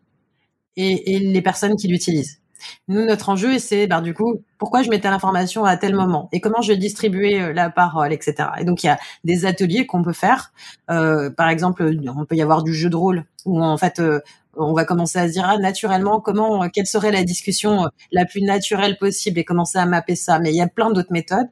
et, 0.75 1.15
et 1.15 1.19
les 1.19 1.41
personnes 1.41 1.75
qui 1.75 1.87
l'utilisent. 1.87 2.40
Nous, 2.87 3.05
notre 3.05 3.29
enjeu, 3.29 3.59
c'est 3.59 3.87
ben, 3.87 4.01
du 4.01 4.13
coup, 4.13 4.41
pourquoi 4.57 4.83
je 4.83 4.89
mettais 4.89 5.09
l'information 5.09 5.65
à 5.65 5.77
tel 5.77 5.95
moment 5.95 6.29
et 6.31 6.41
comment 6.41 6.61
je 6.61 6.73
distribuer 6.73 7.41
euh, 7.41 7.53
la 7.53 7.69
parole, 7.69 8.13
etc. 8.13 8.49
Et 8.59 8.65
donc, 8.65 8.83
il 8.83 8.87
y 8.87 8.89
a 8.89 8.99
des 9.23 9.45
ateliers 9.45 9.85
qu'on 9.85 10.03
peut 10.03 10.13
faire. 10.13 10.53
Euh, 10.89 11.29
par 11.29 11.49
exemple, 11.49 11.83
on 11.83 12.25
peut 12.25 12.35
y 12.35 12.41
avoir 12.41 12.63
du 12.63 12.73
jeu 12.73 12.89
de 12.89 12.95
rôle 12.95 13.25
où 13.45 13.63
en 13.63 13.77
fait, 13.77 13.99
euh, 13.99 14.19
on 14.55 14.73
va 14.73 14.85
commencer 14.85 15.17
à 15.17 15.27
se 15.27 15.33
dire 15.33 15.45
ah, 15.47 15.57
naturellement 15.57 16.19
comment, 16.19 16.67
quelle 16.69 16.85
serait 16.85 17.11
la 17.11 17.23
discussion 17.23 17.87
la 18.11 18.25
plus 18.25 18.41
naturelle 18.41 18.97
possible 18.97 19.39
et 19.39 19.45
commencer 19.45 19.77
à 19.77 19.85
mapper 19.85 20.15
ça. 20.15 20.39
Mais 20.39 20.51
il 20.51 20.57
y 20.57 20.61
a 20.61 20.67
plein 20.67 20.91
d'autres 20.91 21.11
méthodes. 21.11 21.47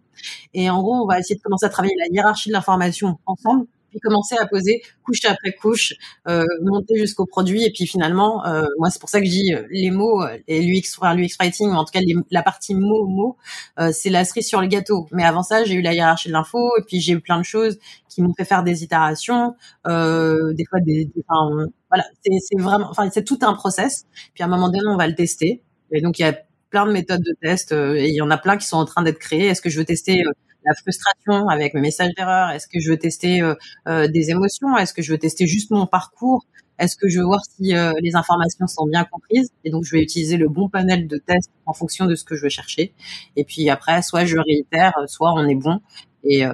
Et 0.54 0.70
en 0.70 0.82
gros, 0.82 0.96
on 0.96 1.08
va 1.08 1.20
essayer 1.20 1.36
de 1.36 1.42
commencer 1.42 1.66
à 1.66 1.70
travailler 1.70 1.96
la 1.98 2.14
hiérarchie 2.14 2.50
de 2.50 2.54
l'information 2.54 3.18
ensemble 3.26 3.66
puis 3.90 4.00
commencer 4.00 4.36
à 4.40 4.46
poser 4.48 4.82
couche 5.04 5.26
après 5.26 5.54
couche, 5.54 5.94
euh, 6.28 6.46
monter 6.64 6.98
jusqu'au 6.98 7.26
produit, 7.26 7.64
et 7.64 7.72
puis 7.72 7.88
finalement, 7.88 8.46
euh, 8.46 8.64
moi 8.78 8.90
c'est 8.90 9.00
pour 9.00 9.10
ça 9.10 9.20
que 9.20 9.26
je 9.26 9.32
dis 9.32 9.54
euh, 9.54 9.64
les 9.72 9.92
mots 9.92 10.24
et 10.48 10.62
l'UX, 10.62 11.00
l'UX 11.16 11.36
writing, 11.40 11.70
ou 11.70 11.74
en 11.74 11.84
tout 11.86 11.92
cas 11.92 12.02
la 12.32 12.44
partie 12.44 12.76
mots 12.76 13.06
mots, 13.08 13.38
euh, 13.80 13.92
c'est 13.94 14.10
la 14.10 14.26
cerise 14.26 14.48
sur 14.48 14.62
le 14.62 14.68
gâteau. 14.68 15.08
Mais 15.12 15.24
avant 15.24 15.44
ça, 15.44 15.64
j'ai 15.64 15.74
eu 15.76 15.82
la 15.82 15.94
hiérarchie 15.94 16.28
de 16.30 16.34
l'info, 16.34 16.60
et 16.80 16.84
puis 16.84 17.02
j'ai 17.02 17.14
eu 17.14 17.20
plein 17.22 17.40
de 17.40 17.46
choses 17.46 17.78
qui 18.10 18.22
m'ont 18.22 18.34
fait 18.34 18.46
faire 18.46 18.64
des 18.64 18.84
itérations, 18.84 19.56
euh, 19.88 20.54
des 20.54 20.66
fois 20.66 20.80
des, 20.80 21.10
enfin, 21.28 21.68
voilà, 21.90 22.04
c'est 22.24 22.60
vraiment, 22.62 22.88
enfin 22.90 23.10
c'est 23.12 23.24
tout 23.24 23.40
un 23.42 23.54
process. 23.54 24.06
Puis 24.34 24.44
à 24.44 24.46
un 24.48 24.50
moment 24.50 24.70
donné, 24.70 24.84
on 24.88 24.98
va 24.98 25.08
le 25.08 25.16
tester, 25.16 25.62
et 25.92 26.02
donc 26.02 26.20
il 26.20 26.24
y 26.24 26.26
a 26.26 26.38
plein 26.70 26.86
de 26.86 26.92
méthodes 26.92 27.22
de 27.24 27.36
test, 27.42 27.72
et 27.72 28.08
il 28.10 28.14
y 28.16 28.22
en 28.22 28.30
a 28.30 28.38
plein 28.38 28.58
qui 28.58 28.68
sont 28.68 28.78
en 28.78 28.86
train 28.86 29.02
d'être 29.04 29.20
créées. 29.20 29.48
Est-ce 29.48 29.62
que 29.62 29.70
je 29.72 29.80
veux 29.80 29.86
tester 29.86 30.24
la 30.66 30.74
frustration 30.74 31.48
avec 31.48 31.74
mes 31.74 31.82
messages 31.82 32.14
d'erreur 32.16 32.50
Est-ce 32.52 32.68
que 32.68 32.80
je 32.80 32.90
veux 32.92 32.98
tester 32.98 33.42
euh, 33.42 33.56
euh, 33.88 34.08
des 34.08 34.30
émotions? 34.30 34.78
Est-ce 34.78 34.94
que 34.94 35.02
je 35.02 35.12
veux 35.12 35.18
tester 35.18 35.48
juste 35.48 35.72
mon 35.72 35.86
parcours? 35.88 36.46
Est-ce 36.78 36.96
que 36.96 37.10
je 37.10 37.20
veux 37.20 37.26
voir 37.26 37.42
si 37.44 37.76
euh, 37.76 37.94
les 38.02 38.16
informations 38.16 38.68
sont 38.68 38.86
bien 38.86 39.04
comprises? 39.04 39.50
Et 39.66 39.70
donc, 39.70 39.84
je 39.84 39.92
vais 39.92 40.02
utiliser 40.02 40.38
le 40.38 40.48
bon 40.48 40.70
panel 40.70 41.08
de 41.08 41.18
tests 41.18 41.52
en 41.66 41.74
fonction 41.74 42.06
de 42.06 42.16
ce 42.16 42.24
que 42.24 42.36
je 42.36 42.44
veux 42.44 42.50
chercher. 42.50 42.94
Et 43.36 43.44
puis 43.44 43.70
après, 43.70 44.02
soit 44.02 44.26
je 44.26 44.38
réitère, 44.38 44.94
soit 45.08 45.34
on 45.34 45.46
est 45.48 45.56
bon. 45.56 45.80
Et, 46.24 46.46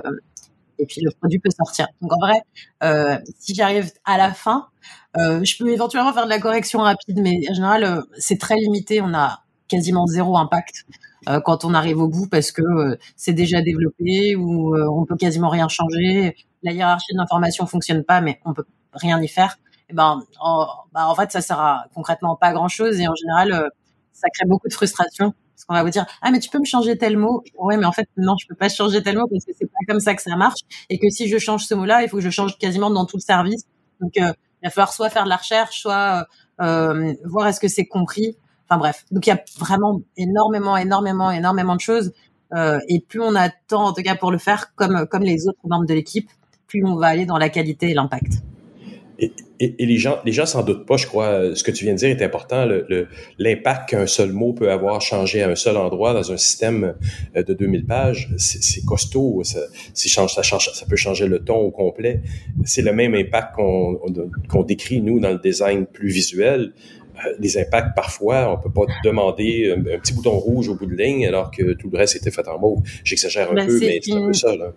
et 0.80 0.86
puis 0.86 1.02
le 1.02 1.12
produit 1.12 1.40
peut 1.40 1.50
sortir. 1.50 1.88
Donc 2.02 2.14
en 2.14 2.20
vrai, 2.20 2.42
euh, 2.84 3.18
si 3.40 3.56
j'arrive 3.56 3.92
à 4.06 4.18
la 4.18 4.34
fin, 4.34 4.68
euh, 5.18 5.44
je 5.44 5.58
peux 5.58 5.70
éventuellement 5.70 6.14
faire 6.14 6.26
de 6.26 6.30
la 6.30 6.40
correction 6.40 6.80
rapide, 6.80 7.20
mais 7.22 7.40
en 7.50 7.54
général, 7.54 8.04
c'est 8.18 8.40
très 8.40 8.56
limité. 8.56 9.02
On 9.02 9.14
a 9.14 9.44
quasiment 9.68 10.06
zéro 10.08 10.38
impact. 10.38 10.86
Euh, 11.30 11.40
quand 11.40 11.66
on 11.66 11.74
arrive 11.74 12.00
au 12.00 12.08
bout 12.08 12.28
parce 12.28 12.52
que 12.52 12.62
euh, 12.62 12.98
c'est 13.16 13.34
déjà 13.34 13.62
développé 13.62 14.36
ou 14.36 14.76
euh, 14.76 14.88
on 14.88 15.06
peut 15.06 15.16
quasiment 15.16 15.50
rien 15.50 15.68
changer. 15.68 16.36
La 16.64 16.72
hiérarchie 16.72 17.14
de 17.14 17.18
l'information 17.18 17.66
fonctionne 17.66 18.04
pas, 18.04 18.22
mais 18.22 18.40
on 18.46 18.54
peut 18.54 18.66
rien 18.94 19.22
y 19.22 19.28
faire, 19.28 19.58
eh 19.90 19.94
ben, 19.94 20.24
en, 20.40 20.68
bah, 20.94 21.08
en 21.08 21.16
fait, 21.16 21.32
ça 21.32 21.42
sert 21.42 21.60
à 21.60 21.86
concrètement 21.94 22.36
pas 22.36 22.54
grand 22.54 22.70
chose 22.70 23.00
et 23.00 23.08
en 23.08 23.16
général, 23.16 23.70
ça 24.14 24.30
crée 24.30 24.48
beaucoup 24.48 24.68
de 24.68 24.74
frustration 24.74 25.34
parce 25.54 25.66
qu'on 25.66 25.74
va 25.74 25.84
vous 25.84 25.90
dire 25.90 26.06
ah 26.22 26.32
mais 26.32 26.40
tu 26.40 26.50
peux 26.50 26.60
me 26.60 26.66
changer 26.66 26.98
tel 26.98 27.18
mot 27.18 27.42
ouais 27.58 27.78
mais 27.78 27.86
en 27.86 27.94
fait 27.94 28.10
non 28.18 28.36
je 28.42 28.46
peux 28.46 28.56
pas 28.56 28.68
changer 28.68 29.02
tel 29.02 29.18
mot 29.18 29.26
parce 29.28 29.46
que 29.46 29.52
c'est 29.58 29.68
pas 29.68 29.86
comme 29.88 30.02
ça 30.02 30.14
que 30.14 30.22
ça 30.22 30.36
marche 30.36 30.60
et 30.90 31.00
que 31.00 31.10
si 31.10 31.30
je 31.30 31.38
change 31.38 31.64
ce 31.66 31.74
mot 31.74 31.86
là 31.86 32.04
il 32.04 32.10
faut 32.10 32.18
que 32.18 32.24
je 32.24 32.30
change 32.30 32.58
quasiment 32.58 32.90
dans 32.90 33.06
tout 33.06 33.16
le 33.16 33.22
service 33.22 33.64
donc 34.02 34.12
il 34.18 34.34
va 34.64 34.70
falloir 34.70 34.92
soit 34.92 35.10
faire 35.10 35.24
de 35.24 35.30
la 35.30 35.38
recherche 35.38 35.80
soit 35.80 36.28
euh, 36.62 37.14
voir 37.26 37.48
est-ce 37.48 37.60
que 37.60 37.68
c'est 37.68 37.86
compris. 37.86 38.38
Enfin 38.70 38.80
bref, 38.80 39.06
donc 39.12 39.28
il 39.28 39.30
y 39.30 39.34
a 39.34 39.44
vraiment 39.60 40.02
énormément, 40.18 40.76
énormément, 40.78 41.32
énormément 41.32 41.76
de 41.76 41.82
choses. 41.82 42.14
Euh, 42.54 42.80
et 42.88 43.00
plus 43.00 43.22
on 43.22 43.36
a 43.36 43.50
de 43.50 43.54
temps, 43.68 43.86
en 43.86 43.94
tout 43.94 44.02
cas 44.02 44.16
pour 44.16 44.32
le 44.32 44.38
faire, 44.38 44.74
comme 44.76 45.08
comme 45.08 45.24
les 45.24 45.48
autres 45.48 45.60
membres 45.66 45.86
de 45.86 45.94
l'équipe, 45.94 46.30
plus 46.68 46.84
on 46.86 46.96
va 46.96 47.08
aller 47.08 47.26
dans 47.26 47.38
la 47.38 47.50
qualité 47.50 47.92
et 47.92 47.94
l'impact. 47.94 48.44
Et, 49.18 49.32
et, 49.60 49.86
les 49.86 49.98
gens, 49.98 50.18
les 50.26 50.34
gens 50.34 50.46
s'en 50.46 50.64
doutent 50.64 50.86
pas, 50.86 50.98
je 50.98 51.08
crois. 51.08 51.56
Ce 51.56 51.64
que 51.64 51.72
tu 51.72 51.86
viens 51.86 51.94
de 51.94 52.00
dire 52.00 52.10
est 52.10 52.22
important. 52.22 52.68
L'impact 53.40 53.90
qu'un 53.90 54.08
seul 54.08 54.34
mot 54.34 54.54
peut 54.54 54.70
avoir 54.70 55.02
changé 55.02 55.42
à 55.42 55.50
un 55.50 55.56
seul 55.56 55.78
endroit 55.78 56.14
dans 56.14 56.32
un 56.32 56.38
système 56.38 56.96
euh, 57.36 57.44
de 57.44 57.54
2000 57.54 57.86
pages, 57.86 58.30
c'est 58.38 58.84
costaud. 58.84 59.42
Ça, 59.44 59.60
change, 59.96 60.34
ça, 60.34 60.42
change, 60.42 60.70
ça 60.74 60.86
peut 60.86 60.96
changer 60.96 61.28
le 61.28 61.40
ton 61.40 61.56
au 61.56 61.72
complet. 61.72 62.22
C'est 62.66 62.82
le 62.82 62.92
même 62.92 63.16
impact 63.16 63.56
qu'on 63.56 64.00
qu'on 64.50 64.64
décrit, 64.64 65.02
nous, 65.02 65.20
dans 65.20 65.32
le 65.32 65.40
design 65.40 65.86
plus 65.86 66.10
visuel. 66.10 66.74
Euh, 67.26 67.34
les 67.40 67.58
impacts, 67.58 67.96
parfois, 67.96 68.52
on 68.52 68.62
peut 68.62 68.72
pas 68.72 68.86
demander 69.04 69.74
un, 69.78 70.00
petit 70.00 70.14
bouton 70.14 70.38
rouge 70.38 70.70
au 70.70 70.76
bout 70.76 70.86
de 70.86 70.96
ligne 70.96 71.28
alors 71.28 71.52
que 71.52 71.74
tout 71.74 71.90
le 71.90 71.98
reste 71.98 72.16
était 72.16 72.32
fait 72.32 72.48
en 72.48 72.60
mauve. 72.60 72.82
J'exagère 73.04 73.52
un 73.52 73.56
ben, 73.56 73.68
peu, 73.68 73.80
mais 73.80 74.00
c'est 74.02 74.14
un 74.14 74.26
peu 74.26 74.34
ça. 74.34 74.56
Là. 74.56 74.72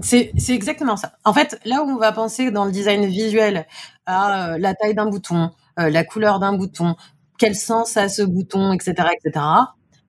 C'est 0.00 0.32
exactement 0.48 0.96
ça. 0.96 1.12
En 1.24 1.32
fait, 1.32 1.58
là 1.64 1.82
où 1.84 1.90
on 1.90 1.98
va 1.98 2.12
penser 2.12 2.50
dans 2.50 2.64
le 2.64 2.72
design 2.72 3.06
visuel 3.06 3.66
à 4.06 4.54
euh, 4.54 4.58
la 4.58 4.74
taille 4.74 4.94
d'un 4.94 5.08
bouton, 5.08 5.50
euh, 5.78 5.90
la 5.90 6.04
couleur 6.04 6.40
d'un 6.40 6.56
bouton, 6.56 6.96
quel 7.38 7.54
sens 7.54 7.96
a 7.96 8.08
ce 8.08 8.22
bouton, 8.22 8.72
etc., 8.72 9.08
etc. 9.16 9.44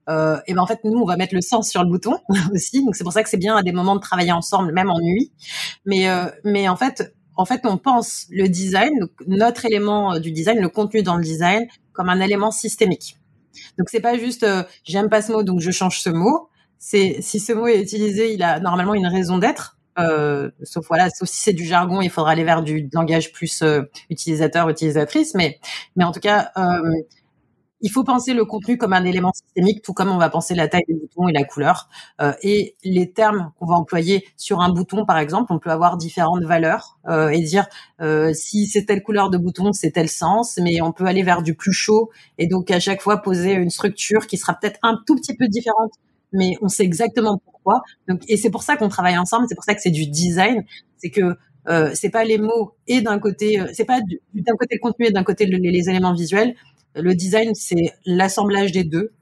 Euh, 0.08 0.38
et 0.46 0.54
ben 0.54 0.62
en 0.62 0.66
fait, 0.66 0.80
nous, 0.84 0.98
on 0.98 1.06
va 1.06 1.16
mettre 1.16 1.34
le 1.34 1.40
sens 1.40 1.70
sur 1.70 1.82
le 1.82 1.88
bouton 1.88 2.18
aussi. 2.52 2.84
Donc 2.84 2.96
c'est 2.96 3.04
pour 3.04 3.12
ça 3.12 3.22
que 3.22 3.28
c'est 3.28 3.38
bien 3.38 3.56
à 3.56 3.62
des 3.62 3.72
moments 3.72 3.96
de 3.96 4.00
travailler 4.00 4.32
ensemble, 4.32 4.72
même 4.72 4.90
en 4.90 5.00
nuit. 5.00 5.32
Mais 5.86 6.08
euh, 6.08 6.26
mais 6.44 6.68
en 6.68 6.76
fait, 6.76 7.14
en 7.36 7.44
fait, 7.44 7.62
on 7.64 7.76
pense 7.76 8.26
le 8.30 8.48
design, 8.48 8.92
notre 9.26 9.64
élément 9.64 10.18
du 10.18 10.30
design, 10.30 10.60
le 10.60 10.68
contenu 10.68 11.02
dans 11.02 11.16
le 11.16 11.24
design, 11.24 11.66
comme 11.92 12.08
un 12.08 12.20
élément 12.20 12.50
systémique. 12.50 13.18
Donc 13.78 13.88
c'est 13.88 14.00
pas 14.00 14.18
juste 14.18 14.46
j'aime 14.84 15.08
pas 15.08 15.22
ce 15.22 15.32
mot, 15.32 15.42
donc 15.42 15.60
je 15.60 15.70
change 15.70 16.00
ce 16.00 16.10
mot. 16.10 16.48
C'est 16.78 17.18
si 17.20 17.40
ce 17.40 17.52
mot 17.52 17.66
est 17.66 17.80
utilisé, 17.80 18.34
il 18.34 18.42
a 18.42 18.60
normalement 18.60 18.94
une 18.94 19.06
raison 19.06 19.38
d'être. 19.38 19.74
Euh, 19.98 20.50
sauf 20.62 20.86
voilà, 20.88 21.08
sauf 21.10 21.28
si 21.28 21.40
c'est 21.40 21.52
du 21.52 21.64
jargon, 21.64 22.00
il 22.00 22.10
faudra 22.10 22.32
aller 22.32 22.44
vers 22.44 22.62
du 22.62 22.88
langage 22.92 23.32
plus 23.32 23.62
euh, 23.62 23.82
utilisateur, 24.10 24.68
utilisatrice. 24.68 25.34
Mais, 25.34 25.58
mais 25.96 26.04
en 26.04 26.12
tout 26.12 26.20
cas, 26.20 26.50
euh, 26.56 26.80
il 27.84 27.90
faut 27.90 28.02
penser 28.02 28.34
le 28.34 28.44
contenu 28.44 28.76
comme 28.76 28.92
un 28.92 29.04
élément 29.04 29.32
systémique, 29.32 29.82
tout 29.82 29.92
comme 29.92 30.10
on 30.10 30.18
va 30.18 30.28
penser 30.28 30.56
la 30.56 30.66
taille 30.66 30.82
du 30.88 30.94
bouton 30.94 31.28
et 31.28 31.32
la 31.32 31.44
couleur. 31.44 31.88
Euh, 32.20 32.32
et 32.42 32.74
les 32.82 33.12
termes 33.12 33.52
qu'on 33.58 33.66
va 33.66 33.76
employer 33.76 34.26
sur 34.36 34.60
un 34.60 34.72
bouton, 34.72 35.06
par 35.06 35.18
exemple, 35.18 35.52
on 35.52 35.60
peut 35.60 35.70
avoir 35.70 35.96
différentes 35.96 36.44
valeurs 36.44 36.98
euh, 37.08 37.28
et 37.28 37.40
dire 37.40 37.66
si 38.32 38.66
c'est 38.66 38.86
telle 38.86 39.02
couleur 39.02 39.30
de 39.30 39.38
bouton, 39.38 39.72
c'est 39.72 39.92
tel 39.92 40.08
sens. 40.08 40.58
Mais 40.60 40.80
on 40.80 40.92
peut 40.92 41.06
aller 41.06 41.22
vers 41.22 41.42
du 41.42 41.54
plus 41.54 41.72
chaud 41.72 42.10
et 42.38 42.48
donc 42.48 42.70
à 42.72 42.80
chaque 42.80 43.00
fois 43.00 43.18
poser 43.22 43.52
une 43.52 43.70
structure 43.70 44.26
qui 44.26 44.36
sera 44.36 44.54
peut-être 44.54 44.80
un 44.82 44.98
tout 45.06 45.14
petit 45.14 45.36
peu 45.36 45.46
différente 45.46 45.92
mais 46.34 46.56
on 46.60 46.68
sait 46.68 46.82
exactement 46.82 47.38
pourquoi. 47.38 47.82
Donc, 48.08 48.22
et 48.28 48.36
c'est 48.36 48.50
pour 48.50 48.64
ça 48.64 48.76
qu'on 48.76 48.88
travaille 48.88 49.16
ensemble. 49.16 49.46
C'est 49.48 49.54
pour 49.54 49.64
ça 49.64 49.74
que 49.74 49.80
c'est 49.80 49.90
du 49.90 50.06
design. 50.06 50.64
C'est 50.98 51.10
que 51.10 51.36
euh, 51.68 51.90
c'est 51.94 52.10
pas 52.10 52.24
les 52.24 52.38
mots 52.38 52.74
et 52.86 53.00
d'un 53.00 53.18
côté, 53.18 53.58
euh, 53.58 53.66
c'est 53.72 53.86
pas 53.86 54.00
d'un 54.34 54.56
côté 54.58 54.74
le 54.74 54.80
contenu 54.80 55.06
et 55.06 55.10
d'un 55.10 55.24
côté 55.24 55.46
les, 55.46 55.88
éléments 55.88 56.12
visuels. 56.12 56.54
Le 56.94 57.14
design, 57.14 57.54
c'est 57.54 57.92
l'assemblage 58.06 58.72
des 58.72 58.84
deux. 58.84 59.12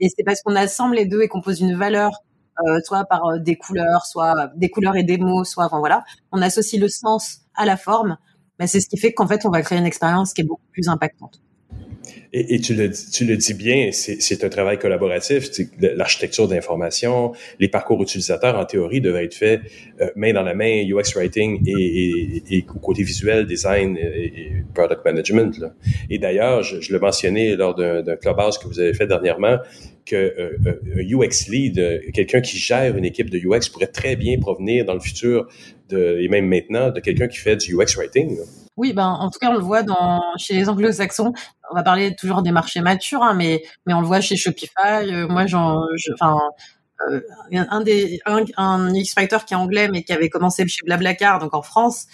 Et 0.00 0.08
c'est 0.08 0.22
parce 0.24 0.42
qu'on 0.42 0.54
assemble 0.56 0.96
les 0.96 1.06
deux 1.06 1.22
et 1.22 1.28
qu'on 1.28 1.40
pose 1.40 1.60
une 1.60 1.74
valeur, 1.76 2.22
euh, 2.66 2.78
soit 2.84 3.04
par 3.04 3.24
euh, 3.26 3.38
des 3.38 3.56
couleurs, 3.56 4.06
soit 4.06 4.50
des 4.56 4.70
couleurs 4.70 4.96
et 4.96 5.02
des 5.02 5.18
mots, 5.18 5.44
soit, 5.44 5.66
enfin 5.66 5.78
voilà, 5.78 6.04
on 6.32 6.40
associe 6.40 6.80
le 6.80 6.88
sens 6.88 7.40
à 7.54 7.66
la 7.66 7.76
forme. 7.76 8.16
Ben, 8.58 8.66
c'est 8.66 8.80
ce 8.80 8.88
qui 8.88 8.96
fait 8.96 9.12
qu'en 9.12 9.26
fait, 9.26 9.44
on 9.44 9.50
va 9.50 9.62
créer 9.62 9.78
une 9.78 9.86
expérience 9.86 10.32
qui 10.32 10.42
est 10.42 10.44
beaucoup 10.44 10.66
plus 10.72 10.88
impactante. 10.88 11.40
Et, 12.32 12.60
tu, 12.60 12.74
le, 12.74 12.90
tu 12.90 13.24
le 13.24 13.36
dis 13.36 13.54
bien, 13.54 13.90
c'est 13.92 14.44
un 14.44 14.48
travail 14.48 14.78
collaboratif. 14.78 15.50
L'architecture 15.80 16.46
d'information, 16.46 17.32
les 17.58 17.68
parcours 17.68 18.02
utilisateurs, 18.02 18.58
en 18.58 18.64
théorie, 18.64 19.00
devraient 19.00 19.24
être 19.24 19.34
faits 19.34 19.62
euh, 20.00 20.08
main 20.14 20.32
dans 20.32 20.42
la 20.42 20.54
main, 20.54 20.84
UX 20.86 21.14
writing 21.16 21.62
et, 21.66 22.42
et, 22.50 22.56
et 22.56 22.62
côté 22.62 23.02
visuel, 23.02 23.46
design 23.46 23.96
et, 23.96 24.52
product 24.74 25.04
management. 25.04 25.58
Là. 25.58 25.74
Et 26.10 26.18
d'ailleurs, 26.18 26.62
je, 26.62 26.80
je 26.80 26.92
l'ai 26.92 26.98
mentionné 26.98 27.56
lors 27.56 27.74
d'un 27.74 28.16
clubhouse 28.16 28.58
que 28.58 28.66
vous 28.66 28.78
avez 28.78 28.92
fait 28.92 29.06
dernièrement, 29.06 29.58
que 30.04 30.16
euh, 30.16 30.58
euh, 30.66 31.02
UX 31.02 31.50
lead, 31.50 32.12
quelqu'un 32.12 32.40
qui 32.40 32.58
gère 32.58 32.96
une 32.96 33.04
équipe 33.04 33.30
de 33.30 33.38
UX, 33.38 33.68
pourrait 33.70 33.86
très 33.86 34.16
bien 34.16 34.38
provenir 34.38 34.84
dans 34.84 34.94
le 34.94 35.00
futur 35.00 35.48
de, 35.88 36.18
et 36.20 36.28
même 36.28 36.46
maintenant 36.46 36.90
de 36.90 37.00
quelqu'un 37.00 37.28
qui 37.28 37.38
fait 37.38 37.56
du 37.56 37.74
UX 37.74 37.96
writing. 37.96 38.36
Là. 38.38 38.44
Oui, 38.78 38.92
ben 38.92 39.08
en 39.08 39.28
tout 39.28 39.40
cas 39.40 39.50
on 39.50 39.54
le 39.54 39.58
voit 39.60 39.82
dans 39.82 40.22
chez 40.38 40.54
les 40.54 40.68
Anglo-Saxons. 40.68 41.32
On 41.70 41.74
va 41.74 41.82
parler 41.82 42.14
toujours 42.14 42.42
des 42.42 42.52
marchés 42.52 42.80
matures, 42.80 43.22
hein, 43.24 43.34
mais 43.34 43.62
mais 43.86 43.92
on 43.92 44.00
le 44.00 44.06
voit 44.06 44.20
chez 44.20 44.36
Shopify. 44.36 45.02
Euh, 45.02 45.26
moi, 45.28 45.46
j'en, 45.46 45.80
enfin, 46.14 46.36
euh, 47.10 47.20
un 47.52 47.80
des 47.82 48.20
un, 48.24 48.44
un 48.56 48.94
X-Fighter 48.94 49.38
qui 49.46 49.54
est 49.54 49.56
anglais 49.56 49.88
mais 49.88 50.04
qui 50.04 50.12
avait 50.12 50.28
commencé 50.30 50.66
chez 50.68 50.82
Blablacar, 50.84 51.40
donc 51.40 51.54
en 51.54 51.62
France. 51.62 52.06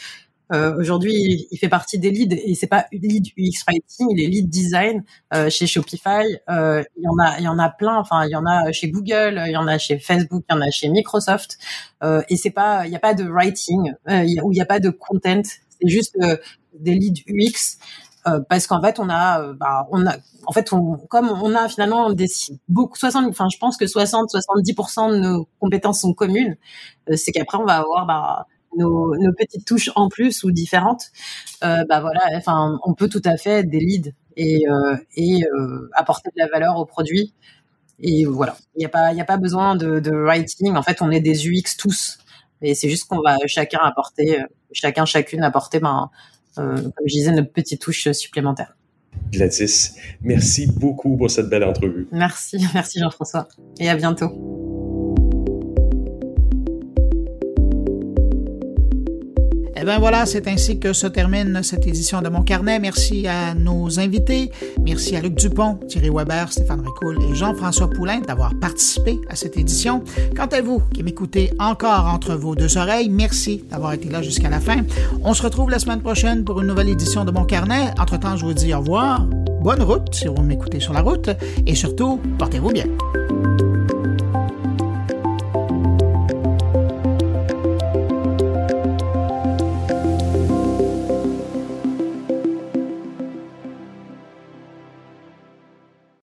Euh, 0.52 0.76
Aujourd'hui, 0.78 1.48
il 1.50 1.58
fait 1.58 1.68
partie 1.68 1.98
des 1.98 2.10
leads 2.10 2.36
et 2.36 2.54
c'est 2.54 2.66
pas 2.66 2.86
lead 2.92 3.26
UX 3.36 3.64
writing, 3.66 4.08
il 4.10 4.22
est 4.22 4.26
lead 4.28 4.48
design 4.50 5.02
euh, 5.34 5.48
chez 5.50 5.66
Shopify. 5.66 6.24
Euh, 6.50 6.82
il 6.96 7.02
y 7.02 7.08
en 7.08 7.18
a, 7.18 7.38
il 7.38 7.44
y 7.44 7.48
en 7.48 7.58
a 7.58 7.70
plein. 7.70 7.96
Enfin, 7.98 8.26
il 8.26 8.30
y 8.30 8.36
en 8.36 8.44
a 8.46 8.70
chez 8.72 8.90
Google, 8.90 9.42
il 9.46 9.52
y 9.52 9.56
en 9.56 9.66
a 9.66 9.78
chez 9.78 9.98
Facebook, 9.98 10.44
il 10.50 10.54
y 10.54 10.58
en 10.58 10.60
a 10.60 10.70
chez 10.70 10.88
Microsoft. 10.88 11.58
Et 12.28 12.36
c'est 12.36 12.50
pas, 12.50 12.86
il 12.86 12.90
n'y 12.90 12.96
a 12.96 13.00
pas 13.00 13.14
de 13.14 13.24
writing 13.24 13.94
où 14.06 14.52
il 14.52 14.54
n'y 14.54 14.60
a 14.60 14.66
pas 14.66 14.80
de 14.80 14.90
content 14.90 15.42
juste 15.86 16.16
euh, 16.22 16.36
des 16.78 16.94
leads 16.94 17.22
UX. 17.28 17.78
Euh, 18.26 18.40
parce 18.48 18.66
qu'en 18.66 18.80
fait 18.80 18.98
on 18.98 19.10
a 19.10 19.42
euh, 19.42 19.52
bah, 19.52 19.86
on 19.90 20.06
a 20.06 20.16
en 20.46 20.52
fait 20.52 20.70
comme 21.10 21.28
on 21.28 21.54
a 21.54 21.68
finalement 21.68 22.10
des 22.10 22.26
beaucoup 22.68 22.96
60 22.96 23.26
enfin 23.28 23.48
je 23.52 23.58
pense 23.58 23.76
que 23.76 23.86
60 23.86 24.30
70% 24.32 25.12
de 25.12 25.18
nos 25.18 25.48
compétences 25.60 26.00
sont 26.00 26.14
communes 26.14 26.56
c'est 27.16 27.32
qu'après 27.32 27.58
on 27.58 27.66
va 27.66 27.80
avoir 27.80 28.06
bah, 28.06 28.46
nos, 28.78 29.12
petites 29.36 29.66
touches 29.66 29.90
en 29.94 30.08
plus 30.08 30.42
ou 30.42 30.52
différentes. 30.52 31.10
Bah 31.60 32.00
voilà 32.00 32.22
enfin 32.34 32.78
on 32.84 32.94
peut 32.94 33.10
tout 33.10 33.20
à 33.26 33.36
fait 33.36 33.60
être 33.60 33.68
des 33.68 33.80
leads 33.80 34.12
et 34.38 34.64
et 35.16 35.44
apporter 35.92 36.30
de 36.34 36.40
la 36.40 36.48
valeur 36.48 36.78
au 36.78 36.86
produit. 36.86 37.34
Et 38.00 38.24
voilà. 38.24 38.56
Il 38.74 38.78
n'y 38.78 38.86
a 38.86 38.88
pas 38.88 39.12
il 39.12 39.20
a 39.20 39.26
pas 39.26 39.36
besoin 39.36 39.76
de, 39.76 40.00
de 40.00 40.12
writing. 40.12 40.74
En 40.76 40.82
fait 40.82 41.02
on 41.02 41.10
est 41.10 41.20
des 41.20 41.46
UX 41.46 41.76
tous 41.76 42.23
et 42.62 42.74
c'est 42.74 42.88
juste 42.88 43.06
qu'on 43.08 43.20
va 43.20 43.36
chacun 43.46 43.80
apporter, 43.82 44.40
euh, 44.40 44.44
chacun, 44.72 45.04
chacune 45.04 45.42
apporter, 45.42 45.80
ben, 45.80 46.10
euh, 46.58 46.76
comme 46.76 47.06
je 47.06 47.14
disais, 47.14 47.32
notre 47.32 47.52
petite 47.52 47.80
touche 47.80 48.10
supplémentaire. 48.12 48.76
Gladys, 49.30 49.96
merci 50.22 50.66
beaucoup 50.66 51.16
pour 51.16 51.30
cette 51.30 51.48
belle 51.48 51.64
entrevue. 51.64 52.08
Merci, 52.12 52.58
merci 52.74 53.00
Jean-François. 53.00 53.48
Et 53.78 53.88
à 53.88 53.96
bientôt. 53.96 54.73
Eh 59.84 59.86
bien 59.86 59.98
voilà, 59.98 60.24
c'est 60.24 60.48
ainsi 60.48 60.78
que 60.78 60.94
se 60.94 61.06
termine 61.06 61.62
cette 61.62 61.86
édition 61.86 62.22
de 62.22 62.30
Mon 62.30 62.42
Carnet. 62.42 62.78
Merci 62.78 63.28
à 63.28 63.52
nos 63.52 64.00
invités. 64.00 64.50
Merci 64.82 65.14
à 65.14 65.20
Luc 65.20 65.34
Dupont, 65.34 65.74
Thierry 65.90 66.08
Weber, 66.08 66.50
Stéphane 66.50 66.80
Ricoul 66.80 67.18
et 67.22 67.34
Jean-François 67.34 67.90
Poulain 67.90 68.20
d'avoir 68.20 68.54
participé 68.58 69.20
à 69.28 69.36
cette 69.36 69.58
édition. 69.58 70.02
Quant 70.34 70.46
à 70.46 70.62
vous 70.62 70.80
qui 70.94 71.02
m'écoutez 71.02 71.52
encore 71.58 72.06
entre 72.06 72.34
vos 72.34 72.54
deux 72.54 72.78
oreilles, 72.78 73.10
merci 73.10 73.62
d'avoir 73.70 73.92
été 73.92 74.08
là 74.08 74.22
jusqu'à 74.22 74.48
la 74.48 74.58
fin. 74.58 74.78
On 75.22 75.34
se 75.34 75.42
retrouve 75.42 75.68
la 75.68 75.78
semaine 75.78 76.00
prochaine 76.00 76.44
pour 76.44 76.62
une 76.62 76.68
nouvelle 76.68 76.88
édition 76.88 77.26
de 77.26 77.30
Mon 77.30 77.44
Carnet. 77.44 77.90
Entre-temps, 77.98 78.38
je 78.38 78.46
vous 78.46 78.54
dis 78.54 78.72
au 78.72 78.78
revoir. 78.78 79.26
Bonne 79.60 79.82
route 79.82 80.14
si 80.14 80.28
vous 80.28 80.40
m'écoutez 80.40 80.80
sur 80.80 80.94
la 80.94 81.02
route 81.02 81.28
et 81.66 81.74
surtout, 81.74 82.22
portez-vous 82.38 82.70
bien. 82.70 82.86